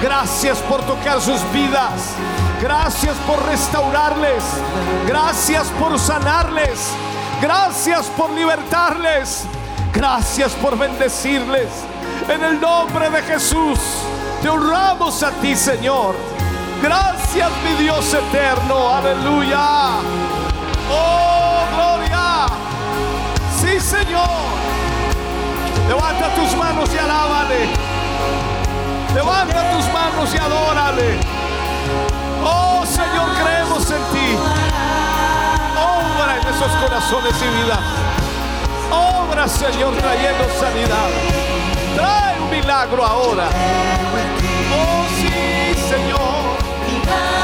Gracias 0.00 0.58
por 0.58 0.82
tocar 0.82 1.20
sus 1.20 1.40
vidas. 1.52 2.14
Gracias 2.62 3.16
por 3.26 3.44
restaurarles. 3.46 4.44
Gracias 5.08 5.66
por 5.80 5.98
sanarles. 5.98 6.92
Gracias 7.40 8.06
por 8.16 8.30
libertarles. 8.30 9.46
Gracias 9.92 10.52
por 10.52 10.78
bendecirles. 10.78 11.66
En 12.28 12.40
el 12.44 12.60
nombre 12.60 13.10
de 13.10 13.20
Jesús, 13.22 13.80
te 14.40 14.48
honramos 14.48 15.24
a 15.24 15.32
ti, 15.32 15.56
Señor. 15.56 16.14
Gracias, 16.80 17.50
mi 17.64 17.82
Dios 17.82 18.14
eterno. 18.14 18.94
Aleluya. 18.94 19.96
Oh, 20.88 21.64
gloria. 21.74 22.46
Sí, 23.60 23.80
Señor. 23.80 24.52
Levanta 25.88 26.32
tus 26.36 26.56
manos 26.56 26.88
y 26.94 26.98
alábale. 26.98 27.68
Levanta 29.12 29.72
tus 29.72 29.92
manos 29.92 30.32
y 30.32 30.38
adórale. 30.38 31.41
Oh 32.44 32.84
Señor, 32.86 33.28
creemos 33.42 33.90
en 33.90 34.02
ti. 34.12 34.36
Obra 35.76 36.38
en 36.40 36.54
esos 36.54 36.72
corazones 36.82 37.34
y 37.42 37.62
vida. 37.62 37.78
Obra, 38.90 39.48
Señor, 39.48 39.94
trayendo 39.96 40.44
sanidad. 40.60 41.08
Trae 41.94 42.40
un 42.40 42.50
milagro 42.50 43.04
ahora. 43.04 43.48
Oh 44.74 45.04
sí, 45.16 45.74
Señor. 45.88 47.41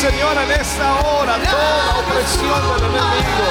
Señor, 0.00 0.36
en 0.36 0.50
esta 0.50 0.94
hora 1.00 1.38
toda 1.38 1.98
opresión 2.00 2.76
del 2.76 2.84
enemigo. 2.84 3.48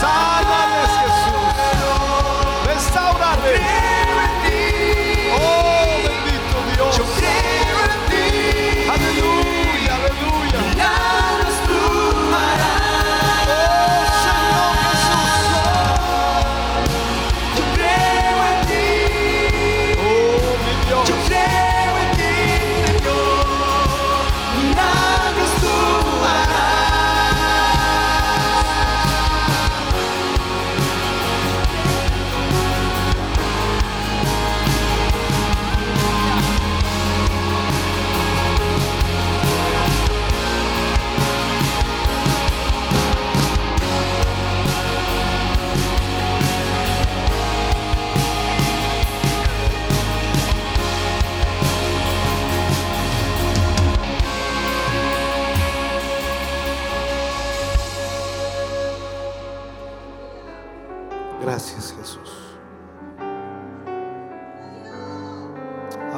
Sánales, 0.00 0.90
Jesús. 0.98 2.66
Restaurales. 2.66 3.79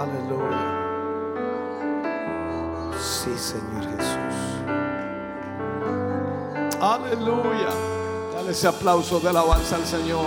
Aleluya. 0.02 0.62
Sí, 2.98 3.38
Señor 3.38 3.84
Jesús. 3.84 4.36
Aleluya. 6.80 7.68
Dale 8.34 8.50
ese 8.50 8.66
aplauso 8.66 9.20
de 9.20 9.28
alabanza 9.28 9.76
al 9.76 9.86
Señor. 9.86 10.26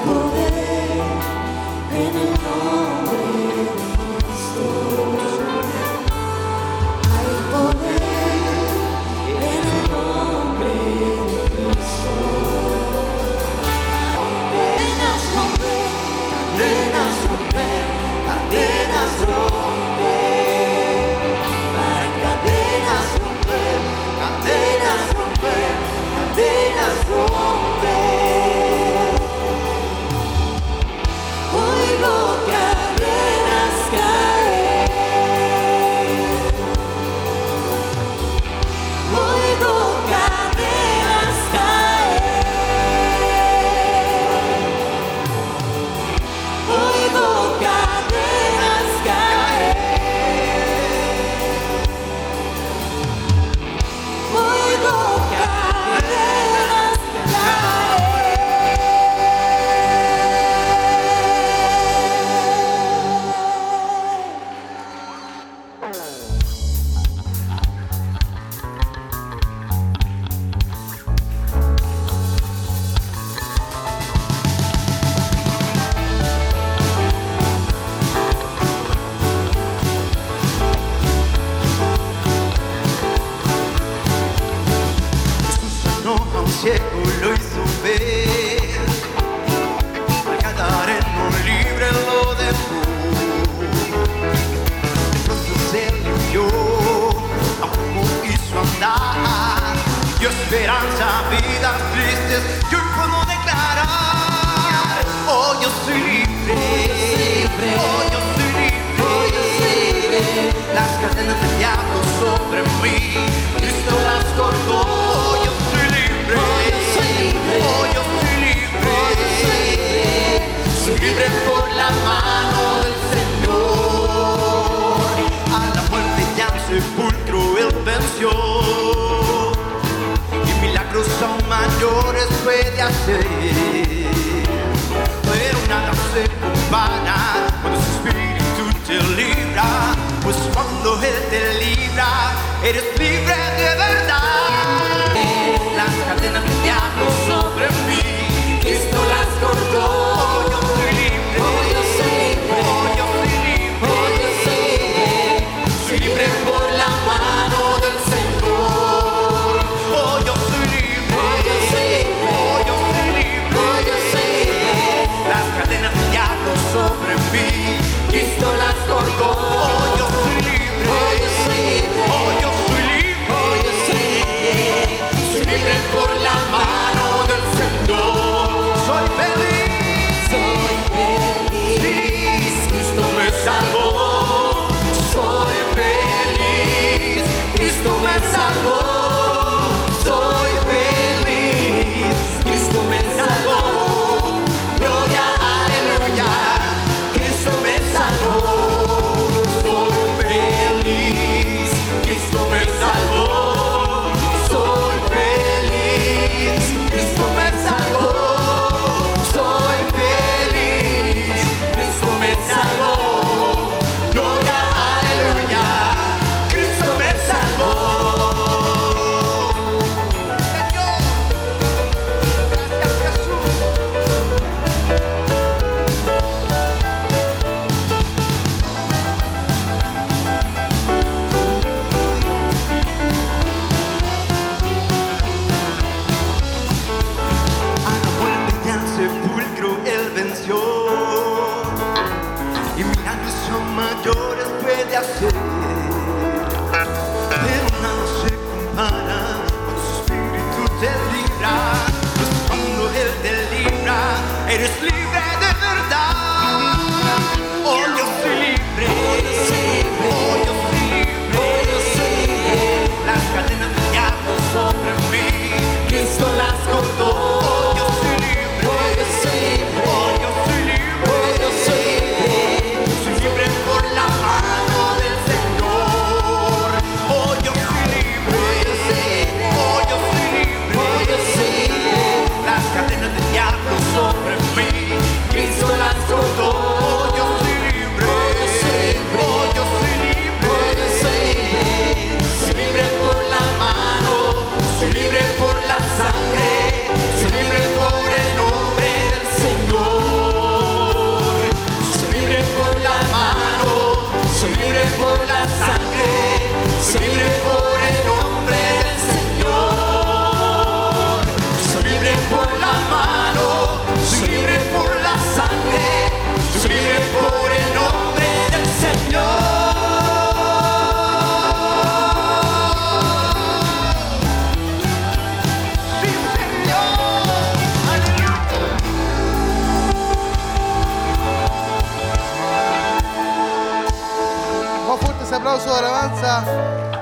people. 0.00 0.29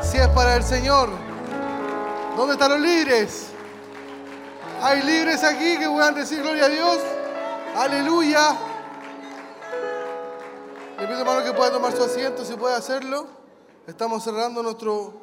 si 0.02 0.18
es 0.18 0.28
para 0.28 0.56
el 0.56 0.62
Señor. 0.62 1.08
¿Dónde 2.36 2.54
están 2.54 2.70
los 2.70 2.80
libres? 2.80 3.48
Hay 4.82 5.02
libres 5.02 5.42
aquí 5.42 5.78
que 5.78 5.88
puedan 5.88 6.14
decir 6.14 6.40
gloria 6.42 6.66
a 6.66 6.68
Dios. 6.68 6.98
Aleluya. 7.76 8.56
Le 10.98 11.06
pido 11.06 11.20
hermano 11.20 11.44
que 11.44 11.52
pueda 11.52 11.72
tomar 11.72 11.96
su 11.96 12.02
asiento 12.02 12.44
si 12.44 12.54
puede 12.54 12.74
hacerlo. 12.74 13.26
Estamos 13.86 14.22
cerrando 14.22 14.62
nuestro 14.62 15.14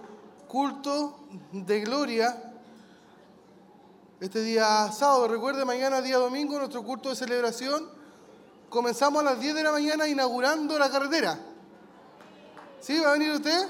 culto 0.48 1.20
de 1.52 1.82
gloria. 1.82 2.54
Este 4.20 4.42
día 4.42 4.92
sábado, 4.92 5.28
recuerde, 5.28 5.64
mañana 5.66 6.02
día 6.02 6.18
domingo, 6.18 6.58
nuestro 6.58 6.84
culto 6.84 7.10
de 7.10 7.16
celebración. 7.16 7.90
Comenzamos 8.70 9.22
a 9.22 9.26
las 9.26 9.40
10 9.40 9.56
de 9.56 9.64
la 9.64 9.72
mañana 9.72 10.08
inaugurando 10.08 10.78
la 10.80 10.90
carretera. 10.90 11.38
¿Sí? 12.86 13.00
¿Va 13.00 13.10
a 13.10 13.14
venir 13.14 13.32
usted? 13.32 13.68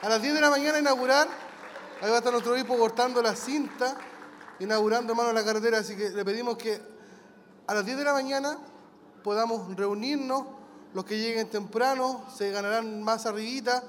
A 0.00 0.08
las 0.08 0.22
10 0.22 0.32
de 0.32 0.40
la 0.40 0.48
mañana 0.48 0.78
a 0.78 0.80
inaugurar. 0.80 1.28
Ahí 2.00 2.08
va 2.08 2.14
a 2.14 2.18
estar 2.20 2.32
nuestro 2.32 2.54
obispo 2.54 2.78
cortando 2.78 3.20
la 3.20 3.36
cinta, 3.36 3.98
inaugurando, 4.60 5.12
hermano, 5.12 5.30
la 5.34 5.44
carretera. 5.44 5.80
Así 5.80 5.94
que 5.94 6.08
le 6.08 6.24
pedimos 6.24 6.56
que 6.56 6.80
a 7.66 7.74
las 7.74 7.84
10 7.84 7.98
de 7.98 8.04
la 8.04 8.14
mañana 8.14 8.56
podamos 9.22 9.76
reunirnos. 9.76 10.44
Los 10.94 11.04
que 11.04 11.18
lleguen 11.18 11.50
temprano 11.50 12.24
se 12.34 12.50
ganarán 12.50 13.02
más 13.02 13.26
arribita. 13.26 13.82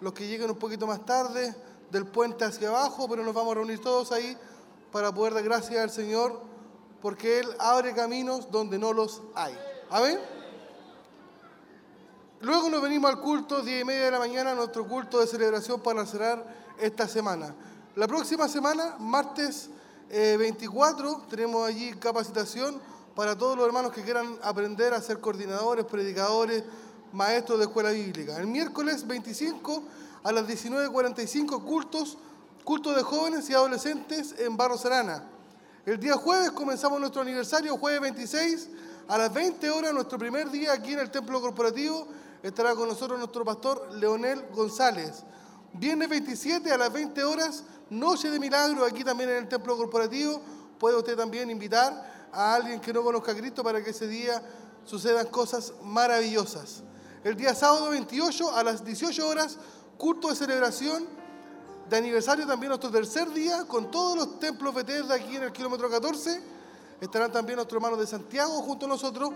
Los 0.00 0.14
que 0.14 0.26
lleguen 0.26 0.50
un 0.50 0.58
poquito 0.58 0.88
más 0.88 1.06
tarde, 1.06 1.54
del 1.92 2.04
puente 2.04 2.44
hacia 2.44 2.70
abajo, 2.70 3.08
pero 3.08 3.22
nos 3.22 3.32
vamos 3.32 3.52
a 3.52 3.54
reunir 3.54 3.80
todos 3.80 4.10
ahí 4.10 4.36
para 4.90 5.14
poder 5.14 5.34
dar 5.34 5.44
gracias 5.44 5.80
al 5.80 5.90
Señor, 5.90 6.40
porque 7.00 7.38
Él 7.38 7.46
abre 7.60 7.94
caminos 7.94 8.50
donde 8.50 8.80
no 8.80 8.92
los 8.92 9.22
hay. 9.36 9.56
Amén. 9.90 10.18
Luego 12.40 12.70
nos 12.70 12.80
venimos 12.80 13.10
al 13.10 13.20
culto, 13.20 13.62
10 13.62 13.82
y 13.82 13.84
media 13.84 14.04
de 14.04 14.10
la 14.12 14.20
mañana, 14.20 14.54
nuestro 14.54 14.86
culto 14.86 15.18
de 15.18 15.26
celebración 15.26 15.80
para 15.80 16.06
cerrar 16.06 16.46
esta 16.80 17.08
semana. 17.08 17.52
La 17.96 18.06
próxima 18.06 18.46
semana, 18.46 18.94
martes 19.00 19.68
eh, 20.08 20.36
24, 20.38 21.26
tenemos 21.28 21.66
allí 21.66 21.90
capacitación 21.94 22.80
para 23.16 23.36
todos 23.36 23.56
los 23.56 23.66
hermanos 23.66 23.92
que 23.92 24.04
quieran 24.04 24.38
aprender 24.40 24.94
a 24.94 25.02
ser 25.02 25.18
coordinadores, 25.18 25.84
predicadores, 25.84 26.62
maestros 27.12 27.58
de 27.58 27.64
escuela 27.64 27.90
bíblica. 27.90 28.36
El 28.36 28.46
miércoles 28.46 29.04
25 29.04 29.82
a 30.22 30.30
las 30.30 30.46
19.45, 30.46 31.64
cultos, 31.64 32.18
culto 32.62 32.94
de 32.94 33.02
jóvenes 33.02 33.50
y 33.50 33.54
adolescentes 33.54 34.36
en 34.38 34.56
Barro 34.56 34.78
Serana. 34.78 35.24
El 35.84 35.98
día 35.98 36.14
jueves 36.14 36.52
comenzamos 36.52 37.00
nuestro 37.00 37.22
aniversario, 37.22 37.76
jueves 37.78 38.00
26, 38.00 38.68
a 39.08 39.18
las 39.18 39.34
20 39.34 39.70
horas, 39.70 39.92
nuestro 39.92 40.18
primer 40.18 40.48
día 40.50 40.72
aquí 40.72 40.92
en 40.92 41.00
el 41.00 41.10
Templo 41.10 41.40
Corporativo 41.40 42.06
Estará 42.42 42.74
con 42.74 42.88
nosotros 42.88 43.18
nuestro 43.18 43.44
pastor 43.44 43.92
Leonel 43.94 44.46
González. 44.52 45.24
Viernes 45.72 46.08
27 46.08 46.70
a 46.70 46.78
las 46.78 46.92
20 46.92 47.24
horas, 47.24 47.64
Noche 47.90 48.30
de 48.30 48.38
Milagro 48.38 48.84
aquí 48.84 49.02
también 49.02 49.30
en 49.30 49.36
el 49.36 49.48
Templo 49.48 49.76
Corporativo. 49.76 50.40
Puede 50.78 50.96
usted 50.96 51.16
también 51.16 51.50
invitar 51.50 52.28
a 52.32 52.54
alguien 52.54 52.80
que 52.80 52.92
no 52.92 53.02
conozca 53.02 53.32
a 53.32 53.34
Cristo 53.34 53.64
para 53.64 53.82
que 53.82 53.90
ese 53.90 54.06
día 54.06 54.40
sucedan 54.84 55.26
cosas 55.26 55.72
maravillosas. 55.82 56.82
El 57.24 57.36
día 57.36 57.54
sábado 57.54 57.90
28 57.90 58.54
a 58.54 58.62
las 58.62 58.84
18 58.84 59.28
horas, 59.28 59.58
culto 59.96 60.28
de 60.28 60.36
celebración 60.36 61.06
de 61.90 61.96
aniversario 61.96 62.46
también 62.46 62.68
nuestro 62.68 62.90
tercer 62.90 63.30
día 63.32 63.64
con 63.66 63.90
todos 63.90 64.16
los 64.16 64.38
templos 64.38 64.74
Bethesda 64.74 65.14
aquí 65.14 65.36
en 65.36 65.42
el 65.42 65.52
kilómetro 65.52 65.90
14. 65.90 66.40
Estarán 67.00 67.32
también 67.32 67.56
nuestros 67.56 67.78
hermanos 67.78 67.98
de 67.98 68.06
Santiago 68.06 68.62
junto 68.62 68.86
a 68.86 68.88
nosotros 68.88 69.30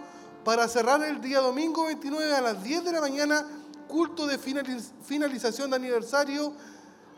para 0.44 0.66
cerrar 0.68 1.02
el 1.04 1.20
día 1.20 1.40
domingo 1.40 1.86
29 1.86 2.34
a 2.34 2.40
las 2.40 2.62
10 2.62 2.84
de 2.84 2.92
la 2.92 3.00
mañana, 3.00 3.46
culto 3.88 4.26
de 4.26 4.38
finaliz- 4.38 4.90
finalización 5.04 5.70
de 5.70 5.76
aniversario 5.76 6.52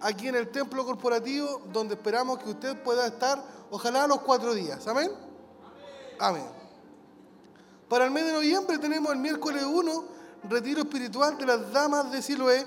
aquí 0.01 0.29
en 0.29 0.35
el 0.35 0.49
templo 0.51 0.85
corporativo, 0.85 1.63
donde 1.73 1.95
esperamos 1.95 2.39
que 2.39 2.51
usted 2.51 2.83
pueda 2.83 3.07
estar, 3.07 3.43
ojalá 3.71 4.07
los 4.07 4.21
cuatro 4.21 4.53
días. 4.55 4.87
Amén. 4.87 5.11
Amén. 6.19 6.45
Para 7.89 8.05
el 8.05 8.11
mes 8.11 8.25
de 8.27 8.33
noviembre 8.33 8.79
tenemos 8.79 9.13
el 9.13 9.19
miércoles 9.19 9.63
1, 9.65 10.05
retiro 10.51 10.81
espiritual 10.81 11.39
de 11.39 11.47
las 11.47 11.73
damas 11.73 12.11
de 12.13 12.21
Siloé, 12.21 12.67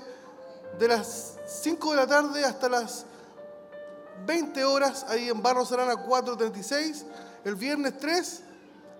de 0.78 0.88
las 0.88 1.36
5 1.46 1.90
de 1.92 1.96
la 1.96 2.06
tarde 2.06 2.44
hasta 2.44 2.68
las 2.68 3.04
20 4.26 4.64
horas, 4.64 5.06
ahí 5.08 5.28
en 5.28 5.40
Barro 5.42 5.64
Serana 5.64 5.96
436. 5.96 7.04
El 7.44 7.54
viernes 7.54 7.98
3, 7.98 8.42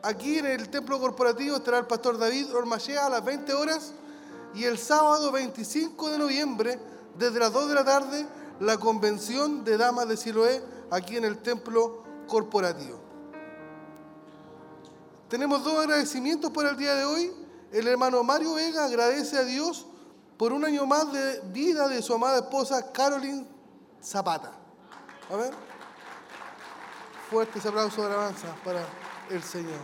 aquí 0.03 0.39
en 0.39 0.47
el 0.47 0.69
templo 0.69 0.99
corporativo 0.99 1.57
estará 1.57 1.79
el 1.79 1.87
pastor 1.87 2.19
David 2.19 2.55
Ormachea 2.55 3.07
a 3.07 3.11
las 3.11 3.25
20 3.25 3.53
horas. 3.55 3.93
Y 4.55 4.65
el 4.65 4.79
sábado 4.79 5.31
25 5.31 6.11
de 6.11 6.19
noviembre, 6.19 6.81
desde 7.17 7.39
las 7.39 7.53
2 7.53 7.69
de 7.69 7.75
la 7.75 7.85
tarde, 7.85 8.27
la 8.61 8.79
convención 8.79 9.63
de 9.63 9.77
damas 9.77 10.09
de 10.09 10.17
Siloé, 10.17 10.63
aquí 10.91 11.17
en 11.17 11.25
el 11.25 11.39
templo 11.39 12.03
corporativo. 12.27 12.99
Tenemos 15.29 15.63
dos 15.63 15.79
agradecimientos 15.79 16.51
para 16.51 16.71
el 16.71 16.77
día 16.77 16.95
de 16.95 17.05
hoy. 17.05 17.33
El 17.71 17.87
hermano 17.87 18.23
Mario 18.25 18.55
Vega 18.55 18.87
agradece 18.87 19.37
a 19.37 19.45
Dios 19.45 19.87
por 20.39 20.53
un 20.53 20.65
año 20.65 20.87
más 20.87 21.13
de 21.13 21.41
vida 21.53 21.87
de 21.89 22.01
su 22.01 22.15
amada 22.15 22.39
esposa 22.39 22.91
Caroline 22.93 23.47
Zapata. 24.03 24.53
A 25.31 25.37
ver. 25.37 25.53
Fuertes 27.29 27.67
aplausos 27.67 27.99
de 27.99 28.07
alabanza 28.07 28.49
para 28.65 28.81
el 29.31 29.43
Señor. 29.43 29.81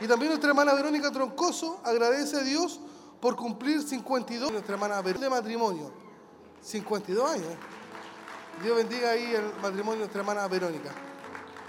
Y 0.00 0.06
también 0.06 0.30
nuestra 0.30 0.50
hermana 0.50 0.74
Verónica 0.74 1.10
Troncoso 1.10 1.80
agradece 1.84 2.36
a 2.36 2.40
Dios 2.40 2.80
por 3.20 3.36
cumplir 3.36 3.82
52 3.82 4.50
nuestra 4.50 4.74
hermana 4.74 5.00
Verónica 5.02 5.24
de 5.24 5.30
matrimonio. 5.30 5.92
52 6.62 7.30
años. 7.30 7.54
Dios 8.62 8.76
bendiga 8.76 9.10
ahí 9.10 9.34
el 9.34 9.44
matrimonio 9.62 9.92
de 9.92 9.98
nuestra 9.98 10.20
hermana 10.20 10.48
Verónica. 10.48 10.90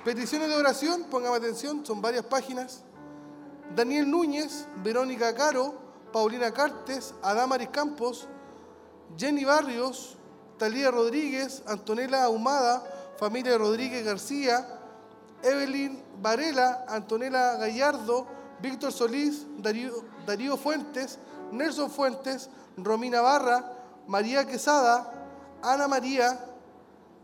Peticiones 0.03 0.49
de 0.49 0.55
oración, 0.55 1.03
póngame 1.09 1.37
atención, 1.37 1.85
son 1.85 2.01
varias 2.01 2.25
páginas. 2.25 2.83
Daniel 3.75 4.09
Núñez, 4.09 4.65
Verónica 4.83 5.33
Caro, 5.35 5.75
Paulina 6.11 6.51
Cartes, 6.51 7.13
Adamaris 7.21 7.69
Campos, 7.69 8.27
Jenny 9.17 9.45
Barrios, 9.45 10.17
Talía 10.57 10.91
Rodríguez, 10.91 11.63
Antonella 11.67 12.23
Ahumada, 12.23 12.83
familia 13.17 13.57
Rodríguez 13.57 14.03
García, 14.05 14.80
Evelyn 15.43 16.01
Varela, 16.21 16.85
Antonella 16.87 17.57
Gallardo, 17.57 18.27
Víctor 18.61 18.91
Solís, 18.91 19.45
Darío, 19.57 20.57
Fuentes, 20.57 21.17
Nelson 21.51 21.89
Fuentes, 21.89 22.49
Romina 22.77 23.21
Barra, 23.21 23.73
María 24.07 24.45
Quesada, 24.45 25.11
Ana 25.63 25.87
María, 25.87 26.39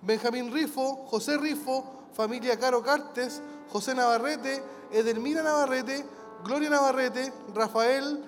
Benjamín 0.01 0.51
Rifo, 0.51 1.05
José 1.07 1.37
Rifo, 1.37 2.07
familia 2.13 2.57
Caro 2.57 2.81
Cartes, 2.83 3.41
José 3.71 3.93
Navarrete, 3.93 4.63
Edelmira 4.91 5.43
Navarrete, 5.43 6.05
Gloria 6.43 6.69
Navarrete, 6.69 7.31
Rafael 7.53 8.23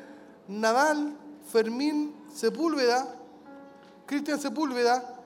Nadal, 0.47 1.17
Fermín 1.51 2.15
Sepúlveda, 2.33 3.07
Cristian 4.05 4.39
Sepúlveda, 4.39 5.18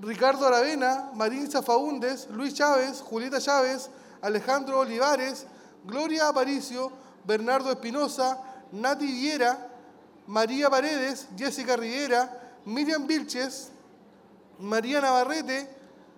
Ricardo 0.00 0.46
Aravena, 0.46 1.10
Maritza 1.14 1.62
Faúndes, 1.62 2.28
Luis 2.30 2.54
Chávez, 2.54 3.00
Julieta 3.00 3.40
Chávez, 3.40 3.90
Alejandro 4.20 4.80
Olivares, 4.80 5.46
Gloria 5.84 6.28
Aparicio, 6.28 6.92
Bernardo 7.24 7.70
Espinosa, 7.70 8.38
Nati 8.72 9.06
Viera, 9.06 9.68
María 10.26 10.70
Paredes, 10.70 11.28
Jessica 11.36 11.76
Rivera, 11.76 12.58
Miriam 12.64 13.06
Vilches, 13.06 13.70
María 14.58 15.00
Navarrete, 15.00 15.68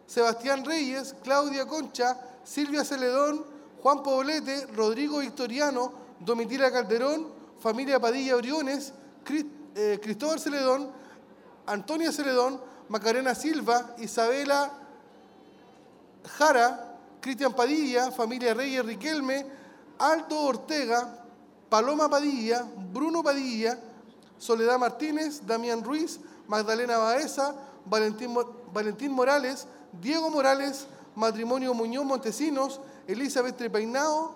Sebastián 0.07 0.65
Reyes, 0.65 1.15
Claudia 1.23 1.67
Concha, 1.67 2.19
Silvia 2.45 2.85
Celedón, 2.85 3.45
Juan 3.83 4.03
Poblete, 4.03 4.67
Rodrigo 4.75 5.19
Victoriano, 5.19 5.93
Domitila 6.19 6.71
Calderón, 6.71 7.29
familia 7.61 8.01
Padilla 8.01 8.37
Briones, 8.37 8.93
eh, 9.75 9.99
Cristóbal 10.03 10.41
Celedón, 10.41 10.91
Antonia 11.67 12.13
Celedón, 12.13 12.61
Macarena 12.91 13.35
Silva, 13.35 13.95
Isabela 13.99 14.71
Jara, 16.37 16.99
Cristian 17.21 17.53
Padilla, 17.55 18.11
familia 18.11 18.53
Reyes 18.53 18.85
Riquelme, 18.85 19.47
Aldo 19.99 20.41
Ortega, 20.41 21.25
Paloma 21.69 22.09
Padilla, 22.11 22.67
Bruno 22.93 23.23
Padilla, 23.23 23.79
Soledad 24.39 24.79
Martínez, 24.79 25.47
Damián 25.47 25.85
Ruiz, 25.85 26.19
Magdalena 26.49 26.99
Baeza, 26.99 27.55
Valentín, 27.85 28.33
Mo- 28.33 28.45
Valentín 28.73 29.13
Morales, 29.13 29.67
Diego 30.01 30.31
Morales, 30.31 30.87
Matrimonio 31.15 31.73
Muñoz 31.75 32.05
Montesinos, 32.05 32.81
Elizabeth 33.07 33.57
Trepeinao, 33.57 34.35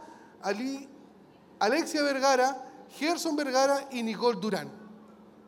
Alexia 1.58 2.02
Vergara, 2.02 2.56
Gerson 2.98 3.34
Vergara 3.34 3.88
y 3.90 4.02
Nicole 4.02 4.38
Durán. 4.40 4.70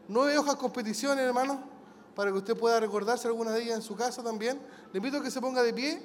Nueve 0.09 0.39
hojas 0.39 0.57
con 0.57 0.73
peticiones, 0.73 1.25
hermano, 1.25 1.61
para 2.17 2.33
que 2.33 2.39
usted 2.39 2.57
pueda 2.57 2.81
recordarse 2.81 3.29
alguna 3.29 3.53
de 3.53 3.63
ellas 3.63 3.77
en 3.77 3.83
su 3.83 3.95
casa 3.95 4.23
también. 4.23 4.59
Le 4.91 4.97
invito 4.97 5.19
a 5.19 5.23
que 5.23 5.31
se 5.31 5.41
ponga 5.41 5.63
de 5.63 5.75
pie. 5.75 6.03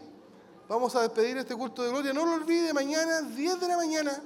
Vamos 0.68 0.94
a 0.96 1.02
despedir 1.02 1.38
este 1.38 1.56
culto 1.56 1.82
de 1.84 1.90
gloria. 1.90 2.12
No 2.12 2.26
lo 2.26 2.34
olvide, 2.34 2.74
mañana, 2.74 3.22
10 3.22 3.60
de 3.62 3.68
la 3.68 3.78
mañana. 3.78 4.22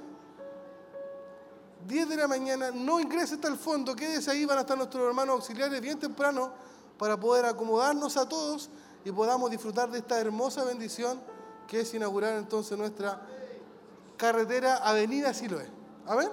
10 1.86 2.08
de 2.08 2.16
la 2.16 2.26
mañana, 2.26 2.72
no 2.72 2.98
ingrese 2.98 3.34
hasta 3.34 3.46
el 3.46 3.56
fondo, 3.56 3.94
quédese 3.94 4.32
ahí, 4.32 4.44
van 4.44 4.58
a 4.58 4.62
estar 4.62 4.76
nuestros 4.76 5.06
hermanos 5.06 5.36
auxiliares 5.36 5.80
bien 5.80 6.00
temprano 6.00 6.52
para 6.98 7.16
poder 7.16 7.44
acomodarnos 7.44 8.16
a 8.16 8.28
todos 8.28 8.70
y 9.04 9.12
podamos 9.12 9.52
disfrutar 9.52 9.88
de 9.88 9.98
esta 9.98 10.18
hermosa 10.18 10.64
bendición 10.64 11.20
que 11.68 11.80
es 11.80 11.94
inaugurar 11.94 12.34
entonces 12.34 12.76
nuestra 12.76 13.20
carretera 14.16 14.78
Avenida 14.78 15.32
Siloé. 15.32 15.68
Amén. 16.06 16.28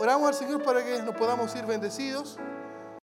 Oramos 0.00 0.28
al 0.28 0.34
Señor 0.34 0.64
para 0.64 0.84
que 0.84 1.02
nos 1.02 1.14
podamos 1.14 1.54
ir 1.54 1.64
bendecidos. 1.64 2.36